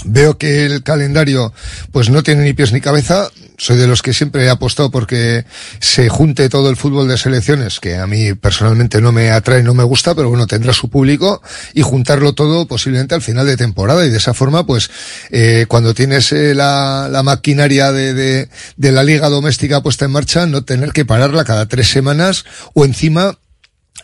Veo 0.04 0.38
que 0.38 0.64
el 0.64 0.82
calendario 0.82 1.52
pues 1.90 2.08
no 2.08 2.22
tiene 2.22 2.44
ni 2.44 2.52
pies 2.52 2.72
ni 2.72 2.80
cabeza. 2.80 3.28
Soy 3.56 3.76
de 3.76 3.88
los 3.88 4.02
que 4.02 4.14
siempre 4.14 4.44
he 4.44 4.48
apostado 4.48 4.90
porque 4.92 5.44
se 5.80 6.08
junte 6.08 6.48
todo 6.48 6.70
el 6.70 6.76
fútbol 6.76 7.08
de 7.08 7.18
selecciones, 7.18 7.80
que 7.80 7.96
a 7.96 8.06
mí 8.06 8.34
personalmente 8.34 9.00
no 9.00 9.10
me 9.10 9.32
atrae, 9.32 9.64
no 9.64 9.74
me 9.74 9.82
gusta, 9.82 10.14
pero 10.14 10.28
bueno, 10.28 10.46
tendrá 10.46 10.72
su 10.72 10.88
público 10.88 11.42
y 11.74 11.82
juntarlo 11.82 12.34
todo 12.34 12.68
posiblemente 12.68 13.16
al 13.16 13.22
final 13.22 13.46
de 13.46 13.56
temporada 13.56 14.06
y 14.06 14.10
de 14.10 14.18
esa 14.18 14.32
forma 14.32 14.64
pues 14.64 14.90
eh, 15.30 15.66
cuando 15.66 15.92
tienes 15.92 16.30
eh, 16.30 16.54
la, 16.54 17.20
maquinaria 17.24 17.90
de, 17.90 18.48
de 18.76 18.92
la 18.92 19.02
liga 19.02 19.28
doméstica 19.28 19.82
puesta 19.82 20.04
en 20.04 20.12
marcha, 20.12 20.46
no 20.46 20.62
tener 20.62 20.92
que 20.92 21.04
pararla 21.04 21.44
cada 21.44 21.66
tres 21.66 21.90
semanas 21.90 22.44
o 22.74 22.84
encima 22.84 23.38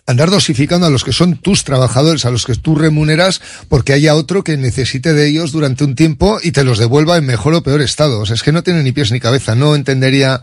andar 0.06 0.30
dosificando 0.30 0.86
a 0.86 0.90
los 0.90 1.02
que 1.02 1.12
son 1.12 1.36
tus 1.36 1.64
trabajadores, 1.64 2.26
a 2.26 2.30
los 2.30 2.44
que 2.44 2.54
tú 2.54 2.74
remuneras, 2.74 3.40
porque 3.68 3.94
haya 3.94 4.14
otro 4.14 4.44
que 4.44 4.56
necesite 4.56 5.14
de 5.14 5.26
ellos 5.26 5.50
durante 5.50 5.84
un 5.84 5.94
tiempo 5.94 6.38
y 6.42 6.52
te 6.52 6.62
los 6.62 6.78
devuelva 6.78 7.16
en 7.16 7.24
mejor 7.24 7.54
o 7.54 7.62
peor 7.62 7.80
estado. 7.80 8.22
Es 8.22 8.42
que 8.42 8.52
no 8.52 8.62
tiene 8.62 8.82
ni 8.82 8.92
pies 8.92 9.12
ni 9.12 9.20
cabeza. 9.20 9.54
No 9.54 9.74
entendería 9.74 10.42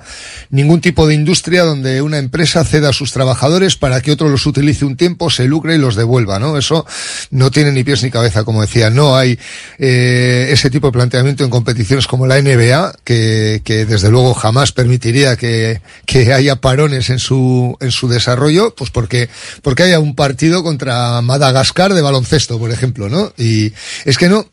ningún 0.50 0.82
tipo 0.82 1.06
de 1.06 1.14
industria 1.14 1.64
donde 1.64 2.02
una 2.02 2.18
empresa 2.18 2.64
ceda 2.64 2.90
a 2.90 2.94
sus 2.94 3.12
trabajadores 3.12 3.76
para 3.76 4.02
que 4.02 4.12
otro 4.12 4.30
los 4.30 4.48
utilice 4.48 4.86
un 4.86 4.98
tiempo, 4.98 5.30
se 5.30 5.46
lucre 5.46 5.76
y 5.76 5.78
los 5.78 5.96
devuelva, 5.96 6.40
¿no? 6.40 6.58
Eso 6.58 6.86
no 7.30 7.52
tiene 7.52 7.72
ni 7.72 7.84
pies 7.84 8.02
ni 8.04 8.10
cabeza, 8.10 8.44
como 8.44 8.62
decía. 8.62 8.90
No 8.90 9.16
hay 9.16 9.38
eh, 9.78 10.48
ese 10.50 10.72
tipo 10.72 10.88
de 10.88 10.94
planteamiento 10.94 11.44
en 11.44 11.52
competiciones 11.52 12.08
como 12.08 12.26
la 12.26 12.42
NBA, 12.42 12.96
que, 13.04 13.62
que 13.64 13.86
desde 13.86 14.10
luego 14.10 14.34
jamás 14.34 14.72
permitiría 14.72 15.36
que, 15.36 15.82
que 16.08 16.34
haya 16.34 16.56
parones 16.56 17.12
en 17.12 17.20
su, 17.20 17.78
en 17.80 17.92
su 17.92 18.08
desarrollo, 18.08 18.74
pues 18.76 18.90
porque 18.90 19.30
porque 19.62 19.84
haya 19.84 20.00
un 20.00 20.16
partido 20.16 20.64
contra 20.64 21.22
Madagascar 21.22 21.94
de 21.94 22.02
baloncesto, 22.02 22.60
por 22.60 22.72
ejemplo, 22.72 23.10
¿no? 23.10 23.34
Y 23.38 23.74
es 24.06 24.18
que 24.18 24.30
no, 24.30 24.46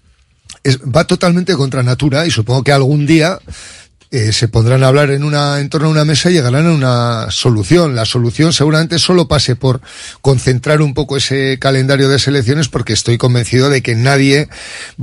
es, 0.64 0.78
va 0.80 1.04
totalmente 1.04 1.54
contra 1.54 1.82
natura 1.82 2.26
y 2.26 2.30
supongo 2.30 2.64
que 2.64 2.72
algún 2.72 3.06
día 3.06 3.38
eh, 4.10 4.32
se 4.32 4.48
pondrán 4.48 4.82
a 4.84 4.88
hablar 4.88 5.10
en 5.10 5.22
una, 5.22 5.60
en 5.60 5.68
torno 5.68 5.88
a 5.88 5.90
una 5.90 6.04
mesa 6.04 6.30
y 6.30 6.34
llegarán 6.34 6.66
a 6.66 6.72
una 6.72 7.30
solución. 7.30 7.94
La 7.94 8.04
solución 8.04 8.52
seguramente 8.52 8.98
solo 8.98 9.28
pase 9.28 9.54
por 9.54 9.80
concentrar 10.22 10.80
un 10.80 10.94
poco 10.94 11.16
ese 11.16 11.58
calendario 11.58 12.08
de 12.08 12.18
selecciones 12.18 12.68
porque 12.68 12.92
estoy 12.94 13.18
convencido 13.18 13.68
de 13.68 13.82
que 13.82 13.94
nadie 13.94 14.48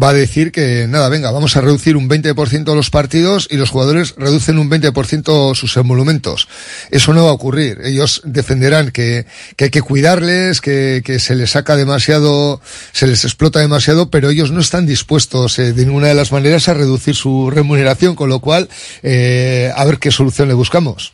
va 0.01 0.09
a 0.09 0.13
decir 0.13 0.51
que 0.51 0.87
nada, 0.87 1.09
venga, 1.09 1.31
vamos 1.31 1.55
a 1.55 1.61
reducir 1.61 1.97
un 1.97 2.09
20% 2.09 2.75
los 2.75 2.89
partidos 2.89 3.47
y 3.51 3.57
los 3.57 3.69
jugadores 3.69 4.15
reducen 4.17 4.57
un 4.57 4.69
20% 4.69 5.55
sus 5.55 5.77
emolumentos. 5.77 6.47
Eso 6.89 7.13
no 7.13 7.25
va 7.25 7.29
a 7.29 7.33
ocurrir. 7.33 7.81
Ellos 7.83 8.21
defenderán 8.25 8.91
que, 8.91 9.25
que 9.55 9.65
hay 9.65 9.69
que 9.69 9.81
cuidarles, 9.81 10.61
que, 10.61 11.01
que 11.05 11.19
se 11.19 11.35
les 11.35 11.51
saca 11.51 11.75
demasiado, 11.75 12.59
se 12.91 13.07
les 13.07 13.23
explota 13.23 13.59
demasiado, 13.59 14.09
pero 14.09 14.29
ellos 14.29 14.51
no 14.51 14.61
están 14.61 14.85
dispuestos 14.85 15.59
eh, 15.59 15.73
de 15.73 15.85
ninguna 15.85 16.07
de 16.07 16.15
las 16.15 16.31
maneras 16.31 16.67
a 16.69 16.73
reducir 16.73 17.15
su 17.15 17.51
remuneración, 17.51 18.15
con 18.15 18.29
lo 18.29 18.39
cual 18.39 18.69
eh, 19.03 19.71
a 19.75 19.85
ver 19.85 19.99
qué 19.99 20.11
solución 20.11 20.47
le 20.47 20.53
buscamos. 20.53 21.13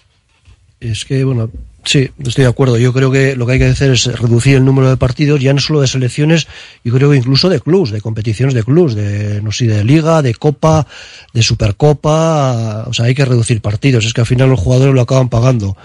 Es 0.79 1.05
que, 1.05 1.23
bueno, 1.23 1.49
sí, 1.83 2.09
estoy 2.23 2.43
de 2.43 2.49
acuerdo. 2.49 2.77
Yo 2.77 2.91
creo 2.91 3.11
que 3.11 3.35
lo 3.35 3.45
que 3.45 3.53
hay 3.53 3.59
que 3.59 3.65
hacer 3.65 3.91
es 3.91 4.05
reducir 4.05 4.55
el 4.55 4.65
número 4.65 4.89
de 4.89 4.97
partidos, 4.97 5.39
ya 5.39 5.53
no 5.53 5.59
solo 5.59 5.81
de 5.81 5.87
selecciones, 5.87 6.47
yo 6.83 6.93
creo 6.93 7.11
que 7.11 7.17
incluso 7.17 7.49
de 7.49 7.59
clubs, 7.59 7.91
de 7.91 8.01
competiciones 8.01 8.55
de 8.55 8.63
clubs, 8.63 8.95
de, 8.95 9.41
no 9.41 9.51
sé, 9.51 9.67
de 9.67 9.83
liga, 9.83 10.21
de 10.21 10.33
copa, 10.33 10.87
de 11.33 11.43
supercopa, 11.43 12.85
o 12.87 12.93
sea, 12.93 13.05
hay 13.05 13.15
que 13.15 13.25
reducir 13.25 13.61
partidos. 13.61 14.05
Es 14.05 14.13
que 14.13 14.21
al 14.21 14.27
final 14.27 14.49
los 14.49 14.59
jugadores 14.59 14.95
lo 14.95 15.01
acaban 15.01 15.29
pagando. 15.29 15.77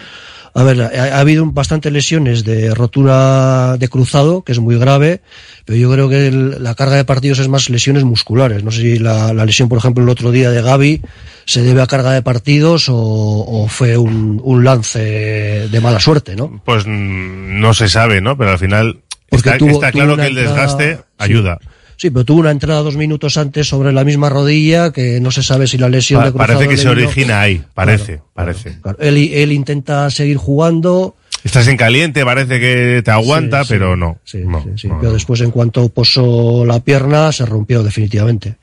A 0.57 0.63
ver, 0.63 0.81
ha, 0.81 1.21
habido 1.21 1.45
bastantes 1.45 1.93
lesiones 1.93 2.43
de 2.43 2.75
rotura 2.75 3.77
de 3.77 3.89
cruzado, 3.89 4.43
que 4.43 4.53
es 4.53 4.59
muy 4.59 4.79
grave, 4.79 5.21
pero 5.67 5.79
yo 5.79 5.93
creo 5.93 6.09
que 6.09 6.31
la 6.31 6.75
carga 6.75 6.97
de 6.97 7.05
partidos 7.05 7.41
es 7.41 7.49
más 7.49 7.69
lesiones 7.69 8.05
musculares. 8.05 8.65
No 8.65 8.71
sé 8.71 8.81
si 8.81 8.99
la, 8.99 9.35
lesión, 9.35 9.69
por 9.69 9.77
ejemplo, 9.77 10.03
el 10.03 10.09
otro 10.09 10.31
día 10.31 10.51
de 10.51 10.63
Gaby 10.63 11.03
se 11.45 11.63
debe 11.63 11.83
a 11.83 11.87
carga 11.87 12.13
de 12.13 12.23
partidos 12.23 12.87
o, 12.89 13.67
fue 13.69 13.99
un, 13.99 14.65
lance 14.65 15.69
de 15.69 15.81
mala 15.83 16.01
suerte, 16.01 16.35
¿no? 16.35 16.63
Pues 16.65 16.87
mm, 16.87 17.61
no 17.61 17.75
se 17.75 17.91
sabe, 17.91 18.23
¿no? 18.23 18.39
Pero 18.39 18.53
al 18.53 18.59
final 18.59 19.01
está, 19.31 19.59
claro 19.93 20.17
que 20.17 20.27
el 20.27 20.35
desgaste 20.35 21.01
ayuda. 21.19 21.59
Sí, 21.61 21.69
pero 22.01 22.25
tuvo 22.25 22.41
una 22.41 22.51
entrada 22.51 22.83
dos 22.83 22.97
minutos 22.97 23.37
antes 23.37 23.67
sobre 23.67 23.93
la 23.93 24.05
misma 24.05 24.29
rodilla 24.29 24.93
que 24.93 25.21
no 25.21 25.31
se 25.31 25.43
sabe 25.43 25.67
si 25.67 25.79
la 25.79 25.89
lesión 25.89 26.23
de 26.23 26.31
cruzado 26.31 26.55
Parece 26.55 26.69
que 26.69 26.77
se 26.77 26.89
origina 26.89 27.41
ahí, 27.41 27.63
parece, 27.75 28.21
parece. 28.35 28.79
Él, 28.99 29.17
él 29.33 29.53
intenta 29.53 30.11
seguir 30.11 30.37
jugando. 30.37 31.17
Estás 31.43 31.69
en 31.69 31.77
caliente, 31.77 32.25
parece 32.25 32.61
que 32.61 33.03
te 33.05 33.11
aguanta, 33.11 33.65
pero 33.65 33.97
no. 33.97 34.19
Sí, 34.25 34.43
sí, 34.77 34.89
pero 35.01 35.13
después 35.13 35.41
en 35.41 35.51
cuanto 35.51 35.89
posó 35.89 36.65
la 36.67 36.81
pierna 36.81 37.33
se 37.33 37.47
rompió 37.47 37.83
definitivamente. 37.83 38.57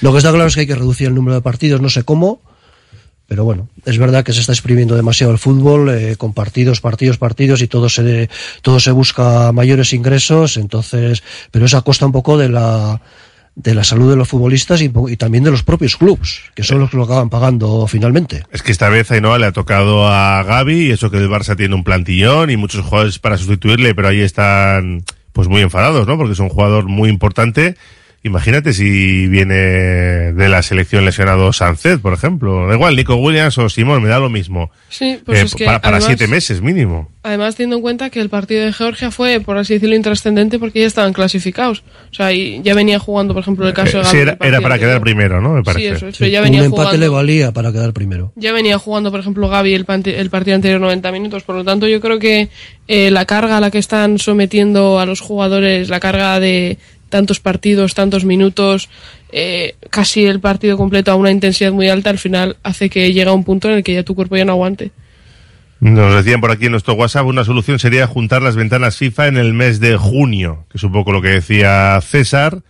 Lo 0.00 0.12
que 0.12 0.18
está 0.18 0.30
claro 0.30 0.46
es 0.46 0.54
que 0.54 0.60
hay 0.60 0.66
que 0.66 0.74
reducir 0.74 1.08
el 1.08 1.14
número 1.14 1.34
de 1.34 1.42
partidos, 1.42 1.80
no 1.80 1.90
sé 1.90 2.04
cómo, 2.04 2.40
pero 3.26 3.44
bueno, 3.44 3.68
es 3.84 3.98
verdad 3.98 4.24
que 4.24 4.32
se 4.32 4.40
está 4.40 4.52
exprimiendo 4.52 4.96
demasiado 4.96 5.32
el 5.32 5.38
fútbol 5.38 5.88
eh, 5.90 6.16
con 6.16 6.34
partidos, 6.34 6.80
partidos, 6.80 7.16
partidos 7.16 7.62
y 7.62 7.68
todo 7.68 7.88
se 7.88 8.28
todo 8.62 8.80
se 8.80 8.90
busca 8.90 9.50
mayores 9.52 9.92
ingresos, 9.92 10.56
entonces, 10.56 11.22
pero 11.50 11.64
eso 11.64 11.78
a 11.78 11.84
costa 11.84 12.06
un 12.06 12.12
poco 12.12 12.36
de 12.36 12.48
la 12.48 13.00
de 13.56 13.74
la 13.74 13.84
salud 13.84 14.10
de 14.10 14.16
los 14.16 14.28
futbolistas 14.28 14.82
y, 14.82 14.88
también 15.16 15.44
de 15.44 15.50
los 15.50 15.62
propios 15.62 15.96
clubes, 15.96 16.40
que 16.54 16.64
son 16.64 16.80
los 16.80 16.90
que 16.90 16.96
lo 16.96 17.04
acaban 17.04 17.30
pagando 17.30 17.86
finalmente. 17.86 18.42
Es 18.50 18.62
que 18.62 18.72
esta 18.72 18.88
vez 18.88 19.10
Ainhoa 19.12 19.38
le 19.38 19.46
ha 19.46 19.52
tocado 19.52 20.08
a 20.08 20.42
Gaby 20.42 20.88
y 20.88 20.90
eso 20.90 21.10
que 21.10 21.18
el 21.18 21.30
Barça 21.30 21.56
tiene 21.56 21.74
un 21.74 21.84
plantillón 21.84 22.50
y 22.50 22.56
muchos 22.56 22.84
jugadores 22.84 23.18
para 23.20 23.38
sustituirle, 23.38 23.94
pero 23.94 24.08
ahí 24.08 24.20
están 24.20 25.04
pues 25.32 25.48
muy 25.48 25.62
enfadados, 25.62 26.06
¿no? 26.06 26.16
Porque 26.16 26.32
es 26.32 26.38
un 26.40 26.48
jugador 26.48 26.86
muy 26.86 27.08
importante 27.08 27.76
Imagínate 28.26 28.72
si 28.72 29.26
viene 29.26 29.54
de 29.54 30.48
la 30.48 30.62
selección 30.62 31.04
lesionado 31.04 31.52
Sánchez, 31.52 32.00
por 32.00 32.14
ejemplo. 32.14 32.66
Da 32.66 32.74
igual, 32.74 32.96
Nico 32.96 33.16
Williams 33.16 33.58
o 33.58 33.68
Simón, 33.68 34.02
me 34.02 34.08
da 34.08 34.18
lo 34.18 34.30
mismo. 34.30 34.70
Sí, 34.88 35.20
pues 35.26 35.40
eh, 35.40 35.42
es 35.42 35.54
que 35.54 35.66
para, 35.66 36.00
siete 36.00 36.26
meses 36.26 36.62
mínimo. 36.62 37.10
Además, 37.22 37.54
teniendo 37.54 37.76
en 37.76 37.82
cuenta 37.82 38.08
que 38.08 38.20
el 38.20 38.30
partido 38.30 38.64
de 38.64 38.72
Georgia 38.72 39.10
fue, 39.10 39.40
por 39.40 39.58
así 39.58 39.74
decirlo, 39.74 39.94
intrascendente 39.94 40.58
porque 40.58 40.80
ya 40.80 40.86
estaban 40.86 41.12
clasificados. 41.12 41.84
O 42.10 42.14
sea, 42.14 42.32
y 42.32 42.62
ya 42.62 42.74
venía 42.74 42.98
jugando, 42.98 43.34
por 43.34 43.42
ejemplo, 43.42 43.68
el 43.68 43.74
caso 43.74 43.98
de 43.98 44.04
Sí, 44.06 44.16
era, 44.16 44.36
para 44.38 44.78
quedar 44.78 45.02
primero, 45.02 45.42
¿no? 45.42 45.50
Me 45.50 45.62
parece. 45.62 45.98
Sí, 45.98 46.06
eso, 46.06 46.26
ya 46.26 46.40
venía 46.40 46.60
Un 46.60 46.66
empate 46.66 46.96
le 46.96 47.08
valía 47.08 47.52
para 47.52 47.72
quedar 47.72 47.92
primero. 47.92 48.32
Ya 48.36 48.52
venía 48.52 48.78
jugando, 48.78 49.10
por 49.10 49.20
ejemplo, 49.20 49.50
Gaby 49.50 49.74
el, 49.74 49.86
el 50.06 50.30
partido 50.30 50.54
anterior 50.54 50.80
90 50.80 51.12
minutos. 51.12 51.42
Por 51.42 51.56
lo 51.56 51.64
tanto, 51.64 51.86
yo 51.88 52.00
creo 52.00 52.18
que 52.18 52.48
eh, 52.88 53.10
la 53.10 53.26
carga 53.26 53.58
a 53.58 53.60
la 53.60 53.70
que 53.70 53.78
están 53.78 54.18
sometiendo 54.18 54.98
a 54.98 55.04
los 55.04 55.20
jugadores, 55.20 55.90
la 55.90 56.00
carga 56.00 56.40
de 56.40 56.78
tantos 57.14 57.38
partidos, 57.38 57.94
tantos 57.94 58.24
minutos, 58.24 58.88
eh, 59.30 59.76
casi 59.88 60.26
el 60.26 60.40
partido 60.40 60.76
completo 60.76 61.12
a 61.12 61.14
una 61.14 61.30
intensidad 61.30 61.70
muy 61.70 61.88
alta, 61.88 62.10
al 62.10 62.18
final 62.18 62.56
hace 62.64 62.90
que 62.90 63.12
llegue 63.12 63.30
a 63.30 63.32
un 63.32 63.44
punto 63.44 63.68
en 63.68 63.76
el 63.76 63.84
que 63.84 63.94
ya 63.94 64.02
tu 64.02 64.16
cuerpo 64.16 64.36
ya 64.36 64.44
no 64.44 64.50
aguante. 64.50 64.90
Nos 65.78 66.12
decían 66.12 66.40
por 66.40 66.50
aquí 66.50 66.64
en 66.64 66.72
nuestro 66.72 66.94
WhatsApp, 66.94 67.24
una 67.26 67.44
solución 67.44 67.78
sería 67.78 68.08
juntar 68.08 68.42
las 68.42 68.56
ventanas 68.56 68.96
FIFA 68.96 69.28
en 69.28 69.36
el 69.36 69.54
mes 69.54 69.78
de 69.78 69.96
junio, 69.96 70.66
que 70.68 70.78
es 70.78 70.82
un 70.82 70.90
poco 70.90 71.12
lo 71.12 71.22
que 71.22 71.28
decía 71.28 72.00
César. 72.00 72.62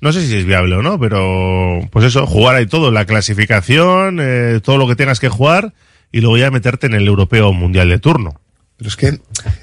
No 0.00 0.12
sé 0.12 0.26
si 0.26 0.38
es 0.38 0.44
viable 0.44 0.74
o 0.74 0.82
no, 0.82 0.98
pero 0.98 1.78
pues 1.92 2.04
eso, 2.04 2.26
jugar 2.26 2.56
ahí 2.56 2.66
todo, 2.66 2.90
la 2.90 3.04
clasificación, 3.04 4.18
eh, 4.20 4.58
todo 4.60 4.76
lo 4.76 4.88
que 4.88 4.96
tengas 4.96 5.20
que 5.20 5.28
jugar 5.28 5.72
y 6.10 6.20
luego 6.20 6.36
ya 6.36 6.50
meterte 6.50 6.88
en 6.88 6.94
el 6.94 7.06
europeo 7.06 7.52
mundial 7.52 7.90
de 7.90 8.00
turno. 8.00 8.40
Pero 8.84 8.90
es 8.90 8.96
que 8.96 9.20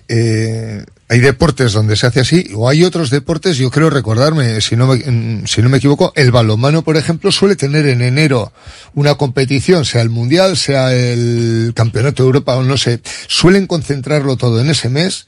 eh, 0.08 0.84
hay 1.08 1.20
deportes 1.20 1.74
donde 1.74 1.96
se 1.96 2.08
hace 2.08 2.22
así, 2.22 2.48
o 2.56 2.68
hay 2.68 2.84
otros 2.84 3.12
deportes, 3.12 3.58
yo 3.58 3.70
creo 3.70 3.92
recordarme, 3.92 4.62
si 4.62 4.76
no 4.76 4.88
me, 4.88 5.46
si 5.46 5.62
no 5.62 5.70
me 5.70 5.78
equivoco, 5.78 6.12
el 6.16 6.32
balonmano, 6.32 6.84
por 6.84 6.98
ejemplo, 6.98 7.32
suele 7.32 7.56
tener 7.56 7.86
en 7.86 8.02
enero 8.02 8.52
una 8.96 9.14
competición, 9.16 9.86
sea 9.86 10.02
el 10.02 10.10
Mundial, 10.10 10.58
sea 10.58 10.92
el 10.92 11.74
Campeonato 11.76 12.24
de 12.24 12.28
Europa, 12.28 12.56
o 12.56 12.64
no 12.64 12.78
sé, 12.78 13.00
suelen 13.28 13.68
concentrarlo 13.68 14.38
todo 14.38 14.60
en 14.60 14.72
ese 14.72 14.90
mes, 14.90 15.28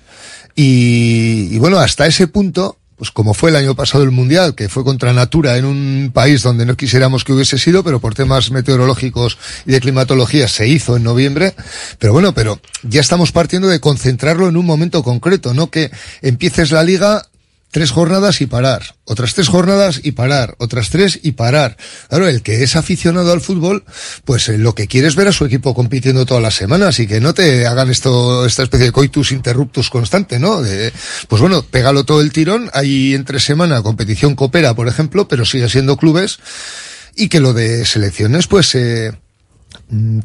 y, 0.56 1.50
y 1.52 1.58
bueno, 1.60 1.78
hasta 1.78 2.08
ese 2.08 2.26
punto, 2.26 2.80
pues 3.04 3.12
como 3.12 3.34
fue 3.34 3.50
el 3.50 3.58
año 3.58 3.76
pasado 3.76 4.06
el 4.06 4.12
Mundial, 4.12 4.56
que 4.56 4.70
fue 4.70 4.86
contra 4.86 5.12
Natura 5.12 5.58
en 5.58 5.66
un 5.66 6.12
país 6.14 6.42
donde 6.42 6.66
no 6.66 6.78
quisiéramos 6.78 7.26
que 7.26 7.34
hubiese 7.34 7.58
sido, 7.58 7.84
pero 7.84 8.00
por 8.00 8.16
temas 8.16 8.50
meteorológicos 8.50 9.38
y 9.66 9.74
de 9.74 9.82
climatología 9.82 10.48
se 10.48 10.70
hizo 10.70 10.96
en 10.96 11.04
noviembre. 11.04 11.54
Pero 12.00 12.14
bueno, 12.14 12.34
pero 12.34 12.62
ya 12.84 13.02
estamos 13.02 13.34
partiendo 13.34 13.68
de 13.68 13.82
concentrarlo 13.82 14.48
en 14.48 14.56
un 14.56 14.66
momento 14.66 15.04
concreto, 15.04 15.54
no 15.54 15.70
que 15.70 15.92
empieces 16.22 16.72
la 16.72 16.82
liga 16.82 17.28
tres 17.74 17.90
jornadas 17.90 18.40
y 18.40 18.46
parar, 18.46 18.96
otras 19.04 19.34
tres 19.34 19.48
jornadas 19.48 20.00
y 20.04 20.12
parar, 20.12 20.56
otras 20.60 20.92
tres 20.92 21.20
y 21.24 21.32
parar. 21.32 21.76
Claro, 22.08 22.28
el 22.28 22.44
que 22.44 22.62
es 22.62 22.76
aficionado 22.76 23.34
al 23.34 23.42
fútbol, 23.42 23.84
pues 24.26 24.48
eh, 24.48 24.60
lo 24.60 24.76
que 24.76 24.88
quiere 24.88 25.08
es 25.08 25.16
ver 25.16 25.28
a 25.28 25.32
su 25.32 25.44
equipo 25.44 25.74
compitiendo 25.74 26.28
todas 26.28 26.44
las 26.44 26.54
semanas 26.54 27.00
y 27.00 27.08
que 27.08 27.20
no 27.20 27.34
te 27.34 27.66
hagan 27.66 27.90
esto, 27.90 28.46
esta 28.46 28.62
especie 28.62 28.86
de 28.86 28.92
coitus 28.92 29.32
interruptus 29.32 29.90
constante, 29.90 30.38
¿no? 30.38 30.62
De, 30.62 30.94
pues 31.28 31.42
bueno, 31.42 31.64
pégalo 31.64 32.04
todo 32.04 32.22
el 32.22 32.32
tirón, 32.32 32.70
hay 32.74 33.16
entre 33.16 33.40
semana 33.40 33.82
competición 33.82 34.36
coopera, 34.36 34.76
por 34.76 34.88
ejemplo, 34.88 35.28
pero 35.28 35.44
sigue 35.44 35.68
siendo 35.68 35.98
clubes, 35.98 36.38
y 37.16 37.28
que 37.28 37.40
lo 37.40 37.54
de 37.54 37.86
selecciones, 37.86 38.46
pues, 38.46 38.76
eh, 38.76 39.14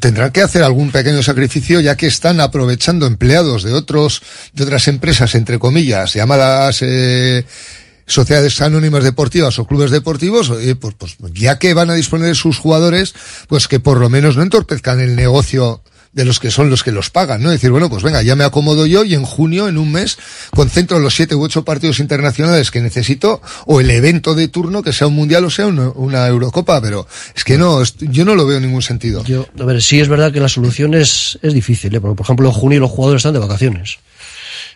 tendrán 0.01 0.33
que 0.33 0.43
hacer 0.43 0.63
algún 0.63 0.91
pequeño 0.91 1.23
sacrificio 1.23 1.81
ya 1.81 1.97
que 1.97 2.07
están 2.07 2.41
aprovechando 2.41 3.07
empleados 3.07 3.63
de 3.63 3.73
otros 3.73 4.23
de 4.53 4.65
otras 4.65 4.89
empresas 4.89 5.35
entre 5.35 5.59
comillas 5.59 6.15
llamadas 6.15 6.79
eh, 6.83 7.45
sociedades 8.07 8.61
anónimas 8.61 9.05
deportivas 9.05 9.59
o 9.59 9.67
clubes 9.67 9.91
deportivos 9.91 10.53
pues, 10.81 10.95
pues 10.97 11.33
ya 11.35 11.59
que 11.59 11.75
van 11.75 11.91
a 11.91 11.95
disponer 11.95 12.29
de 12.29 12.35
sus 12.35 12.59
jugadores 12.59 13.15
pues 13.49 13.69
que 13.69 13.81
por 13.81 13.99
lo 13.99 14.09
menos 14.09 14.37
no 14.37 14.43
entorpezcan 14.43 15.01
el 15.01 15.17
negocio 15.17 15.83
de 16.13 16.25
los 16.25 16.41
que 16.41 16.51
son 16.51 16.71
los 16.71 16.83
que 16.83 16.93
los 16.93 17.11
pagan, 17.11 17.43
¿no? 17.43 17.51
Decir, 17.51 17.71
bueno, 17.71 17.89
pues 17.89 18.03
venga, 18.03 18.23
ya 18.23 18.37
me 18.37 18.45
acomodo 18.45 18.87
yo 18.87 19.05
y 19.05 19.15
en 19.15 19.25
junio, 19.25 19.69
en 19.69 19.79
un 19.79 19.93
mes, 19.93 20.19
concentro 20.51 20.99
los 20.99 21.15
siete 21.15 21.35
u 21.35 21.43
ocho 21.43 21.65
partidos 21.65 22.01
internacionales 22.01 22.71
que 22.71 22.81
necesito 22.81 23.41
o 23.67 23.81
el 23.81 23.91
evento 23.91 24.35
de 24.35 24.49
turno, 24.49 24.83
que 24.83 24.93
sea 24.93 25.07
un 25.07 25.15
mundial 25.15 25.45
o 25.45 25.51
sea 25.51 25.67
una, 25.67 26.27
Eurocopa, 26.27 26.81
pero 26.81 27.07
es 27.35 27.45
que 27.45 27.59
no, 27.59 27.83
yo 28.01 28.25
no 28.25 28.35
lo 28.35 28.47
veo 28.47 28.57
en 28.57 28.65
ningún 28.65 28.83
sentido. 28.83 29.25
Yo, 29.25 29.47
a 29.59 29.65
ver, 29.65 29.83
sí 29.83 30.01
es 30.01 30.09
verdad 30.09 30.33
que 30.33 30.41
la 30.41 30.49
solución 30.49 30.95
es, 30.95 31.39
es 31.43 31.55
difícil, 31.55 31.95
¿eh? 31.95 32.01
Porque, 32.01 32.17
por 32.17 32.25
ejemplo, 32.25 32.49
en 32.49 32.55
junio 32.55 32.81
los 32.81 32.91
jugadores 32.91 33.21
están 33.21 33.35
de 33.35 33.41
vacaciones. 33.41 33.99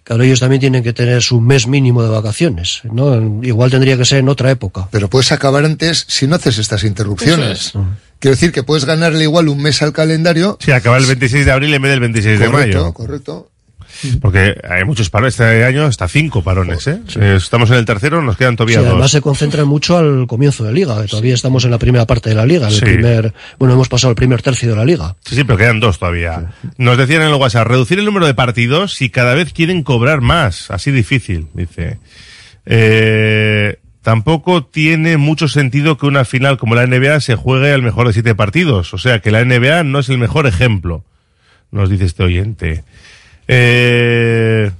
Claro, 0.04 0.24
ellos 0.24 0.40
también 0.40 0.60
tienen 0.60 0.82
que 0.82 0.92
tener 0.92 1.22
su 1.22 1.40
mes 1.40 1.66
mínimo 1.68 2.02
de 2.02 2.08
vacaciones, 2.08 2.80
¿no? 2.84 3.40
Igual 3.42 3.70
tendría 3.70 3.96
que 3.96 4.04
ser 4.04 4.18
en 4.18 4.28
otra 4.28 4.50
época. 4.50 4.88
Pero 4.90 5.08
puedes 5.08 5.30
acabar 5.30 5.64
antes 5.64 6.04
si 6.08 6.26
no 6.26 6.36
haces 6.36 6.58
estas 6.58 6.82
interrupciones. 6.82 7.72
Quiero 8.22 8.36
decir 8.36 8.52
que 8.52 8.62
puedes 8.62 8.84
ganarle 8.84 9.24
igual 9.24 9.48
un 9.48 9.60
mes 9.60 9.82
al 9.82 9.92
calendario. 9.92 10.56
Sí, 10.60 10.70
acaba 10.70 10.96
el 10.96 11.06
26 11.06 11.44
de 11.44 11.50
abril 11.50 11.74
en 11.74 11.82
vez 11.82 11.90
del 11.90 11.98
26 11.98 12.38
de 12.38 12.48
mayo. 12.48 12.92
Correcto, 12.92 12.94
correcto. 12.94 13.48
Porque 14.20 14.54
hay 14.62 14.84
muchos 14.84 15.10
parones, 15.10 15.34
este 15.34 15.64
año 15.64 15.86
hasta 15.86 16.06
cinco 16.06 16.40
parones, 16.40 16.86
¿eh? 16.86 17.00
Estamos 17.36 17.68
en 17.70 17.78
el 17.78 17.84
tercero, 17.84 18.22
nos 18.22 18.36
quedan 18.36 18.54
todavía 18.54 18.78
sí, 18.78 18.84
dos. 18.84 18.92
Además 18.92 19.10
se 19.10 19.20
concentra 19.20 19.64
mucho 19.64 19.98
al 19.98 20.28
comienzo 20.28 20.62
de 20.62 20.72
liga, 20.72 21.04
todavía 21.06 21.34
estamos 21.34 21.64
en 21.64 21.72
la 21.72 21.78
primera 21.78 22.06
parte 22.06 22.30
de 22.30 22.36
la 22.36 22.46
liga, 22.46 22.68
el 22.68 22.80
primer, 22.80 23.34
bueno, 23.58 23.74
hemos 23.74 23.88
pasado 23.88 24.10
el 24.10 24.16
primer 24.16 24.40
tercio 24.40 24.70
de 24.70 24.76
la 24.76 24.84
liga. 24.84 25.16
Sí, 25.24 25.34
sí, 25.34 25.42
pero 25.42 25.58
quedan 25.58 25.80
dos 25.80 25.98
todavía. 25.98 26.52
Nos 26.78 26.96
decían 26.96 27.22
en 27.22 27.28
el 27.28 27.34
WhatsApp, 27.34 27.66
reducir 27.66 27.98
el 27.98 28.04
número 28.04 28.26
de 28.26 28.34
partidos 28.34 28.94
si 28.94 29.10
cada 29.10 29.34
vez 29.34 29.52
quieren 29.52 29.82
cobrar 29.82 30.20
más, 30.20 30.70
así 30.70 30.92
difícil, 30.92 31.48
dice. 31.54 31.98
Eh, 32.66 33.80
Tampoco 34.02 34.64
tiene 34.64 35.16
mucho 35.16 35.46
sentido 35.46 35.96
que 35.96 36.06
una 36.06 36.24
final 36.24 36.58
como 36.58 36.74
la 36.74 36.86
NBA 36.86 37.20
se 37.20 37.36
juegue 37.36 37.72
al 37.72 37.82
mejor 37.82 38.08
de 38.08 38.12
siete 38.12 38.34
partidos. 38.34 38.92
O 38.94 38.98
sea 38.98 39.20
que 39.20 39.30
la 39.30 39.44
NBA 39.44 39.84
no 39.84 40.00
es 40.00 40.08
el 40.08 40.18
mejor 40.18 40.46
ejemplo, 40.46 41.04
nos 41.70 41.88
dice 41.88 42.04
este 42.04 42.24
oyente. 42.24 42.82
Eh, 43.46 44.72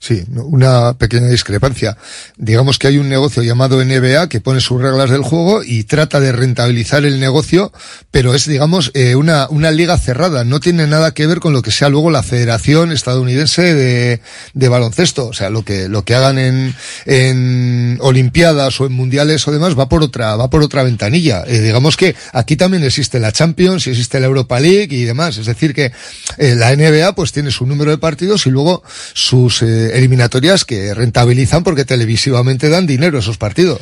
Sí, 0.00 0.24
una 0.36 0.96
pequeña 0.96 1.26
discrepancia. 1.26 1.98
Digamos 2.36 2.78
que 2.78 2.86
hay 2.86 2.98
un 2.98 3.08
negocio 3.08 3.42
llamado 3.42 3.84
NBA 3.84 4.28
que 4.28 4.40
pone 4.40 4.60
sus 4.60 4.80
reglas 4.80 5.10
del 5.10 5.22
juego 5.22 5.64
y 5.64 5.82
trata 5.84 6.20
de 6.20 6.30
rentabilizar 6.30 7.04
el 7.04 7.18
negocio, 7.18 7.72
pero 8.12 8.32
es, 8.32 8.46
digamos, 8.46 8.92
eh, 8.94 9.16
una, 9.16 9.48
una 9.48 9.72
liga 9.72 9.98
cerrada. 9.98 10.44
No 10.44 10.60
tiene 10.60 10.86
nada 10.86 11.14
que 11.14 11.26
ver 11.26 11.40
con 11.40 11.52
lo 11.52 11.62
que 11.62 11.72
sea 11.72 11.88
luego 11.88 12.12
la 12.12 12.22
Federación 12.22 12.92
Estadounidense 12.92 13.74
de, 13.74 14.20
de 14.54 14.68
Baloncesto. 14.68 15.26
O 15.26 15.32
sea, 15.32 15.50
lo 15.50 15.64
que, 15.64 15.88
lo 15.88 16.04
que 16.04 16.14
hagan 16.14 16.38
en, 16.38 16.76
en 17.04 17.98
Olimpiadas 18.00 18.80
o 18.80 18.86
en 18.86 18.92
Mundiales 18.92 19.48
o 19.48 19.50
demás 19.50 19.76
va 19.76 19.88
por 19.88 20.04
otra, 20.04 20.36
va 20.36 20.48
por 20.48 20.62
otra 20.62 20.84
ventanilla. 20.84 21.42
Eh, 21.44 21.60
digamos 21.60 21.96
que 21.96 22.14
aquí 22.32 22.54
también 22.54 22.84
existe 22.84 23.18
la 23.18 23.32
Champions, 23.32 23.88
existe 23.88 24.20
la 24.20 24.26
Europa 24.26 24.60
League 24.60 24.94
y 24.94 25.02
demás. 25.02 25.38
Es 25.38 25.46
decir 25.46 25.74
que 25.74 25.90
eh, 26.36 26.54
la 26.54 26.74
NBA 26.74 27.16
pues 27.16 27.32
tiene 27.32 27.50
su 27.50 27.66
número 27.66 27.90
de 27.90 27.98
partidos 27.98 28.46
y 28.46 28.50
luego 28.50 28.84
sus, 29.12 29.62
eliminatorias 29.94 30.64
que 30.64 30.94
rentabilizan 30.94 31.64
porque 31.64 31.84
televisivamente 31.84 32.68
dan 32.68 32.86
dinero 32.86 33.18
esos 33.18 33.38
partidos. 33.38 33.80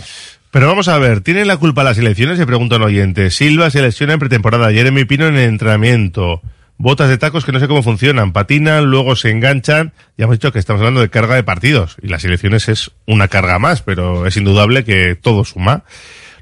Pero 0.51 0.69
vamos 0.69 0.89
a 0.89 0.99
ver, 0.99 1.21
¿tienen 1.21 1.49
la 1.49 1.59
culpa 1.59 1.85
las 1.85 1.99
elecciones? 1.99 2.39
Se 2.39 2.47
pregunta 2.47 2.77
un 2.77 2.83
oyente. 2.83 3.31
Silva 3.31 3.71
se 3.71 3.83
lesiona 3.83 4.15
en 4.15 4.19
pretemporada, 4.19 4.73
Jeremy 4.73 5.05
Pino 5.05 5.27
en 5.27 5.37
entrenamiento. 5.37 6.41
Botas 6.79 7.09
de 7.09 7.17
tacos 7.17 7.45
que 7.45 7.53
no 7.53 7.61
sé 7.61 7.69
cómo 7.69 7.83
funcionan, 7.83 8.33
patinan, 8.33 8.85
luego 8.87 9.17
se 9.17 9.31
enganchan. 9.31 9.93
Ya 10.19 10.25
hemos 10.25 10.37
dicho 10.37 10.53
que 10.53 10.59
estamos 10.59 10.81
hablando 10.81 11.01
de 11.01 11.09
carga 11.09 11.35
de 11.35 11.43
partidos 11.43 11.97
y 12.03 12.09
las 12.09 12.25
elecciones 12.25 12.69
es 12.69 12.91
una 13.07 13.29
carga 13.29 13.59
más, 13.59 13.83
pero 13.83 14.27
es 14.27 14.37
indudable 14.37 14.85
que 14.85 15.15
todo 15.15 15.45
suma. 15.45 15.85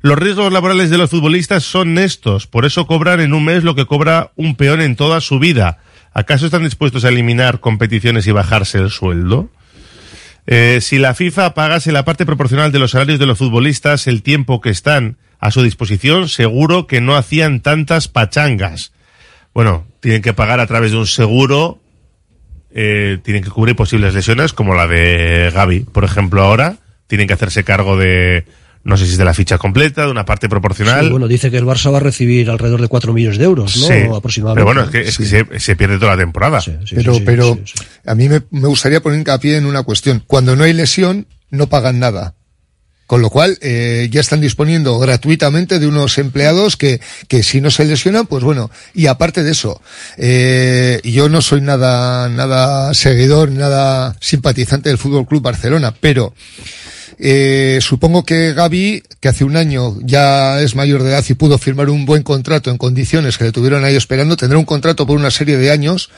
Los 0.02 0.18
riesgos 0.18 0.52
laborales 0.52 0.90
de 0.90 0.98
los 0.98 1.10
futbolistas 1.10 1.62
son 1.62 1.98
estos, 1.98 2.46
por 2.46 2.66
eso 2.66 2.86
cobran 2.86 3.20
en 3.20 3.32
un 3.32 3.44
mes 3.44 3.64
lo 3.64 3.74
que 3.74 3.86
cobra 3.86 4.32
un 4.36 4.54
peón 4.56 4.80
en 4.80 4.96
toda 4.96 5.20
su 5.20 5.38
vida. 5.38 5.78
¿Acaso 6.14 6.46
están 6.46 6.62
dispuestos 6.62 7.04
a 7.04 7.08
eliminar 7.08 7.58
competiciones 7.58 8.26
y 8.28 8.32
bajarse 8.32 8.78
el 8.78 8.90
sueldo? 8.90 9.50
Eh, 10.46 10.78
si 10.80 10.98
la 10.98 11.14
FIFA 11.14 11.54
pagase 11.54 11.90
la 11.90 12.04
parte 12.04 12.24
proporcional 12.24 12.70
de 12.70 12.78
los 12.78 12.92
salarios 12.92 13.18
de 13.18 13.26
los 13.26 13.38
futbolistas 13.38 14.06
el 14.06 14.22
tiempo 14.22 14.60
que 14.60 14.70
están 14.70 15.16
a 15.40 15.50
su 15.50 15.62
disposición, 15.62 16.28
seguro 16.28 16.86
que 16.86 17.00
no 17.00 17.16
hacían 17.16 17.60
tantas 17.60 18.08
pachangas. 18.08 18.92
Bueno, 19.52 19.86
tienen 20.00 20.22
que 20.22 20.32
pagar 20.32 20.60
a 20.60 20.66
través 20.66 20.92
de 20.92 20.98
un 20.98 21.06
seguro, 21.06 21.80
eh, 22.72 23.18
tienen 23.22 23.42
que 23.42 23.50
cubrir 23.50 23.74
posibles 23.74 24.14
lesiones 24.14 24.52
como 24.52 24.74
la 24.74 24.86
de 24.86 25.50
Gaby, 25.52 25.80
por 25.80 26.04
ejemplo, 26.04 26.42
ahora. 26.42 26.76
Tienen 27.08 27.26
que 27.26 27.34
hacerse 27.34 27.64
cargo 27.64 27.96
de 27.96 28.46
no 28.84 28.96
sé 28.96 29.06
si 29.06 29.12
es 29.12 29.18
de 29.18 29.24
la 29.24 29.34
ficha 29.34 29.58
completa, 29.58 30.04
de 30.04 30.10
una 30.10 30.24
parte 30.24 30.48
proporcional. 30.48 31.06
Sí, 31.06 31.10
bueno, 31.10 31.26
dice 31.26 31.50
que 31.50 31.56
el 31.56 31.64
Barça 31.64 31.90
va 31.90 31.96
a 31.96 32.00
recibir 32.00 32.50
alrededor 32.50 32.80
de 32.80 32.88
4 32.88 33.12
millones 33.12 33.38
de 33.38 33.44
euros, 33.44 33.76
¿no? 33.76 33.86
Sí, 33.86 33.94
Aproximadamente. 34.14 34.54
Pero 34.54 34.64
bueno, 34.66 34.82
es 34.82 35.16
que, 35.16 35.24
se, 35.24 35.46
se, 35.58 35.76
pierde 35.76 35.98
toda 35.98 36.12
la 36.12 36.18
temporada. 36.18 36.60
pero 36.94 37.18
pero 37.24 37.58
a 38.06 38.14
mí 38.14 38.28
me, 38.28 38.42
me, 38.50 38.68
gustaría 38.68 39.00
poner 39.00 39.18
hincapié 39.18 39.56
en 39.56 39.66
una 39.66 39.82
cuestión. 39.82 40.22
Cuando 40.26 40.54
no 40.54 40.64
hay 40.64 40.74
lesión, 40.74 41.26
no 41.50 41.68
pagan 41.68 41.98
nada. 41.98 42.34
Con 43.06 43.20
lo 43.20 43.28
cual, 43.28 43.58
eh, 43.60 44.08
ya 44.10 44.20
están 44.20 44.40
disponiendo 44.40 44.98
gratuitamente 44.98 45.78
de 45.78 45.86
unos 45.86 46.16
empleados 46.16 46.78
que, 46.78 47.00
que 47.28 47.42
si 47.42 47.60
no 47.60 47.70
se 47.70 47.84
lesionan, 47.84 48.26
pues 48.26 48.42
bueno, 48.42 48.70
y 48.94 49.08
aparte 49.08 49.42
de 49.42 49.52
eso, 49.52 49.82
eh, 50.16 51.02
yo 51.04 51.28
no 51.28 51.42
soy 51.42 51.60
nada, 51.60 52.30
nada 52.30 52.94
seguidor, 52.94 53.50
nada 53.50 54.16
simpatizante 54.20 54.88
del 54.88 54.96
Fútbol 54.96 55.26
Club 55.26 55.42
Barcelona, 55.42 55.94
pero 56.00 56.34
eh, 57.18 57.78
supongo 57.80 58.24
que 58.24 58.52
Gaby, 58.52 59.02
que 59.20 59.28
hace 59.28 59.44
un 59.44 59.56
año 59.56 59.96
ya 60.00 60.60
es 60.60 60.74
mayor 60.74 61.02
de 61.02 61.10
edad 61.10 61.24
y 61.28 61.34
pudo 61.34 61.58
firmar 61.58 61.90
un 61.90 62.06
buen 62.06 62.22
contrato 62.22 62.70
en 62.70 62.78
condiciones 62.78 63.38
que 63.38 63.44
le 63.44 63.52
tuvieron 63.52 63.84
ahí 63.84 63.96
esperando, 63.96 64.36
tendrá 64.36 64.58
un 64.58 64.64
contrato 64.64 65.06
por 65.06 65.16
una 65.16 65.30
serie 65.30 65.56
de 65.56 65.70
años 65.70 66.10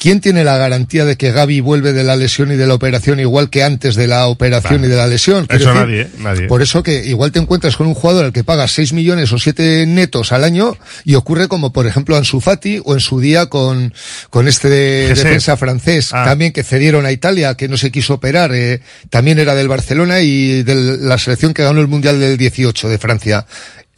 ¿Quién 0.00 0.22
tiene 0.22 0.44
la 0.44 0.56
garantía 0.56 1.04
de 1.04 1.16
que 1.16 1.30
Gaby 1.30 1.60
vuelve 1.60 1.92
de 1.92 2.04
la 2.04 2.16
lesión 2.16 2.50
y 2.50 2.56
de 2.56 2.66
la 2.66 2.72
operación 2.72 3.20
igual 3.20 3.50
que 3.50 3.62
antes 3.62 3.96
de 3.96 4.06
la 4.06 4.28
operación 4.28 4.82
y 4.82 4.88
de 4.88 4.96
la 4.96 5.06
lesión? 5.06 5.46
Eso 5.50 5.74
nadie, 5.74 6.08
nadie. 6.16 6.46
Por 6.46 6.62
eso 6.62 6.82
que 6.82 7.04
igual 7.04 7.32
te 7.32 7.38
encuentras 7.38 7.76
con 7.76 7.86
un 7.86 7.92
jugador 7.92 8.24
al 8.24 8.32
que 8.32 8.42
pagas 8.42 8.72
6 8.72 8.94
millones 8.94 9.30
o 9.30 9.38
7 9.38 9.84
netos 9.86 10.32
al 10.32 10.44
año 10.44 10.74
y 11.04 11.16
ocurre 11.16 11.48
como 11.48 11.70
por 11.74 11.86
ejemplo 11.86 12.16
Ansu 12.16 12.40
Fati 12.40 12.80
o 12.82 12.94
en 12.94 13.00
su 13.00 13.20
día 13.20 13.46
con, 13.50 13.92
con 14.30 14.48
este 14.48 14.70
de, 14.70 15.08
defensa 15.08 15.58
francés 15.58 16.14
ah. 16.14 16.24
también 16.24 16.52
que 16.52 16.64
cedieron 16.64 17.04
a 17.04 17.12
Italia 17.12 17.54
que 17.54 17.68
no 17.68 17.76
se 17.76 17.92
quiso 17.92 18.14
operar, 18.14 18.54
eh, 18.54 18.80
también 19.10 19.38
era 19.38 19.54
del 19.54 19.68
Barcelona 19.68 20.22
y 20.22 20.62
de 20.62 20.76
la 20.98 21.18
selección 21.18 21.52
que 21.52 21.62
ganó 21.62 21.78
el 21.78 21.88
Mundial 21.88 22.18
del 22.18 22.38
18 22.38 22.88
de 22.88 22.96
Francia 22.96 23.44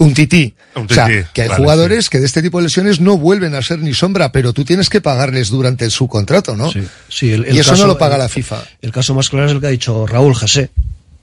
un 0.03 0.15
tití. 0.15 0.55
o 0.75 0.87
sea, 0.93 1.07
que 1.33 1.43
hay 1.43 1.49
jugadores 1.49 2.09
que 2.11 2.19
de 2.21 2.27
este 2.27 2.43
tipo 2.43 2.59
de 2.59 2.65
lesiones 2.65 3.01
no 3.01 3.17
vuelven 3.19 3.55
a 3.55 3.63
ser 3.63 3.79
ni 3.81 3.95
sombra, 3.95 4.33
pero 4.33 4.53
tú 4.53 4.65
tienes 4.65 4.89
que 4.89 5.01
pagarles 5.01 5.49
durante 5.51 5.89
su 5.91 6.09
contrato, 6.09 6.57
¿no? 6.57 6.71
Sí, 6.71 6.83
sí 7.09 7.27
y 7.51 7.59
eso 7.59 7.77
no 7.77 7.87
lo 7.87 7.99
paga 7.99 8.19
la 8.19 8.29
FIFA. 8.29 8.63
El 8.81 8.93
caso 8.93 9.15
más 9.15 9.29
claro 9.29 9.47
es 9.47 9.53
el 9.53 9.61
que 9.61 9.67
ha 9.67 9.71
dicho 9.71 10.07
Raúl 10.07 10.35
José. 10.35 10.71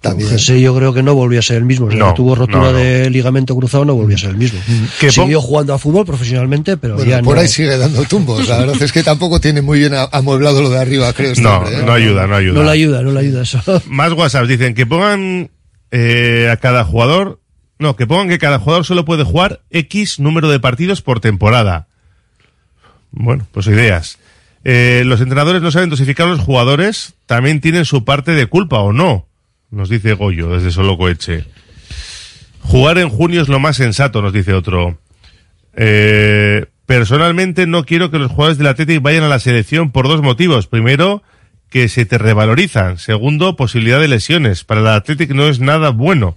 También. 0.02 0.38
Yo 0.38 0.74
creo 0.78 0.94
que 0.94 1.04
no 1.04 1.14
volvió 1.14 1.40
a 1.40 1.42
ser 1.42 1.58
el 1.58 1.66
mismo. 1.66 1.88
O 1.88 1.90
sea, 1.92 2.00
No, 2.00 2.14
tuvo 2.14 2.34
rotura 2.34 2.68
no, 2.68 2.72
no. 2.72 2.78
de 2.78 3.10
ligamento 3.10 3.54
cruzado, 3.54 3.84
no 3.84 3.96
volvió 3.96 4.16
a 4.16 4.20
ser 4.20 4.30
el 4.30 4.38
mismo. 4.38 4.58
Que 4.98 5.12
Siguió 5.12 5.42
jugando 5.42 5.74
a 5.74 5.78
fútbol 5.78 6.06
profesionalmente, 6.06 6.78
pero 6.78 6.96
Bueno, 6.96 7.12
ya 7.12 7.22
por 7.22 7.36
no. 7.36 7.42
ahí 7.42 7.50
sigue 7.50 7.78
dando 7.78 8.02
tumbos. 8.06 8.48
La 8.48 8.60
verdad 8.60 8.82
es 8.82 8.94
que 8.94 9.04
tampoco 9.04 9.42
tiene 9.42 9.62
muy 9.62 9.80
bien 9.80 9.92
amueblado 10.14 10.62
lo 10.62 10.70
de 10.70 10.80
arriba, 10.80 11.12
creo. 11.12 11.32
este 11.32 11.44
No, 11.44 11.58
hombre, 11.58 11.80
¿eh? 11.80 11.84
no 11.86 11.92
ayuda, 11.92 12.28
no 12.28 12.36
ayuda. 12.38 12.54
No 12.54 12.64
le 12.64 12.72
ayuda, 12.72 13.02
no 13.02 13.12
le 13.12 13.20
ayuda 13.20 13.42
eso. 13.42 13.62
Más 13.88 14.14
WhatsApp 14.14 14.46
dicen 14.46 14.74
que 14.74 14.86
pongan 14.86 15.52
eh, 15.92 16.48
a 16.50 16.56
cada 16.56 16.86
jugador. 16.86 17.42
No, 17.80 17.96
que 17.96 18.06
pongan 18.06 18.28
que 18.28 18.40
cada 18.40 18.60
jugador 18.60 18.86
solo 18.86 19.06
puede 19.06 19.24
jugar 19.24 19.62
X 19.72 20.20
número 20.20 20.50
de 20.50 20.60
partidos 20.60 21.02
por 21.02 21.22
temporada. 21.22 21.88
Bueno, 23.12 23.48
pues 23.52 23.68
ideas. 23.68 24.20
Eh, 24.66 25.04
los 25.06 25.22
entrenadores 25.22 25.62
no 25.62 25.72
saben 25.72 25.90
dosificar 25.90 26.28
a 26.28 26.32
los 26.32 26.42
jugadores, 26.42 27.14
también 27.26 27.62
tienen 27.62 27.86
su 27.86 28.04
parte 28.04 28.34
de 28.34 28.48
culpa 28.48 28.80
o 28.80 28.92
no, 28.92 29.26
nos 29.72 29.90
dice 29.90 30.14
Goyo 30.14 30.50
desde 30.50 30.72
Solocoeche. 30.72 31.46
Jugar 32.62 32.98
en 32.98 33.10
junio 33.10 33.42
es 33.42 33.48
lo 33.48 33.60
más 33.60 33.78
sensato, 33.78 34.22
nos 34.22 34.34
dice 34.34 34.54
otro. 34.54 35.00
Eh, 35.74 36.66
personalmente 36.86 37.66
no 37.66 37.86
quiero 37.86 38.12
que 38.12 38.20
los 38.20 38.32
jugadores 38.32 38.58
del 38.58 38.68
Athletic 38.68 39.02
vayan 39.02 39.24
a 39.24 39.30
la 39.30 39.40
selección 39.40 39.92
por 39.92 40.08
dos 40.08 40.22
motivos. 40.22 40.68
Primero, 40.68 41.24
que 41.70 41.88
se 41.88 42.06
te 42.06 42.18
revalorizan. 42.18 42.98
Segundo, 42.98 43.56
posibilidad 43.56 44.00
de 44.00 44.10
lesiones. 44.10 44.66
Para 44.66 44.82
el 44.82 44.88
Athletic 44.88 45.32
no 45.32 45.48
es 45.48 45.62
nada 45.62 45.90
bueno. 45.90 46.36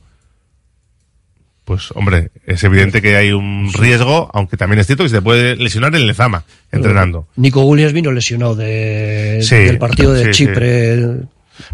Pues, 1.72 1.90
hombre, 1.94 2.30
es 2.46 2.62
evidente 2.64 3.00
que 3.00 3.16
hay 3.16 3.32
un 3.32 3.72
riesgo, 3.72 4.30
aunque 4.34 4.58
también 4.58 4.78
es 4.78 4.86
cierto 4.86 5.04
que 5.04 5.08
se 5.08 5.16
te 5.16 5.22
puede 5.22 5.56
lesionar 5.56 5.94
en 5.94 6.06
Lezama, 6.06 6.44
entrenando. 6.70 7.28
Nico 7.36 7.64
Williams 7.64 7.94
vino 7.94 8.12
lesionado 8.12 8.54
de, 8.54 9.38
Sí, 9.40 9.56
del 9.56 9.78
partido 9.78 10.12
de 10.12 10.24
sí, 10.24 10.34
sí. 10.34 10.44
Chipre. 10.44 10.98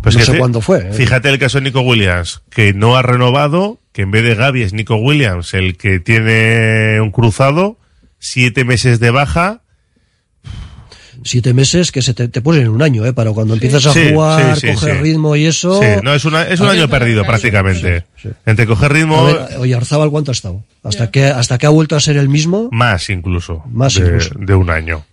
Pues 0.01 0.16
no 0.16 0.22
sé 0.22 0.38
cuándo 0.38 0.61
fue. 0.61 0.88
¿eh? 0.90 0.92
Fíjate 0.92 1.30
el 1.30 1.40
caso 1.40 1.59
de 1.59 1.64
Nico 1.64 1.80
Williams, 1.80 2.42
que 2.49 2.72
no 2.74 2.96
ha 2.96 3.03
renovado, 3.03 3.80
que 3.90 4.03
en 4.03 4.12
vez 4.12 4.22
de 4.22 4.36
Gaby 4.36 4.62
es 4.62 4.72
Nico 4.72 4.94
Williams 4.94 5.53
el 5.53 5.76
que 5.76 5.99
tiene 5.99 7.01
un 7.01 7.11
cruzado, 7.11 7.80
siete 8.20 8.64
meses 8.64 9.01
de 9.01 9.11
baja. 9.11 9.62
Siete 11.25 11.53
meses 11.55 11.91
que 11.93 12.01
se 12.03 12.14
te, 12.14 12.29
te 12.29 12.41
ponen 12.41 12.62
en 12.62 12.69
un 12.69 12.81
año, 12.83 13.05
¿eh? 13.05 13.12
Para 13.12 13.33
cuando 13.33 13.55
empiezas 13.55 13.85
a 13.87 13.93
Sí, 13.93 14.11
jugar, 14.12 14.57
sí, 14.59 14.69
coger 14.73 14.97
sí. 14.97 15.01
ritmo 15.03 15.35
y 15.37 15.47
eso. 15.47 15.81
Sí, 15.83 15.89
no, 16.03 16.14
es, 16.14 16.25
una, 16.25 16.43
es 16.45 16.61
un 16.61 16.69
año 16.69 16.89
perdido 16.89 17.25
prácticamente. 17.25 18.05
Entre 18.47 18.66
coger 18.66 18.93
ritmo, 18.93 19.25
ver, 19.25 19.37
oye, 19.59 19.75
Arzabal, 19.75 20.11
¿cuánto 20.11 20.31
ha 20.31 20.35
estado? 20.35 20.62
Hasta 20.85 21.11
que, 21.11 21.25
hasta 21.27 21.59
que 21.59 21.66
ha 21.66 21.71
vuelto 21.71 21.97
a 21.97 22.01
ser 22.01 22.16
el 22.16 22.29
mismo. 22.29 22.69
más 22.73 23.11
incluso, 23.11 23.62
Más 23.73 23.95
de, 23.95 24.07
incluso. 24.07 24.35
de 24.39 24.55
un 24.55 24.71
año. 24.71 25.05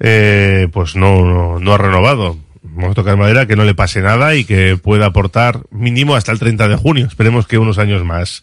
Eh, 0.00 0.68
pues 0.72 0.96
no, 0.96 1.24
no, 1.24 1.58
no 1.58 1.72
ha 1.74 1.78
renovado. 1.78 2.36
Vamos 2.62 2.92
a 2.92 2.94
tocar 2.94 3.16
madera 3.16 3.46
que 3.46 3.56
no 3.56 3.64
le 3.64 3.74
pase 3.74 4.00
nada 4.00 4.34
y 4.34 4.44
que 4.44 4.76
pueda 4.76 5.06
aportar 5.06 5.60
mínimo 5.70 6.16
hasta 6.16 6.32
el 6.32 6.38
30 6.38 6.68
de 6.68 6.76
junio. 6.76 7.06
Esperemos 7.06 7.46
que 7.46 7.58
unos 7.58 7.78
años 7.78 8.04
más. 8.04 8.42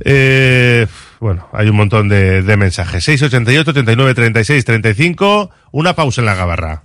Eh, 0.00 0.86
bueno, 1.20 1.48
hay 1.52 1.68
un 1.68 1.76
montón 1.76 2.08
de, 2.08 2.42
de 2.42 2.56
mensajes. 2.56 3.04
688, 3.04 3.70
89, 3.70 4.14
36, 4.14 4.64
35. 4.64 5.50
Una 5.72 5.94
pausa 5.94 6.20
en 6.20 6.26
la 6.26 6.34
gabarra. 6.34 6.82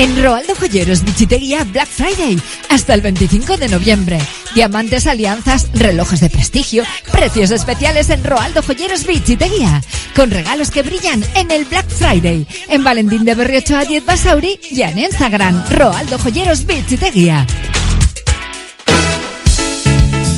En 0.00 0.22
Roaldo 0.22 0.54
Joyeros 0.54 1.04
Bichitería 1.04 1.62
Black 1.62 1.86
Friday 1.86 2.40
hasta 2.70 2.94
el 2.94 3.02
25 3.02 3.58
de 3.58 3.68
noviembre. 3.68 4.18
Diamantes, 4.54 5.06
alianzas, 5.06 5.68
relojes 5.74 6.20
de 6.20 6.30
prestigio, 6.30 6.84
precios 7.12 7.50
especiales 7.50 8.08
en 8.08 8.24
Roaldo 8.24 8.62
Joyeros 8.62 9.06
Bichitería. 9.06 9.82
Con 10.16 10.30
regalos 10.30 10.70
que 10.70 10.82
brillan 10.82 11.22
en 11.34 11.50
el 11.50 11.66
Black 11.66 11.86
Friday. 11.86 12.46
En 12.70 12.82
Valentín 12.82 13.26
de 13.26 13.34
Berriocho 13.34 13.76
a 13.76 13.84
10 13.84 14.06
Basauri 14.06 14.58
y 14.70 14.80
en 14.80 15.00
Instagram 15.00 15.62
Roaldo 15.68 16.18
Joyeros 16.18 16.64
Bichitería. 16.64 17.46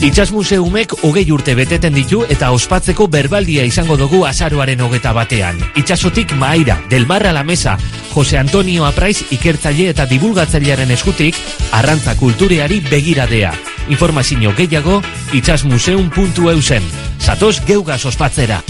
Itxas 0.03 0.32
museumek 0.34 0.96
hogei 1.07 1.28
urte 1.30 1.53
beteten 1.55 1.94
ditu 1.94 2.24
eta 2.26 2.48
ospatzeko 2.50 3.05
berbaldia 3.07 3.62
izango 3.62 3.94
dugu 4.00 4.24
azaroaren 4.26 4.82
hogeta 4.82 5.12
batean. 5.14 5.61
Itxasotik 5.78 6.34
maira, 6.40 6.80
del 6.90 7.07
mar 7.07 7.22
a 7.28 7.32
la 7.32 7.44
mesa, 7.46 7.76
Jose 8.11 8.36
Antonio 8.38 8.84
Apraiz 8.84 9.22
ikertzaile 9.30 9.92
eta 9.94 10.09
divulgatzailearen 10.11 10.90
eskutik, 10.90 11.38
arrantza 11.70 12.16
kultureari 12.18 12.80
begiradea. 12.90 13.55
Informazio 13.94 14.50
gehiago, 14.59 14.98
itxasmuseum.eusen. 15.38 16.82
Zatoz 17.22 17.61
geugaz 17.64 18.05
ospatzera. 18.05 18.64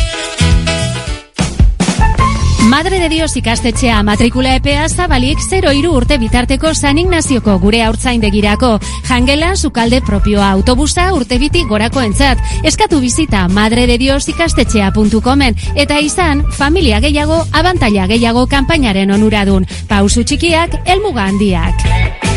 Madre 2.73 2.99
de 2.99 3.11
Dios 3.11 3.37
ikastetxea 3.37 3.99
matrikula 4.03 4.55
epea 4.57 4.87
zabalik 4.89 5.43
0 5.45 5.75
iru 5.77 5.91
urte 5.93 6.16
bitarteko 6.16 6.73
San 6.73 6.97
Ignazioko 6.97 7.59
gure 7.61 7.83
haurtzaindegirako. 7.85 8.79
Jangela, 9.11 9.51
sukalde 9.57 10.01
propioa 10.01 10.49
autobusa 10.57 11.11
urte 11.12 11.37
biti 11.37 11.66
gorako 11.68 12.01
entzat. 12.01 12.41
Eskatu 12.64 13.03
bizita 13.05 13.45
madrededios 13.53 14.25
ikastetxea.comen 14.33 15.61
eta 15.77 16.01
izan 16.01 16.47
familia 16.51 17.05
gehiago, 17.05 17.45
abantaila 17.53 18.09
gehiago 18.09 18.49
kanpainaren 18.49 19.12
onuradun. 19.20 19.68
Pausu 19.89 20.25
txikiak, 20.25 20.81
elmuga 20.87 21.29
handiak. 21.29 22.32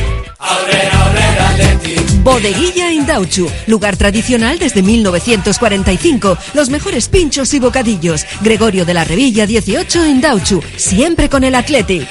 Bodeguilla 2.24 2.92
Indauchu, 2.92 3.50
lugar 3.68 3.98
tradicional 3.98 4.58
desde 4.58 4.82
1945. 4.82 6.38
Los 6.54 6.70
mejores 6.70 7.08
pinchos 7.08 7.54
y 7.54 7.60
bocadillos. 7.60 8.26
Gregorio 8.42 8.84
de 8.84 8.94
la 8.94 9.04
Revilla 9.04 9.46
18 9.46 10.06
Indauchu, 10.06 10.62
siempre 10.76 11.30
con 11.30 11.44
el 11.44 11.56
Athletic. 11.56 12.08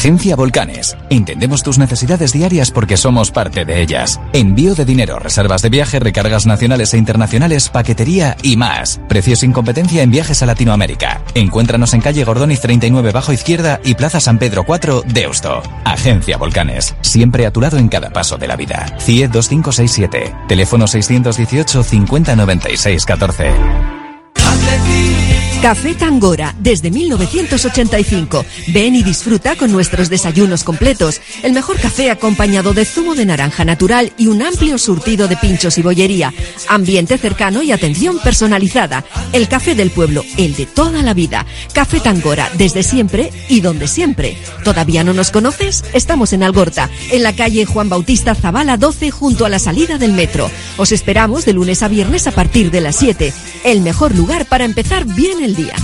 Agencia 0.00 0.34
Volcanes. 0.34 0.96
Entendemos 1.10 1.62
tus 1.62 1.76
necesidades 1.76 2.32
diarias 2.32 2.70
porque 2.70 2.96
somos 2.96 3.30
parte 3.30 3.66
de 3.66 3.82
ellas. 3.82 4.18
Envío 4.32 4.74
de 4.74 4.86
dinero, 4.86 5.18
reservas 5.18 5.60
de 5.60 5.68
viaje, 5.68 6.00
recargas 6.00 6.46
nacionales 6.46 6.94
e 6.94 6.96
internacionales, 6.96 7.68
paquetería 7.68 8.34
y 8.42 8.56
más. 8.56 8.98
Precios 9.10 9.40
sin 9.40 9.52
competencia 9.52 10.02
en 10.02 10.10
viajes 10.10 10.42
a 10.42 10.46
Latinoamérica. 10.46 11.20
Encuéntranos 11.34 11.92
en 11.92 12.00
calle 12.00 12.24
Gordoniz 12.24 12.62
39 12.62 13.12
bajo 13.12 13.34
izquierda 13.34 13.78
y 13.84 13.94
Plaza 13.94 14.20
San 14.20 14.38
Pedro 14.38 14.64
4, 14.64 15.02
Deusto. 15.06 15.62
Agencia 15.84 16.38
Volcanes. 16.38 16.96
Siempre 17.02 17.44
a 17.44 17.50
tu 17.50 17.60
lado 17.60 17.76
en 17.76 17.88
cada 17.88 18.08
paso 18.08 18.38
de 18.38 18.48
la 18.48 18.56
vida. 18.56 18.86
CIE 19.00 19.28
2567. 19.28 20.34
Teléfono 20.48 20.86
618 20.86 21.82
50 21.82 22.36
96 22.36 23.04
14. 23.04 23.50
Café 25.62 25.94
Tangora, 25.94 26.54
desde 26.58 26.90
1985. 26.90 28.46
Ven 28.68 28.94
y 28.94 29.02
disfruta 29.02 29.56
con 29.56 29.70
nuestros 29.70 30.08
desayunos 30.08 30.64
completos. 30.64 31.20
El 31.42 31.52
mejor 31.52 31.78
café 31.78 32.10
acompañado 32.10 32.72
de 32.72 32.86
zumo 32.86 33.14
de 33.14 33.26
naranja 33.26 33.66
natural 33.66 34.10
y 34.16 34.28
un 34.28 34.40
amplio 34.40 34.78
surtido 34.78 35.28
de 35.28 35.36
pinchos 35.36 35.76
y 35.76 35.82
bollería. 35.82 36.32
Ambiente 36.68 37.18
cercano 37.18 37.62
y 37.62 37.72
atención 37.72 38.18
personalizada. 38.20 39.04
El 39.34 39.48
café 39.48 39.74
del 39.74 39.90
pueblo, 39.90 40.24
el 40.38 40.56
de 40.56 40.64
toda 40.64 41.02
la 41.02 41.12
vida. 41.12 41.44
Café 41.74 42.00
Tangora, 42.00 42.50
desde 42.56 42.82
siempre 42.82 43.30
y 43.50 43.60
donde 43.60 43.86
siempre. 43.86 44.38
¿Todavía 44.64 45.04
no 45.04 45.12
nos 45.12 45.30
conoces? 45.30 45.84
Estamos 45.92 46.32
en 46.32 46.42
Algorta, 46.42 46.88
en 47.10 47.22
la 47.22 47.34
calle 47.34 47.66
Juan 47.66 47.90
Bautista 47.90 48.34
Zavala 48.34 48.78
12, 48.78 49.10
junto 49.10 49.44
a 49.44 49.50
la 49.50 49.58
salida 49.58 49.98
del 49.98 50.14
metro. 50.14 50.50
Os 50.78 50.90
esperamos 50.90 51.44
de 51.44 51.52
lunes 51.52 51.82
a 51.82 51.88
viernes 51.88 52.26
a 52.26 52.32
partir 52.32 52.70
de 52.70 52.80
las 52.80 52.96
7. 52.96 53.34
El 53.64 53.82
mejor 53.82 54.14
lugar 54.14 54.46
para 54.46 54.64
empezar 54.64 55.04
bien 55.04 55.44
el 55.44 55.49
día. 55.54 55.74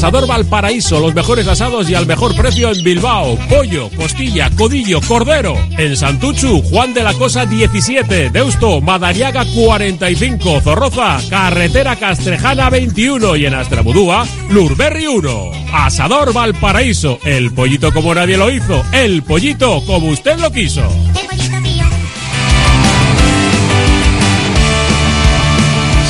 Asador 0.00 0.26
Valparaíso, 0.26 0.98
los 0.98 1.14
mejores 1.14 1.46
asados 1.46 1.90
y 1.90 1.94
al 1.94 2.06
mejor 2.06 2.34
precio 2.34 2.72
en 2.72 2.82
Bilbao. 2.82 3.36
Pollo, 3.50 3.90
costilla, 3.90 4.48
codillo, 4.56 4.98
cordero. 5.02 5.54
En 5.76 5.94
Santuchu, 5.94 6.62
Juan 6.62 6.94
de 6.94 7.02
la 7.02 7.12
Cosa 7.12 7.44
17. 7.44 8.30
Deusto, 8.30 8.80
Madariaga 8.80 9.44
45. 9.44 10.62
Zorroza, 10.62 11.18
Carretera 11.28 11.96
Castrejana 11.96 12.70
21. 12.70 13.36
Y 13.36 13.44
en 13.44 13.52
Astrabudúa, 13.52 14.26
Lurberri 14.48 15.06
1. 15.06 15.50
Asador 15.70 16.32
Valparaíso, 16.32 17.18
el 17.26 17.52
pollito 17.52 17.92
como 17.92 18.14
nadie 18.14 18.38
lo 18.38 18.50
hizo. 18.50 18.82
El 18.92 19.22
pollito 19.22 19.84
como 19.84 20.08
usted 20.08 20.38
lo 20.38 20.50
quiso. 20.50 20.88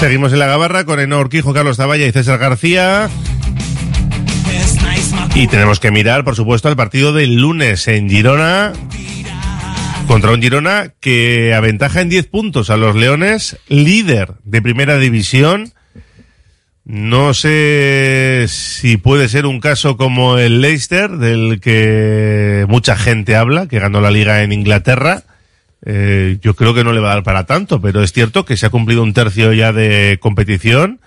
Seguimos 0.01 0.33
en 0.33 0.39
la 0.39 0.47
gabarra 0.47 0.87
con 0.87 0.99
Eno 0.99 1.21
Urquijo, 1.21 1.53
Carlos 1.53 1.77
Zavalla 1.77 2.07
y 2.07 2.11
César 2.11 2.39
García. 2.39 3.11
Y 5.35 5.47
tenemos 5.47 5.79
que 5.79 5.91
mirar, 5.91 6.25
por 6.25 6.35
supuesto, 6.35 6.69
al 6.69 6.77
partido 6.77 7.13
del 7.13 7.35
lunes 7.35 7.87
en 7.87 8.09
Girona. 8.09 8.73
Contra 10.07 10.31
un 10.31 10.41
Girona 10.41 10.95
que 11.01 11.53
aventaja 11.53 12.01
en 12.01 12.09
10 12.09 12.29
puntos 12.29 12.71
a 12.71 12.79
los 12.79 12.97
Leones, 12.97 13.59
líder 13.69 14.37
de 14.43 14.63
primera 14.63 14.97
división. 14.97 15.75
No 16.87 17.35
sé 17.35 18.47
si 18.49 18.97
puede 18.97 19.29
ser 19.29 19.45
un 19.45 19.61
caso 19.61 19.99
como 19.99 20.39
el 20.39 20.63
Leicester, 20.63 21.11
del 21.11 21.61
que 21.61 22.65
mucha 22.71 22.97
gente 22.97 23.37
habla, 23.37 23.67
que 23.67 23.81
ganó 23.81 24.01
la 24.01 24.11
liga 24.11 24.43
en 24.43 24.53
Inglaterra. 24.53 25.25
Eh, 25.85 26.39
yo 26.43 26.55
creo 26.55 26.75
que 26.75 26.85
no 26.85 26.93
le 26.93 27.01
va 27.01 27.13
a 27.13 27.15
dar 27.15 27.23
para 27.23 27.47
tanto, 27.47 27.81
pero 27.81 28.03
es 28.03 28.13
cierto 28.13 28.45
que 28.45 28.57
se 28.57 28.67
ha 28.67 28.71
cumplido 28.71 29.03
un 29.03 29.15
tercio 29.15 29.53
ya 29.53 29.73
de 29.73 30.19
competición 30.21 31.01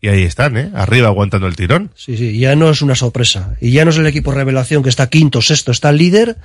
y 0.00 0.08
ahí 0.08 0.22
están, 0.22 0.56
¿eh? 0.56 0.70
Arriba 0.74 1.08
aguantando 1.08 1.46
el 1.46 1.56
tirón. 1.56 1.90
Sí, 1.94 2.16
sí, 2.16 2.38
ya 2.38 2.56
no 2.56 2.70
es 2.70 2.80
una 2.80 2.94
sorpresa. 2.94 3.56
Y 3.60 3.72
ya 3.72 3.84
no 3.84 3.90
es 3.90 3.98
el 3.98 4.06
equipo 4.06 4.32
revelación 4.32 4.82
que 4.82 4.88
está 4.88 5.08
quinto, 5.08 5.42
sexto, 5.42 5.72
está 5.72 5.92
líder 5.92 6.38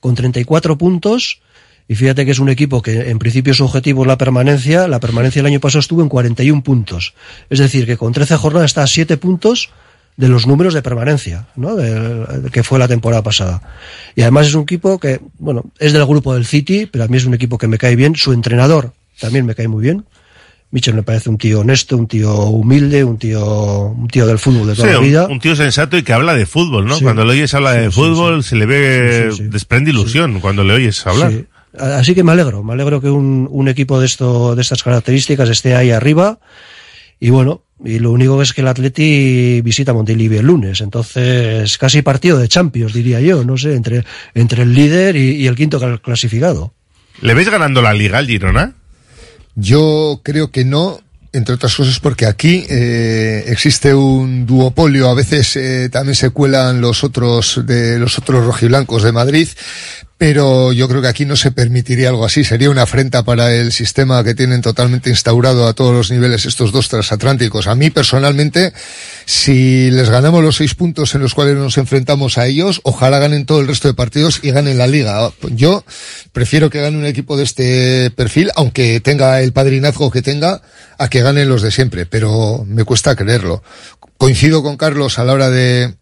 con 0.00 0.14
34 0.14 0.78
puntos. 0.78 1.42
Y 1.88 1.94
fíjate 1.94 2.24
que 2.24 2.30
es 2.30 2.38
un 2.38 2.48
equipo 2.48 2.80
que 2.80 3.10
en 3.10 3.18
principio 3.18 3.52
su 3.52 3.64
objetivo 3.64 4.02
es 4.02 4.08
la 4.08 4.16
permanencia. 4.16 4.88
La 4.88 4.98
permanencia 4.98 5.40
el 5.40 5.46
año 5.46 5.60
pasado 5.60 5.80
estuvo 5.80 6.00
en 6.00 6.08
41 6.08 6.62
puntos. 6.62 7.14
Es 7.50 7.58
decir, 7.58 7.84
que 7.84 7.98
con 7.98 8.12
13 8.14 8.36
jornadas 8.36 8.70
está 8.70 8.84
a 8.84 8.86
7 8.86 9.18
puntos 9.18 9.70
de 10.16 10.28
los 10.28 10.46
números 10.46 10.74
de 10.74 10.82
permanencia, 10.82 11.46
¿no? 11.56 11.74
De, 11.74 12.50
que 12.50 12.62
fue 12.62 12.78
la 12.78 12.88
temporada 12.88 13.22
pasada. 13.22 13.62
Y 14.14 14.22
además 14.22 14.46
es 14.46 14.54
un 14.54 14.62
equipo 14.62 14.98
que, 14.98 15.20
bueno, 15.38 15.64
es 15.78 15.92
del 15.92 16.04
grupo 16.06 16.34
del 16.34 16.44
City, 16.46 16.86
pero 16.86 17.04
a 17.04 17.08
mí 17.08 17.16
es 17.16 17.24
un 17.24 17.34
equipo 17.34 17.58
que 17.58 17.66
me 17.68 17.78
cae 17.78 17.96
bien. 17.96 18.14
Su 18.14 18.32
entrenador 18.32 18.92
también 19.20 19.46
me 19.46 19.54
cae 19.54 19.68
muy 19.68 19.82
bien. 19.82 20.04
Michel 20.70 20.94
me 20.94 21.02
parece 21.02 21.28
un 21.28 21.36
tío 21.36 21.60
honesto, 21.60 21.96
un 21.98 22.06
tío 22.08 22.34
humilde, 22.46 23.04
un 23.04 23.18
tío, 23.18 23.88
un 23.88 24.08
tío 24.08 24.26
del 24.26 24.38
fútbol 24.38 24.68
de 24.68 24.74
toda 24.74 24.88
Sí, 24.88 24.94
la 24.94 25.00
vida. 25.00 25.26
un 25.28 25.38
tío 25.38 25.54
sensato 25.54 25.98
y 25.98 26.02
que 26.02 26.14
habla 26.14 26.34
de 26.34 26.46
fútbol, 26.46 26.86
¿no? 26.86 26.96
Sí. 26.96 27.04
Cuando 27.04 27.24
le 27.26 27.32
oyes 27.32 27.52
hablar 27.52 27.78
de 27.78 27.90
Sí, 27.90 27.92
fútbol, 27.94 28.42
se 28.42 28.56
le 28.56 28.64
ve, 28.64 29.30
desprende 29.50 29.90
ilusión 29.90 30.40
cuando 30.40 30.64
le 30.64 30.72
oyes 30.72 31.06
hablar. 31.06 31.30
Sí. 31.30 31.44
Así 31.78 32.14
que 32.14 32.22
me 32.24 32.32
alegro, 32.32 32.62
me 32.62 32.72
alegro 32.74 33.00
que 33.02 33.10
un, 33.10 33.48
un 33.50 33.68
equipo 33.68 34.00
de 34.00 34.06
esto, 34.06 34.54
de 34.54 34.62
estas 34.62 34.82
características 34.82 35.48
esté 35.50 35.74
ahí 35.74 35.90
arriba. 35.90 36.38
Y 37.20 37.28
bueno, 37.30 37.62
y 37.84 37.98
lo 37.98 38.12
único 38.12 38.40
es 38.42 38.52
que 38.52 38.60
el 38.60 38.68
Atleti 38.68 39.60
visita 39.62 39.92
Montilivi 39.92 40.36
el 40.36 40.46
lunes, 40.46 40.80
entonces 40.80 41.76
casi 41.78 42.02
partido 42.02 42.38
de 42.38 42.48
Champions, 42.48 42.92
diría 42.92 43.20
yo, 43.20 43.44
no 43.44 43.56
sé, 43.58 43.74
entre, 43.74 44.04
entre 44.34 44.62
el 44.62 44.74
líder 44.74 45.16
y, 45.16 45.36
y 45.36 45.46
el 45.46 45.56
quinto 45.56 45.80
cl- 45.80 46.00
clasificado. 46.00 46.72
¿Le 47.20 47.34
ves 47.34 47.48
ganando 47.50 47.82
la 47.82 47.92
liga 47.92 48.18
al 48.18 48.26
Girona? 48.26 48.74
Yo 49.54 50.20
creo 50.22 50.50
que 50.50 50.64
no, 50.64 51.00
entre 51.32 51.54
otras 51.54 51.74
cosas 51.76 52.00
porque 52.00 52.26
aquí 52.26 52.64
eh, 52.68 53.44
existe 53.48 53.94
un 53.94 54.46
duopolio, 54.46 55.08
a 55.08 55.14
veces 55.14 55.56
eh, 55.56 55.88
también 55.90 56.14
se 56.14 56.30
cuelan 56.30 56.80
los 56.80 57.04
otros 57.04 57.60
de 57.66 57.98
los 57.98 58.18
otros 58.18 58.44
rojiblancos 58.46 59.02
de 59.02 59.12
Madrid, 59.12 59.48
pero 60.22 60.72
yo 60.72 60.86
creo 60.86 61.02
que 61.02 61.08
aquí 61.08 61.26
no 61.26 61.34
se 61.34 61.50
permitiría 61.50 62.08
algo 62.08 62.24
así, 62.24 62.44
sería 62.44 62.70
una 62.70 62.82
afrenta 62.82 63.24
para 63.24 63.52
el 63.52 63.72
sistema 63.72 64.22
que 64.22 64.36
tienen 64.36 64.62
totalmente 64.62 65.10
instaurado 65.10 65.66
a 65.66 65.72
todos 65.72 65.92
los 65.92 66.12
niveles 66.12 66.46
estos 66.46 66.70
dos 66.70 66.88
transatlánticos. 66.88 67.66
A 67.66 67.74
mí 67.74 67.90
personalmente, 67.90 68.72
si 69.24 69.90
les 69.90 70.10
ganamos 70.10 70.44
los 70.44 70.54
seis 70.54 70.76
puntos 70.76 71.16
en 71.16 71.22
los 71.22 71.34
cuales 71.34 71.56
nos 71.56 71.76
enfrentamos 71.76 72.38
a 72.38 72.46
ellos, 72.46 72.80
ojalá 72.84 73.18
ganen 73.18 73.46
todo 73.46 73.58
el 73.58 73.66
resto 73.66 73.88
de 73.88 73.94
partidos 73.94 74.38
y 74.44 74.52
ganen 74.52 74.78
la 74.78 74.86
liga. 74.86 75.32
Yo 75.50 75.84
prefiero 76.30 76.70
que 76.70 76.80
gane 76.80 76.96
un 76.96 77.06
equipo 77.06 77.36
de 77.36 77.42
este 77.42 78.12
perfil, 78.12 78.52
aunque 78.54 79.00
tenga 79.00 79.40
el 79.40 79.52
padrinazgo 79.52 80.12
que 80.12 80.22
tenga, 80.22 80.62
a 80.98 81.08
que 81.08 81.22
ganen 81.22 81.48
los 81.48 81.62
de 81.62 81.72
siempre, 81.72 82.06
pero 82.06 82.64
me 82.64 82.84
cuesta 82.84 83.16
creerlo. 83.16 83.64
Coincido 84.18 84.62
con 84.62 84.76
Carlos 84.76 85.18
a 85.18 85.24
la 85.24 85.32
hora 85.32 85.50
de 85.50 85.96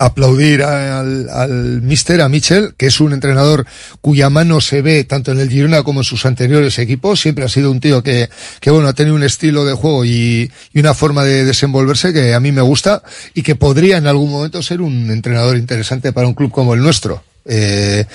aplaudir 0.00 0.62
al, 0.62 1.28
al 1.28 1.82
mister, 1.82 2.22
a 2.22 2.28
Michel, 2.30 2.74
que 2.78 2.86
es 2.86 3.00
un 3.00 3.12
entrenador 3.12 3.66
cuya 4.00 4.30
mano 4.30 4.62
se 4.62 4.80
ve 4.80 5.04
tanto 5.04 5.30
en 5.30 5.38
el 5.38 5.50
Girona 5.50 5.82
como 5.82 6.00
en 6.00 6.04
sus 6.04 6.24
anteriores 6.24 6.78
equipos. 6.78 7.20
Siempre 7.20 7.44
ha 7.44 7.48
sido 7.48 7.70
un 7.70 7.80
tío 7.80 8.02
que, 8.02 8.30
que 8.60 8.70
bueno, 8.70 8.88
ha 8.88 8.94
tenido 8.94 9.14
un 9.14 9.22
estilo 9.22 9.66
de 9.66 9.74
juego 9.74 10.06
y, 10.06 10.50
y 10.72 10.80
una 10.80 10.94
forma 10.94 11.22
de 11.22 11.44
desenvolverse 11.44 12.14
que 12.14 12.32
a 12.32 12.40
mí 12.40 12.50
me 12.50 12.62
gusta 12.62 13.02
y 13.34 13.42
que 13.42 13.56
podría 13.56 13.98
en 13.98 14.06
algún 14.06 14.30
momento 14.30 14.62
ser 14.62 14.80
un 14.80 15.10
entrenador 15.10 15.58
interesante 15.58 16.14
para 16.14 16.26
un 16.26 16.34
club 16.34 16.50
como 16.50 16.72
el 16.72 16.80
nuestro. 16.80 17.22
Eh, 17.44 18.06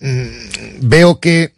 mm, 0.00 0.88
veo 0.88 1.20
que 1.20 1.52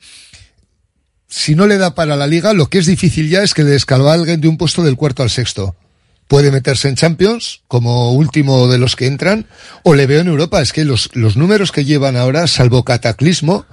si 1.27 1.55
no 1.55 1.67
le 1.67 1.79
da 1.79 1.95
para 1.95 2.17
la 2.17 2.27
liga, 2.27 2.53
lo 2.53 2.69
que 2.69 2.79
es 2.79 2.85
difícil 2.85 3.31
ya 3.31 3.43
es 3.43 3.55
que 3.55 3.65
le 3.65 3.71
descalvalguen 3.71 4.43
de 4.43 4.49
un 4.49 4.59
puesto 4.59 4.83
del 4.83 4.97
cuarto 4.97 5.23
al 5.23 5.31
sexto. 5.31 5.75
Puede 6.33 6.51
meterse 6.51 6.89
en 6.89 6.95
Champions 6.95 7.61
como 7.69 8.13
último 8.13 8.67
de 8.67 8.79
los 8.79 8.97
que 8.97 9.07
entran, 9.07 9.45
o 9.83 9.95
le 9.95 10.07
veo 10.07 10.23
en 10.23 10.29
Europa. 10.29 10.63
Es 10.63 10.73
que 10.73 10.83
los, 10.87 11.11
los 11.13 11.37
números 11.37 11.73
que 11.73 11.85
llevan 11.85 12.17
ahora, 12.17 12.47
salvo 12.47 12.85
cataclismo, 12.85 13.67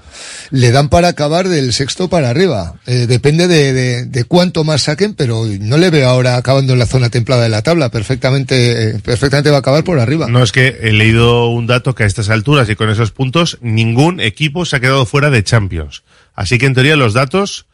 le 0.52 0.72
dan 0.72 0.90
para 0.90 1.08
acabar 1.08 1.48
del 1.48 1.72
sexto 1.72 2.10
para 2.10 2.30
arriba. 2.30 2.76
Eh, 2.86 3.06
depende 3.08 3.48
de, 3.48 3.72
de, 3.72 4.06
de 4.06 4.24
cuánto 4.26 4.66
más 4.66 4.82
saquen, 4.82 5.14
pero 5.14 5.46
no 5.62 5.78
le 5.78 5.90
veo 5.90 6.10
ahora 6.10 6.36
acabando 6.36 6.74
en 6.74 6.80
la 6.80 6.86
zona 6.86 7.10
templada 7.10 7.44
de 7.44 7.50
la 7.50 7.62
tabla. 7.62 7.92
Perfectamente, 7.92 8.90
eh, 8.90 9.00
perfectamente 9.06 9.52
va 9.52 9.56
a 9.56 9.60
acabar 9.60 9.86
por 9.86 9.98
arriba. 9.98 10.28
No, 10.28 10.44
es 10.44 10.52
que 10.52 10.80
he 10.82 10.92
leído 10.92 11.48
un 11.48 11.66
dato 11.66 11.96
que 11.96 12.04
a 12.04 12.08
estas 12.08 12.30
alturas 12.30 12.70
y 12.70 12.76
con 12.76 12.90
esos 12.90 13.12
puntos, 13.12 13.58
ningún 13.62 14.20
equipo 14.20 14.66
se 14.66 14.76
ha 14.76 14.80
quedado 14.82 15.06
fuera 15.06 15.30
de 15.30 15.46
Champions. 15.46 16.04
Así 16.36 16.58
que 16.58 16.66
en 16.66 16.74
teoría 16.74 16.98
los 16.98 17.14
datos, 17.14 17.68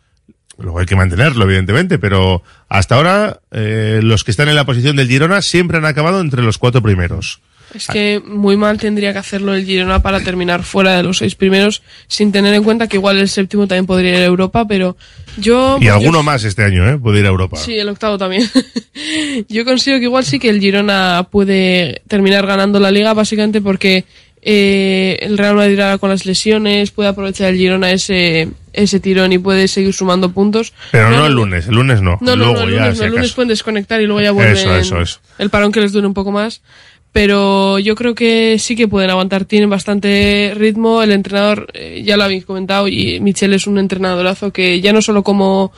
luego 0.60 0.80
hay 0.80 0.86
que 0.86 0.96
mantenerlo, 0.96 1.44
evidentemente, 1.46 2.00
pero 2.00 2.44
hasta 2.70 2.96
ahora 2.96 3.40
eh, 3.52 4.00
los 4.04 4.24
que 4.24 4.32
están 4.32 4.50
en 4.50 4.56
la 4.56 4.66
posición 4.66 4.96
del 4.96 5.08
Girona 5.08 5.42
siempre 5.42 5.78
han 5.78 5.86
acabado 5.86 6.22
entre 6.22 6.42
los 6.42 6.58
cuatro 6.58 6.82
primeros. 6.82 7.42
Es 7.74 7.88
que 7.88 8.22
muy 8.26 8.56
mal 8.56 8.78
tendría 8.78 9.12
que 9.12 9.20
hacerlo 9.20 9.54
el 9.54 9.66
Girona 9.66 10.02
para 10.02 10.22
terminar 10.22 10.64
fuera 10.64 10.96
de 10.96 11.04
los 11.04 11.18
seis 11.18 11.36
primeros, 11.36 11.82
sin 12.08 12.32
tener 12.32 12.54
en 12.54 12.64
cuenta 12.64 12.88
que 12.88 12.96
igual 12.98 13.18
el 13.18 13.28
séptimo 13.28 13.68
también 13.68 13.86
podría 13.86 14.12
ir 14.12 14.22
a 14.22 14.26
Europa, 14.26 14.66
pero 14.68 14.96
yo... 15.38 15.78
Y 15.82 15.86
yo- 15.86 15.94
alguno 15.96 16.24
más 16.24 16.44
este 16.46 16.64
año, 16.64 16.88
¿eh? 16.88 16.98
Puede 16.98 17.20
ir 17.20 17.26
a 17.26 17.30
Europa. 17.30 17.58
Sí, 17.58 17.74
el 17.74 17.90
octavo 17.90 18.18
también. 18.18 18.44
yo 19.50 19.66
considero 19.66 20.00
que 20.00 20.06
igual 20.06 20.24
sí 20.24 20.40
que 20.40 20.50
el 20.50 20.62
Girona 20.62 21.28
puede 21.30 22.02
terminar 22.08 22.46
ganando 22.46 22.80
la 22.80 22.92
liga, 22.92 23.14
básicamente 23.14 23.60
porque 23.62 24.06
eh, 24.42 25.18
el 25.22 25.38
Real 25.38 25.56
Madrid 25.56 25.80
ahora 25.80 25.98
con 25.98 26.10
las 26.12 26.26
lesiones 26.26 26.92
puede 26.92 27.10
aprovechar 27.10 27.50
el 27.50 27.58
Girona 27.58 27.92
ese, 27.92 28.48
ese 28.76 29.00
tirón 29.00 29.32
y 29.34 29.38
puede 29.38 29.68
seguir 29.68 29.94
sumando 29.94 30.32
puntos. 30.32 30.74
Pero 30.92 31.10
no 31.10 31.26
el 31.26 31.34
lunes, 31.34 31.68
el 31.68 31.76
lunes 31.76 32.02
no. 32.02 32.18
no, 32.22 32.36
no, 32.36 32.46
Luego 32.46 32.54
no, 32.54 32.64
el 32.64 32.74
ya, 32.74 32.82
lunes, 32.82 32.94
si 32.96 33.00
no, 33.00 33.06
el 33.06 33.12
lunes 33.14 33.34
pueden 33.34 33.50
desconectar 33.50 34.02
y 34.02 34.06
luego 34.06 34.22
ya 34.22 34.32
vuelven 34.32 34.56
Eso, 34.56 34.76
eso, 34.76 35.02
eso. 35.02 35.20
el 35.38 35.50
parón 35.50 35.72
que 35.72 35.82
les 35.82 35.92
dure 35.92 36.08
un 36.08 36.14
poco 36.14 36.32
más. 36.32 36.62
Pero 37.12 37.80
yo 37.80 37.96
creo 37.96 38.14
que 38.14 38.60
sí 38.60 38.76
que 38.76 38.90
pueden 38.90 39.10
aguantar, 39.10 39.46
tienen 39.46 39.70
bastante 39.70 40.52
ritmo. 40.54 41.02
El 41.02 41.14
entrenador, 41.14 41.68
eh, 41.74 42.04
ya 42.06 42.18
lo 42.18 42.26
habéis 42.26 42.46
comentado, 42.46 42.90
y 42.90 43.22
Michel 43.22 43.54
es 43.54 43.68
un 43.68 43.78
entrenadorazo 43.78 44.52
que 44.52 44.82
ya 44.82 44.92
no 44.92 45.02
solo 45.02 45.24
como 45.24 45.72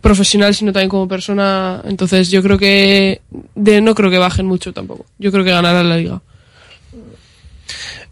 profesional, 0.00 0.54
sino 0.54 0.72
también 0.72 0.88
como 0.88 1.08
persona. 1.08 1.82
Entonces 1.86 2.30
yo 2.30 2.40
creo 2.40 2.56
que 2.56 3.20
de, 3.56 3.80
no 3.80 3.96
creo 3.96 4.12
que 4.12 4.18
bajen 4.18 4.46
mucho 4.46 4.72
tampoco. 4.72 5.06
Yo 5.18 5.32
creo 5.32 5.42
que 5.42 5.50
ganarán 5.50 5.88
la 5.88 5.96
liga. 5.96 6.20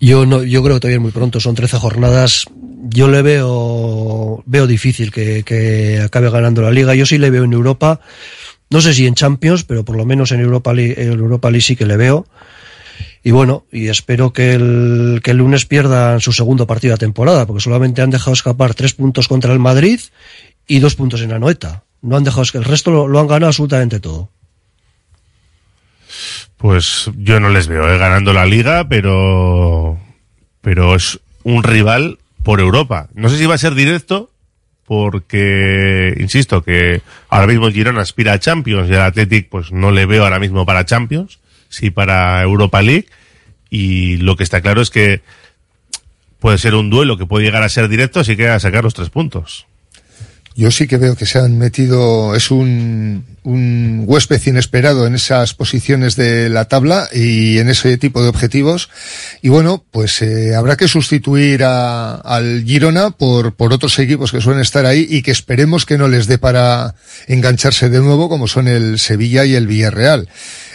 Yo 0.01 0.27
no, 0.27 0.43
yo 0.43 0.63
creo 0.63 0.77
que 0.77 0.81
todavía 0.81 0.97
es 0.97 1.03
muy 1.03 1.13
pronto, 1.13 1.41
son 1.41 1.55
13 1.55 1.79
jornadas. 1.79 2.45
Yo 2.89 3.09
le 3.09 3.23
veo, 3.23 4.43
veo 4.47 4.67
difícil 4.67 5.11
que, 5.11 6.01
acabe 6.05 6.31
ganando 6.31 6.63
la 6.63 6.71
liga. 6.71 6.95
Yo 6.95 7.07
sí 7.07 7.19
le 7.19 7.31
veo 7.31 7.45
en 7.45 7.53
Europa. 7.53 8.01
No 8.71 8.81
sé 8.81 8.95
si 8.95 9.07
en 9.07 9.15
Champions, 9.15 9.65
pero 9.65 9.85
por 9.85 9.97
lo 9.97 10.05
menos 10.05 10.33
en 10.33 10.41
Europa 10.41 10.73
League, 10.73 10.95
en 10.97 11.13
Europa 11.13 11.51
League 11.51 11.63
sí 11.63 11.77
que 11.77 11.87
le 11.87 11.97
veo. 11.97 12.27
Y 13.23 13.31
bueno, 13.31 13.65
y 13.73 13.89
espero 13.89 14.33
que 14.33 14.53
el, 14.53 15.21
que 15.25 15.31
el 15.31 15.39
lunes 15.39 15.65
pierdan 15.65 16.21
su 16.21 16.33
segundo 16.33 16.67
partido 16.67 16.95
de 16.95 16.99
temporada, 16.99 17.47
porque 17.47 17.63
solamente 17.63 18.03
han 18.03 18.11
dejado 18.11 18.35
escapar 18.35 18.75
tres 18.75 18.95
puntos 18.95 19.29
contra 19.29 19.53
el 19.53 19.59
Madrid 19.59 20.01
y 20.67 20.79
dos 20.81 20.95
puntos 20.95 21.23
en 21.23 21.33
Anoeta. 21.33 21.85
No 22.03 22.17
han 22.17 22.25
dejado, 22.25 22.45
el 22.53 22.65
resto 22.65 23.09
lo 23.09 23.19
han 23.19 23.27
ganado 23.27 23.47
absolutamente 23.47 23.99
todo. 24.01 24.31
Pues 26.57 27.11
yo 27.17 27.41
no 27.41 27.49
les 27.49 27.67
veo, 27.67 27.93
¿eh? 27.93 27.99
Ganando 27.99 28.33
la 28.33 28.47
liga, 28.47 28.89
pero, 28.89 29.99
pero 30.61 30.95
es 30.95 31.21
un 31.43 31.63
rival 31.63 32.19
por 32.43 32.61
Europa. 32.61 33.09
No 33.15 33.29
sé 33.29 33.39
si 33.39 33.47
va 33.47 33.55
a 33.55 33.59
ser 33.59 33.75
directo, 33.75 34.31
porque, 34.87 36.15
insisto, 36.19 36.63
que 36.63 37.03
ahora 37.29 37.47
mismo 37.47 37.71
Girona 37.71 38.03
aspira 38.03 38.35
a 38.35 38.39
Champions 38.39 38.89
y 38.89 38.93
el 38.93 39.01
Athletic 39.01 39.49
pues 39.49 39.73
no 39.73 39.91
le 39.91 40.07
veo 40.07 40.25
ahora 40.25 40.39
mismo 40.39 40.67
para 40.67 40.85
Champions, 40.85 41.39
sí 41.69 41.91
para 41.91 42.43
Europa 42.43 42.83
League, 42.83 43.07
y 43.71 44.19
lo 44.19 44.37
que 44.37 44.45
está 44.45 44.61
claro 44.61 44.83
es 44.83 44.91
que 44.91 45.23
puede 46.39 46.59
ser 46.59 46.75
un 46.75 46.91
duelo 46.91 47.17
que 47.17 47.27
puede 47.27 47.45
llegar 47.45 47.63
a 47.63 47.69
ser 47.69 47.89
directo, 47.89 48.21
así 48.21 48.37
que 48.37 48.49
a 48.49 48.61
sacar 48.61 48.85
los 48.85 48.95
tres 48.95 49.09
puntos. 49.09 49.67
Yo 50.57 50.71
sí 50.71 50.87
que 50.87 50.99
veo 50.99 51.17
que 51.17 51.27
se 51.27 51.41
han 51.41 51.59
metido, 51.59 52.37
es 52.37 52.53
un, 52.53 53.25
un 53.43 54.05
huésped 54.07 54.41
inesperado 54.47 55.05
en 55.05 55.17
esas 55.17 55.53
posiciones 55.53 56.15
de 56.15 56.49
la 56.49 56.67
tabla 56.67 57.09
y 57.13 57.59
en 57.59 57.69
ese 57.69 57.99
tipo 57.99 58.23
de 58.23 58.29
objetivos. 58.29 58.89
Y 59.43 59.49
bueno, 59.49 59.85
pues 59.91 60.23
eh, 60.23 60.55
habrá 60.55 60.77
que 60.77 60.87
sustituir 60.87 61.65
a, 61.65 62.15
al 62.15 62.63
Girona 62.65 63.11
por, 63.11 63.55
por 63.55 63.73
otros 63.73 63.99
equipos 63.99 64.31
que 64.31 64.41
suelen 64.41 64.63
estar 64.63 64.87
ahí 64.87 65.05
y 65.11 65.23
que 65.23 65.33
esperemos 65.33 65.85
que 65.87 65.99
no 65.99 66.07
les 66.07 66.29
dé 66.29 66.39
para 66.39 66.95
engancharse 67.27 67.89
de 67.89 67.99
nuevo 67.99 68.29
como 68.29 68.47
son 68.47 68.69
el 68.69 69.01
Sevilla 69.01 69.45
y 69.45 69.57
el 69.57 69.67
Villarreal. 69.67 70.29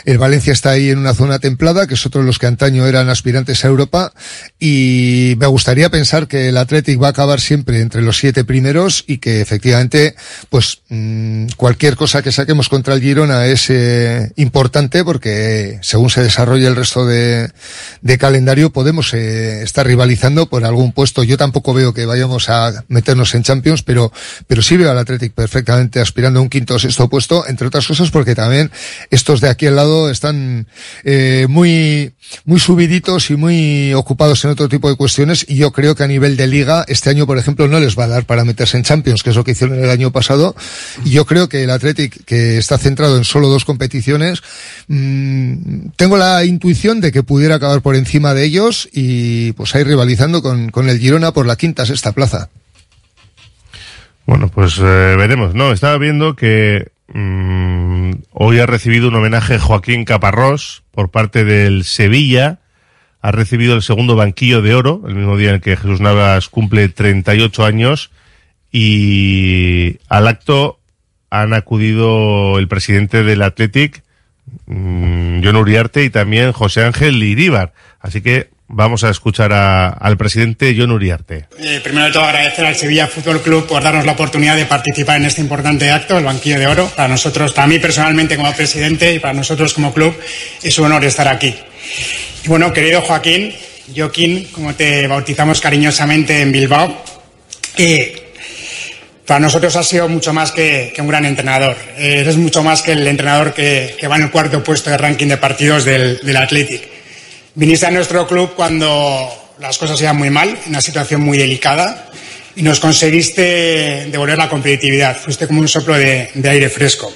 El 0.06 0.18
Valencia 0.18 0.54
está 0.54 0.72
ahí 0.72 0.90
en 0.90 1.00
una 1.00 1.14
zona 1.14 1.40
templada, 1.40 1.88
que 1.88 1.96
es 1.96 2.06
otro 2.06 2.22
de 2.22 2.28
los 2.28 2.40
que 2.40 2.48
antaño 2.48 2.88
eran 2.88 3.10
aspirantes 3.10 3.66
a 3.66 3.68
Europa, 3.68 4.14
y 4.60 5.36
me 5.38 5.48
gustaría 5.48 5.90
pensar 5.90 6.28
que 6.28 6.50
el 6.50 6.58
Athletic 6.58 7.02
va 7.02 7.08
a 7.08 7.12
acabar 7.12 7.40
siempre 7.40 7.82
entre 7.82 8.02
los 8.02 8.18
siete 8.18 8.44
primeros 8.44 9.04
y 9.08 9.18
que 9.18 9.42
efectivamente, 9.42 10.16
pues 10.50 10.82
mm, 10.90 11.48
cualquier 11.58 11.96
cosa 11.96 12.22
que 12.22 12.32
saquemos 12.32 12.70
contra 12.70 12.94
el 12.94 13.02
Girona 13.02 13.46
es 13.46 13.70
eh, 13.70 14.32
importante 14.36 15.04
porque 15.04 15.80
según 15.82 16.10
se 16.10 16.24
desarrolle 16.24 16.68
el 16.68 16.76
resto 16.76 17.06
de, 17.06 17.52
calendario 18.20 18.72
podemos 18.72 19.14
eh, 19.14 19.64
estar 19.64 19.88
rivalizando 19.88 20.48
por 20.48 20.66
algún 20.66 20.92
puesto. 20.92 21.24
Yo 21.24 21.38
tampoco 21.38 21.74
veo 21.74 21.94
que 21.94 22.06
vayamos 22.06 22.50
a 22.50 22.84
meternos 22.90 23.34
en 23.34 23.44
Champions, 23.44 23.82
pero, 23.82 24.12
pero 24.48 24.62
sí 24.62 24.76
veo 24.76 24.92
al 24.92 24.98
Athletic 24.98 25.34
perfectamente 25.34 26.02
aspirando 26.02 26.40
a 26.40 26.44
un 26.44 26.50
quinto 26.50 26.76
o 26.76 26.80
sexto 26.80 27.08
puesto, 27.08 27.48
entre 27.48 27.68
otras 27.68 27.88
cosas 27.88 28.12
porque 28.12 28.36
también 28.36 28.72
estos 29.10 29.42
de 29.42 29.50
aquí 29.50 29.68
al 29.68 29.78
lado 29.78 29.89
están 30.10 30.68
eh, 31.04 31.48
muy, 31.50 32.14
muy 32.46 32.60
subiditos 32.60 33.30
y 33.30 33.36
muy 33.36 33.94
ocupados 33.94 34.44
en 34.46 34.52
otro 34.52 34.70
tipo 34.70 34.90
de 34.90 34.96
cuestiones 34.96 35.46
y 35.48 35.56
yo 35.56 35.72
creo 35.72 35.96
que 35.96 36.04
a 36.04 36.08
nivel 36.08 36.38
de 36.38 36.48
liga 36.48 36.86
este 36.88 37.10
año, 37.10 37.26
por 37.26 37.38
ejemplo, 37.38 37.68
no 37.68 37.80
les 37.80 37.98
va 37.98 38.06
a 38.06 38.08
dar 38.08 38.26
para 38.26 38.46
meterse 38.46 38.78
en 38.78 38.84
Champions, 38.84 39.24
que 39.24 39.32
es 39.32 39.36
lo 39.36 39.44
que 39.44 39.52
hicieron 39.52 39.80
el 39.80 39.90
año 39.90 40.12
pasado. 40.12 40.56
Y 41.06 41.12
yo 41.12 41.26
creo 41.26 41.50
que 41.50 41.64
el 41.64 41.70
Athletic, 41.70 42.26
que 42.26 42.58
está 42.58 42.78
centrado 42.78 43.18
en 43.18 43.24
solo 43.24 43.48
dos 43.48 43.66
competiciones, 43.66 44.42
mmm, 44.88 45.90
tengo 45.96 46.18
la 46.18 46.44
intuición 46.46 47.02
de 47.02 47.12
que 47.12 47.24
pudiera 47.24 47.56
acabar 47.56 47.82
por 47.82 47.96
encima 47.96 48.34
de 48.34 48.46
ellos 48.46 48.90
y 48.92 49.54
pues 49.54 49.76
ahí 49.76 49.84
rivalizando 49.84 50.42
con, 50.42 50.70
con 50.70 50.90
el 50.90 51.00
Girona 51.00 51.32
por 51.32 51.46
la 51.46 51.56
quinta, 51.56 51.86
sexta 51.86 52.12
plaza. 52.12 52.50
Bueno, 54.26 54.48
pues 54.50 54.78
eh, 54.78 55.16
veremos. 55.18 55.56
No, 55.56 55.72
estaba 55.72 55.98
viendo 55.98 56.36
que 56.36 56.92
mmm, 57.14 57.79
hoy 58.32 58.60
ha 58.60 58.66
recibido 58.66 59.08
un 59.08 59.16
homenaje 59.16 59.60
Joaquín 59.60 60.06
Caparrós 60.06 60.84
por 60.92 61.12
parte 61.12 61.44
del 61.44 61.84
Sevilla. 61.84 62.60
Ha 63.22 63.32
recibido 63.32 63.76
el 63.76 63.82
segundo 63.82 64.16
banquillo 64.16 64.62
de 64.62 64.76
oro, 64.76 65.04
el 65.08 65.16
mismo 65.16 65.38
día 65.38 65.54
en 65.54 65.62
que 65.62 65.76
Jesús 65.76 66.02
Navas 66.02 66.50
cumple 66.50 66.90
38 66.90 67.66
años. 67.66 68.12
Y 68.72 69.98
al 70.08 70.28
acto 70.28 70.80
han 71.30 71.54
acudido 71.54 72.60
el 72.60 72.68
presidente 72.68 73.24
del 73.24 73.42
Athletic, 73.42 74.04
mmm, 74.66 75.42
John 75.44 75.56
Uriarte, 75.56 76.04
y 76.04 76.10
también 76.10 76.52
José 76.52 76.84
Ángel 76.86 77.22
Iríbar. 77.22 77.74
Así 78.00 78.22
que 78.22 78.50
Vamos 78.72 79.04
a 79.04 79.10
escuchar 79.10 79.52
al 79.52 80.16
presidente 80.16 80.76
John 80.78 80.92
Uriarte. 80.92 81.48
Eh, 81.58 81.82
primero 81.84 82.06
de 82.06 82.12
todo 82.12 82.24
agradecer 82.24 82.64
al 82.64 82.76
Sevilla 82.76 83.08
Fútbol 83.08 83.42
Club 83.42 83.66
por 83.66 83.82
darnos 83.82 84.06
la 84.06 84.12
oportunidad 84.12 84.56
de 84.56 84.68
participar 84.68 85.18
en 85.18 85.26
este 85.26 85.42
importante 85.42 85.90
acto, 85.90 86.20
el 86.20 86.24
Banquillo 86.24 86.60
de 86.60 86.68
Oro. 86.68 86.88
Para 86.96 87.08
nosotros, 87.08 87.52
para 87.52 87.66
mí 87.66 87.80
personalmente 87.80 88.38
como 88.38 88.54
presidente 88.54 89.12
y 89.12 89.18
para 89.18 89.34
nosotros 89.34 89.74
como 89.74 89.92
club, 89.92 90.16
es 90.62 90.78
un 90.78 90.86
honor 90.86 91.04
estar 91.04 91.28
aquí. 91.28 91.56
Y 92.44 92.48
bueno, 92.48 92.72
querido 92.72 93.02
Joaquín, 93.02 93.56
Joaquín, 93.96 94.48
como 94.52 94.76
te 94.76 95.08
bautizamos 95.08 95.60
cariñosamente 95.60 96.40
en 96.40 96.52
Bilbao, 96.52 97.04
eh, 97.76 98.34
para 99.26 99.40
nosotros 99.40 99.76
has 99.78 99.88
sido 99.88 100.08
mucho 100.08 100.32
más 100.32 100.52
que, 100.52 100.94
un 101.00 101.08
gran 101.08 101.26
entrenador. 101.26 101.76
Eh, 101.98 102.20
eres 102.20 102.38
mucho 102.38 102.62
más 102.62 102.84
que 102.84 102.92
el 102.92 103.08
entrenador 103.08 103.52
que, 103.52 103.96
que, 104.00 104.08
va 104.08 104.18
en 104.18 104.24
el 104.24 104.32
cuarto 104.32 104.64
puesto 104.64 104.92
de 104.92 104.98
ranking 105.00 105.28
de 105.28 105.38
partidos 105.38 105.86
del, 105.86 106.20
del 106.22 106.38
Athletic. 106.38 106.99
Viniste 107.60 107.88
a 107.88 107.92
nuestro 107.92 108.26
club 108.26 108.54
cuando 108.56 109.30
las 109.60 109.78
cosas 109.78 110.00
iban 110.00 110.16
muy 110.16 110.30
mal, 110.30 110.48
en 110.48 110.70
una 110.70 110.82
situación 110.82 111.20
muy 111.20 111.38
delicada, 111.38 112.10
y 112.56 112.64
nos 112.64 112.80
conseguiste 112.80 114.08
devolver 114.10 114.38
la 114.38 114.48
competitividad. 114.48 115.18
Fuiste 115.18 115.46
como 115.46 115.60
un 115.60 115.68
soplo 115.68 115.98
de, 115.98 116.30
de 116.36 116.50
aire 116.50 116.70
fresco. 116.70 117.14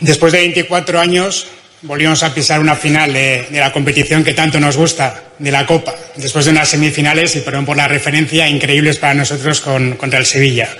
Después 0.00 0.32
de 0.32 0.38
24 0.38 0.98
años, 0.98 1.48
volvimos 1.82 2.22
a 2.22 2.32
pisar 2.32 2.60
una 2.60 2.76
final 2.76 3.12
de, 3.12 3.46
de, 3.50 3.60
la 3.60 3.74
competición 3.74 4.24
que 4.24 4.32
tanto 4.32 4.58
nos 4.58 4.78
gusta, 4.78 5.24
de 5.38 5.50
la 5.52 5.66
Copa, 5.66 5.94
después 6.16 6.46
de 6.46 6.52
unas 6.52 6.70
semifinales, 6.70 7.36
y 7.36 7.40
perdón 7.40 7.66
por 7.66 7.76
la 7.76 7.86
referencia, 7.86 8.48
increíbles 8.48 8.96
para 8.96 9.12
nosotros 9.12 9.60
con, 9.60 9.96
contra 9.96 10.18
el 10.18 10.24
Sevilla. 10.24 10.70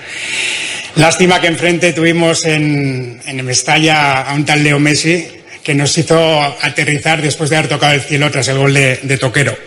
Lástima 0.95 1.39
que 1.39 1.45
enfrente 1.45 1.93
tuvimos 1.93 2.43
en, 2.45 3.21
en 3.23 3.45
Mestalla 3.45 4.23
a 4.23 4.33
un 4.33 4.45
tal 4.45 4.63
Leo 4.63 4.79
Messi, 4.79 5.34
que 5.65 5.73
nos 5.73 5.97
hizo 5.97 6.41
aterrizar 6.61 7.23
después 7.23 7.49
de 7.49 7.57
haber 7.57 7.69
tocado 7.69 7.95
el 7.95 8.01
cielo 8.01 8.29
tras 8.29 8.47
el 8.49 8.59
gol 8.59 8.71
de, 8.71 9.17
Toquero. 9.19 9.57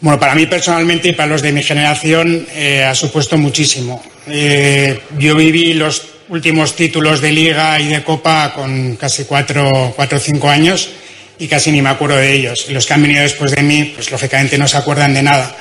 Bueno, 0.00 0.20
para 0.20 0.36
mí 0.36 0.46
personalmente 0.46 1.08
y 1.08 1.14
para 1.14 1.30
los 1.30 1.42
de 1.42 1.50
mi 1.50 1.64
generación 1.64 2.46
eh, 2.54 2.84
ha 2.84 2.94
supuesto 2.94 3.36
muchísimo. 3.36 4.04
Eh, 4.28 5.00
yo 5.18 5.34
viví 5.34 5.74
los 5.74 6.06
últimos 6.28 6.76
títulos 6.76 7.20
de 7.20 7.32
liga 7.32 7.80
y 7.80 7.88
de 7.88 8.04
copa 8.04 8.52
con 8.54 8.94
casi 8.94 9.24
cuatro, 9.24 9.92
cuatro 9.96 10.18
o 10.18 10.20
cinco 10.20 10.48
años 10.48 10.90
y 11.40 11.48
casi 11.48 11.72
ni 11.72 11.82
me 11.82 11.88
acuerdo 11.88 12.16
de 12.16 12.32
ellos. 12.32 12.70
Los 12.70 12.86
que 12.86 12.94
han 12.94 13.02
venido 13.02 13.22
después 13.22 13.50
de 13.50 13.62
mí, 13.64 13.92
pues 13.96 14.12
lógicamente 14.12 14.56
no 14.58 14.68
se 14.68 14.76
acuerdan 14.76 15.12
de 15.12 15.24
nada. 15.24 15.56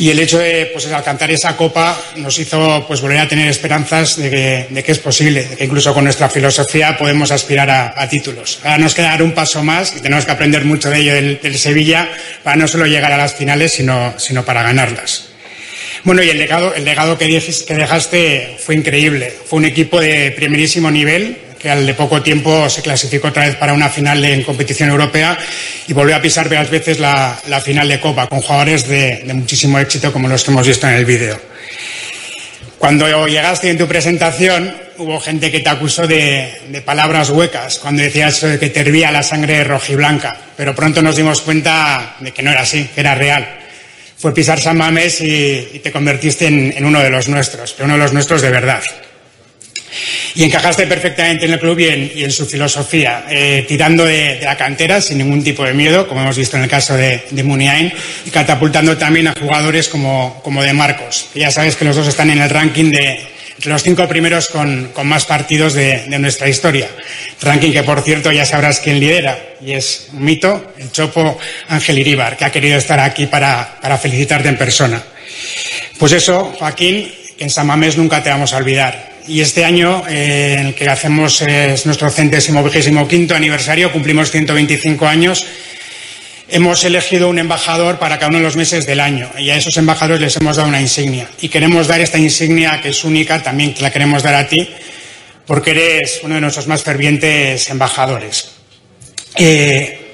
Y 0.00 0.08
el 0.08 0.18
hecho 0.18 0.38
de 0.38 0.70
pues, 0.72 0.86
alcanzar 0.86 1.30
esa 1.30 1.54
copa 1.58 1.94
nos 2.16 2.38
hizo 2.38 2.86
pues, 2.88 3.02
volver 3.02 3.18
a 3.18 3.28
tener 3.28 3.48
esperanzas 3.48 4.16
de 4.16 4.30
que, 4.30 4.66
de 4.70 4.82
que, 4.82 4.92
es 4.92 4.98
posible, 4.98 5.44
de 5.44 5.56
que 5.58 5.66
incluso 5.66 5.92
con 5.92 6.04
nuestra 6.04 6.30
filosofía 6.30 6.96
podemos 6.96 7.30
aspirar 7.30 7.68
a, 7.68 8.08
títulos. 8.08 8.60
Ahora 8.62 8.78
nos 8.78 8.94
queda 8.94 9.08
dar 9.08 9.22
un 9.22 9.32
paso 9.32 9.62
más 9.62 9.94
y 9.94 10.00
tenemos 10.00 10.24
que 10.24 10.30
aprender 10.30 10.64
mucho 10.64 10.88
de 10.88 11.00
ello 11.00 11.12
del, 11.12 11.38
del 11.42 11.58
Sevilla 11.58 12.08
para 12.42 12.56
no 12.56 12.66
solo 12.66 12.86
llegar 12.86 13.12
a 13.12 13.18
las 13.18 13.34
finales, 13.34 13.72
sino, 13.72 14.18
sino 14.18 14.42
para 14.42 14.62
ganarlas. 14.62 15.32
Bueno, 16.04 16.22
y 16.22 16.30
el 16.30 16.38
legado, 16.38 16.74
el 16.74 16.86
legado 16.86 17.18
que 17.18 17.26
dejaste 17.28 18.56
fue 18.58 18.76
increíble. 18.76 19.30
Fue 19.44 19.58
un 19.58 19.66
equipo 19.66 20.00
de 20.00 20.30
primerísimo 20.30 20.90
nivel, 20.90 21.36
que 21.60 21.68
al 21.68 21.86
de 21.86 21.94
poco 21.94 22.22
tiempo 22.22 22.68
se 22.70 22.80
clasificó 22.80 23.28
otra 23.28 23.44
vez 23.44 23.56
para 23.56 23.74
una 23.74 23.90
final 23.90 24.24
en 24.24 24.42
competición 24.42 24.88
europea 24.88 25.36
y 25.86 25.92
volvió 25.92 26.16
a 26.16 26.22
pisar 26.22 26.48
varias 26.48 26.70
veces 26.70 26.98
la, 26.98 27.38
la 27.48 27.60
final 27.60 27.86
de 27.86 28.00
Copa 28.00 28.26
con 28.28 28.40
jugadores 28.40 28.88
de, 28.88 29.22
muchísimo 29.34 29.78
éxito 29.78 30.10
como 30.12 30.26
los 30.26 30.42
que 30.42 30.50
hemos 30.50 30.66
visto 30.66 30.88
en 30.88 30.94
el 30.94 31.04
vídeo. 31.04 31.38
Cuando 32.78 33.26
llegaste 33.26 33.68
en 33.68 33.76
tu 33.76 33.86
presentación 33.86 34.74
hubo 34.96 35.20
gente 35.20 35.50
que 35.50 35.60
te 35.60 35.68
acusó 35.68 36.06
de, 36.06 36.62
de 36.68 36.80
palabras 36.80 37.28
huecas 37.28 37.78
cuando 37.78 38.02
decías 38.02 38.40
que 38.40 38.70
te 38.70 38.80
hervía 38.80 39.10
la 39.12 39.22
sangre 39.22 39.62
rojiblanca, 39.62 40.36
pero 40.56 40.74
pronto 40.74 41.02
nos 41.02 41.16
dimos 41.16 41.42
cuenta 41.42 42.16
de 42.20 42.32
que 42.32 42.42
no 42.42 42.50
era 42.50 42.62
así, 42.62 42.88
que 42.94 43.00
era 43.00 43.14
real. 43.14 43.46
Fue 44.16 44.32
pisar 44.34 44.60
San 44.60 44.78
Mamés 44.78 45.20
y, 45.20 45.68
y 45.74 45.78
te 45.80 45.92
convertiste 45.92 46.46
en, 46.46 46.72
en 46.74 46.84
uno 46.86 47.00
de 47.00 47.10
los 47.10 47.28
nuestros, 47.28 47.72
pero 47.74 47.84
uno 47.84 47.94
de 47.94 48.02
los 48.02 48.12
nuestros 48.14 48.40
de 48.40 48.50
verdad 48.50 48.82
y 50.34 50.44
encajaste 50.44 50.86
perfectamente 50.86 51.46
en 51.46 51.52
el 51.52 51.58
club 51.58 51.78
y 51.78 51.88
en, 51.88 52.12
y 52.14 52.24
en 52.24 52.30
su 52.30 52.46
filosofía, 52.46 53.24
eh, 53.28 53.64
tirando 53.66 54.04
de, 54.04 54.40
la 54.42 54.56
cantera 54.56 55.00
sin 55.00 55.18
ningún 55.18 55.42
tipo 55.42 55.64
de 55.64 55.74
miedo, 55.74 56.06
como 56.08 56.20
hemos 56.22 56.36
visto 56.36 56.56
en 56.56 56.64
el 56.64 56.68
caso 56.68 56.96
de, 56.96 57.24
de 57.30 57.42
Muniain, 57.42 57.92
y 58.24 58.30
catapultando 58.30 58.96
también 58.96 59.28
a 59.28 59.34
jugadores 59.38 59.88
como, 59.88 60.40
como 60.42 60.62
de 60.62 60.72
Marcos. 60.72 61.28
Que 61.32 61.40
ya 61.40 61.50
sabes 61.50 61.76
que 61.76 61.84
los 61.84 61.96
dos 61.96 62.06
están 62.06 62.30
en 62.30 62.40
el 62.40 62.50
ranking 62.50 62.90
de 62.90 63.20
los 63.64 63.82
cinco 63.82 64.08
primeros 64.08 64.48
con, 64.48 64.90
con 64.94 65.06
más 65.06 65.26
partidos 65.26 65.74
de, 65.74 66.04
nuestra 66.18 66.48
historia. 66.48 66.88
Ranking 67.42 67.72
que, 67.72 67.82
por 67.82 68.00
cierto, 68.02 68.32
ya 68.32 68.46
sabrás 68.46 68.80
quién 68.80 69.00
lidera, 69.00 69.38
y 69.60 69.72
es 69.72 70.08
un 70.12 70.24
mito, 70.24 70.72
el 70.78 70.90
Chopo 70.92 71.38
Ángel 71.68 71.98
Iríbar, 71.98 72.36
que 72.36 72.44
ha 72.44 72.52
querido 72.52 72.78
estar 72.78 73.00
aquí 73.00 73.26
para, 73.26 73.78
para 73.80 73.98
felicitarte 73.98 74.48
en 74.48 74.56
persona. 74.56 75.02
Pues 75.98 76.12
eso, 76.12 76.54
Joaquín, 76.58 77.12
en 77.38 77.50
San 77.50 77.66
Mamés 77.66 77.96
nunca 77.96 78.22
te 78.22 78.30
vamos 78.30 78.52
a 78.52 78.56
olvidar 78.56 79.10
y 79.26 79.40
este 79.40 79.64
año, 79.64 80.04
eh, 80.08 80.56
en 80.58 80.66
el 80.68 80.74
que 80.74 80.88
hacemos 80.88 81.42
eh, 81.42 81.74
es 81.74 81.86
nuestro 81.86 82.10
centésimo 82.10 82.62
vigésimo 82.62 83.06
quinto 83.06 83.34
aniversario, 83.34 83.92
cumplimos 83.92 84.30
125 84.30 85.06
años, 85.06 85.46
hemos 86.48 86.84
elegido 86.84 87.28
un 87.28 87.38
embajador 87.38 87.98
para 87.98 88.18
cada 88.18 88.28
uno 88.28 88.38
de 88.38 88.44
los 88.44 88.56
meses 88.56 88.86
del 88.86 89.00
año 89.00 89.30
y 89.38 89.50
a 89.50 89.56
esos 89.56 89.76
embajadores 89.76 90.20
les 90.20 90.36
hemos 90.36 90.56
dado 90.56 90.68
una 90.68 90.80
insignia 90.80 91.28
y 91.40 91.48
queremos 91.48 91.86
dar 91.86 92.00
esta 92.00 92.18
insignia 92.18 92.80
que 92.82 92.88
es 92.88 93.04
única, 93.04 93.42
también 93.42 93.74
la 93.80 93.90
queremos 93.90 94.22
dar 94.22 94.34
a 94.34 94.48
ti, 94.48 94.68
porque 95.46 95.70
eres 95.70 96.20
uno 96.22 96.34
de 96.36 96.40
nuestros 96.40 96.66
más 96.66 96.82
fervientes 96.82 97.70
embajadores. 97.70 98.50
Eh, 99.36 100.12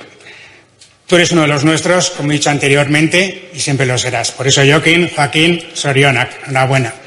tú 1.07 1.17
eres 1.17 1.33
uno 1.33 1.43
de 1.43 1.49
los 1.49 1.65
nuestros, 1.65 2.11
como 2.11 2.31
he 2.31 2.35
dicho 2.35 2.51
anteriormente, 2.51 3.51
y 3.55 3.61
siempre 3.61 3.87
lo 3.87 3.97
serás. 3.99 4.33
Por 4.33 4.47
eso, 4.47 4.63
Joaquín, 4.67 5.11
Joaquín 5.15 5.63
Sorionak, 5.73 6.49
enhorabuena. 6.49 7.06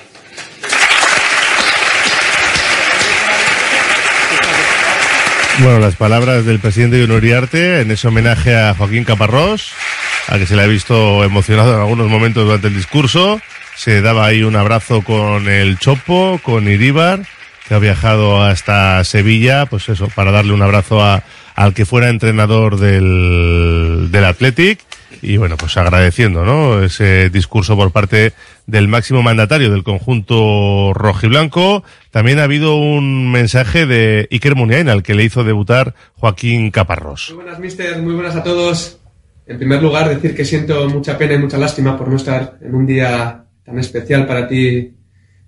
Bueno, 5.61 5.79
las 5.79 5.97
palabras 5.97 6.45
del 6.45 6.59
presidente 6.59 7.05
de 7.05 7.13
Uriarte 7.13 7.81
en 7.81 7.91
ese 7.91 8.07
homenaje 8.07 8.55
a 8.55 8.73
Joaquín 8.73 9.03
Caparrós, 9.03 9.73
a 10.29 10.37
que 10.37 10.45
se 10.45 10.55
le 10.55 10.61
ha 10.61 10.67
visto 10.67 11.21
emocionado 11.25 11.73
en 11.73 11.81
algunos 11.81 12.07
momentos 12.07 12.45
durante 12.45 12.67
el 12.67 12.75
discurso. 12.75 13.41
Se 13.75 14.01
daba 14.01 14.25
ahí 14.25 14.41
un 14.41 14.55
abrazo 14.55 15.01
con 15.01 15.49
el 15.49 15.77
Chopo, 15.77 16.39
con 16.43 16.69
Iríbar, 16.69 17.23
que 17.67 17.75
ha 17.75 17.79
viajado 17.79 18.41
hasta 18.41 19.03
Sevilla, 19.03 19.65
pues 19.65 19.89
eso, 19.89 20.07
para 20.07 20.31
darle 20.31 20.53
un 20.53 20.61
abrazo 20.61 21.03
a, 21.03 21.23
al 21.55 21.73
que 21.73 21.85
fuera 21.85 22.07
entrenador 22.07 22.79
del, 22.79 24.07
del 24.11 24.25
Athletic. 24.25 24.79
Y 25.21 25.37
bueno, 25.37 25.57
pues 25.57 25.75
agradeciendo, 25.77 26.45
¿no? 26.45 26.81
Ese 26.81 27.29
discurso 27.29 27.75
por 27.75 27.91
parte 27.91 28.33
del 28.67 28.87
máximo 28.87 29.21
mandatario 29.21 29.71
del 29.71 29.83
conjunto 29.83 30.93
rojiblanco. 30.93 31.83
También 32.11 32.39
ha 32.39 32.43
habido 32.43 32.75
un 32.75 33.31
mensaje 33.31 33.85
de 33.85 34.27
Iker 34.31 34.55
Muniain 34.55 34.89
al 34.89 35.03
que 35.03 35.15
le 35.15 35.23
hizo 35.23 35.43
debutar 35.43 35.93
Joaquín 36.15 36.71
Caparrós. 36.71 37.31
Muy 37.33 37.43
buenas, 37.43 37.59
mister. 37.59 38.01
Muy 38.01 38.13
buenas 38.13 38.35
a 38.35 38.43
todos. 38.43 38.99
En 39.45 39.57
primer 39.57 39.81
lugar, 39.81 40.07
decir 40.07 40.35
que 40.35 40.45
siento 40.45 40.87
mucha 40.89 41.17
pena 41.17 41.33
y 41.33 41.39
mucha 41.39 41.57
lástima 41.57 41.97
por 41.97 42.07
no 42.07 42.15
estar 42.15 42.57
en 42.61 42.75
un 42.75 42.85
día 42.85 43.43
tan 43.65 43.79
especial 43.79 44.25
para 44.25 44.47
ti 44.47 44.93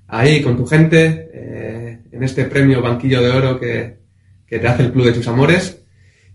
ahí 0.07 0.41
con 0.41 0.57
tu 0.57 0.65
gente, 0.65 1.29
eh, 1.33 1.99
en 2.11 2.23
este 2.23 2.45
premio 2.45 2.81
Banquillo 2.81 3.21
de 3.21 3.29
Oro 3.29 3.59
que, 3.59 3.99
que 4.45 4.59
te 4.59 4.67
hace 4.67 4.83
el 4.83 4.91
Club 4.91 5.05
de 5.05 5.13
tus 5.13 5.27
Amores. 5.27 5.80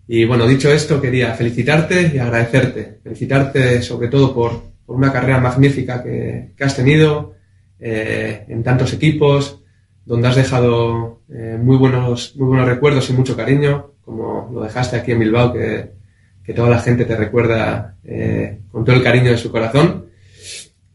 Y 0.09 0.25
bueno, 0.25 0.47
dicho 0.47 0.71
esto, 0.71 1.01
quería 1.01 1.35
felicitarte 1.35 2.13
y 2.15 2.19
agradecerte. 2.19 2.99
Felicitarte 3.03 3.83
sobre 3.83 4.09
todo 4.09 4.33
por, 4.33 4.63
por 4.85 4.97
una 4.97 5.13
carrera 5.13 5.41
magnífica 5.41 6.03
que, 6.03 6.53
que 6.57 6.65
has 6.65 6.77
tenido 6.77 7.35
eh, 7.81 8.45
en 8.49 8.63
tantos 8.63 8.93
equipos, 8.93 9.61
donde 10.05 10.29
has 10.29 10.37
dejado 10.37 11.23
eh, 11.29 11.59
muy, 11.61 11.77
buenos, 11.77 12.37
muy 12.37 12.49
buenos 12.49 12.69
recuerdos 12.69 13.11
y 13.11 13.13
mucho 13.13 13.37
cariño, 13.37 13.95
como 14.05 14.49
lo 14.53 14.63
dejaste 14.63 14.97
aquí 14.97 15.13
en 15.13 15.19
Bilbao, 15.19 15.53
que, 15.53 15.91
que 16.45 16.55
toda 16.55 16.71
la 16.71 16.79
gente 16.79 17.05
te 17.05 17.17
recuerda 17.17 17.97
eh, 18.05 18.61
con 18.71 18.85
todo 18.85 18.95
el 18.95 19.03
cariño 19.03 19.33
de 19.33 19.39
su 19.39 19.51
corazón. 19.51 20.07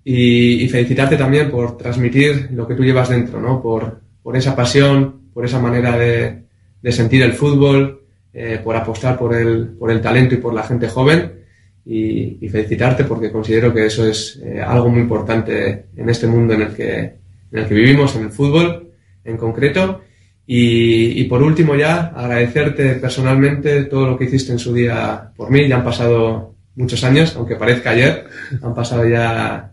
Y, 0.03 0.63
y, 0.63 0.69
felicitarte 0.69 1.15
también 1.15 1.51
por 1.51 1.77
transmitir 1.77 2.49
lo 2.53 2.67
que 2.67 2.73
tú 2.73 2.83
llevas 2.83 3.09
dentro, 3.09 3.39
¿no? 3.39 3.61
Por, 3.61 4.01
por 4.23 4.35
esa 4.35 4.55
pasión, 4.55 5.29
por 5.31 5.45
esa 5.45 5.59
manera 5.59 5.95
de, 5.95 6.41
de 6.81 6.91
sentir 6.91 7.21
el 7.21 7.33
fútbol, 7.33 8.00
eh, 8.33 8.59
por 8.63 8.75
apostar 8.75 9.17
por 9.17 9.35
el, 9.35 9.69
por 9.69 9.91
el 9.91 10.01
talento 10.01 10.35
y 10.35 10.37
por 10.37 10.53
la 10.53 10.63
gente 10.63 10.87
joven 10.87 11.41
y, 11.85 12.45
y 12.45 12.49
felicitarte 12.49 13.03
porque 13.03 13.31
considero 13.31 13.73
que 13.73 13.85
eso 13.85 14.07
es 14.07 14.39
eh, 14.43 14.61
algo 14.61 14.89
muy 14.89 15.01
importante 15.01 15.87
en 15.95 16.09
este 16.09 16.27
mundo 16.27 16.53
en 16.53 16.61
el 16.61 16.73
que, 16.73 16.99
en 16.99 17.59
el 17.59 17.67
que 17.67 17.73
vivimos, 17.73 18.15
en 18.15 18.23
el 18.23 18.31
fútbol 18.31 18.91
en 19.23 19.37
concreto. 19.37 20.01
Y, 20.45 21.21
y, 21.21 21.23
por 21.25 21.41
último 21.41 21.75
ya 21.75 22.07
agradecerte 22.07 22.95
personalmente 22.95 23.85
todo 23.85 24.07
lo 24.07 24.17
que 24.17 24.25
hiciste 24.25 24.51
en 24.51 24.59
su 24.59 24.73
día 24.73 25.31
por 25.35 25.49
mí. 25.49 25.67
Ya 25.67 25.77
han 25.77 25.83
pasado 25.83 26.55
muchos 26.75 27.03
años, 27.03 27.35
aunque 27.37 27.55
parezca 27.55 27.91
ayer, 27.91 28.25
han 28.61 28.73
pasado 28.73 29.07
ya 29.07 29.71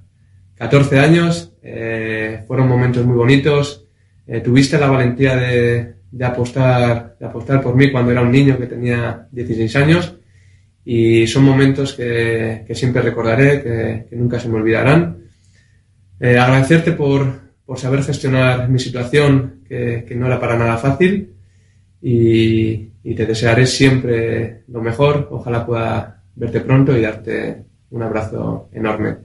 14 0.57 0.99
años. 0.99 1.53
Eh, 1.63 2.45
fueron 2.47 2.69
momentos 2.69 3.05
muy 3.05 3.17
bonitos. 3.17 3.87
Eh, 4.27 4.41
tuviste 4.41 4.79
la 4.79 4.89
valentía 4.89 5.37
de, 5.37 5.95
de 6.11 6.25
apostar, 6.25 7.17
de 7.19 7.27
apostar 7.27 7.61
por 7.61 7.75
mí 7.75 7.91
cuando 7.91 8.13
era 8.13 8.23
un 8.23 8.33
niño 8.33 8.59
que 8.59 8.67
tenía 8.67 9.27
16 9.31 9.77
años 9.77 10.15
y 10.85 11.27
son 11.27 11.45
momentos 11.45 11.93
que, 11.93 12.65
que 12.67 12.75
siempre 12.75 13.03
recordaré, 13.03 13.63
que, 13.63 14.07
que, 14.09 14.17
nunca 14.17 14.41
se 14.41 14.49
me 14.49 14.57
olvidarán. 14.57 15.19
Eh, 16.19 16.39
agradecerte 16.39 16.93
por, 16.93 17.31
por, 17.67 17.79
saber 17.79 18.03
gestionar 18.03 18.71
mi 18.71 18.79
situación, 18.79 19.61
que, 19.69 20.05
que, 20.09 20.15
no 20.15 20.27
era 20.27 20.41
para 20.41 20.57
nada 20.57 20.79
fácil 20.79 21.35
y, 22.01 22.91
y 23.05 23.15
te 23.15 23.27
desearé 23.27 23.67
siempre 23.67 24.63
lo 24.69 24.81
mejor. 24.81 25.29
Ojalá 25.31 25.67
pueda 25.67 26.23
verte 26.35 26.61
pronto 26.61 26.97
y 26.97 27.03
darte 27.03 27.65
un 27.91 28.03
abrazo 28.03 28.71
enorme. 28.73 29.17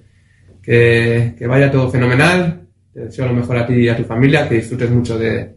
Que, 0.62 1.34
que 1.38 1.48
vaya 1.48 1.72
todo 1.72 1.90
fenomenal. 1.90 2.68
Te 2.94 3.06
deseo 3.06 3.28
lo 3.28 3.34
mejor 3.34 3.58
a 3.58 3.66
ti 3.66 3.74
y 3.76 3.88
a 3.88 3.96
tu 3.96 4.04
familia, 4.04 4.50
que 4.50 4.56
disfrutes 4.56 4.92
mucho 4.92 5.18
de, 5.18 5.56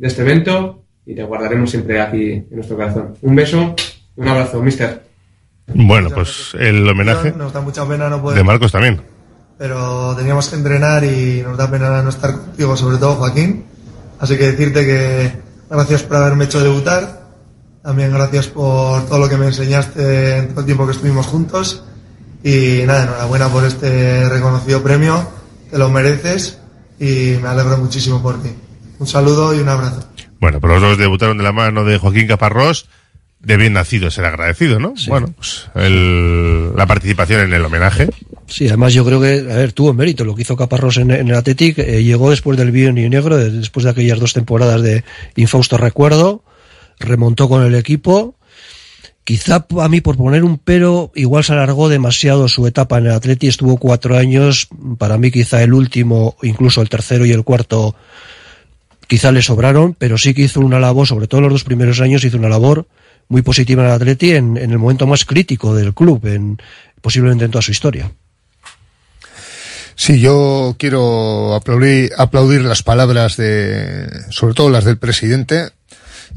de 0.00 0.08
este 0.08 0.22
evento 0.22 0.82
y 1.04 1.14
te 1.14 1.22
guardaremos 1.22 1.70
siempre 1.70 2.00
aquí 2.00 2.32
en 2.32 2.46
nuestro 2.50 2.76
corazón. 2.76 3.14
Un 3.20 3.36
beso, 3.36 3.76
un 4.16 4.28
abrazo, 4.28 4.62
mister. 4.62 5.02
Bueno, 5.74 6.08
pues 6.10 6.52
el 6.58 6.88
homenaje 6.88 7.32
nos 7.36 7.52
da 7.52 7.60
mucha 7.60 7.86
pena 7.86 8.08
no 8.08 8.20
poder, 8.20 8.38
de 8.38 8.44
Marcos 8.44 8.72
también. 8.72 9.00
Pero 9.58 10.16
teníamos 10.16 10.48
que 10.48 10.56
entrenar 10.56 11.04
y 11.04 11.42
nos 11.42 11.56
da 11.58 11.70
pena 11.70 12.02
no 12.02 12.08
estar 12.08 12.32
contigo, 12.32 12.76
sobre 12.76 12.96
todo 12.96 13.16
Joaquín. 13.16 13.64
Así 14.18 14.38
que 14.38 14.52
decirte 14.52 14.86
que 14.86 15.32
gracias 15.68 16.02
por 16.02 16.16
haberme 16.16 16.44
hecho 16.44 16.62
debutar. 16.62 17.20
También 17.82 18.10
gracias 18.10 18.48
por 18.48 19.06
todo 19.06 19.18
lo 19.18 19.28
que 19.28 19.36
me 19.36 19.46
enseñaste 19.46 20.38
en 20.38 20.48
todo 20.48 20.60
el 20.60 20.66
tiempo 20.66 20.86
que 20.86 20.92
estuvimos 20.92 21.26
juntos. 21.26 21.84
Y 22.42 22.82
nada, 22.86 23.04
enhorabuena 23.04 23.48
por 23.48 23.64
este 23.64 24.28
reconocido 24.30 24.82
premio. 24.82 25.28
Te 25.70 25.76
lo 25.76 25.90
mereces 25.90 26.58
y 26.98 27.36
me 27.40 27.48
alegro 27.48 27.76
muchísimo 27.76 28.22
por 28.22 28.42
ti. 28.42 28.50
Un 29.00 29.06
saludo 29.06 29.54
y 29.54 29.60
un 29.60 29.68
abrazo. 29.68 30.06
Bueno, 30.40 30.60
pero 30.60 30.74
los 30.74 30.82
dos 30.82 30.98
debutaron 30.98 31.38
de 31.38 31.42
la 31.42 31.52
mano 31.52 31.84
de 31.84 31.96
Joaquín 31.98 32.26
Caparrós. 32.26 32.86
De 33.40 33.56
bien 33.56 33.72
nacido 33.72 34.10
ser 34.10 34.26
agradecido, 34.26 34.78
¿no? 34.78 34.92
Sí. 34.98 35.08
Bueno, 35.08 35.32
pues 35.34 35.70
el, 35.74 36.76
la 36.76 36.86
participación 36.86 37.40
en 37.40 37.54
el 37.54 37.64
homenaje. 37.64 38.10
Sí, 38.46 38.68
además 38.68 38.92
yo 38.92 39.02
creo 39.02 39.18
que, 39.18 39.50
a 39.50 39.56
ver, 39.56 39.72
tuvo 39.72 39.94
mérito 39.94 40.26
lo 40.26 40.34
que 40.34 40.42
hizo 40.42 40.54
Caparrós 40.54 40.98
en, 40.98 41.10
en 41.10 41.28
el 41.28 41.34
Athletic. 41.34 41.78
Eh, 41.78 42.04
llegó 42.04 42.28
después 42.28 42.58
del 42.58 42.70
bien 42.70 42.98
y 42.98 43.08
negro, 43.08 43.38
de, 43.38 43.50
después 43.50 43.84
de 43.84 43.90
aquellas 43.90 44.20
dos 44.20 44.34
temporadas 44.34 44.82
de 44.82 45.04
infausto 45.36 45.78
recuerdo. 45.78 46.44
Remontó 46.98 47.48
con 47.48 47.64
el 47.64 47.74
equipo. 47.76 48.36
Quizá 49.24 49.66
a 49.80 49.88
mí 49.88 50.02
por 50.02 50.18
poner 50.18 50.44
un 50.44 50.58
pero, 50.58 51.10
igual 51.14 51.42
se 51.42 51.54
alargó 51.54 51.88
demasiado 51.88 52.46
su 52.48 52.66
etapa 52.66 52.98
en 52.98 53.06
el 53.06 53.12
Atleti. 53.12 53.48
Estuvo 53.48 53.78
cuatro 53.78 54.18
años. 54.18 54.68
Para 54.98 55.16
mí 55.16 55.30
quizá 55.30 55.62
el 55.62 55.72
último, 55.72 56.36
incluso 56.42 56.82
el 56.82 56.90
tercero 56.90 57.24
y 57.24 57.32
el 57.32 57.42
cuarto 57.42 57.94
quizá 59.10 59.32
le 59.32 59.42
sobraron, 59.42 59.94
pero 59.98 60.16
sí 60.16 60.34
que 60.34 60.42
hizo 60.42 60.60
una 60.60 60.78
labor, 60.78 61.04
sobre 61.04 61.26
todo 61.26 61.38
en 61.38 61.44
los 61.46 61.52
dos 61.52 61.64
primeros 61.64 62.00
años, 62.00 62.22
hizo 62.22 62.38
una 62.38 62.48
labor 62.48 62.86
muy 63.26 63.42
positiva 63.42 63.82
en 63.82 63.88
el 63.88 63.94
Atleti 63.94 64.30
en, 64.30 64.56
en 64.56 64.70
el 64.70 64.78
momento 64.78 65.04
más 65.08 65.24
crítico 65.24 65.74
del 65.74 65.94
club, 65.94 66.24
en, 66.26 66.58
posiblemente 67.00 67.44
en 67.44 67.50
toda 67.50 67.60
su 67.60 67.72
historia. 67.72 68.12
Sí, 69.96 70.20
yo 70.20 70.76
quiero 70.78 71.56
aplaudir, 71.56 72.12
aplaudir 72.16 72.60
las 72.62 72.84
palabras 72.84 73.36
de, 73.36 74.08
sobre 74.30 74.54
todo 74.54 74.70
las 74.70 74.84
del 74.84 74.98
presidente, 74.98 75.70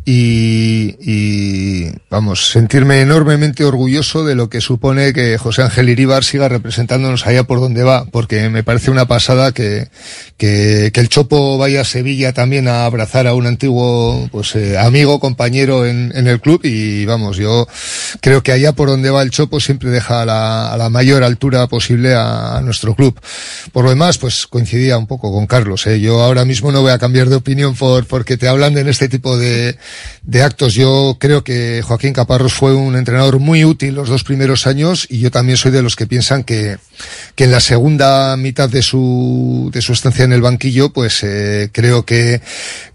y, 0.06 0.96
y, 1.00 1.92
vamos, 2.10 2.50
sentirme 2.50 3.00
enormemente 3.00 3.64
orgulloso 3.64 4.26
de 4.26 4.36
lo 4.36 4.50
que 4.50 4.60
supone 4.60 5.14
que 5.14 5.38
José 5.38 5.62
Ángel 5.62 5.88
Iríbar 5.88 6.26
siga 6.26 6.50
representándonos 6.50 7.26
allá 7.26 7.46
por 7.46 7.62
donde 7.62 7.84
va, 7.84 8.04
porque 8.06 8.50
me 8.50 8.64
parece 8.64 8.92
una 8.92 9.08
pasada 9.08 9.54
que, 9.54 9.88
que, 10.36 10.92
que 10.94 11.00
el 11.00 11.08
Chopo 11.08 11.58
vaya 11.58 11.82
a 11.82 11.86
Sevilla 11.86 12.34
también 12.34 12.68
a 12.68 12.86
abrazar 12.86 13.28
a 13.28 13.34
un 13.34 13.48
antiguo 13.48 14.28
pues 14.30 14.56
eh, 14.56 14.78
amigo, 14.78 15.22
compañero 15.22 15.86
en, 15.86 16.12
en, 16.14 16.28
el 16.28 16.42
club 16.42 16.60
y 16.66 17.06
vamos, 17.06 17.38
yo 17.38 17.66
creo 18.20 18.44
que 18.44 18.52
allá 18.52 18.74
por 18.74 18.90
donde 18.90 19.10
va 19.10 19.22
el 19.22 19.32
Chopo 19.32 19.62
siempre 19.62 19.90
deja 19.90 20.24
a 20.24 20.26
la, 20.26 20.74
a 20.74 20.78
la 20.78 20.90
mayor 20.90 21.24
altura 21.24 21.68
posible 21.68 22.14
a, 22.14 22.58
a, 22.58 22.62
nuestro 22.62 22.94
club. 22.94 23.18
Por 23.72 23.86
lo 23.86 23.90
demás, 23.90 24.18
pues 24.18 24.48
coincidía 24.48 24.98
un 24.98 25.08
poco 25.08 25.32
con 25.32 25.48
Carlos, 25.48 25.88
¿eh? 25.88 26.02
yo 26.02 26.22
ahora 26.22 26.44
mismo 26.44 26.74
no 26.74 26.82
voy 26.82 26.92
a 26.92 27.00
cambiar 27.00 27.30
de 27.30 27.36
opinión 27.36 27.74
por, 27.76 28.06
porque 28.06 28.36
te 28.36 28.50
hablan 28.50 28.78
en 28.78 28.90
este 28.90 29.08
tipo 29.08 29.38
de 29.38 29.78
de 30.24 30.42
actos. 30.42 30.74
Yo 30.74 31.18
creo 31.20 31.44
que 31.44 31.82
Joaquín 31.84 32.14
Caparros 32.14 32.54
fue 32.54 32.74
un 32.74 32.96
entrenador 32.96 33.40
muy 33.40 33.66
útil 33.66 33.96
los 33.96 34.10
dos 34.10 34.24
primeros 34.24 34.68
años 34.68 35.08
y 35.10 35.20
yo 35.20 35.32
también 35.32 35.58
soy 35.58 35.72
de 35.72 35.82
los 35.82 35.96
que 35.96 36.08
piensan 36.08 36.44
que, 36.44 36.78
que 37.36 37.44
en 37.46 37.52
la 37.52 37.60
segunda 37.60 38.36
mitad 38.38 38.70
de 38.70 38.82
su, 38.82 39.70
de 39.74 39.82
su 39.82 39.94
estancia 39.94 40.26
en 40.26 40.34
el 40.34 40.42
banquillo, 40.42 40.92
pues 40.94 41.24
eh, 41.24 41.70
creo 41.72 42.06
que, 42.06 42.42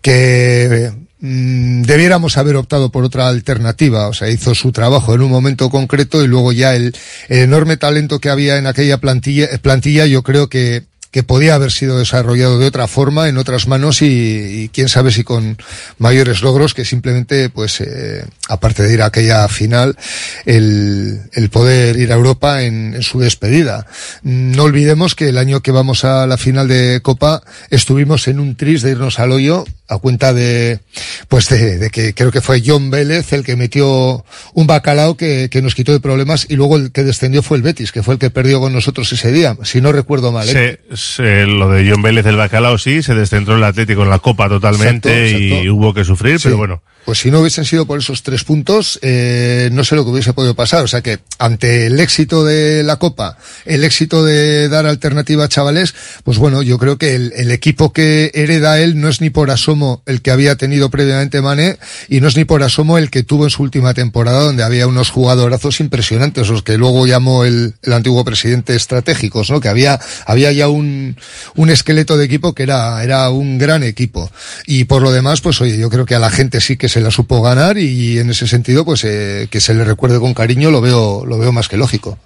que 0.01 0.93
mmm, 1.21 1.83
debiéramos 1.83 2.37
haber 2.39 2.57
optado 2.57 2.91
por 2.91 3.05
otra 3.05 3.29
alternativa. 3.29 4.09
O 4.09 4.15
sea, 4.15 4.31
hizo 4.31 4.55
su 4.55 4.73
trabajo 4.73 5.15
en 5.15 5.21
un 5.21 5.31
momento 5.31 5.71
concreto 5.71 6.23
y 6.23 6.27
luego 6.27 6.53
ya 6.53 6.75
el, 6.75 6.95
el 7.29 7.39
enorme 7.39 7.77
talento 7.77 8.21
que 8.21 8.31
había 8.31 8.57
en 8.59 8.67
aquella 8.67 8.99
plantilla, 8.99 9.49
plantilla 9.61 10.07
yo 10.07 10.23
creo 10.23 10.49
que 10.49 10.87
que 11.11 11.23
podía 11.23 11.55
haber 11.55 11.73
sido 11.73 11.99
desarrollado 11.99 12.59
de 12.59 12.67
otra 12.67 12.87
forma, 12.87 13.29
en 13.29 13.39
otras 13.39 13.67
manos 13.67 14.03
y, 14.03 14.07
y 14.07 14.69
quién 14.69 14.89
sabe 14.89 15.11
si 15.11 15.25
con 15.25 15.57
mayores 15.99 16.43
logros 16.43 16.75
que 16.75 16.85
simplemente, 16.85 17.49
pues, 17.51 17.81
eh, 17.81 18.25
aparte 18.49 18.83
de 18.83 18.93
ir 18.93 19.03
a 19.03 19.07
aquella 19.07 19.49
final, 19.49 19.97
el, 20.45 21.21
el 21.33 21.51
poder 21.51 21.99
ir 21.99 22.13
a 22.13 22.17
Europa 22.17 22.63
en, 22.63 22.95
en, 22.95 23.03
su 23.03 23.21
despedida. 23.21 23.87
No 24.23 24.65
olvidemos 24.65 25.15
que 25.15 25.29
el 25.31 25.39
año 25.39 25.61
que 25.61 25.71
vamos 25.71 26.05
a 26.05 26.27
la 26.27 26.37
final 26.37 26.69
de 26.69 27.01
Copa 27.03 27.43
estuvimos 27.71 28.29
en 28.29 28.41
un 28.41 28.57
tris 28.57 28.83
de 28.83 28.91
irnos 28.91 29.19
al 29.19 29.33
hoyo 29.33 29.65
a 29.89 29.99
cuenta 29.99 30.35
de, 30.35 30.81
pues 31.29 31.49
de, 31.49 31.79
de, 31.79 31.91
que 31.91 32.13
creo 32.13 32.31
que 32.31 32.43
fue 32.43 32.63
John 32.65 32.91
Vélez 32.91 33.33
el 33.33 33.43
que 33.43 33.57
metió 33.57 34.25
un 34.53 34.67
bacalao 34.67 35.17
que, 35.17 35.49
que, 35.51 35.63
nos 35.63 35.75
quitó 35.75 35.93
de 35.93 36.01
problemas 36.01 36.47
y 36.49 36.57
luego 36.57 36.77
el 36.77 36.93
que 36.93 37.05
descendió 37.05 37.43
fue 37.43 37.57
el 37.57 37.63
Betis, 37.63 37.91
que 37.91 38.03
fue 38.03 38.15
el 38.15 38.21
que 38.21 38.29
perdió 38.29 38.61
con 38.61 38.75
nosotros 38.75 39.11
ese 39.11 39.33
día, 39.33 39.57
si 39.65 39.81
no 39.81 39.91
recuerdo 39.91 40.31
mal. 40.31 40.47
¿eh? 40.49 40.79
Se, 40.99 41.47
lo 41.47 41.71
de 41.71 41.89
John 41.91 42.03
Vélez 42.03 42.27
el 42.27 42.37
bacalao 42.37 42.79
sí, 42.79 43.03
se 43.03 43.15
descentró 43.15 43.57
el 43.57 43.65
Atlético 43.65 44.03
en 44.03 44.11
la 44.11 44.19
Copa 44.19 44.49
totalmente 44.49 45.27
exacto, 45.27 45.45
exacto. 45.45 45.65
y 45.65 45.69
hubo 45.71 45.95
que 45.95 46.05
sufrir, 46.05 46.39
sí. 46.39 46.45
pero 46.45 46.57
bueno. 46.59 46.83
Pues 47.09 47.21
si 47.21 47.31
no 47.31 47.41
hubiesen 47.41 47.65
sido 47.65 47.87
por 47.87 48.01
esos 48.01 48.23
tres 48.23 48.45
puntos, 48.45 48.99
eh, 49.01 49.71
no 49.73 49.83
sé 49.83 49.97
lo 49.97 50.05
que 50.05 50.11
hubiese 50.11 50.35
podido 50.35 50.55
pasar. 50.55 50.85
O 50.85 50.89
sea 50.89 51.01
que 51.01 51.21
ante 51.39 51.87
el 51.87 51.99
éxito 52.01 52.45
de 52.45 52.83
la 52.83 52.97
Copa, 52.97 53.39
el 53.65 53.83
éxito 53.83 54.27
de 54.27 54.69
dar 54.69 54.85
alternativa 54.85 55.45
a 55.45 55.49
chavales, 55.49 55.95
pues 56.23 56.37
bueno, 56.37 56.61
yo 56.61 56.77
creo 56.77 56.99
que 56.99 57.15
el, 57.15 57.51
equipo 57.51 57.95
que 57.95 58.31
hereda 58.35 58.79
él 58.79 59.01
no 59.01 59.09
es 59.09 59.23
ni 59.23 59.31
por 59.31 59.51
asomo 59.51 60.03
el 60.05 60.21
que 60.21 60.31
había 60.31 60.57
tenido 60.57 60.91
previamente 60.91 61.41
Mané 61.41 61.79
y 62.11 62.21
no 62.21 62.29
es 62.29 62.37
ni 62.37 62.45
por 62.45 62.63
asomo 62.63 62.99
el 62.99 63.09
que 63.09 63.23
tuvo 63.23 63.45
en 63.45 63.51
su 63.51 63.63
última 63.63 63.95
temporada 63.95 64.43
donde 64.43 64.63
había 64.63 64.87
unos 64.87 65.09
jugadorazos 65.09 65.81
impresionantes, 65.81 66.49
los 66.49 66.63
que 66.63 66.77
luego 66.77 67.07
llamó 67.07 67.47
el, 67.47 67.77
el 67.85 67.93
antiguo 67.95 68.23
presidente 68.23 68.77
estratégicos, 68.77 69.51
¿no? 69.51 69.61
Que 69.63 69.69
había, 69.69 69.99
había 70.27 70.53
ya 70.53 70.69
un, 70.69 71.17
un 71.57 71.71
esqueleto 71.71 72.19
de 72.19 72.27
equipo 72.27 72.55
que 72.55 72.65
era, 72.65 73.03
era 73.03 73.31
un 73.31 73.57
gran 73.57 73.83
equipo. 73.83 74.31
Y 74.67 74.85
por 74.85 75.01
lo 75.01 75.11
demás, 75.11 75.41
pues 75.41 75.59
oye, 75.63 75.79
yo 75.79 75.89
creo 75.89 76.05
que 76.05 76.15
a 76.15 76.19
la 76.19 76.29
gente 76.29 76.61
sí 76.61 76.77
que 76.77 76.91
se 76.91 76.98
la 77.01 77.11
supo 77.11 77.43
ganar 77.43 77.79
y 77.79 78.19
en 78.19 78.31
ese 78.31 78.47
sentido, 78.47 78.85
pues 78.85 79.05
eh, 79.05 79.49
que 79.51 79.61
se 79.61 79.75
le 79.75 79.85
recuerde 79.85 80.19
con 80.21 80.35
cariño 80.35 80.71
lo 80.71 80.81
veo, 80.81 81.25
lo 81.27 81.39
veo 81.39 81.53
más 81.53 81.69
que 81.69 81.77
lógico. 81.77 82.19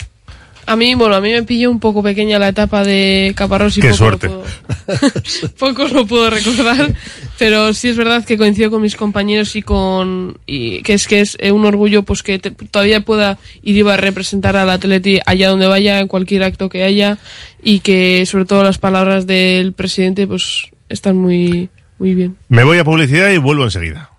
A 0.65 0.77
mí, 0.77 0.95
bueno, 0.95 1.17
a 1.17 1.21
mí 1.21 1.33
me 1.33 1.43
pilló 1.43 1.73
un 1.73 1.81
poco 1.81 2.05
pequeña 2.05 2.39
la 2.39 2.47
etapa 2.47 2.85
de 2.85 3.33
Caparrós 3.35 3.77
y 3.79 3.81
Qué 3.81 3.89
poco, 3.89 3.99
suerte. 3.99 4.29
Lo 4.29 4.43
puedo, 4.43 5.51
poco 5.59 5.89
lo 5.89 6.07
puedo 6.07 6.31
recordar, 6.31 6.95
pero 7.37 7.75
sí 7.75 7.89
es 7.89 7.97
verdad 7.97 8.25
que 8.25 8.39
coincido 8.39 8.71
con 8.71 8.81
mis 8.81 8.95
compañeros 8.95 9.57
y 9.57 9.63
con 9.63 10.39
y 10.47 10.83
que 10.83 10.95
es 10.95 11.09
que 11.09 11.21
es 11.21 11.37
eh, 11.41 11.51
un 11.51 11.65
orgullo 11.67 12.05
pues 12.05 12.23
que 12.23 12.39
te- 12.39 12.53
todavía 12.53 13.01
pueda 13.01 13.39
ir 13.65 13.77
iba 13.77 13.95
a 13.95 13.97
representar 13.97 14.57
al 14.57 14.71
Atleti 14.71 15.19
allá 15.27 15.49
donde 15.49 15.67
vaya, 15.67 15.99
en 15.99 16.07
cualquier 16.07 16.45
acto 16.45 16.69
que 16.69 16.85
haya 16.85 17.19
y 17.61 17.81
que 17.81 18.25
sobre 18.25 18.45
todo 18.45 18.63
las 18.63 18.79
palabras 18.79 19.27
del 19.27 19.73
presidente 19.73 20.29
pues 20.29 20.69
están 20.89 21.17
muy 21.17 21.71
muy 21.99 22.15
bien. 22.15 22.37
Me 22.49 22.63
voy 22.63 22.79
a 22.79 22.85
publicidad 22.85 23.31
y 23.31 23.39
vuelvo 23.39 23.65
enseguida. 23.65 24.12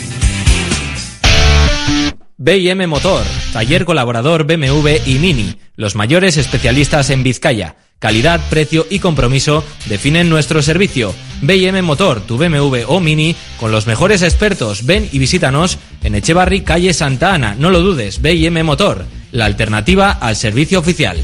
BM 2.39 2.85
Motor, 2.85 3.23
taller 3.51 3.85
colaborador 3.85 4.43
BMW 4.43 4.97
y 5.07 5.15
Mini, 5.15 5.55
los 5.75 5.95
mayores 5.95 6.37
especialistas 6.37 7.09
en 7.09 7.23
Vizcaya. 7.23 7.75
Calidad, 7.99 8.39
precio 8.51 8.85
y 8.89 8.99
compromiso 8.99 9.63
definen 9.87 10.29
nuestro 10.29 10.61
servicio. 10.61 11.15
BM 11.41 11.81
Motor, 11.81 12.21
tu 12.21 12.37
BMW 12.37 12.83
o 12.85 12.99
Mini, 12.99 13.35
con 13.59 13.71
los 13.71 13.87
mejores 13.87 14.21
expertos. 14.21 14.85
Ven 14.85 15.09
y 15.11 15.17
visítanos 15.17 15.79
en 16.03 16.13
Echevarri, 16.13 16.61
calle 16.61 16.93
Santa 16.93 17.33
Ana. 17.33 17.55
No 17.57 17.71
lo 17.71 17.81
dudes, 17.81 18.21
BM 18.21 18.63
Motor, 18.63 19.05
la 19.31 19.45
alternativa 19.45 20.11
al 20.11 20.35
servicio 20.35 20.79
oficial. 20.79 21.17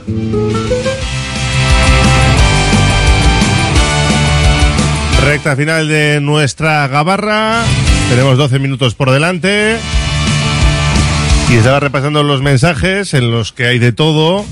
Recta 5.23 5.55
final 5.55 5.87
de 5.87 6.19
nuestra 6.23 6.89
gabarra. 6.89 7.63
Tenemos 8.09 8.39
12 8.39 8.59
minutos 8.59 8.95
por 8.95 9.11
delante. 9.11 9.77
Y 11.51 11.57
estaba 11.57 11.79
repasando 11.79 12.23
los 12.23 12.41
mensajes 12.41 13.13
en 13.13 13.31
los 13.31 13.53
que 13.53 13.67
hay 13.67 13.79
de 13.79 13.93
todo. 13.93 14.47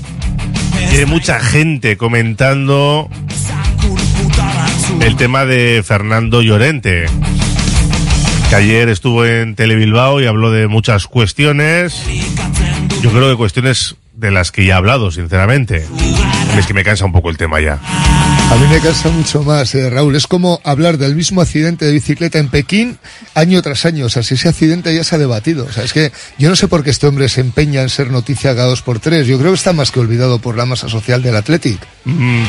Y 0.79 1.05
mucha 1.05 1.39
gente 1.39 1.97
comentando 1.97 3.09
el 5.01 5.15
tema 5.15 5.45
de 5.45 5.83
Fernando 5.85 6.41
Llorente, 6.41 7.05
que 8.49 8.55
ayer 8.55 8.89
estuvo 8.89 9.25
en 9.25 9.55
Telebilbao 9.55 10.21
y 10.21 10.25
habló 10.25 10.51
de 10.51 10.67
muchas 10.67 11.07
cuestiones. 11.07 12.03
Yo 13.01 13.11
creo 13.11 13.29
que 13.29 13.35
cuestiones 13.35 13.95
de 14.19 14.31
las 14.31 14.51
que 14.51 14.65
ya 14.65 14.73
he 14.73 14.77
hablado, 14.77 15.11
sinceramente. 15.11 15.85
Es 16.57 16.65
que 16.65 16.73
me 16.73 16.83
cansa 16.83 17.05
un 17.05 17.13
poco 17.13 17.29
el 17.29 17.37
tema 17.37 17.61
ya. 17.61 17.79
A 18.51 18.55
mí 18.55 18.65
me 18.67 18.79
cansa 18.81 19.09
mucho 19.09 19.43
más, 19.43 19.73
eh, 19.75 19.89
Raúl. 19.89 20.15
Es 20.15 20.27
como 20.27 20.59
hablar 20.65 20.97
del 20.97 21.15
mismo 21.15 21.39
accidente 21.39 21.85
de 21.85 21.93
bicicleta 21.93 22.39
en 22.39 22.49
Pekín 22.49 22.97
año 23.33 23.61
tras 23.61 23.85
año. 23.85 24.07
O 24.07 24.09
sea, 24.09 24.23
si 24.23 24.33
ese 24.33 24.49
accidente 24.49 24.93
ya 24.93 25.03
se 25.03 25.15
ha 25.15 25.19
debatido. 25.19 25.65
O 25.65 25.71
sea, 25.71 25.83
es 25.83 25.93
que 25.93 26.11
yo 26.37 26.49
no 26.49 26.55
sé 26.55 26.67
por 26.67 26.83
qué 26.83 26.89
este 26.89 27.07
hombre 27.07 27.29
se 27.29 27.41
empeña 27.41 27.81
en 27.81 27.89
ser 27.89 28.11
noticia 28.11 28.55
cada 28.55 28.67
dos 28.67 28.81
por 28.81 28.99
tres. 28.99 29.27
Yo 29.27 29.37
creo 29.37 29.51
que 29.51 29.55
está 29.55 29.71
más 29.71 29.91
que 29.91 29.99
olvidado 29.99 30.39
por 30.39 30.57
la 30.57 30.65
masa 30.65 30.89
social 30.89 31.21
del 31.21 31.35
Athletic. 31.35 31.79
Mm, 32.03 32.43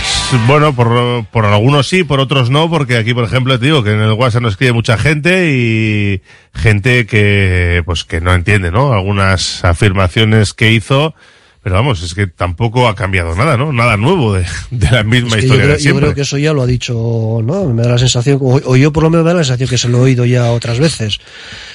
bueno, 0.48 0.74
por, 0.74 1.26
por 1.26 1.44
algunos 1.44 1.86
sí, 1.86 2.02
por 2.02 2.18
otros 2.18 2.50
no, 2.50 2.68
porque 2.68 2.96
aquí, 2.96 3.14
por 3.14 3.24
ejemplo, 3.24 3.58
te 3.58 3.66
digo 3.66 3.84
que 3.84 3.92
en 3.92 4.00
el 4.00 4.12
WhatsApp 4.12 4.42
nos 4.42 4.54
escribe 4.54 4.72
mucha 4.72 4.96
gente 4.98 5.52
y 5.52 6.22
gente 6.54 7.06
que, 7.06 7.82
pues, 7.84 8.04
que 8.04 8.20
no 8.20 8.34
entiende, 8.34 8.72
¿no? 8.72 8.92
Algunas 8.92 9.64
afirmaciones 9.64 10.54
que 10.54 10.72
hizo 10.72 11.14
pero 11.62 11.74
vamos, 11.76 12.02
es 12.02 12.14
que 12.14 12.26
tampoco 12.26 12.88
ha 12.88 12.94
cambiado 12.94 13.34
nada, 13.34 13.56
¿no? 13.56 13.72
Nada 13.72 13.96
nuevo 13.96 14.34
de, 14.34 14.44
de 14.70 14.90
la 14.90 15.02
misma 15.02 15.36
Es 15.36 15.36
que 15.36 15.46
historia 15.46 15.56
yo, 15.56 15.66
creo, 15.66 15.66
de 15.66 15.72
yo 15.74 15.78
siempre. 15.82 16.02
creo 16.06 16.14
que 16.14 16.20
eso 16.22 16.38
ya 16.38 16.52
lo 16.52 16.62
ha 16.62 16.66
dicho, 16.66 17.40
¿no? 17.44 17.64
Me 17.66 17.82
da 17.82 17.90
la 17.90 17.98
sensación, 17.98 18.38
o, 18.40 18.60
o 18.64 18.76
yo 18.76 18.92
por 18.92 19.02
lo 19.02 19.10
menos 19.10 19.24
me 19.24 19.30
da 19.32 19.36
la 19.38 19.44
sensación 19.44 19.68
que 19.68 19.78
se 19.78 19.88
lo 19.88 19.98
he 19.98 20.00
oído 20.02 20.24
ya 20.24 20.50
otras 20.52 20.78
veces. 20.78 21.18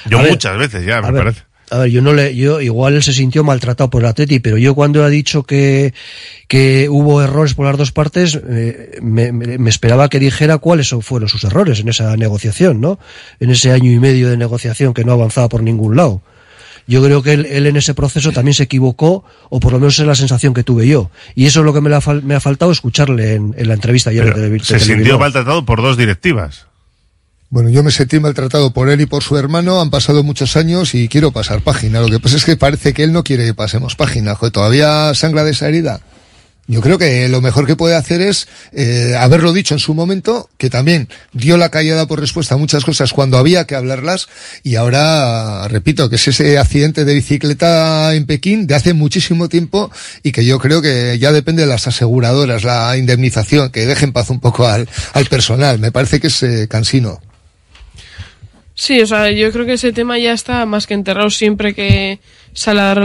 Yo 0.08 0.18
A 0.18 0.22
ver, 0.22 0.30
muchas 0.32 0.58
veces 0.58 0.84
ya, 0.84 1.00
me 1.02 1.08
a 1.08 1.10
ver, 1.12 1.22
parece. 1.22 1.42
A 1.68 1.78
ver, 1.78 1.90
yo 1.90 2.00
no 2.00 2.12
le, 2.12 2.36
yo 2.36 2.60
igual 2.60 2.94
él 2.94 3.02
se 3.02 3.12
sintió 3.12 3.42
maltratado 3.42 3.90
por 3.90 4.02
el 4.02 4.08
Atleti, 4.08 4.38
pero 4.38 4.56
yo 4.56 4.76
cuando 4.76 5.02
ha 5.02 5.08
dicho 5.08 5.42
que, 5.42 5.94
que 6.46 6.88
hubo 6.88 7.20
errores 7.22 7.54
por 7.54 7.66
las 7.66 7.76
dos 7.76 7.90
partes, 7.90 8.38
eh, 8.48 8.98
me, 9.02 9.32
me- 9.32 9.58
me 9.58 9.68
esperaba 9.70 10.08
que 10.08 10.20
dijera 10.20 10.58
cuáles 10.58 10.94
fueron 11.00 11.28
sus 11.28 11.42
errores 11.42 11.80
en 11.80 11.88
esa 11.88 12.16
negociación, 12.16 12.80
¿no? 12.80 13.00
En 13.40 13.50
ese 13.50 13.72
año 13.72 13.90
y 13.90 13.98
medio 13.98 14.30
de 14.30 14.36
negociación 14.36 14.94
que 14.94 15.04
no 15.04 15.10
avanzaba 15.12 15.48
por 15.48 15.62
ningún 15.64 15.96
lado. 15.96 16.22
Yo 16.86 17.02
creo 17.02 17.22
que 17.22 17.32
él, 17.32 17.46
él 17.46 17.66
en 17.66 17.76
ese 17.76 17.94
proceso 17.94 18.32
también 18.32 18.54
se 18.54 18.64
equivocó, 18.64 19.24
o 19.50 19.60
por 19.60 19.72
lo 19.72 19.80
menos 19.80 19.98
es 19.98 20.06
la 20.06 20.14
sensación 20.14 20.54
que 20.54 20.62
tuve 20.62 20.86
yo. 20.86 21.10
Y 21.34 21.46
eso 21.46 21.60
es 21.60 21.66
lo 21.66 21.72
que 21.72 21.80
me, 21.80 21.90
la 21.90 22.00
me 22.22 22.34
ha 22.34 22.40
faltado 22.40 22.70
escucharle 22.70 23.34
en, 23.34 23.54
en 23.56 23.68
la 23.68 23.74
entrevista 23.74 24.10
ayer 24.10 24.24
Pero 24.24 24.38
de, 24.38 24.60
se 24.60 24.78
sintió 24.78 25.18
maltratado 25.18 25.64
por 25.64 25.82
dos 25.82 25.96
directivas. 25.96 26.66
Bueno, 27.48 27.70
yo 27.70 27.82
me 27.84 27.92
sentí 27.92 28.18
maltratado 28.18 28.72
por 28.72 28.88
él 28.88 29.00
y 29.00 29.06
por 29.06 29.22
su 29.22 29.36
hermano. 29.36 29.80
Han 29.80 29.90
pasado 29.90 30.22
muchos 30.22 30.56
años 30.56 30.94
y 30.94 31.08
quiero 31.08 31.30
pasar 31.30 31.60
página. 31.60 32.00
Lo 32.00 32.08
que 32.08 32.18
pasa 32.18 32.36
es 32.36 32.44
que 32.44 32.56
parece 32.56 32.92
que 32.92 33.04
él 33.04 33.12
no 33.12 33.22
quiere 33.22 33.44
que 33.44 33.54
pasemos 33.54 33.94
página. 33.94 34.34
Joder, 34.34 34.52
todavía 34.52 35.14
sangra 35.14 35.44
de 35.44 35.52
esa 35.52 35.68
herida. 35.68 36.00
Yo 36.68 36.80
creo 36.80 36.98
que 36.98 37.28
lo 37.28 37.40
mejor 37.40 37.66
que 37.66 37.76
puede 37.76 37.94
hacer 37.94 38.20
es 38.20 38.48
eh, 38.72 39.14
haberlo 39.16 39.52
dicho 39.52 39.74
en 39.74 39.78
su 39.78 39.94
momento, 39.94 40.50
que 40.58 40.68
también 40.68 41.08
dio 41.32 41.56
la 41.56 41.70
callada 41.70 42.06
por 42.06 42.18
respuesta 42.18 42.56
a 42.56 42.58
muchas 42.58 42.84
cosas 42.84 43.12
cuando 43.12 43.38
había 43.38 43.66
que 43.66 43.76
hablarlas, 43.76 44.28
y 44.64 44.74
ahora, 44.74 45.68
repito, 45.68 46.10
que 46.10 46.16
es 46.16 46.26
ese 46.26 46.58
accidente 46.58 47.04
de 47.04 47.14
bicicleta 47.14 48.14
en 48.14 48.26
Pekín 48.26 48.66
de 48.66 48.74
hace 48.74 48.94
muchísimo 48.94 49.48
tiempo 49.48 49.92
y 50.24 50.32
que 50.32 50.44
yo 50.44 50.58
creo 50.58 50.82
que 50.82 51.18
ya 51.20 51.30
depende 51.30 51.62
de 51.62 51.68
las 51.68 51.86
aseguradoras, 51.86 52.64
la 52.64 52.96
indemnización, 52.96 53.70
que 53.70 53.86
dejen 53.86 54.12
paz 54.12 54.30
un 54.30 54.40
poco 54.40 54.66
al, 54.66 54.88
al 55.12 55.26
personal. 55.26 55.78
Me 55.78 55.92
parece 55.92 56.18
que 56.18 56.26
es 56.26 56.42
eh, 56.42 56.66
cansino. 56.68 57.20
Sí, 58.78 59.00
o 59.00 59.06
sea, 59.06 59.30
yo 59.30 59.50
creo 59.52 59.64
que 59.64 59.72
ese 59.72 59.94
tema 59.94 60.18
ya 60.18 60.34
está 60.34 60.66
más 60.66 60.86
que 60.86 60.92
enterrado 60.92 61.30
siempre 61.30 61.74
que 61.74 62.20
sale 62.52 62.80
a 62.80 62.94
dar 62.94 62.98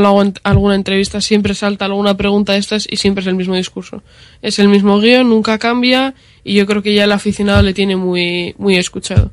alguna 0.44 0.76
entrevista, 0.76 1.22
siempre 1.22 1.56
salta 1.56 1.86
alguna 1.86 2.18
pregunta 2.18 2.52
de 2.52 2.60
estas 2.60 2.86
y 2.90 2.98
siempre 2.98 3.22
es 3.22 3.28
el 3.28 3.36
mismo 3.36 3.56
discurso. 3.56 4.04
Es 4.42 4.60
el 4.60 4.68
mismo 4.68 5.00
guion, 5.00 5.30
nunca 5.30 5.58
cambia 5.60 6.14
y 6.44 6.56
yo 6.56 6.66
creo 6.68 6.84
que 6.84 6.94
ya 6.94 7.06
el 7.06 7.12
aficionado 7.14 7.62
le 7.62 7.74
tiene 7.74 7.96
muy, 7.96 8.54
muy 8.58 8.76
escuchado. 8.76 9.32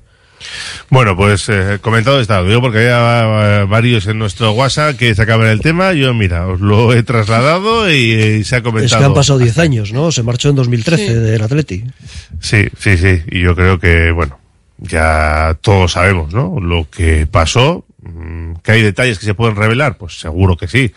Bueno, 0.91 1.17
pues 1.17 1.49
eh, 1.49 1.79
comentado 1.81 2.21
está, 2.21 2.45
digo 2.45 2.61
porque 2.61 2.89
había 2.89 3.63
eh, 3.63 3.65
varios 3.65 4.07
en 4.07 4.21
nuestro 4.21 4.53
WhatsApp 4.53 4.97
que 4.97 5.17
sacaban 5.17 5.49
el 5.49 5.61
tema. 5.61 5.93
Yo, 5.93 6.15
mira, 6.15 6.47
os 6.47 6.61
lo 6.61 6.93
he 6.95 7.03
trasladado 7.03 7.91
y, 7.91 8.13
eh, 8.13 8.45
se 8.45 8.55
ha 8.55 8.63
comentado. 8.63 8.87
Es 8.87 8.95
que 8.95 9.05
han 9.05 9.13
pasado 9.13 9.41
10 9.41 9.59
años, 9.59 9.93
¿no? 9.93 10.13
Se 10.13 10.23
marchó 10.23 10.51
en 10.51 10.55
2013 10.55 11.19
del 11.19 11.43
Atleti. 11.43 11.83
Sí, 12.39 12.69
sí, 12.79 12.97
sí. 12.97 13.23
Y 13.33 13.41
yo 13.41 13.57
creo 13.57 13.81
que, 13.81 14.13
bueno, 14.13 14.39
ya 14.79 15.59
todos 15.61 15.93
sabemos, 15.93 16.33
¿no? 16.33 16.61
Lo 16.61 16.89
que 16.89 17.27
pasó. 17.27 17.85
Mm, 18.01 18.55
¿Que 18.63 18.73
hay 18.73 18.83
detalles 18.83 19.19
que 19.19 19.27
se 19.27 19.35
pueden 19.35 19.57
revelar? 19.57 19.99
Pues 19.99 20.19
seguro 20.19 20.57
que 20.57 20.69
sí. 20.69 20.93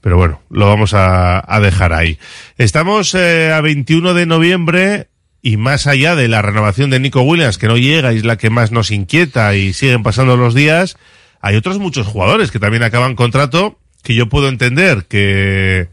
Pero 0.00 0.16
bueno, 0.16 0.40
lo 0.50 0.66
vamos 0.66 0.92
a, 0.94 1.42
dejar 1.62 1.92
ahí. 1.92 2.18
Estamos 2.56 3.14
eh, 3.14 3.52
a 3.52 3.60
21 3.60 4.14
de 4.14 4.26
noviembre 4.26 5.08
y 5.42 5.56
más 5.56 5.86
allá 5.86 6.16
de 6.16 6.28
la 6.28 6.42
renovación 6.42 6.90
de 6.90 7.00
Nico 7.00 7.22
Williams, 7.22 7.58
que 7.58 7.68
no 7.68 7.76
llega 7.76 8.12
y 8.12 8.18
es 8.18 8.24
la 8.24 8.36
que 8.36 8.50
más 8.50 8.72
nos 8.72 8.90
inquieta 8.90 9.54
y 9.54 9.72
siguen 9.72 10.02
pasando 10.02 10.36
los 10.36 10.54
días, 10.54 10.96
hay 11.40 11.56
otros 11.56 11.78
muchos 11.78 12.06
jugadores 12.06 12.50
que 12.50 12.58
también 12.58 12.82
acaban 12.82 13.14
contrato 13.14 13.78
que 14.02 14.14
yo 14.14 14.28
puedo 14.28 14.48
entender 14.48 15.04
que 15.06 15.88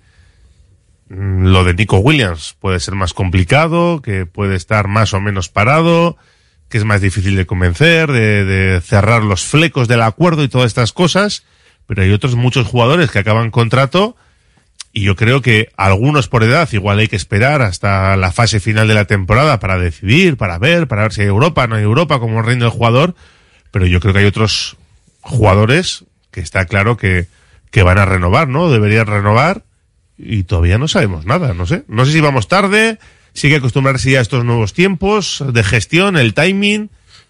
mm, 1.10 1.46
lo 1.46 1.64
de 1.64 1.74
Nico 1.74 1.98
Williams 1.98 2.56
puede 2.60 2.80
ser 2.80 2.96
más 2.96 3.14
complicado, 3.14 4.02
que 4.02 4.26
puede 4.26 4.56
estar 4.56 4.88
más 4.88 5.14
o 5.14 5.22
menos 5.22 5.50
parado, 5.50 6.18
que 6.70 6.78
es 6.78 6.84
más 6.84 7.02
difícil 7.02 7.36
de 7.36 7.46
convencer, 7.46 8.12
de, 8.12 8.82
cerrar 8.84 9.24
los 9.24 9.44
flecos 9.44 9.88
del 9.88 10.02
acuerdo 10.02 10.44
y 10.44 10.50
todas 10.50 10.68
estas 10.68 10.94
cosas, 10.94 11.44
pero 11.86 12.02
hay 12.02 12.12
otros 12.12 12.36
muchos 12.36 12.68
jugadores 12.68 13.10
que 13.12 13.20
acaban 13.20 13.52
contrato 13.52 14.16
y 14.92 15.04
yo 15.04 15.16
creo 15.16 15.42
que 15.42 15.70
algunos 15.78 16.28
por 16.28 16.44
edad 16.44 16.68
igual 16.72 17.00
hay 17.00 17.08
que 17.08 17.16
esperar 17.16 17.62
hasta 17.62 18.18
la 18.18 18.32
fase 18.32 18.60
final 18.60 18.88
de 18.88 18.96
la 18.96 19.06
temporada 19.06 19.60
para 19.60 19.78
decidir, 19.78 20.38
para 20.38 20.58
ver, 20.58 20.88
para 20.88 21.04
ver 21.04 21.14
si 21.14 21.22
hay 21.22 21.28
Europa, 21.28 21.68
no 21.68 21.76
hay 21.76 21.84
Europa, 21.84 22.20
como 22.20 22.42
reino 22.42 22.66
del 22.66 22.74
jugador, 22.74 23.16
pero 23.72 23.86
yo 23.86 24.00
creo 24.00 24.14
que 24.14 24.20
hay 24.20 24.26
otros 24.26 24.76
jugadores 25.22 26.06
que 26.32 26.42
está 26.42 26.66
claro 26.66 26.98
que, 26.98 27.28
que 27.72 27.84
van 27.84 27.98
a 27.98 28.06
renovar, 28.06 28.48
¿no? 28.48 28.70
Deberían 28.70 29.08
renovar 29.08 29.64
y 30.18 30.44
todavía 30.44 30.78
no 30.78 30.88
sabemos 30.88 31.26
nada, 31.26 31.54
no 31.54 31.66
sé. 31.66 31.84
No 31.88 32.06
sé 32.06 32.12
si 32.12 32.22
vamos 32.22 32.48
tarde, 32.48 32.98
hay 33.46 33.52
que 33.52 33.58
acostumbrarse 33.58 34.10
ya 34.12 34.18
a 34.18 34.24
estos 34.24 34.44
nuevos 34.44 34.74
tiempos 34.74 35.44
de 35.54 35.64
gestión, 35.64 36.18
el 36.18 36.34
timing. 36.34 36.90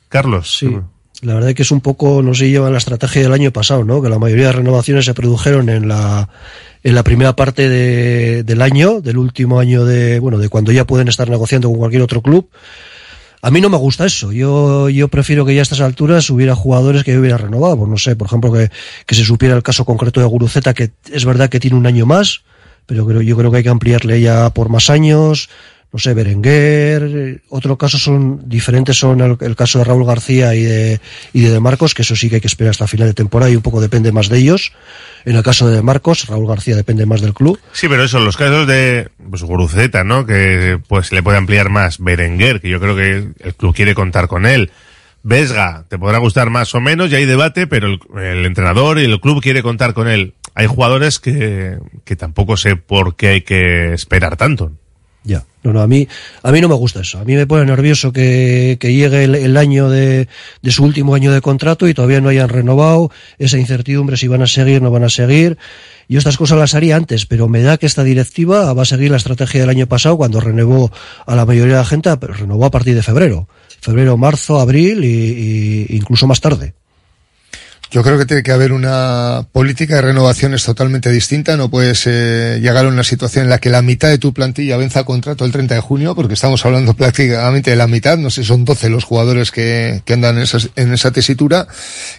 Carlos. 0.09 0.57
Sí. 0.57 0.77
La 1.21 1.33
verdad 1.33 1.53
que 1.53 1.63
es 1.63 1.71
un 1.71 1.81
poco, 1.81 2.21
no 2.21 2.33
sé, 2.33 2.49
lleva 2.49 2.69
la 2.69 2.77
estrategia 2.77 3.23
del 3.23 3.33
año 3.33 3.51
pasado, 3.51 3.83
¿no? 3.83 4.01
Que 4.01 4.09
la 4.09 4.19
mayoría 4.19 4.47
de 4.47 4.51
renovaciones 4.53 5.05
se 5.05 5.13
produjeron 5.13 5.67
en 5.69 5.87
la, 5.87 6.29
en 6.83 6.95
la 6.95 7.03
primera 7.03 7.35
parte 7.35 7.67
de, 7.67 8.43
del 8.43 8.61
año, 8.61 9.01
del 9.01 9.17
último 9.17 9.59
año 9.59 9.83
de, 9.83 10.19
bueno, 10.19 10.37
de 10.37 10.47
cuando 10.47 10.71
ya 10.71 10.85
pueden 10.85 11.07
estar 11.07 11.29
negociando 11.29 11.69
con 11.69 11.79
cualquier 11.79 12.03
otro 12.03 12.21
club. 12.21 12.49
A 13.41 13.51
mí 13.51 13.61
no 13.61 13.69
me 13.69 13.77
gusta 13.77 14.05
eso. 14.05 14.31
Yo, 14.31 14.89
yo 14.89 15.07
prefiero 15.07 15.45
que 15.45 15.55
ya 15.55 15.61
a 15.61 15.63
estas 15.63 15.81
alturas 15.81 16.29
hubiera 16.29 16.55
jugadores 16.55 17.03
que 17.03 17.13
yo 17.13 17.19
hubiera 17.19 17.37
renovado. 17.37 17.77
Pues 17.77 17.89
no 17.89 17.97
sé, 17.97 18.15
por 18.15 18.27
ejemplo, 18.27 18.51
que, 18.51 18.69
que 19.05 19.15
se 19.15 19.23
supiera 19.23 19.55
el 19.55 19.63
caso 19.63 19.85
concreto 19.85 20.19
de 20.19 20.27
Guruceta, 20.27 20.73
que 20.73 20.91
es 21.11 21.25
verdad 21.25 21.49
que 21.49 21.59
tiene 21.59 21.77
un 21.77 21.87
año 21.87 22.05
más, 22.05 22.41
pero 22.85 23.05
creo, 23.07 23.21
yo 23.21 23.35
creo 23.37 23.51
que 23.51 23.57
hay 23.57 23.63
que 23.63 23.69
ampliarle 23.69 24.21
ya 24.21 24.51
por 24.51 24.69
más 24.69 24.89
años. 24.89 25.49
No 25.93 25.99
sé, 25.99 26.13
Berenguer. 26.13 27.03
eh, 27.03 27.39
Otro 27.49 27.77
caso 27.77 27.97
son 27.97 28.47
diferentes, 28.49 28.97
son 28.97 29.21
el, 29.39 29.55
caso 29.55 29.79
de 29.79 29.85
Raúl 29.85 30.05
García 30.05 30.53
y 30.53 30.63
de, 30.63 30.99
y 31.33 31.41
de, 31.41 31.51
de 31.51 31.59
Marcos, 31.59 31.93
que 31.93 32.01
eso 32.01 32.15
sí 32.15 32.29
que 32.29 32.35
hay 32.35 32.41
que 32.41 32.47
esperar 32.47 32.71
hasta 32.71 32.87
final 32.87 33.07
de 33.07 33.13
temporada 33.13 33.49
y 33.51 33.55
un 33.55 33.61
poco 33.61 33.79
depende 33.79 34.11
más 34.11 34.27
de 34.29 34.37
ellos. 34.39 34.73
En 35.25 35.35
el 35.35 35.43
caso 35.43 35.67
de 35.69 35.81
Marcos, 35.81 36.27
Raúl 36.27 36.47
García 36.47 36.75
depende 36.75 37.05
más 37.05 37.21
del 37.21 37.33
club. 37.33 37.59
Sí, 37.71 37.87
pero 37.87 38.03
eso, 38.03 38.19
los 38.19 38.37
casos 38.37 38.67
de 38.67 39.09
pues, 39.29 39.43
Guruceta, 39.43 40.03
¿no? 40.03 40.25
Que 40.25 40.79
pues 40.87 41.11
le 41.11 41.23
puede 41.23 41.37
ampliar 41.37 41.69
más. 41.69 41.99
Berenguer, 41.99 42.61
que 42.61 42.69
yo 42.69 42.79
creo 42.79 42.95
que 42.95 43.31
el 43.39 43.55
club 43.55 43.73
quiere 43.75 43.95
contar 43.95 44.27
con 44.27 44.45
él. 44.45 44.71
Vesga, 45.23 45.83
te 45.89 45.97
podrá 45.97 46.19
gustar 46.19 46.49
más 46.49 46.73
o 46.75 46.79
menos, 46.79 47.11
y 47.11 47.15
hay 47.15 47.25
debate, 47.25 47.67
pero 47.67 47.87
el, 47.87 47.99
el 48.21 48.45
entrenador 48.45 48.99
y 48.99 49.05
el 49.05 49.19
club 49.19 49.41
quiere 49.41 49.61
contar 49.63 49.93
con 49.93 50.07
él. 50.07 50.35
Hay 50.53 50.67
jugadores 50.67 51.19
que, 51.19 51.77
que 52.05 52.15
tampoco 52.15 52.55
sé 52.55 52.75
por 52.77 53.15
qué 53.15 53.27
hay 53.29 53.41
que 53.41 53.93
esperar 53.93 54.37
tanto. 54.37 54.71
Ya, 55.27 55.43
no, 55.61 55.73
no, 55.73 55.81
a 55.81 55.87
mí, 55.87 56.07
a 56.41 56.51
mí 56.53 56.61
no 56.61 56.69
me 56.69 56.75
gusta 56.75 57.01
eso. 57.01 57.19
A 57.19 57.25
mí 57.25 57.35
me 57.35 57.45
pone 57.45 57.65
nervioso 57.65 58.13
que, 58.13 58.77
que 58.79 58.93
llegue 58.93 59.25
el, 59.25 59.35
el 59.35 59.57
año 59.57 59.89
de, 59.89 60.29
de, 60.61 60.71
su 60.71 60.85
último 60.85 61.15
año 61.15 61.33
de 61.33 61.41
contrato 61.41 61.85
y 61.89 61.93
todavía 61.93 62.21
no 62.21 62.29
hayan 62.29 62.47
renovado 62.47 63.11
esa 63.37 63.57
incertidumbre 63.57 64.15
si 64.15 64.29
van 64.29 64.41
a 64.41 64.47
seguir, 64.47 64.81
no 64.81 64.89
van 64.89 65.03
a 65.03 65.09
seguir. 65.09 65.57
Yo 66.07 66.17
estas 66.17 66.37
cosas 66.37 66.57
las 66.57 66.75
haría 66.75 66.95
antes, 66.95 67.25
pero 67.25 67.49
me 67.49 67.61
da 67.61 67.77
que 67.77 67.87
esta 67.87 68.05
directiva 68.05 68.71
va 68.71 68.83
a 68.83 68.85
seguir 68.85 69.11
la 69.11 69.17
estrategia 69.17 69.59
del 69.59 69.69
año 69.69 69.85
pasado 69.85 70.15
cuando 70.15 70.39
renovó 70.39 70.93
a 71.25 71.35
la 71.35 71.45
mayoría 71.45 71.73
de 71.73 71.79
la 71.81 71.85
gente, 71.85 72.15
renovó 72.15 72.63
a 72.63 72.71
partir 72.71 72.95
de 72.95 73.03
febrero. 73.03 73.49
Febrero, 73.81 74.15
marzo, 74.15 74.61
abril 74.61 75.03
y 75.03 75.87
incluso 75.89 76.25
más 76.25 76.39
tarde. 76.39 76.73
Yo 77.89 78.03
creo 78.03 78.17
que 78.17 78.25
tiene 78.25 78.43
que 78.43 78.51
haber 78.51 78.73
una 78.73 79.47
política 79.53 79.95
de 79.95 80.01
renovaciones 80.01 80.63
totalmente 80.63 81.09
distinta. 81.09 81.55
No 81.55 81.69
puedes 81.69 82.03
eh, 82.05 82.59
llegar 82.61 82.85
a 82.85 82.89
una 82.89 83.03
situación 83.03 83.45
en 83.45 83.49
la 83.49 83.59
que 83.59 83.69
la 83.69 83.81
mitad 83.81 84.09
de 84.09 84.17
tu 84.17 84.33
plantilla 84.33 84.75
venza 84.75 85.05
contrato 85.05 85.45
el 85.45 85.53
30 85.53 85.75
de 85.75 85.81
junio, 85.81 86.13
porque 86.13 86.33
estamos 86.33 86.65
hablando 86.65 86.93
prácticamente 86.97 87.71
de 87.71 87.77
la 87.77 87.87
mitad. 87.87 88.17
No 88.17 88.29
sé, 88.29 88.43
son 88.43 88.65
12 88.65 88.89
los 88.89 89.05
jugadores 89.05 89.51
que, 89.51 90.01
que 90.03 90.13
andan 90.13 90.35
en 90.35 90.43
esa, 90.43 90.57
en 90.75 90.93
esa 90.93 91.11
tesitura. 91.11 91.67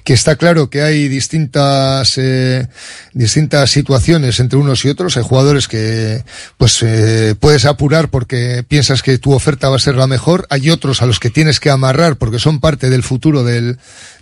Que 0.04 0.14
está 0.14 0.36
claro 0.36 0.70
que 0.70 0.80
hay 0.80 1.06
distintas, 1.08 2.16
eh, 2.16 2.66
distintas 3.12 3.70
situaciones 3.70 4.40
entre 4.40 4.58
unos 4.58 4.86
y 4.86 4.88
otros. 4.88 5.18
Hay 5.18 5.22
jugadores 5.22 5.68
que, 5.68 6.24
pues, 6.56 6.82
eh, 6.82 7.34
puedes 7.38 7.66
apurar 7.66 8.08
porque 8.08 8.64
piensas 8.66 9.02
que 9.02 9.18
tu 9.18 9.32
oferta 9.32 9.68
va 9.68 9.76
a 9.76 9.80
ser 9.80 9.96
la 9.96 10.06
mejor. 10.06 10.46
Hay 10.48 10.70
otros 10.70 11.02
a 11.02 11.06
los 11.06 11.20
que 11.20 11.28
tienes 11.28 11.60
que 11.60 11.68
amarrar 11.68 12.16
porque 12.16 12.38
son 12.38 12.58
parte 12.58 12.88
del 12.88 13.02
futuro 13.02 13.44
del, 13.44 13.78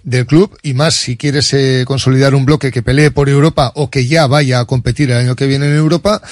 del 0.07 0.25
club 0.25 0.57
y 0.63 0.73
más 0.73 0.95
si 0.95 1.17
quieres 1.17 1.53
eh, 1.53 1.85
consolidar 1.85 2.35
un 2.35 2.47
bloque 2.47 2.71
que 2.71 2.81
pelee 2.81 3.11
por 3.11 3.29
Europa 3.29 3.73
o 3.75 3.91
que 3.91 4.07
ya 4.07 4.29
vaya 4.29 4.61
a 4.61 4.65
competir 4.65 5.11
el 5.11 5.19
año 5.19 5.37
que 5.37 5.49
viene 5.49 5.67
en 5.67 5.75
Europa. 5.75 6.23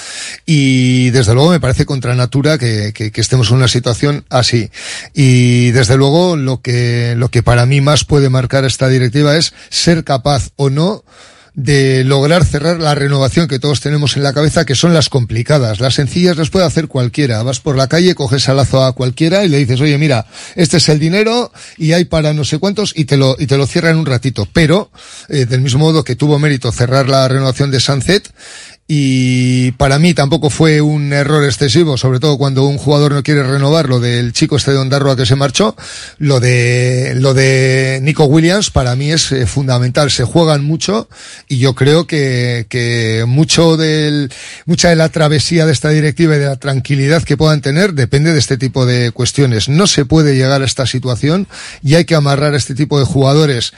Y 0.45 1.09
desde 1.11 1.33
luego 1.33 1.51
me 1.51 1.59
parece 1.59 1.85
contra 1.85 2.15
natura 2.15 2.57
que, 2.57 2.93
que, 2.93 3.11
que, 3.11 3.21
estemos 3.21 3.51
en 3.51 3.57
una 3.57 3.67
situación 3.67 4.25
así. 4.29 4.71
Y 5.13 5.71
desde 5.71 5.97
luego 5.97 6.37
lo 6.37 6.61
que 6.61 7.15
lo 7.17 7.29
que 7.29 7.43
para 7.43 7.65
mí 7.65 7.81
más 7.81 8.05
puede 8.05 8.29
marcar 8.29 8.63
esta 8.63 8.87
directiva 8.87 9.35
es 9.35 9.53
ser 9.69 10.05
capaz 10.05 10.51
o 10.55 10.69
no 10.69 11.03
de 11.55 12.03
lograr 12.03 12.43
cerrar 12.43 12.79
la 12.79 12.95
renovación 12.95 13.47
que 13.47 13.59
todos 13.59 13.79
tenemos 13.79 14.17
en 14.17 14.23
la 14.23 14.33
cabeza, 14.33 14.65
que 14.65 14.75
son 14.75 14.93
las 14.93 15.09
complicadas. 15.09 15.79
Las 15.79 15.95
sencillas 15.95 16.35
las 16.37 16.49
puede 16.49 16.65
hacer 16.65 16.87
cualquiera. 16.87 17.41
Vas 17.43 17.61
por 17.61 17.77
la 17.77 17.87
calle, 17.87 18.13
coges 18.13 18.49
al 18.49 18.57
lazo 18.57 18.83
a 18.83 18.93
cualquiera 18.93 19.45
y 19.45 19.49
le 19.49 19.57
dices, 19.57 19.79
oye, 19.79 19.97
mira, 19.97 20.25
este 20.55 20.77
es 20.77 20.89
el 20.89 20.99
dinero 20.99 21.51
y 21.77 21.93
hay 21.93 22.05
para 22.05 22.33
no 22.33 22.43
sé 22.43 22.59
cuántos 22.59 22.93
y 22.95 23.05
te 23.05 23.15
lo, 23.15 23.35
y 23.39 23.47
te 23.47 23.57
lo 23.57 23.67
cierra 23.67 23.89
en 23.89 23.97
un 23.97 24.05
ratito. 24.05 24.47
Pero, 24.51 24.91
eh, 25.29 25.45
del 25.45 25.61
mismo 25.61 25.79
modo 25.79 26.03
que 26.03 26.15
tuvo 26.15 26.39
mérito 26.39 26.71
cerrar 26.71 27.07
la 27.07 27.27
renovación 27.27 27.71
de 27.71 27.79
Sunset, 27.79 28.29
y 28.87 29.71
para 29.73 29.97
mí 29.97 30.13
tampoco 30.13 30.51
fue 30.51 30.79
un 30.79 31.11
error 31.11 31.43
excesivo, 31.43 31.97
sobre 31.97 32.19
todo 32.19 32.37
cuando 32.37 32.65
un 32.65 32.77
jugador 32.77 33.13
no 33.13 33.23
quiere 33.23 33.41
renovar 33.41 33.89
lo 33.89 33.99
del 33.99 34.31
chico 34.31 34.57
este 34.57 34.73
de 34.73 34.77
Ondarroa 34.77 35.15
que 35.15 35.25
se 35.25 35.35
marchó, 35.35 35.75
lo 36.19 36.39
de 36.39 37.13
lo 37.15 37.33
de 37.33 37.99
Nico 38.03 38.25
Williams 38.25 38.69
para 38.69 38.95
mí 38.95 39.11
es 39.11 39.31
eh, 39.31 39.47
fundamental, 39.47 40.11
se 40.11 40.23
juegan 40.23 40.63
mucho 40.63 41.09
y 41.47 41.57
yo 41.57 41.73
creo 41.73 42.05
que, 42.05 42.67
que 42.69 43.25
mucho 43.27 43.75
del 43.75 44.31
mucha 44.67 44.89
de 44.89 44.95
la 44.95 45.09
travesía 45.09 45.65
de 45.65 45.71
esta 45.71 45.89
directiva 45.89 46.35
y 46.35 46.39
de 46.39 46.45
la 46.45 46.57
tranquilidad 46.57 47.23
que 47.23 47.37
puedan 47.37 47.61
tener 47.61 47.93
depende 47.93 48.33
de 48.33 48.39
este 48.39 48.57
tipo 48.57 48.85
de 48.85 49.09
cuestiones. 49.09 49.67
No 49.67 49.87
se 49.87 50.05
puede 50.05 50.35
llegar 50.35 50.61
a 50.61 50.65
esta 50.65 50.85
situación 50.85 51.47
y 51.81 51.95
hay 51.95 52.05
que 52.05 52.13
amarrar 52.13 52.53
a 52.53 52.57
este 52.57 52.75
tipo 52.75 52.99
de 52.99 53.05
jugadores 53.05 53.73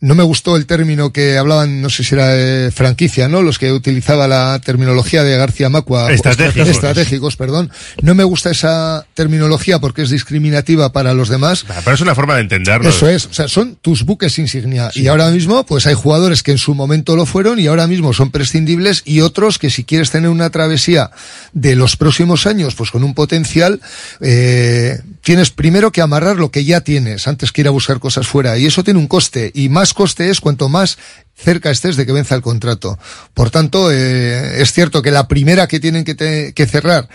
no 0.00 0.14
me 0.14 0.22
gustó 0.22 0.56
el 0.56 0.66
término 0.66 1.12
que 1.12 1.36
hablaban, 1.36 1.82
no 1.82 1.90
sé 1.90 2.04
si 2.04 2.14
era 2.14 2.28
de 2.28 2.70
franquicia, 2.70 3.26
¿no? 3.26 3.42
Los 3.42 3.58
que 3.58 3.72
utilizaba 3.72 4.28
la 4.28 4.60
terminología 4.64 5.24
de 5.24 5.36
García 5.36 5.68
Macua. 5.70 6.12
Estratégicos. 6.12 6.68
Estratégicos, 6.68 7.36
perdón. 7.36 7.70
No 8.00 8.14
me 8.14 8.22
gusta 8.22 8.50
esa 8.50 9.04
terminología 9.14 9.80
porque 9.80 10.02
es 10.02 10.10
discriminativa 10.10 10.92
para 10.92 11.14
los 11.14 11.28
demás. 11.28 11.66
Pero 11.84 11.94
es 11.94 12.00
una 12.00 12.14
forma 12.14 12.36
de 12.36 12.42
entenderlo. 12.42 12.88
Eso 12.88 13.08
es. 13.08 13.26
O 13.26 13.32
sea, 13.34 13.48
son 13.48 13.74
tus 13.76 14.04
buques 14.04 14.38
insignia. 14.38 14.92
Sí. 14.92 15.02
Y 15.02 15.08
ahora 15.08 15.30
mismo, 15.30 15.66
pues 15.66 15.86
hay 15.88 15.94
jugadores 15.94 16.44
que 16.44 16.52
en 16.52 16.58
su 16.58 16.74
momento 16.74 17.16
lo 17.16 17.26
fueron 17.26 17.58
y 17.58 17.66
ahora 17.66 17.88
mismo 17.88 18.12
son 18.12 18.30
prescindibles 18.30 19.02
y 19.04 19.20
otros 19.22 19.58
que 19.58 19.68
si 19.68 19.82
quieres 19.82 20.10
tener 20.12 20.30
una 20.30 20.50
travesía 20.50 21.10
de 21.52 21.74
los 21.74 21.96
próximos 21.96 22.46
años, 22.46 22.76
pues 22.76 22.92
con 22.92 23.02
un 23.02 23.14
potencial, 23.14 23.80
eh, 24.20 25.00
tienes 25.28 25.50
primero 25.50 25.92
que 25.92 26.00
amarrar 26.00 26.36
lo 26.36 26.50
que 26.50 26.64
ya 26.64 26.80
tienes 26.80 27.28
antes 27.28 27.52
que 27.52 27.60
ir 27.60 27.68
a 27.68 27.70
buscar 27.70 27.98
cosas 27.98 28.26
fuera. 28.26 28.56
Y 28.56 28.64
eso 28.64 28.82
tiene 28.82 28.98
un 28.98 29.08
coste. 29.08 29.52
Y 29.54 29.68
más 29.68 29.92
coste 29.92 30.30
es 30.30 30.40
cuanto 30.40 30.70
más 30.70 30.96
cerca 31.34 31.70
estés 31.70 31.96
de 31.96 32.06
que 32.06 32.12
venza 32.12 32.34
el 32.34 32.40
contrato. 32.40 32.98
Por 33.34 33.50
tanto, 33.50 33.92
eh, 33.92 34.62
es 34.62 34.72
cierto 34.72 35.02
que 35.02 35.10
la 35.10 35.28
primera 35.28 35.66
que 35.68 35.80
tienen 35.80 36.04
que, 36.04 36.14
te, 36.14 36.54
que 36.54 36.66
cerrar 36.66 37.10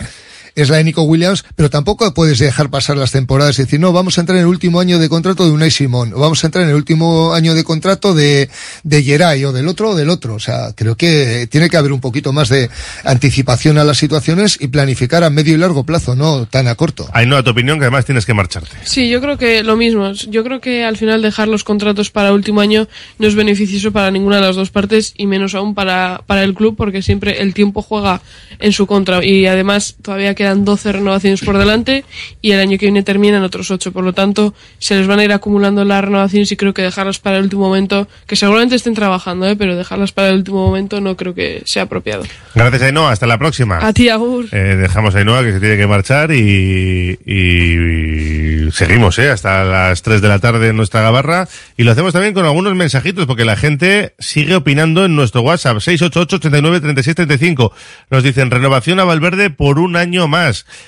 es 0.56 0.70
la 0.70 0.78
de 0.78 0.84
Nico 0.84 1.04
Williams, 1.04 1.44
pero 1.56 1.70
tampoco 1.70 2.14
puedes 2.14 2.40
dejar 2.40 2.70
pasar 2.70 2.98
las 2.98 3.12
temporadas 3.12 3.58
y 3.60 3.64
decir, 3.64 3.80
no, 3.80 3.92
vamos 3.92 4.18
a 4.18 4.22
entrar 4.22 4.38
en 4.38 4.44
el 4.44 4.50
último 4.50 4.80
año 4.80 5.00
de 5.00 5.10
contrato 5.10 5.46
de 5.46 5.52
Unai 5.52 5.72
Simón, 5.72 6.14
o 6.14 6.20
vamos 6.20 6.44
a 6.44 6.48
entrar 6.48 6.64
en 6.64 6.70
el 6.70 6.76
último 6.76 7.34
año 7.34 7.54
de 7.54 7.64
contrato 7.64 8.14
de, 8.14 8.50
de 8.84 9.04
Geray, 9.04 9.46
o 9.46 9.52
del 9.52 9.68
otro, 9.68 9.92
o 9.92 9.96
del 9.96 10.10
otro. 10.10 10.36
O 10.36 10.40
sea, 10.40 10.74
creo 10.76 10.96
que 10.96 11.48
tiene 11.50 11.70
que 11.70 11.78
haber 11.78 11.92
un 11.92 12.02
poquito 12.02 12.34
más 12.34 12.50
de 12.50 12.70
anticipación 13.04 13.78
a 13.78 13.84
las 13.84 13.98
situaciones 13.98 14.58
y 14.60 14.68
planificar 14.68 15.24
a 15.24 15.30
medio 15.30 15.54
y 15.54 15.58
largo 15.58 15.84
plazo, 15.86 16.16
no 16.16 16.46
tan 16.46 16.68
a 16.68 16.76
corto. 16.76 17.10
Hay 17.14 17.26
no 17.26 17.38
a 17.38 17.44
tu 17.44 17.52
opinión 17.52 17.80
que 17.80 17.86
además 17.86 18.06
tienes 18.06 18.26
que 18.26 18.34
marcharte. 18.34 18.72
Sí, 18.84 19.10
yo 19.10 19.22
creo 19.22 19.38
que 19.38 19.64
lo 19.64 19.76
mismo. 19.76 20.12
Yo 20.12 20.44
creo 20.44 20.62
que 20.62 20.84
al 20.84 20.98
final 20.98 21.22
dejar 21.22 21.48
los 21.48 21.64
contratos 21.64 22.12
para 22.12 22.34
último 22.34 22.62
año 22.62 22.88
no 23.20 23.28
es 23.28 23.36
beneficioso 23.36 23.92
para 23.92 24.12
ninguna 24.12 24.38
de 24.38 24.44
las 24.44 24.56
dos 24.56 24.70
partes 24.70 25.14
y 25.18 25.28
menos 25.28 25.56
aún 25.56 25.76
para, 25.76 26.22
para 26.26 26.44
el 26.44 26.54
club 26.54 26.76
porque 26.76 27.02
siempre 27.02 27.42
el 27.42 27.54
tiempo 27.54 27.82
juega 27.82 28.22
en 28.60 28.72
su 28.72 28.88
contra 28.88 29.24
y 29.24 29.46
además 29.46 29.96
todavía 30.02 30.36
quedan 30.44 30.66
12 30.66 30.92
renovaciones 30.92 31.42
por 31.42 31.58
delante 31.58 32.04
y 32.42 32.52
el 32.52 32.60
año 32.60 32.78
que 32.78 32.88
viene 32.88 33.02
terminan 33.02 33.44
otros 33.44 33.72
8. 33.72 33.94
Por 33.94 34.04
lo 34.04 34.12
tanto, 34.12 34.54
se 34.78 34.96
les 34.96 35.08
van 35.08 35.20
a 35.20 35.24
ir 35.24 35.32
acumulando 35.32 35.86
las 35.86 36.04
renovaciones 36.04 36.52
y 36.52 36.58
creo 36.58 36.74
que 36.74 36.82
dejarlas 36.82 37.20
para 37.20 37.38
el 37.38 37.44
último 37.44 37.64
momento, 37.64 38.10
que 38.28 38.36
seguramente 38.36 38.76
estén 38.76 38.94
trabajando, 38.94 39.48
¿eh? 39.48 39.56
pero 39.56 39.78
dejarlas 39.78 40.12
para 40.12 40.30
el 40.30 40.36
último 40.36 40.66
momento 40.66 41.00
no 41.00 41.16
creo 41.16 41.34
que 41.34 41.62
sea 41.66 41.84
apropiado. 41.84 42.24
Gracias, 42.56 42.82
Ainhoa. 42.82 43.12
Hasta 43.12 43.26
la 43.26 43.38
próxima. 43.38 43.80
A 43.80 43.94
ti, 43.94 44.10
Agur. 44.10 44.48
Eh, 44.52 44.76
dejamos 44.76 45.16
a 45.16 45.20
Ainhoa 45.20 45.44
que 45.44 45.54
se 45.54 45.60
tiene 45.62 45.78
que 45.78 45.88
marchar 45.88 46.32
y, 46.32 47.18
y, 47.26 48.68
y 48.68 48.72
seguimos 48.72 49.18
¿eh? 49.20 49.30
hasta 49.30 49.64
las 49.64 50.02
3 50.02 50.22
de 50.22 50.28
la 50.28 50.40
tarde 50.40 50.70
en 50.70 50.76
nuestra 50.76 51.02
gabarra 51.02 51.48
y 51.78 51.84
lo 51.84 51.92
hacemos 51.92 52.12
también 52.12 52.34
con 52.34 52.46
algunos 52.46 52.76
mensajitos 52.76 53.26
porque 53.26 53.46
la 53.46 53.56
gente 53.56 54.14
sigue 54.20 54.56
opinando 54.56 55.06
en 55.06 55.16
nuestro 55.16 55.42
WhatsApp 55.42 55.80
688 55.80 56.36
89 56.36 56.82
36 56.82 57.16
35. 57.16 57.72
Nos 58.10 58.24
dicen 58.24 58.52
renovación 58.52 59.00
a 59.00 59.06
Valverde 59.06 59.50
por 59.50 59.80
un 59.80 59.96
año 59.96 60.28
más. 60.28 60.33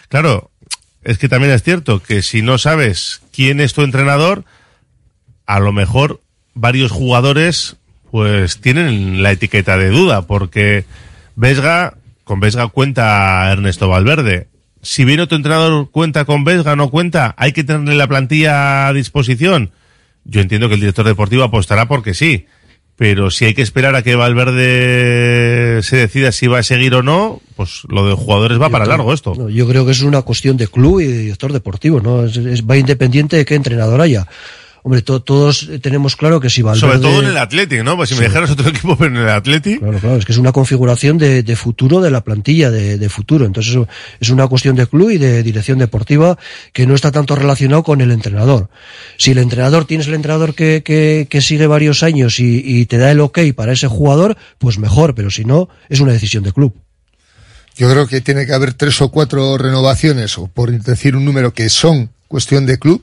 Claro, 0.10 0.52
es 1.04 1.18
que 1.18 1.30
también 1.30 1.54
es 1.54 1.64
cierto 1.64 2.02
que 2.02 2.22
si 2.22 2.42
no 2.42 2.58
sabes 2.58 3.22
quién 3.32 3.62
es 3.62 3.74
tu 3.74 3.84
entrenador, 3.84 4.44
a 5.46 5.60
lo 5.60 5.72
mejor 5.72 6.22
varios 6.54 6.92
jugadores 6.92 7.78
pues 8.12 8.60
tienen 8.60 9.22
la 9.22 9.32
etiqueta 9.32 9.78
de 9.78 9.90
duda, 9.90 10.24
porque 10.24 10.86
Vesga, 11.36 11.96
con 12.24 12.40
Vesga 12.40 12.68
cuenta 12.70 13.52
Ernesto 13.52 13.90
Valverde. 13.90 14.48
Si 14.82 15.04
viene 15.04 15.24
otro 15.24 15.36
entrenador 15.36 15.92
cuenta 15.92 16.26
con 16.26 16.44
Vesga, 16.44 16.76
no 16.76 16.90
cuenta, 16.90 17.36
hay 17.38 17.52
que 17.52 17.64
tenerle 17.64 17.96
la 17.96 18.08
plantilla 18.08 18.88
a 18.88 18.94
disposición. 18.94 19.72
Yo 20.24 20.42
entiendo 20.42 20.70
que 20.70 20.76
el 20.76 20.80
director 20.80 21.06
deportivo 21.06 21.44
apostará 21.44 21.88
porque 21.88 22.14
sí, 22.14 22.48
pero 22.98 23.30
si 23.30 23.46
hay 23.46 23.54
que 23.54 23.62
esperar 23.62 23.96
a 23.96 24.04
que 24.04 24.16
Valverde 24.16 25.82
se 25.84 25.98
decida 25.98 26.32
si 26.32 26.48
va 26.48 26.60
a 26.60 26.64
seguir 26.64 26.94
o 26.96 27.04
no, 27.04 27.42
pues 27.56 27.82
lo 27.90 28.08
de 28.08 28.16
jugadores 28.16 28.60
va 28.60 28.68
yo 28.68 28.72
para 28.72 28.86
creo, 28.86 28.98
largo 28.98 29.14
esto. 29.14 29.36
No, 29.36 29.50
yo 29.50 29.68
creo 29.68 29.86
que 29.86 29.92
es 29.92 30.02
una 30.02 30.22
cuestión 30.22 30.56
de 30.56 30.68
club 30.68 31.02
y 31.02 31.06
de 31.06 31.18
director 31.20 31.52
deportivo, 31.52 32.00
¿no? 32.00 32.24
Es, 32.24 32.38
es, 32.38 32.66
va 32.66 32.78
independiente 32.78 33.36
de 33.36 33.46
qué 33.46 33.56
entrenador 33.56 34.00
haya. 34.00 34.28
Hombre, 34.86 35.02
to, 35.02 35.20
todos 35.20 35.68
tenemos 35.82 36.16
claro 36.16 36.40
que 36.40 36.48
si 36.48 36.62
Valverde... 36.62 36.80
Sobre 36.80 37.00
todo 37.00 37.24
en 37.24 37.30
el 37.30 37.38
Athletic, 37.38 37.84
¿no? 37.84 37.96
Pues 37.96 38.10
si 38.10 38.14
sí. 38.14 38.22
me 38.22 38.28
dijeras 38.28 38.52
otro 38.52 38.70
equipo, 38.70 38.96
pero 38.96 39.16
en 39.16 39.24
el 39.24 39.30
Athletic... 39.30 39.80
Claro, 39.80 39.98
claro, 39.98 40.18
es 40.18 40.26
que 40.26 40.32
es 40.32 40.38
una 40.38 40.52
configuración 40.52 41.18
de, 41.18 41.42
de 41.42 41.56
futuro 41.56 42.02
de 42.02 42.12
la 42.12 42.24
plantilla, 42.24 42.70
de, 42.70 43.00
de, 43.00 43.10
futuro. 43.10 43.48
Entonces 43.48 43.76
es 44.20 44.30
una 44.30 44.46
cuestión 44.46 44.76
de 44.76 44.86
club 44.86 45.10
y 45.10 45.18
de 45.18 45.42
dirección 45.42 45.80
deportiva 45.80 46.38
que 46.72 46.86
no 46.86 46.94
está 46.94 47.12
tanto 47.12 47.36
relacionado 47.36 47.82
con 47.82 48.00
el 48.00 48.12
entrenador. 48.12 48.70
Si 49.18 49.32
el 49.32 49.40
entrenador, 49.40 49.86
tienes 49.86 50.06
el 50.06 50.14
entrenador 50.14 50.54
que, 50.54 50.84
que, 50.86 51.26
que 51.32 51.42
sigue 51.42 51.66
varios 51.66 52.04
años 52.04 52.40
y, 52.40 52.62
y 52.64 52.86
te 52.86 53.00
da 53.00 53.10
el 53.10 53.22
ok 53.22 53.40
para 53.56 53.74
ese 53.74 53.88
jugador, 53.88 54.38
pues 54.60 54.78
mejor, 54.78 55.16
pero 55.16 55.32
si 55.32 55.46
no, 55.46 55.68
es 55.90 56.00
una 56.00 56.12
decisión 56.12 56.44
de 56.44 56.54
club. 56.54 56.76
Yo 57.76 57.90
creo 57.90 58.06
que 58.06 58.22
tiene 58.22 58.46
que 58.46 58.54
haber 58.54 58.76
tres 58.76 59.02
o 59.02 59.10
cuatro 59.10 59.58
renovaciones, 59.58 60.38
o 60.38 60.46
por 60.46 60.72
decir 60.72 61.16
un 61.16 61.26
número, 61.26 61.56
que 61.56 61.70
son 61.70 62.12
cuestión 62.28 62.68
de 62.68 62.78
club, 62.78 63.02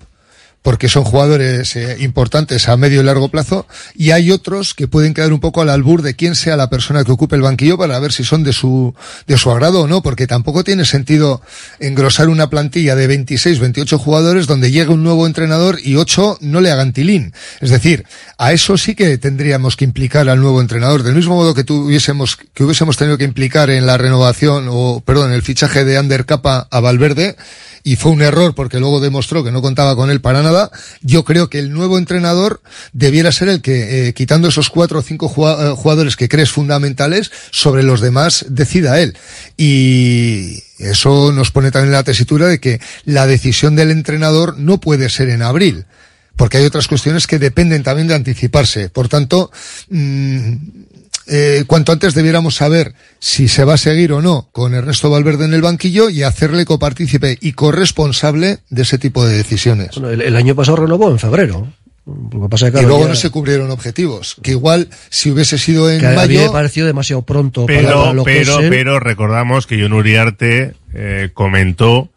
porque 0.63 0.89
son 0.89 1.05
jugadores 1.05 1.75
eh, 1.77 1.97
importantes 2.01 2.69
a 2.69 2.77
medio 2.77 3.01
y 3.01 3.05
largo 3.05 3.29
plazo, 3.29 3.67
y 3.95 4.13
hay 4.13 4.31
otros 4.31 4.75
que 4.75 4.89
pueden 4.89 5.13
quedar 5.13 5.33
un 5.33 5.41
poco 5.41 5.61
al 5.61 5.69
albur 5.69 6.03
de 6.03 6.15
quién 6.15 6.37
sea 6.37 6.57
la 6.57 6.71
persona 6.71 7.05
que 7.05 7.13
ocupe 7.13 7.37
el 7.37 7.43
banquillo 7.43 7.77
para 7.77 7.99
ver 7.99 8.13
si 8.13 8.25
son 8.25 8.45
de 8.45 8.53
su, 8.53 8.95
de 9.27 9.37
su 9.37 9.51
agrado 9.51 9.83
o 9.83 9.87
no, 9.89 10.03
porque 10.03 10.27
tampoco 10.27 10.63
tiene 10.63 10.85
sentido 10.85 11.43
engrosar 11.81 12.29
una 12.29 12.49
plantilla 12.49 12.95
de 12.95 13.09
26, 13.09 13.59
28 13.59 13.99
jugadores 13.99 14.47
donde 14.47 14.71
llegue 14.71 14.93
un 14.93 15.03
nuevo 15.03 15.27
entrenador 15.27 15.79
y 15.83 15.97
8 15.97 16.39
no 16.41 16.61
le 16.61 16.71
hagan 16.71 16.93
tilín. 16.93 17.33
Es 17.61 17.71
decir, 17.71 18.05
a 18.39 18.53
eso 18.53 18.79
sí 18.79 18.95
que 18.95 19.19
tendríamos 19.19 19.77
que 19.77 19.85
implicar 19.85 20.29
al 20.29 20.41
nuevo 20.41 20.61
entrenador, 20.61 21.03
del 21.03 21.15
mismo 21.15 21.35
modo 21.35 21.55
que 21.55 21.65
tuviésemos, 21.65 22.37
que 22.37 22.65
hubiésemos 22.65 22.97
tenido 22.97 23.19
que 23.19 23.25
implicar 23.25 23.71
en 23.71 23.87
la 23.87 23.99
renovación, 23.99 24.67
o, 24.71 25.03
perdón, 25.05 25.31
en 25.31 25.35
el 25.35 25.43
fichaje 25.43 25.85
de 25.85 25.99
Ander 25.99 26.25
Capa 26.25 26.69
a 26.71 26.81
Valverde, 26.81 27.37
y 27.85 27.97
fue 27.97 28.13
un 28.13 28.23
error 28.23 28.55
porque 28.55 28.79
luego 28.79 29.01
demostró 29.01 29.43
que 29.43 29.51
no 29.51 29.61
contaba 29.61 29.97
con 29.97 30.11
él 30.11 30.21
para 30.21 30.43
nada. 30.43 30.52
Yo 31.03 31.25
creo 31.25 31.49
que 31.49 31.59
el 31.59 31.73
nuevo 31.73 31.99
entrenador 31.99 32.63
debiera 32.93 33.33
ser 33.33 33.49
el 33.49 33.63
que, 33.63 34.09
eh, 34.09 34.15
quitando 34.15 34.49
esos 34.49 34.71
cuatro 34.71 34.99
o 34.99 35.03
cinco 35.03 35.29
jugadores 35.29 36.17
que 36.17 36.29
crees 36.29 36.51
fundamentales, 36.51 37.31
sobre 37.51 37.83
los 37.83 38.01
demás 38.01 38.47
decida 38.49 39.01
él. 39.01 39.17
Y 39.57 40.63
eso 40.79 41.33
nos 41.33 41.51
pone 41.51 41.71
también 41.71 41.93
la 41.93 42.05
tesitura 42.05 42.49
de 42.49 42.61
que 42.61 42.81
la 43.05 43.27
decisión 43.27 43.77
del 43.77 43.91
entrenador 43.91 44.59
no 44.59 44.81
puede 44.81 45.09
ser 45.09 45.29
en 45.29 45.43
abril 45.43 45.87
porque 46.37 46.57
hay 46.57 46.65
otras 46.65 46.89
cuestiones 46.89 47.27
que 47.27 47.39
dependen 47.39 47.83
también 47.83 48.09
de 48.09 48.15
anticiparse. 48.15 48.89
Por 48.89 49.09
tanto, 49.09 49.51
mm, 49.91 50.55
eh, 51.27 51.65
cuanto 51.67 51.93
antes 51.93 52.15
debiéramos 52.15 52.57
saber 52.57 52.95
si 53.19 53.49
se 53.49 53.65
va 53.65 53.75
a 53.75 53.79
seguir 53.79 54.13
o 54.13 54.21
no 54.23 54.49
con 54.53 54.75
Ernesto 54.75 55.11
Valverde 55.11 55.45
en 55.45 55.55
el 55.55 55.63
banquillo 55.63 56.11
y 56.11 56.23
hacerle 56.23 56.65
copartícipe 56.65 57.39
y 57.41 57.53
corresponsable 57.53 58.59
de 58.71 58.83
ese 58.83 58.99
tipo 58.99 59.25
de 59.27 59.37
decisiones. 59.37 59.91
Bueno, 59.95 60.11
el, 60.11 60.21
el 60.23 60.37
año 60.37 60.55
pasado 60.55 60.77
renovó 60.79 61.11
en 61.11 61.19
febrero. 61.19 61.69
Lo 62.05 62.43
que 62.43 62.49
pasa 62.49 62.67
es 62.67 62.75
que 62.75 62.81
y 62.81 62.85
luego 62.85 63.03
ya- 63.05 63.11
no 63.11 63.15
se 63.15 63.31
cubrieron 63.31 63.71
objetivos. 63.71 64.37
Que 64.43 64.51
igual, 64.53 64.89
si 65.09 65.31
hubiese 65.31 65.57
sido 65.57 65.89
en 65.89 66.01
que 66.01 66.09
mayo, 66.09 66.51
pareció 66.51 66.85
demasiado 66.85 67.23
pronto 67.23 67.67
para 67.67 67.79
Pero, 67.79 68.13
lo 68.13 68.25
que 68.25 68.33
pero, 68.41 68.59
es 68.59 68.65
él. 68.65 68.71
pero 68.71 68.99
recordamos 68.99 69.69
que 69.69 69.81
John 69.81 69.93
Uriarte 69.93 70.75
eh, 70.95 71.31
comentó 71.33 72.09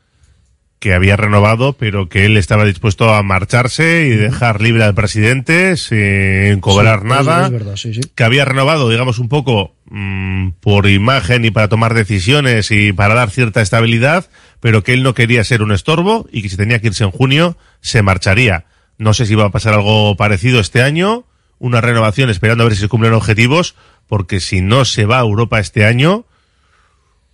que 0.86 0.94
había 0.94 1.18
renovado, 1.18 1.74
pero 1.74 2.10
que 2.10 2.28
él 2.28 2.38
estaba 2.38 2.64
dispuesto 2.64 3.12
a 3.12 3.24
marcharse 3.24 4.06
y 4.06 4.12
dejar 4.12 4.62
libre 4.62 4.84
al 4.84 4.94
presidente 4.94 5.78
sin 5.78 6.60
cobrar 6.62 7.00
Sí, 7.02 7.08
nada. 7.08 7.46
es 7.48 7.52
verdad, 7.52 7.76
sí, 7.76 7.92
sí. 7.96 8.02
Que 8.14 8.24
había 8.24 8.46
renovado, 8.46 8.88
digamos, 8.92 9.18
un 9.18 9.28
poco 9.28 9.74
mm, 9.90 10.50
por 10.60 10.88
imagen 10.88 11.44
y 11.44 11.50
para 11.50 11.70
tomar 11.70 11.96
decisiones 11.96 12.70
y 12.70 12.94
para 12.94 13.16
dar 13.16 13.32
cierta 13.32 13.64
estabilidad, 13.64 14.30
pero 14.60 14.84
que 14.84 14.94
él 14.94 15.02
no 15.02 15.16
quería 15.16 15.44
ser 15.44 15.64
un 15.64 15.72
estorbo 15.72 16.28
y 16.32 16.44
que 16.44 16.50
si 16.50 16.56
tenía 16.56 16.80
que 16.80 16.86
irse 16.90 17.04
en 17.04 17.10
junio, 17.10 17.58
se 17.82 18.04
marcharía. 18.04 18.66
No 19.00 19.16
sé 19.16 19.26
si 19.26 19.34
va 19.34 19.46
a 19.46 19.50
pasar 19.52 19.74
algo 19.74 20.16
parecido 20.18 20.60
este 20.60 20.84
año, 20.84 21.26
una 21.58 21.82
renovación 21.82 22.30
esperando 22.30 22.64
a 22.64 22.68
ver 22.68 22.76
si 22.76 22.82
se 22.82 22.90
cumplen 22.90 23.14
objetivos, 23.14 23.74
porque 24.06 24.40
si 24.40 24.62
no 24.62 24.86
se 24.86 25.06
va 25.08 25.18
a 25.18 25.22
Europa 25.22 25.60
este 25.60 25.84
año, 25.84 26.26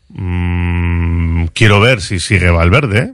mm, 0.08 1.48
quiero 1.48 1.82
ver 1.82 2.00
si 2.00 2.22
sigue 2.22 2.50
Valverde. 2.50 3.00
¿eh? 3.00 3.12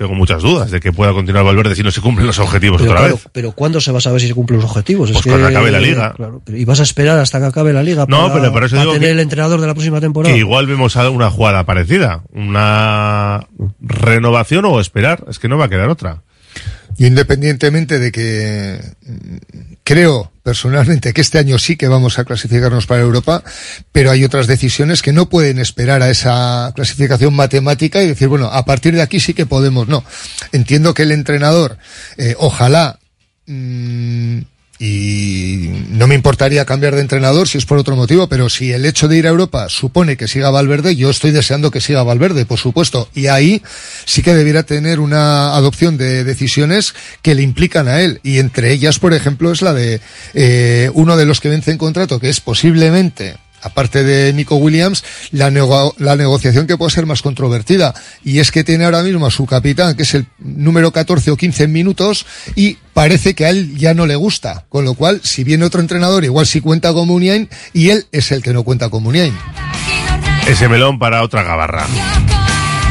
Tengo 0.00 0.14
muchas 0.14 0.40
dudas 0.42 0.70
de 0.70 0.80
que 0.80 0.94
pueda 0.94 1.12
continuar 1.12 1.44
Valverde 1.44 1.74
si 1.76 1.82
no 1.82 1.90
se 1.90 2.00
cumplen 2.00 2.26
los 2.26 2.38
objetivos 2.38 2.80
Pero, 2.80 2.92
otra 2.92 3.00
claro, 3.02 3.16
vez. 3.16 3.28
pero 3.32 3.52
¿cuándo 3.52 3.82
se 3.82 3.92
va 3.92 3.98
a 3.98 4.00
saber 4.00 4.18
si 4.22 4.28
se 4.28 4.34
cumplen 4.34 4.58
los 4.58 4.70
objetivos? 4.70 5.12
Pues 5.12 5.22
cuando 5.26 5.46
acabe 5.46 5.70
la 5.70 5.78
liga. 5.78 6.14
claro, 6.14 6.40
y 6.46 6.64
vas 6.64 6.80
a 6.80 6.84
esperar 6.84 7.18
hasta 7.18 7.38
que 7.38 7.44
acabe 7.44 7.74
la 7.74 7.82
liga 7.82 8.06
No, 8.08 8.32
para, 8.32 8.50
pero 8.50 8.64
eso 8.64 8.76
para 8.76 8.82
digo 8.84 8.92
tener 8.94 9.08
que- 9.08 9.12
el 9.12 9.20
entrenador 9.20 9.60
de 9.60 9.66
la 9.66 9.74
próxima 9.74 10.00
temporada. 10.00 10.32
Que 10.32 10.40
igual 10.40 10.66
vemos 10.66 10.96
una 10.96 11.30
jugada 11.30 11.66
parecida, 11.66 12.22
una 12.32 13.46
renovación 13.80 14.64
o 14.64 14.80
esperar, 14.80 15.22
es 15.28 15.38
que 15.38 15.48
no 15.48 15.58
va 15.58 15.66
a 15.66 15.68
quedar 15.68 15.90
otra. 15.90 16.22
Yo 17.00 17.06
independientemente 17.06 17.98
de 17.98 18.12
que 18.12 18.78
mm, 19.06 19.36
creo 19.84 20.30
personalmente 20.42 21.14
que 21.14 21.22
este 21.22 21.38
año 21.38 21.58
sí 21.58 21.76
que 21.76 21.88
vamos 21.88 22.18
a 22.18 22.26
clasificarnos 22.26 22.86
para 22.86 23.00
Europa, 23.00 23.42
pero 23.90 24.10
hay 24.10 24.22
otras 24.22 24.46
decisiones 24.46 25.00
que 25.00 25.14
no 25.14 25.30
pueden 25.30 25.58
esperar 25.58 26.02
a 26.02 26.10
esa 26.10 26.72
clasificación 26.74 27.32
matemática 27.32 28.02
y 28.02 28.08
decir, 28.08 28.28
bueno, 28.28 28.48
a 28.48 28.66
partir 28.66 28.94
de 28.94 29.00
aquí 29.00 29.18
sí 29.18 29.32
que 29.32 29.46
podemos. 29.46 29.88
No, 29.88 30.04
entiendo 30.52 30.92
que 30.92 31.04
el 31.04 31.12
entrenador, 31.12 31.78
eh, 32.18 32.34
ojalá, 32.36 32.98
mm, 33.46 34.40
y 34.82 35.68
no 35.90 36.06
me 36.06 36.14
importaría 36.14 36.64
cambiar 36.64 36.94
de 36.94 37.02
entrenador 37.02 37.46
si 37.46 37.58
es 37.58 37.66
por 37.66 37.76
otro 37.76 37.96
motivo, 37.96 38.28
pero 38.28 38.48
si 38.48 38.72
el 38.72 38.86
hecho 38.86 39.08
de 39.08 39.18
ir 39.18 39.26
a 39.26 39.30
Europa 39.30 39.68
supone 39.68 40.16
que 40.16 40.26
siga 40.26 40.48
Valverde, 40.48 40.96
yo 40.96 41.10
estoy 41.10 41.32
deseando 41.32 41.70
que 41.70 41.82
siga 41.82 42.02
Valverde, 42.02 42.46
por 42.46 42.58
supuesto, 42.58 43.06
y 43.14 43.26
ahí 43.26 43.62
sí 44.06 44.22
que 44.22 44.34
debiera 44.34 44.62
tener 44.62 44.98
una 44.98 45.54
adopción 45.54 45.98
de 45.98 46.24
decisiones 46.24 46.94
que 47.20 47.34
le 47.34 47.42
implican 47.42 47.88
a 47.88 48.00
él, 48.00 48.20
y 48.22 48.38
entre 48.38 48.72
ellas, 48.72 48.98
por 48.98 49.12
ejemplo, 49.12 49.52
es 49.52 49.60
la 49.60 49.74
de 49.74 50.00
eh, 50.32 50.90
uno 50.94 51.18
de 51.18 51.26
los 51.26 51.40
que 51.40 51.50
vence 51.50 51.72
en 51.72 51.78
contrato, 51.78 52.18
que 52.18 52.30
es 52.30 52.40
posiblemente 52.40 53.36
aparte 53.62 54.02
de 54.04 54.32
Nico 54.32 54.56
Williams, 54.56 55.04
la, 55.32 55.50
nego- 55.50 55.94
la 55.98 56.16
negociación 56.16 56.66
que 56.66 56.76
puede 56.76 56.90
ser 56.90 57.06
más 57.06 57.22
controvertida. 57.22 57.94
Y 58.24 58.38
es 58.38 58.50
que 58.50 58.64
tiene 58.64 58.84
ahora 58.84 59.02
mismo 59.02 59.26
a 59.26 59.30
su 59.30 59.46
capitán, 59.46 59.94
que 59.96 60.02
es 60.04 60.14
el 60.14 60.26
número 60.38 60.92
14 60.92 61.30
o 61.30 61.36
15 61.36 61.64
en 61.64 61.72
minutos, 61.72 62.26
y 62.56 62.78
parece 62.94 63.34
que 63.34 63.46
a 63.46 63.50
él 63.50 63.76
ya 63.76 63.94
no 63.94 64.06
le 64.06 64.16
gusta. 64.16 64.64
Con 64.68 64.84
lo 64.84 64.94
cual, 64.94 65.20
si 65.24 65.44
viene 65.44 65.64
otro 65.64 65.80
entrenador, 65.80 66.24
igual 66.24 66.46
sí 66.46 66.60
cuenta 66.60 66.92
con 66.92 67.08
Muniain, 67.08 67.48
y 67.72 67.90
él 67.90 68.06
es 68.12 68.32
el 68.32 68.42
que 68.42 68.52
no 68.52 68.62
cuenta 68.62 68.88
con 68.88 69.02
Muniain. 69.02 69.34
Ese 70.46 70.68
melón 70.68 70.98
para 70.98 71.22
otra 71.22 71.42
gabarra. 71.42 71.86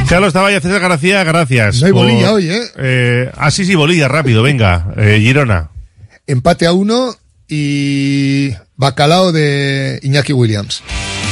Carlos 0.08 0.34
Taballa, 0.34 0.60
César 0.60 0.82
García, 0.82 1.24
gracias. 1.24 1.82
No 1.82 1.88
hay 1.88 1.94
por- 1.94 2.06
bolilla 2.06 2.34
hoy, 2.34 2.50
¿eh? 2.50 2.62
eh 2.78 3.32
ah, 3.38 3.52
sí, 3.52 3.66
sí, 3.66 3.76
bolilla, 3.76 4.08
rápido, 4.08 4.42
venga. 4.42 4.88
Eh, 4.98 5.20
Girona. 5.22 5.70
Empate 6.26 6.66
a 6.66 6.74
uno 6.74 7.16
y 7.48 8.52
bacalao 8.80 9.32
de 9.32 10.00
Iñaki 10.02 10.34
Williams. 10.34 10.82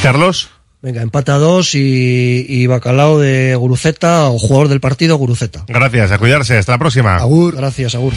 Carlos. 0.04 0.50
Venga, 0.82 1.02
empata 1.02 1.36
a 1.36 1.38
dos 1.40 1.74
y, 1.74 2.46
y 2.48 2.68
bacalao 2.68 3.20
de 3.20 3.56
Guruceta 3.56 4.26
o 4.30 4.38
jugador 4.38 4.68
del 4.68 4.80
partido 4.80 5.16
Guruceta. 5.18 5.64
Gracias, 5.68 6.12
a 6.12 6.18
cuidarse, 6.20 6.58
hasta 6.58 6.74
la 6.74 6.78
próxima. 6.78 7.20
Gracias, 7.56 7.96
Agur. 7.96 8.14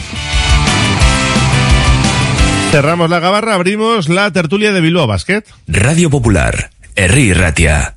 Cerramos 2.71 3.09
la 3.09 3.19
gabarra, 3.19 3.55
abrimos 3.55 4.09
la 4.09 4.31
tertulia 4.31 4.71
de 4.71 4.81
Bilbao 4.81 5.07
Basket. 5.07 5.43
Radio 5.67 6.09
Popular, 6.09 6.69
Herri 6.95 7.33
Ratia. 7.33 7.95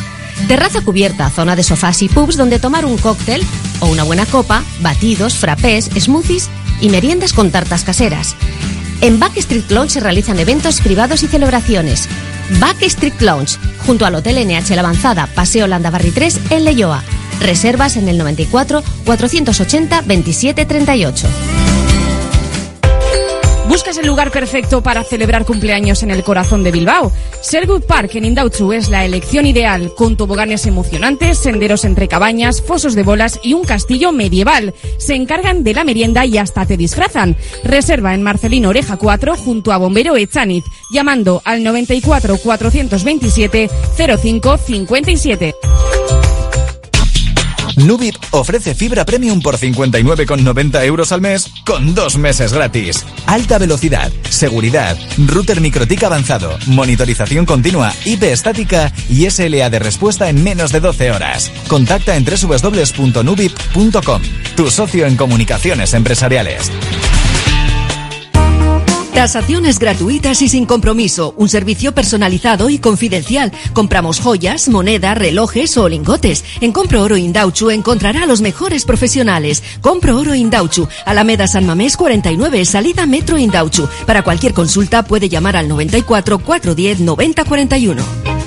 Terraza 0.47 0.81
cubierta, 0.81 1.29
zona 1.29 1.55
de 1.55 1.63
sofás 1.63 2.01
y 2.01 2.09
pubs 2.09 2.37
donde 2.37 2.59
tomar 2.59 2.85
un 2.85 2.97
cóctel 2.97 3.41
o 3.79 3.87
una 3.87 4.03
buena 4.03 4.25
copa, 4.25 4.63
batidos, 4.81 5.35
frappés, 5.35 5.89
smoothies 5.97 6.49
y 6.81 6.89
meriendas 6.89 7.33
con 7.33 7.51
tartas 7.51 7.83
caseras. 7.83 8.35
En 9.01 9.19
Backstreet 9.19 9.71
Lounge 9.71 9.93
se 9.93 9.99
realizan 9.99 10.39
eventos 10.39 10.81
privados 10.81 11.23
y 11.23 11.27
celebraciones. 11.27 12.07
Backstreet 12.59 13.19
Lounge, 13.21 13.57
junto 13.85 14.05
al 14.05 14.15
Hotel 14.15 14.45
NH 14.45 14.75
La 14.75 14.81
Avanzada, 14.81 15.27
Paseo 15.27 15.67
Landabarri 15.67 16.11
3 16.11 16.39
en 16.51 16.65
Leyoa. 16.65 17.03
Reservas 17.39 17.97
en 17.97 18.07
el 18.07 18.17
94 18.17 18.83
480 19.05 20.01
27 20.01 20.65
38. 20.65 21.27
¿Buscas 23.71 23.97
el 23.97 24.05
lugar 24.05 24.31
perfecto 24.31 24.83
para 24.83 25.01
celebrar 25.01 25.45
cumpleaños 25.45 26.03
en 26.03 26.11
el 26.11 26.25
corazón 26.25 26.61
de 26.61 26.71
Bilbao? 26.71 27.09
Sergut 27.39 27.85
Park 27.85 28.15
en 28.15 28.25
Indautxu 28.25 28.73
es 28.73 28.89
la 28.89 29.05
elección 29.05 29.45
ideal, 29.45 29.93
con 29.95 30.17
toboganes 30.17 30.65
emocionantes, 30.65 31.37
senderos 31.37 31.85
entre 31.85 32.09
cabañas, 32.09 32.61
fosos 32.61 32.95
de 32.95 33.03
bolas 33.03 33.39
y 33.41 33.53
un 33.53 33.63
castillo 33.63 34.11
medieval. 34.11 34.73
Se 34.97 35.15
encargan 35.15 35.63
de 35.63 35.73
la 35.73 35.85
merienda 35.85 36.25
y 36.25 36.37
hasta 36.37 36.65
te 36.65 36.75
disfrazan. 36.75 37.37
Reserva 37.63 38.13
en 38.13 38.23
Marcelino 38.23 38.67
Oreja 38.67 38.97
4 38.97 39.37
junto 39.37 39.71
a 39.71 39.77
Bombero 39.77 40.17
Echaniz, 40.17 40.65
llamando 40.91 41.41
al 41.45 41.63
94 41.63 42.39
427 42.39 43.69
05 43.95 44.57
57. 44.57 45.55
Nubip 47.85 48.15
ofrece 48.31 48.75
fibra 48.75 49.05
premium 49.05 49.41
por 49.41 49.57
59,90 49.57 50.85
euros 50.85 51.11
al 51.11 51.21
mes 51.21 51.51
con 51.65 51.95
dos 51.95 52.17
meses 52.17 52.53
gratis. 52.53 53.05
Alta 53.25 53.57
velocidad, 53.57 54.11
seguridad, 54.29 54.97
router 55.27 55.61
microtic 55.61 56.03
avanzado, 56.03 56.57
monitorización 56.67 57.45
continua, 57.45 57.93
IP 58.05 58.23
estática 58.23 58.91
y 59.09 59.29
SLA 59.29 59.69
de 59.69 59.79
respuesta 59.79 60.29
en 60.29 60.43
menos 60.43 60.71
de 60.71 60.79
12 60.79 61.11
horas. 61.11 61.51
Contacta 61.67 62.15
en 62.15 62.25
www.nubip.com, 62.25 64.21
tu 64.55 64.69
socio 64.69 65.05
en 65.07 65.17
comunicaciones 65.17 65.93
empresariales. 65.93 66.71
Tasaciones 69.21 69.77
gratuitas 69.77 70.41
y 70.41 70.49
sin 70.49 70.65
compromiso. 70.65 71.35
Un 71.37 71.47
servicio 71.47 71.93
personalizado 71.93 72.71
y 72.71 72.79
confidencial. 72.79 73.51
Compramos 73.71 74.19
joyas, 74.19 74.67
moneda, 74.67 75.13
relojes 75.13 75.77
o 75.77 75.87
lingotes. 75.87 76.43
En 76.59 76.71
Compro 76.71 77.03
Oro 77.03 77.17
Indauchu 77.17 77.69
encontrará 77.69 78.23
a 78.23 78.25
los 78.25 78.41
mejores 78.41 78.83
profesionales. 78.83 79.61
Compro 79.79 80.17
Oro 80.17 80.33
Indauchu. 80.33 80.87
Alameda 81.05 81.45
San 81.45 81.67
Mamés 81.67 81.97
49, 81.97 82.65
salida 82.65 83.05
Metro 83.05 83.37
Indauchu. 83.37 83.87
Para 84.07 84.23
cualquier 84.23 84.55
consulta 84.55 85.03
puede 85.03 85.29
llamar 85.29 85.55
al 85.55 85.67
94 85.67 86.39
410 86.39 87.01
9041. 87.01 88.40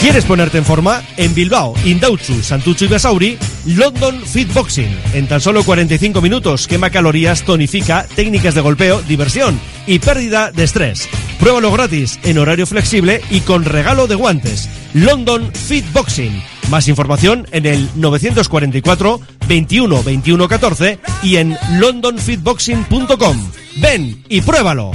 ¿Quieres 0.00 0.24
ponerte 0.24 0.56
en 0.56 0.64
forma? 0.64 1.02
En 1.18 1.34
Bilbao, 1.34 1.74
Indauchu, 1.84 2.42
Santucho 2.42 2.86
y 2.86 2.88
Basauri, 2.88 3.38
London 3.66 4.22
Fit 4.24 4.50
Boxing. 4.54 4.98
En 5.12 5.28
tan 5.28 5.42
solo 5.42 5.62
45 5.62 6.22
minutos 6.22 6.66
quema 6.66 6.88
calorías, 6.88 7.42
tonifica, 7.42 8.06
técnicas 8.16 8.54
de 8.54 8.62
golpeo, 8.62 9.02
diversión 9.02 9.60
y 9.86 9.98
pérdida 9.98 10.52
de 10.52 10.64
estrés. 10.64 11.06
Pruébalo 11.38 11.70
gratis, 11.70 12.18
en 12.24 12.38
horario 12.38 12.66
flexible 12.66 13.20
y 13.28 13.40
con 13.40 13.66
regalo 13.66 14.06
de 14.06 14.14
guantes. 14.14 14.70
London 14.94 15.52
Fit 15.52 15.84
Boxing. 15.92 16.42
Más 16.70 16.88
información 16.88 17.46
en 17.52 17.66
el 17.66 17.86
944 17.96 19.20
21 19.48 20.02
21 20.02 20.48
14 20.48 20.98
y 21.22 21.36
en 21.36 21.58
londonfitboxing.com. 21.74 23.50
Ven 23.76 24.24
y 24.30 24.40
pruébalo. 24.40 24.92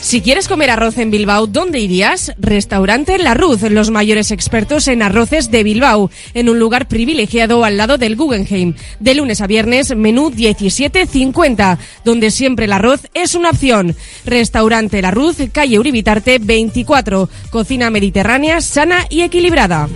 Si 0.00 0.20
quieres 0.20 0.48
comer 0.48 0.70
arroz 0.70 0.98
en 0.98 1.10
Bilbao, 1.10 1.46
¿dónde 1.46 1.80
irías? 1.80 2.32
Restaurante 2.38 3.18
La 3.18 3.34
Ruz, 3.34 3.62
los 3.62 3.90
mayores 3.90 4.30
expertos 4.30 4.86
en 4.88 5.02
arroces 5.02 5.50
de 5.50 5.62
Bilbao, 5.64 6.10
en 6.34 6.48
un 6.48 6.58
lugar 6.58 6.88
privilegiado 6.88 7.64
al 7.64 7.76
lado 7.76 7.98
del 7.98 8.14
Guggenheim. 8.14 8.74
De 9.00 9.14
lunes 9.14 9.40
a 9.40 9.46
viernes, 9.46 9.96
menú 9.96 10.30
17.50, 10.30 11.78
donde 12.04 12.30
siempre 12.30 12.66
el 12.66 12.72
arroz 12.72 13.08
es 13.14 13.34
una 13.34 13.50
opción. 13.50 13.96
Restaurante 14.24 15.00
La 15.00 15.10
Ruz, 15.10 15.36
calle 15.52 15.78
Uribitarte 15.78 16.38
24, 16.38 17.28
cocina 17.50 17.90
mediterránea, 17.90 18.60
sana 18.60 19.06
y 19.08 19.22
equilibrada. 19.22 19.88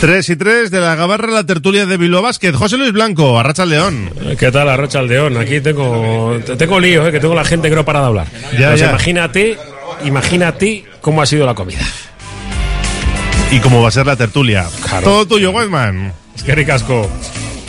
3 0.00 0.30
y 0.30 0.36
3 0.36 0.70
de 0.70 0.80
la 0.80 0.94
Gabarra, 0.94 1.28
la 1.30 1.44
tertulia 1.44 1.84
de 1.84 1.98
Bilbao 1.98 2.22
Basket. 2.22 2.52
José 2.52 2.78
Luis 2.78 2.92
Blanco, 2.92 3.38
Arracha 3.38 3.66
León. 3.66 4.10
¿Qué 4.38 4.50
tal, 4.50 4.68
Arracha 4.70 5.02
León? 5.02 5.36
Aquí 5.36 5.60
tengo, 5.60 6.38
tengo 6.56 6.80
lío, 6.80 7.06
¿eh? 7.06 7.12
que 7.12 7.20
tengo 7.20 7.34
la 7.34 7.44
gente 7.44 7.68
que 7.68 7.74
no 7.76 7.84
para 7.84 8.00
de 8.00 8.06
hablar. 8.06 8.26
Ya, 8.58 8.68
Pues 8.68 8.80
ya. 8.80 8.88
imagínate, 8.88 9.58
imagínate 10.04 10.84
cómo 11.02 11.20
ha 11.20 11.26
sido 11.26 11.44
la 11.44 11.54
comida. 11.54 11.80
Y 13.50 13.58
cómo 13.58 13.82
va 13.82 13.88
a 13.88 13.90
ser 13.90 14.06
la 14.06 14.16
tertulia. 14.16 14.66
Todo 15.04 15.26
tuyo, 15.26 15.50
Westman. 15.50 16.14
Es 16.34 16.44
que 16.44 16.54
ricasco. 16.54 17.10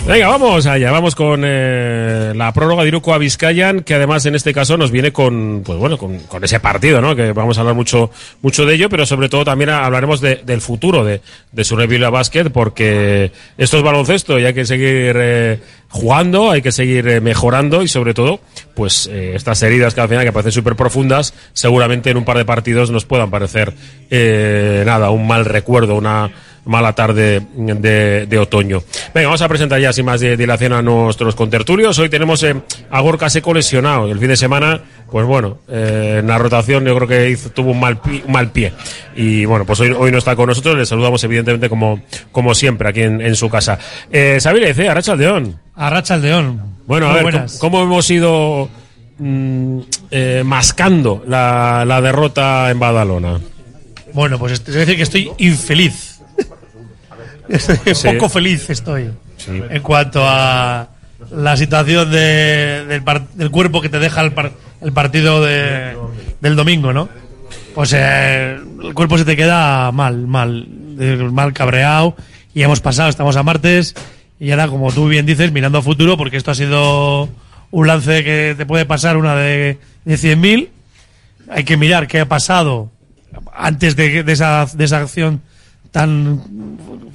Venga, 0.07 0.27
vamos 0.29 0.65
allá, 0.65 0.91
vamos 0.91 1.15
con 1.15 1.43
eh, 1.45 2.33
la 2.35 2.51
prórroga 2.51 2.81
de 2.81 2.87
Iruko 2.89 3.13
a 3.13 3.17
Vizcayan, 3.19 3.81
que 3.83 3.93
además 3.93 4.25
en 4.25 4.33
este 4.35 4.51
caso 4.51 4.75
nos 4.75 4.89
viene 4.91 5.13
con, 5.13 5.61
pues 5.63 5.77
bueno, 5.77 5.97
con, 5.97 6.17
con 6.21 6.43
ese 6.43 6.59
partido, 6.59 6.99
¿no? 7.01 7.15
Que 7.15 7.31
vamos 7.33 7.57
a 7.57 7.61
hablar 7.61 7.75
mucho, 7.75 8.09
mucho 8.41 8.65
de 8.65 8.73
ello, 8.73 8.89
pero 8.89 9.05
sobre 9.05 9.29
todo 9.29 9.45
también 9.45 9.69
hablaremos 9.69 10.19
de- 10.19 10.37
del 10.43 10.59
futuro 10.59 11.05
de, 11.05 11.21
de 11.51 11.63
su 11.63 11.75
Bilbao 11.77 12.11
Basket, 12.11 12.45
porque 12.49 13.31
esto 13.57 13.77
es 13.77 13.83
baloncesto 13.83 14.39
y 14.39 14.45
hay 14.45 14.53
que 14.55 14.65
seguir 14.65 15.15
eh, 15.17 15.59
jugando, 15.89 16.49
hay 16.51 16.63
que 16.63 16.71
seguir 16.71 17.07
eh, 17.07 17.21
mejorando 17.21 17.83
y 17.83 17.87
sobre 17.87 18.13
todo, 18.15 18.41
pues 18.73 19.07
eh, 19.09 19.33
estas 19.35 19.61
heridas 19.61 19.93
que 19.93 20.01
al 20.01 20.09
final 20.09 20.25
que 20.25 20.33
parecen 20.33 20.51
súper 20.51 20.75
profundas, 20.75 21.33
seguramente 21.53 22.09
en 22.09 22.17
un 22.17 22.25
par 22.25 22.37
de 22.37 22.43
partidos 22.45 22.89
nos 22.89 23.05
puedan 23.05 23.29
parecer 23.29 23.71
eh, 24.09 24.81
nada, 24.85 25.11
un 25.11 25.25
mal 25.27 25.45
recuerdo, 25.45 25.95
una 25.95 26.31
mala 26.65 26.93
tarde 26.93 27.41
de, 27.55 28.25
de 28.27 28.37
otoño. 28.37 28.83
Venga, 29.13 29.27
vamos 29.27 29.41
a 29.41 29.47
presentar 29.49 29.79
ya 29.81 29.91
sin 29.93 30.05
más 30.05 30.19
dilación 30.21 30.73
a 30.73 30.81
nuestros 30.81 31.35
contertulios. 31.35 31.97
Hoy 31.99 32.09
tenemos 32.09 32.43
eh, 32.43 32.55
a 32.89 32.99
Gorka 33.01 33.29
Seco 33.29 33.53
lesionado. 33.53 34.11
El 34.11 34.19
fin 34.19 34.27
de 34.27 34.37
semana, 34.37 34.79
pues 35.09 35.25
bueno, 35.25 35.57
eh, 35.67 36.17
en 36.19 36.27
la 36.27 36.37
rotación 36.37 36.85
yo 36.85 36.95
creo 36.95 37.07
que 37.07 37.29
hizo- 37.31 37.49
tuvo 37.49 37.71
un 37.71 37.79
mal, 37.79 37.99
pi- 37.99 38.21
un 38.25 38.31
mal 38.31 38.51
pie. 38.51 38.73
Y 39.15 39.45
bueno, 39.45 39.65
pues 39.65 39.79
hoy, 39.79 39.91
hoy 39.97 40.11
no 40.11 40.17
está 40.19 40.35
con 40.35 40.47
nosotros. 40.47 40.77
Le 40.77 40.85
saludamos 40.85 41.23
evidentemente 41.23 41.67
como, 41.67 42.01
como 42.31 42.53
siempre 42.53 42.89
aquí 42.89 43.01
en, 43.01 43.21
en 43.21 43.35
su 43.35 43.49
casa. 43.49 43.79
Eh, 44.11 44.37
Sabine, 44.39 44.67
dice, 44.67 44.87
Arracha 44.87 45.13
Aldeón. 45.13 45.59
Arracha 45.75 46.13
Aldeón. 46.13 46.61
Bueno, 46.85 47.07
a 47.07 47.09
Muy 47.09 47.15
ver, 47.15 47.23
buenas. 47.23 47.57
¿cómo, 47.57 47.79
cómo 47.79 47.91
hemos 47.93 48.09
ido 48.11 48.69
mm, 49.17 49.79
eh, 50.11 50.43
mascando 50.45 51.23
la, 51.27 51.85
la 51.87 52.01
derrota 52.01 52.69
en 52.69 52.79
Badalona? 52.79 53.39
Bueno, 54.13 54.37
pues 54.37 54.51
es 54.53 54.65
decir 54.65 54.95
que 54.97 55.03
estoy 55.03 55.31
infeliz. 55.37 56.10
Estoy 57.51 57.77
Sí. 57.95 58.07
poco 58.09 58.29
feliz 58.29 58.69
estoy. 58.69 59.09
En 59.47 59.81
cuanto 59.81 60.21
a 60.25 60.87
la 61.31 61.57
situación 61.57 62.11
de- 62.11 62.85
del, 62.87 63.03
par- 63.03 63.27
del 63.29 63.49
cuerpo 63.51 63.81
que 63.81 63.89
te 63.89 63.99
deja 63.99 64.21
el, 64.21 64.31
par- 64.33 64.51
el 64.81 64.91
partido 64.91 65.41
de- 65.43 65.95
del 66.41 66.55
domingo, 66.55 66.93
¿no? 66.93 67.09
Pues 67.75 67.93
eh, 67.95 68.57
el 68.83 68.93
cuerpo 68.93 69.17
se 69.17 69.25
te 69.25 69.35
queda 69.35 69.91
mal, 69.91 70.27
mal, 70.27 70.67
mal 71.31 71.53
cabreado. 71.53 72.15
Y 72.53 72.63
hemos 72.63 72.81
pasado, 72.81 73.09
estamos 73.09 73.35
a 73.37 73.43
martes. 73.43 73.95
Y 74.39 74.51
ahora, 74.51 74.67
como 74.67 74.91
tú 74.91 75.07
bien 75.07 75.25
dices, 75.25 75.51
mirando 75.51 75.77
a 75.77 75.81
futuro, 75.81 76.17
porque 76.17 76.37
esto 76.37 76.51
ha 76.51 76.55
sido 76.55 77.29
un 77.71 77.87
lance 77.87 78.23
que 78.23 78.55
te 78.57 78.65
puede 78.65 78.85
pasar 78.85 79.15
una 79.17 79.35
de, 79.35 79.77
de 80.03 80.15
100.000. 80.15 80.67
Hay 81.49 81.63
que 81.63 81.77
mirar 81.77 82.07
qué 82.07 82.19
ha 82.21 82.25
pasado 82.27 82.91
antes 83.53 83.95
de, 83.95 84.23
de 84.23 84.31
esa, 84.33 84.65
de 84.73 84.83
esa 84.83 84.97
acción 84.99 85.41
tan 85.91 86.41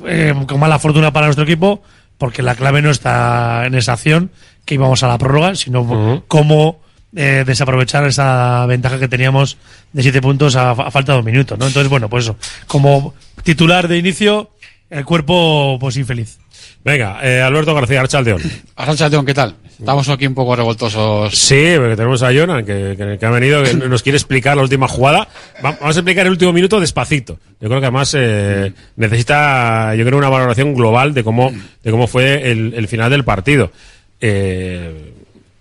eh, 0.06 0.35
con 0.47 0.60
mala 0.60 0.78
fortuna 0.78 1.12
para 1.12 1.27
nuestro 1.27 1.44
equipo, 1.44 1.82
porque 2.18 2.43
la 2.43 2.55
clave 2.55 2.82
no 2.82 2.90
está 2.90 3.66
en 3.66 3.74
esa 3.74 3.94
acción 3.94 4.31
que 4.64 4.74
íbamos 4.74 5.02
a 5.02 5.09
la 5.09 5.18
prórroga, 5.18 5.55
sino 5.55 6.23
cómo 6.28 6.81
eh, 7.14 7.44
desaprovechar 7.47 8.06
esa 8.06 8.66
ventaja 8.66 8.98
que 8.98 9.09
teníamos 9.09 9.59
de 9.93 10.02
siete 10.02 10.20
puntos 10.20 10.56
a, 10.56 10.73
a 10.73 10.90
falta 10.90 11.12
de 11.12 11.18
dos 11.18 11.24
minutos, 11.24 11.59
¿no? 11.59 11.66
Entonces, 11.66 11.89
bueno, 11.89 12.09
pues 12.09 12.24
eso, 12.24 12.36
como 12.66 13.14
titular 13.43 13.89
de 13.89 13.98
inicio, 13.98 14.51
el 14.90 15.05
cuerpo 15.05 15.78
pues 15.81 15.97
infeliz. 15.97 16.39
Venga, 16.84 17.18
eh, 17.22 17.40
Alberto 17.40 17.74
García, 17.74 18.00
Archaldeón. 18.00 18.40
Arrachaldeón, 18.76 19.26
¿qué 19.26 19.34
tal? 19.34 19.56
Estamos 19.78 20.08
aquí 20.08 20.26
un 20.26 20.34
poco 20.34 20.54
revoltosos. 20.56 21.36
Sí, 21.36 21.74
porque 21.76 21.96
tenemos 21.96 22.22
a 22.22 22.32
Jonan 22.32 22.64
que, 22.64 22.94
que- 22.96 23.18
que 23.18 23.26
ha 23.26 23.30
venido, 23.30 23.62
que 23.62 23.74
nos 23.74 24.02
quiere 24.02 24.16
explicar 24.16 24.56
la 24.56 24.62
última 24.62 24.86
jugada. 24.88 25.28
Va- 25.64 25.76
Vamos 25.80 25.96
a 25.96 26.00
explicar 26.00 26.24
el 26.26 26.32
último 26.32 26.52
minuto 26.52 26.78
despacito. 26.80 27.38
Yo 27.60 27.68
creo 27.68 27.80
que 27.80 27.86
además 27.86 28.14
eh, 28.16 28.72
necesita, 28.96 29.94
yo 29.96 30.04
creo, 30.06 30.16
una 30.18 30.28
valoración 30.28 30.74
global 30.74 31.12
de 31.12 31.24
cómo, 31.24 31.52
de 31.82 31.90
cómo 31.90 32.06
fue 32.06 32.50
el, 32.50 32.72
el 32.74 32.88
final 32.88 33.10
del 33.10 33.24
partido. 33.24 33.70
Eh, 34.20 35.12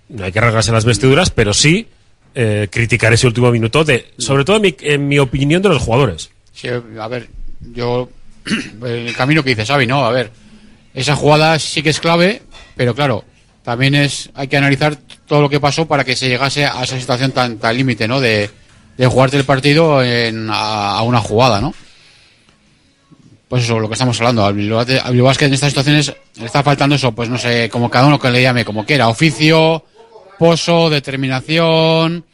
no 0.10 0.24
hay 0.24 0.32
que 0.32 0.40
rasgarse 0.40 0.72
las 0.72 0.86
vestiduras, 0.86 1.32
pero 1.32 1.54
sí 1.54 1.88
eh, 2.36 2.68
criticar 2.72 3.12
ese 3.14 3.28
último 3.28 3.52
minuto, 3.52 3.84
de, 3.84 4.12
sobre 4.18 4.46
todo 4.46 4.58
en 4.58 4.62
mi, 4.62 4.76
en 4.82 5.08
mi 5.08 5.20
opinión 5.20 5.62
de 5.62 5.70
los 5.70 5.82
jugadores. 5.82 6.30
Sí, 6.54 6.68
a 6.70 7.08
ver, 7.08 7.28
yo. 7.74 8.10
El 8.86 9.14
camino 9.16 9.44
que 9.44 9.50
dice 9.50 9.66
Xavi, 9.66 9.88
¿no? 9.88 10.06
A 10.06 10.12
ver, 10.12 10.30
esa 10.96 11.16
jugada 11.16 11.60
sí 11.60 11.84
que 11.84 11.90
es 11.90 12.00
clave, 12.00 12.42
pero 12.76 12.96
claro, 12.96 13.24
también 13.64 13.94
es 13.96 14.30
hay 14.34 14.48
que 14.48 14.58
analizar 14.58 14.96
todo 15.28 15.42
lo 15.42 15.50
que 15.50 15.60
pasó 15.60 15.86
para 15.86 16.04
que 16.04 16.16
se 16.16 16.30
llegase 16.30 16.66
a 16.66 16.84
esa 16.84 17.00
situación 17.00 17.32
tan, 17.32 17.58
tan 17.58 17.78
límite, 17.78 18.08
¿no? 18.08 18.20
De, 18.20 18.50
de 18.98 19.08
jugarte 19.08 19.38
el 19.38 19.44
partido 19.44 20.02
en, 20.02 20.50
a, 20.50 20.98
a 20.98 21.02
una 21.04 21.20
jugada, 21.20 21.62
¿no? 21.62 21.74
Pues 23.48 23.64
eso, 23.64 23.80
lo 23.80 23.88
que 23.88 23.94
estamos 23.94 24.20
hablando. 24.20 24.46
Al 24.46 24.54
Bilbao 24.54 24.84
en 24.84 25.54
estas 25.54 25.70
situaciones 25.70 26.14
le 26.38 26.46
está 26.46 26.64
faltando 26.64 26.96
eso, 26.96 27.12
pues 27.12 27.30
no 27.30 27.38
sé, 27.38 27.70
como 27.70 27.90
cada 27.90 28.08
uno 28.08 28.20
que 28.20 28.32
le 28.32 28.42
llame 28.42 28.66
como 28.66 28.86
quiera. 28.86 29.08
Oficio, 29.08 29.86
pozo, 30.40 30.90
determinación, 30.90 32.26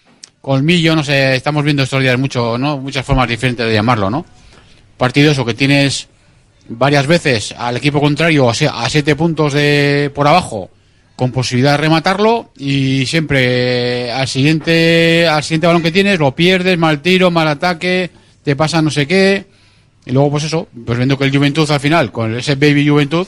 colmillo, 0.42 0.96
no 0.96 1.04
sé, 1.04 1.36
estamos 1.36 1.64
viendo 1.64 1.84
estos 1.84 2.02
días 2.02 2.18
mucho, 2.18 2.58
¿no? 2.58 2.78
Muchas 2.78 3.06
formas 3.06 3.28
diferentes 3.28 3.66
de 3.66 3.74
llamarlo, 3.74 4.10
¿no? 4.10 4.26
Partido 4.98 5.32
eso 5.32 5.46
que 5.46 5.54
tienes 5.54 6.08
varias 6.70 7.08
veces 7.08 7.54
al 7.58 7.78
equipo 7.78 8.00
contrario 8.00 8.50
a, 8.50 8.54
siete 8.90 9.16
puntos 9.16 9.54
de 9.54 10.12
por 10.14 10.28
abajo 10.28 10.70
con 11.16 11.32
posibilidad 11.32 11.72
de 11.72 11.78
rematarlo 11.78 12.52
y 12.58 13.06
siempre 13.06 14.12
al 14.12 14.28
siguiente 14.28 15.28
al 15.28 15.44
siguiente 15.44 15.68
balón 15.68 15.82
que 15.84 15.92
tienes 15.92 16.20
lo 16.20 16.34
pierdes 16.36 16.78
mal 16.78 17.02
tiro 17.02 17.30
mal 17.32 17.48
ataque 17.48 18.10
te 18.44 18.56
pasa 18.56 18.82
no 18.82 18.90
sé 18.90 19.06
qué 19.08 19.46
y 20.06 20.12
luego 20.12 20.32
pues 20.32 20.46
eso 20.46 20.68
pues 20.86 20.98
viendo 20.98 21.18
que 21.18 21.26
el 21.26 21.36
Juventud 21.36 21.70
al 21.70 21.80
final 21.80 22.12
con 22.12 22.36
ese 22.38 22.56
baby 22.56 22.88
Juventud 22.88 23.28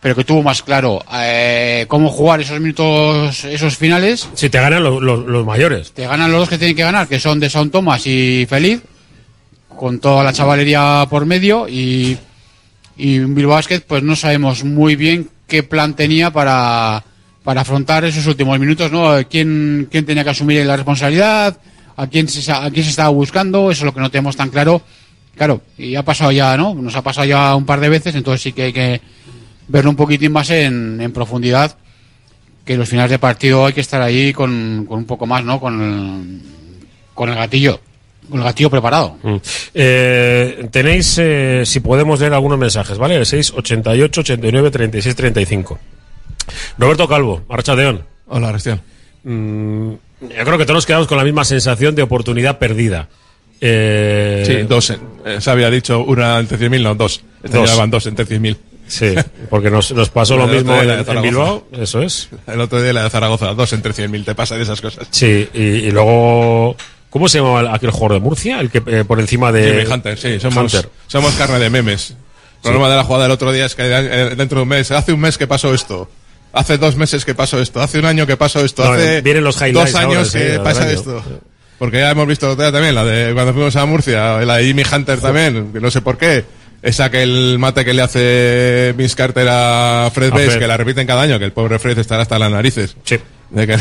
pero 0.00 0.14
que 0.14 0.24
tuvo 0.24 0.42
más 0.42 0.62
claro 0.62 1.02
eh, 1.12 1.84
cómo 1.88 2.08
jugar 2.08 2.40
esos 2.40 2.58
minutos 2.60 3.44
esos 3.44 3.76
finales 3.76 4.28
Si 4.34 4.48
te 4.48 4.58
ganan 4.60 4.82
lo- 4.84 5.00
lo- 5.00 5.16
los 5.26 5.44
mayores. 5.44 5.92
te 5.92 6.06
ganan 6.06 6.30
los 6.30 6.40
dos 6.40 6.48
que 6.48 6.56
tienen 6.58 6.76
que 6.76 6.82
ganar, 6.84 7.06
que 7.08 7.20
son 7.20 7.38
de 7.40 7.50
Son 7.50 7.70
Thomas 7.70 8.06
y 8.06 8.46
Feliz, 8.48 8.80
con 9.68 9.98
toda 9.98 10.24
la 10.24 10.32
chavalería 10.32 11.06
por 11.10 11.26
medio 11.26 11.68
y, 11.68 12.16
y 12.96 13.18
Bilbao 13.18 13.54
Basket 13.54 13.80
pues 13.80 14.02
no 14.02 14.16
sabemos 14.16 14.64
muy 14.64 14.96
bien 14.96 15.28
qué 15.46 15.62
plan 15.62 15.94
tenía 15.94 16.30
para, 16.30 17.04
para 17.42 17.62
afrontar 17.62 18.04
esos 18.04 18.26
últimos 18.26 18.58
minutos, 18.58 18.90
¿no? 18.92 19.16
¿Quién, 19.28 19.88
quién 19.90 20.06
tenía 20.06 20.24
que 20.24 20.30
asumir 20.30 20.64
la 20.64 20.76
responsabilidad? 20.76 21.58
¿A 21.96 22.06
quién, 22.06 22.28
se, 22.28 22.50
¿A 22.50 22.70
quién 22.70 22.84
se 22.84 22.90
estaba 22.90 23.10
buscando? 23.10 23.70
Eso 23.70 23.82
es 23.82 23.86
lo 23.86 23.94
que 23.94 24.00
no 24.00 24.10
tenemos 24.10 24.36
tan 24.36 24.50
claro. 24.50 24.82
Claro, 25.36 25.62
y 25.78 25.94
ha 25.94 26.04
pasado 26.04 26.32
ya, 26.32 26.56
¿no? 26.56 26.74
Nos 26.74 26.94
ha 26.96 27.02
pasado 27.02 27.26
ya 27.26 27.54
un 27.54 27.64
par 27.64 27.80
de 27.80 27.88
veces, 27.88 28.14
entonces 28.14 28.42
sí 28.42 28.52
que 28.52 28.64
hay 28.64 28.72
que 28.72 29.00
verlo 29.68 29.90
un 29.90 29.96
poquitín 29.96 30.32
más 30.32 30.50
en, 30.50 31.00
en 31.00 31.12
profundidad. 31.12 31.76
Que 32.64 32.76
los 32.76 32.88
finales 32.88 33.10
de 33.10 33.18
partido 33.18 33.66
hay 33.66 33.72
que 33.72 33.80
estar 33.80 34.02
ahí 34.02 34.32
con, 34.32 34.84
con 34.86 34.98
un 34.98 35.04
poco 35.04 35.26
más, 35.26 35.44
¿no? 35.44 35.58
Con 35.58 35.80
el, 35.80 36.42
con 37.14 37.28
el 37.28 37.34
gatillo. 37.34 37.80
Con 38.30 38.38
el 38.40 38.44
gatillo 38.44 38.70
preparado. 38.70 39.16
Mm. 39.22 39.36
Eh, 39.74 40.68
tenéis, 40.70 41.16
eh, 41.18 41.62
si 41.66 41.80
podemos 41.80 42.20
leer 42.20 42.32
algunos 42.32 42.58
mensajes, 42.58 42.96
¿vale? 42.96 43.16
El 43.16 43.26
6, 43.26 43.52
88, 43.56 44.20
89, 44.20 44.70
36, 44.70 45.14
35. 45.16 45.78
Roberto 46.78 47.08
Calvo, 47.08 47.42
Arrachadeón. 47.48 48.04
Hola, 48.28 48.48
Arrastián. 48.48 48.80
Mm, 49.24 49.90
yo 50.22 50.44
creo 50.44 50.58
que 50.58 50.64
todos 50.64 50.76
nos 50.76 50.86
quedamos 50.86 51.06
con 51.06 51.18
la 51.18 51.24
misma 51.24 51.44
sensación 51.44 51.94
de 51.94 52.02
oportunidad 52.02 52.58
perdida. 52.58 53.08
Eh, 53.60 54.42
Sí, 54.46 54.54
dos. 54.68 54.90
eh, 54.90 54.98
se 55.40 55.50
había 55.50 55.68
dicho 55.70 56.00
una 56.00 56.38
entre 56.38 56.58
100.000, 56.58 56.82
no, 56.82 56.94
dos. 56.94 57.22
Este 57.42 57.56
Dos. 57.58 57.68
llevaban 57.70 57.90
dos 57.90 58.06
entre 58.06 58.24
100.000. 58.26 58.56
Sí, 58.86 59.14
porque 59.48 59.70
nos, 59.70 59.92
nos 59.92 60.08
pasó 60.10 60.36
lo 60.36 60.48
mismo 60.48 60.74
en, 60.74 60.90
en 60.90 61.04
Zaragoza. 61.04 61.20
Bilbao, 61.20 61.66
eso 61.78 62.02
es. 62.02 62.28
El 62.48 62.60
otro 62.60 62.82
día 62.82 62.92
la 62.92 63.04
de 63.04 63.10
Zaragoza, 63.10 63.54
dos 63.54 63.72
entre 63.72 63.92
100.000, 63.92 64.24
te 64.24 64.34
pasa 64.34 64.56
de 64.56 64.62
esas 64.64 64.80
cosas. 64.80 65.06
Sí, 65.10 65.48
y, 65.54 65.60
y 65.60 65.90
luego, 65.92 66.74
¿cómo 67.10 67.28
se 67.28 67.38
llamaba 67.38 67.74
aquel 67.74 67.90
jugador 67.90 68.14
de 68.14 68.20
Murcia? 68.20 68.60
El 68.60 68.70
que 68.70 68.82
eh, 68.86 69.04
por 69.04 69.20
encima 69.20 69.52
de... 69.52 69.80
Jimmy 69.80 69.92
Hunter, 69.92 70.18
sí, 70.18 70.40
somos, 70.40 70.72
Hunter. 70.72 70.90
somos 71.06 71.34
carne 71.34 71.58
de 71.58 71.68
memes. 71.68 72.10
El 72.10 72.16
problema 72.62 72.90
de 72.90 72.96
la 72.96 73.04
jugada 73.04 73.24
del 73.24 73.32
otro 73.32 73.52
día 73.52 73.66
es 73.66 73.74
que 73.74 73.82
eh, 73.84 74.34
dentro 74.36 74.58
de 74.58 74.62
un 74.62 74.68
mes, 74.68 74.90
hace 74.90 75.12
un 75.12 75.20
mes 75.20 75.36
que 75.36 75.46
pasó 75.46 75.74
esto. 75.74 76.08
Hace 76.52 76.78
dos 76.78 76.96
meses 76.96 77.24
que 77.24 77.34
pasó 77.34 77.60
esto, 77.60 77.80
hace 77.80 77.98
un 77.98 78.06
año 78.06 78.26
que 78.26 78.36
pasó 78.36 78.64
esto, 78.64 78.84
No, 78.84 78.92
hace 78.92 79.20
vienen 79.20 79.44
los 79.44 79.56
highlights 79.56 79.92
dos 79.92 79.94
años 79.94 80.34
ahora, 80.34 80.46
que 80.46 80.58
pasa 80.58 80.90
esto. 80.90 81.22
Porque 81.78 81.98
ya 81.98 82.10
hemos 82.10 82.26
visto 82.26 82.56
también, 82.56 82.94
la 82.94 83.04
de 83.04 83.32
cuando 83.32 83.54
fuimos 83.54 83.74
a 83.76 83.86
Murcia, 83.86 84.40
la 84.40 84.56
de 84.56 84.64
Jimmy 84.64 84.82
Hunter 84.82 85.20
también, 85.20 85.72
que 85.72 85.80
no 85.80 85.90
sé 85.90 86.00
por 86.02 86.18
qué. 86.18 86.44
Esa 86.82 87.10
que 87.10 87.22
el 87.22 87.58
mate 87.58 87.84
que 87.84 87.92
le 87.92 88.02
hace 88.02 88.94
Vince 88.96 89.14
Carter 89.14 89.46
a 89.50 90.10
Fred 90.12 90.30
Fred. 90.30 90.58
que 90.58 90.66
la 90.66 90.76
repiten 90.76 91.06
cada 91.06 91.22
año, 91.22 91.38
que 91.38 91.44
el 91.44 91.52
pobre 91.52 91.78
Fred 91.78 91.98
estará 91.98 92.22
hasta 92.22 92.38
las 92.38 92.50
narices. 92.50 92.96
Sí. 93.04 93.18
De 93.50 93.66
que, 93.66 93.76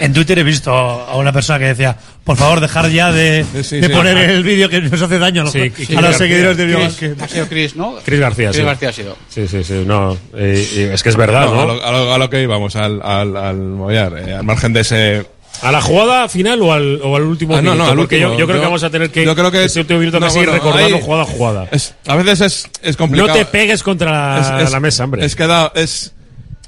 En 0.00 0.12
Twitter 0.12 0.36
he 0.38 0.42
visto 0.42 0.72
a 0.72 1.16
una 1.16 1.32
persona 1.32 1.58
que 1.60 1.66
decía, 1.66 1.96
por 2.24 2.36
favor, 2.36 2.58
dejar 2.60 2.90
ya 2.90 3.12
de, 3.12 3.44
Sí, 3.62 3.78
de 3.78 3.86
sí. 3.86 3.92
poner 3.92 4.16
el 4.18 4.42
vídeo 4.42 4.68
que 4.68 4.80
nos 4.80 5.00
hace 5.00 5.18
daño 5.18 5.42
a 5.42 5.44
los, 5.44 5.52
Sí, 5.52 5.72
a 5.96 6.00
los 6.00 6.16
seguidores 6.16 6.56
de. 6.56 6.66
Bilbao. 6.66 6.88
Ha 7.20 7.28
sido 7.28 7.46
Chris, 7.48 7.76
¿no? 7.76 7.94
Chris 8.04 8.18
García, 8.18 8.48
Chris 8.48 8.56
sí. 8.60 8.64
García 8.64 8.88
ha 8.88 8.92
sido. 8.92 9.16
Sí, 9.28 9.46
sí, 9.46 9.62
sí, 9.62 9.84
no. 9.86 10.16
eh, 10.34 10.68
y 10.74 10.80
es 10.92 11.02
que 11.04 11.08
es 11.10 11.16
verdad, 11.16 11.46
¿no? 11.46 11.60
a, 11.60 11.66
lo, 11.66 11.84
a 11.86 11.92
lo- 11.92 12.14
a 12.14 12.18
lo 12.18 12.30
que 12.30 12.42
íbamos, 12.42 12.74
al, 12.74 13.00
al, 13.02 13.36
al 13.36 13.56
mollar, 13.58 14.18
eh, 14.18 14.34
al 14.34 14.42
margen 14.44 14.72
de 14.72 14.80
ese, 14.80 15.26
¿A 15.60 15.70
la 15.70 15.80
jugada 15.80 16.28
final 16.28 16.60
o 16.62 16.72
al, 16.72 17.00
o 17.04 17.14
al 17.14 17.22
último 17.22 17.54
Ah, 17.54 17.62
no, 17.62 17.70
minuto? 17.72 17.84
no, 17.84 17.90
al 17.90 17.96
Porque 17.98 18.16
último. 18.16 18.32
yo, 18.32 18.38
yo 18.40 18.46
creo 18.46 18.56
que 18.56 18.62
Yo- 18.62 18.68
vamos 18.68 18.82
a 18.82 18.90
tener 18.90 19.10
que, 19.10 19.24
yo 19.24 19.34
creo 19.36 19.50
que- 19.52 19.64
ese 19.66 19.78
último 19.80 20.00
minuto 20.00 20.18
no, 20.18 20.26
casi 20.26 20.38
bueno, 20.38 20.52
recordarlo 20.54 20.96
ahí- 20.96 21.02
jugada 21.02 21.22
a 21.22 21.26
jugada. 21.26 21.68
Es- 21.70 21.94
a 22.08 22.16
veces 22.16 22.40
es, 22.40 22.70
es 22.82 22.96
complicado. 22.96 23.28
No 23.28 23.34
te 23.34 23.44
pegues 23.44 23.82
contra 23.84 24.40
Es- 24.58 24.64
es- 24.66 24.72
la 24.72 24.80
mesa, 24.80 25.04
hombre. 25.04 25.24
Es, 25.24 25.36
queda- 25.36 25.70
es, 25.76 26.12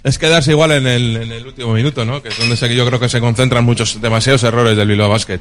es 0.05 0.19
quedarse 0.19 0.51
igual 0.53 0.71
en 0.73 0.87
el, 0.87 1.17
en 1.17 1.33
el 1.33 1.47
último 1.47 1.73
minuto, 1.73 2.05
¿no? 2.05 2.23
Que 2.23 2.29
es 2.29 2.39
donde 2.39 2.57
se- 2.57 2.73
yo 2.75 2.87
creo 2.87 3.01
que 3.01 3.09
se 3.09 3.19
concentran 3.21 3.65
muchos, 3.65 4.01
demasiados 4.01 4.43
errores 4.45 4.77
del 4.77 4.87
Bilbao 4.87 5.09
Basket. 5.09 5.41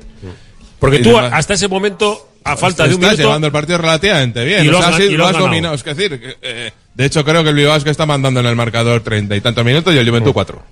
Porque 0.79 0.97
Y 0.97 1.01
tú, 1.03 1.09
demás- 1.09 1.31
hasta 1.33 1.53
ese 1.53 1.67
momento, 1.67 2.29
a 2.43 2.57
falta 2.57 2.83
de 2.87 2.95
un 2.95 3.01
Estás 3.03 3.11
minuto... 3.11 3.27
llevando 3.27 3.47
el 3.47 3.53
partido 3.53 3.77
relativamente 3.77 4.43
bien. 4.43 4.65
Y 4.65 4.69
lo 4.69 4.79
o 4.79 4.81
sea, 4.81 4.89
has- 4.89 4.95
sí, 4.97 5.03
y 5.03 5.11
lo 5.11 5.17
lo 5.17 5.23
has 5.25 5.29
has 5.29 5.33
ganado. 5.33 5.47
dominado. 5.49 5.75
Es 5.75 5.83
decir, 5.83 6.19
que, 6.19 6.37
eh, 6.41 6.71
de 6.93 7.05
hecho 7.05 7.23
creo 7.23 7.43
que 7.43 7.49
el 7.49 7.55
Bilbao 7.55 7.73
Basket 7.73 7.91
está 7.91 8.05
mandando 8.05 8.39
en 8.39 8.45
el 8.47 8.55
marcador 8.55 9.01
treinta 9.01 9.35
y 9.35 9.41
tantos 9.41 9.63
minutos 9.65 9.93
y 9.93 9.97
el 9.97 10.07
Juventud 10.09 10.33
cuatro. 10.33 10.63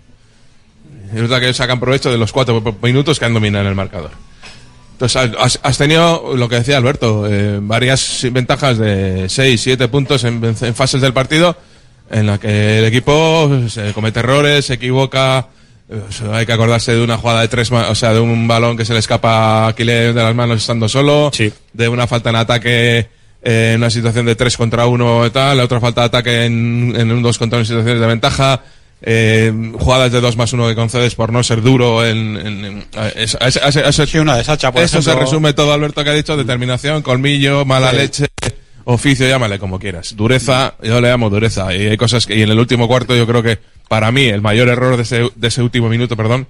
Y 1.14 1.16
es 1.16 1.22
verdad 1.22 1.42
que 1.42 1.54
sacan 1.54 1.80
provecho 1.80 2.10
de 2.10 2.18
los 2.18 2.32
cuatro 2.32 2.64
minutos 2.82 3.20
que 3.20 3.26
han 3.26 3.34
dominado 3.34 3.64
en 3.66 3.70
el 3.70 3.76
marcador. 3.76 4.12
Entonces, 4.94 5.32
has, 5.38 5.60
has 5.64 5.78
tenido, 5.78 6.36
lo 6.38 6.48
que 6.48 6.56
decía 6.58 6.78
Alberto, 6.78 7.26
eh, 7.28 7.58
varias 7.62 8.26
ventajas 8.32 8.78
de 8.78 9.28
6, 9.28 9.60
7 9.60 9.88
puntos 9.88 10.24
en, 10.24 10.44
en 10.44 10.76
fases 10.76 11.02
del 11.02 11.12
partido 11.12 11.58
en 12.12 12.28
la 12.28 12.38
que 12.38 12.80
el 12.80 12.86
equipo 12.86 13.50
se 13.70 13.94
comete 13.94 14.20
errores, 14.20 14.66
se 14.66 14.74
equivoca. 14.76 15.48
eh, 15.90 16.02
hay 16.34 16.46
que 16.46 16.54
acordarse 16.54 16.94
de 16.94 17.04
una 17.04 17.18
jugada 17.18 17.42
de 17.42 17.48
tres, 17.48 17.72
o 17.72 17.96
sea, 17.96 18.14
de 18.14 18.20
un 18.20 18.48
balón 18.48 18.78
que 18.78 18.86
se 18.86 18.94
le 18.94 19.00
escapa 19.00 19.66
a 19.66 19.68
Aquiles 19.70 20.14
de 20.16 20.22
las 20.24 20.36
manos 20.36 20.58
estando 20.62 20.88
solo, 20.88 21.32
de 21.74 21.88
una 21.90 22.08
falta 22.08 22.30
en 22.30 22.36
ataque 22.38 23.08
eh, 23.44 23.72
en 23.74 23.80
una 23.82 23.90
situación 23.90 24.26
de 24.28 24.36
3 24.36 24.56
contra 24.56 24.86
1 24.86 25.26
y 25.26 25.30
tal, 25.32 25.58
la 25.58 25.64
otra 25.64 25.80
falta 25.80 26.02
de 26.02 26.06
ataque 26.08 26.46
en, 26.46 26.94
en 26.96 27.12
un 27.12 27.24
2 27.24 27.38
contra 27.40 27.58
1 27.58 27.62
en 27.62 27.66
situaciones 27.66 28.00
de 28.00 28.08
ventaja, 28.08 28.62
eh, 29.02 29.52
jugadas 29.80 30.12
de 30.12 30.22
2 30.22 30.38
más 30.38 30.54
1 30.54 30.68
que 30.70 30.76
concedes 30.76 31.16
por 31.16 31.34
no 31.34 31.42
ser 31.42 31.62
duro 31.64 32.06
en... 32.06 32.38
en- 32.38 32.66
en- 32.66 32.86
es- 33.16 33.36
es- 33.42 33.56
es- 33.76 34.00
es- 34.00 34.14
una 34.16 34.38
de 34.38 34.44
Sacha, 34.44 34.72
por 34.72 34.84
Eso 34.84 35.02
se 35.02 35.16
resume 35.16 35.54
todo, 35.54 35.74
Alberto, 35.74 36.04
que 36.04 36.12
ha 36.12 36.14
dicho, 36.14 36.38
determinación, 36.38 37.02
colmillo, 37.02 37.66
mala 37.66 37.90
Sí. 37.92 37.98
leche, 37.98 38.26
oficio, 38.92 39.28
llámale 39.28 39.60
como 39.60 39.80
quieras. 39.80 40.16
Dureza, 40.16 40.76
yo 40.82 41.02
le 41.02 41.10
llamo 41.10 41.30
dureza. 41.30 41.74
Y 41.76 41.88
hay 41.88 41.98
cosas 41.98 42.26
que, 42.26 42.36
y 42.36 42.42
en 42.42 42.50
el 42.50 42.60
último 42.60 42.88
cuarto 42.88 43.16
yo 43.16 43.28
creo 43.28 43.44
que, 43.44 43.60
para 43.88 44.12
mí, 44.12 44.26
el 44.26 44.42
mayor 44.42 44.70
error 44.70 44.96
de 44.96 45.04
ese, 45.04 45.30
de 45.36 45.48
ese 45.48 45.62
último 45.62 45.90
minuto, 45.90 46.16
perdón, 46.16 46.48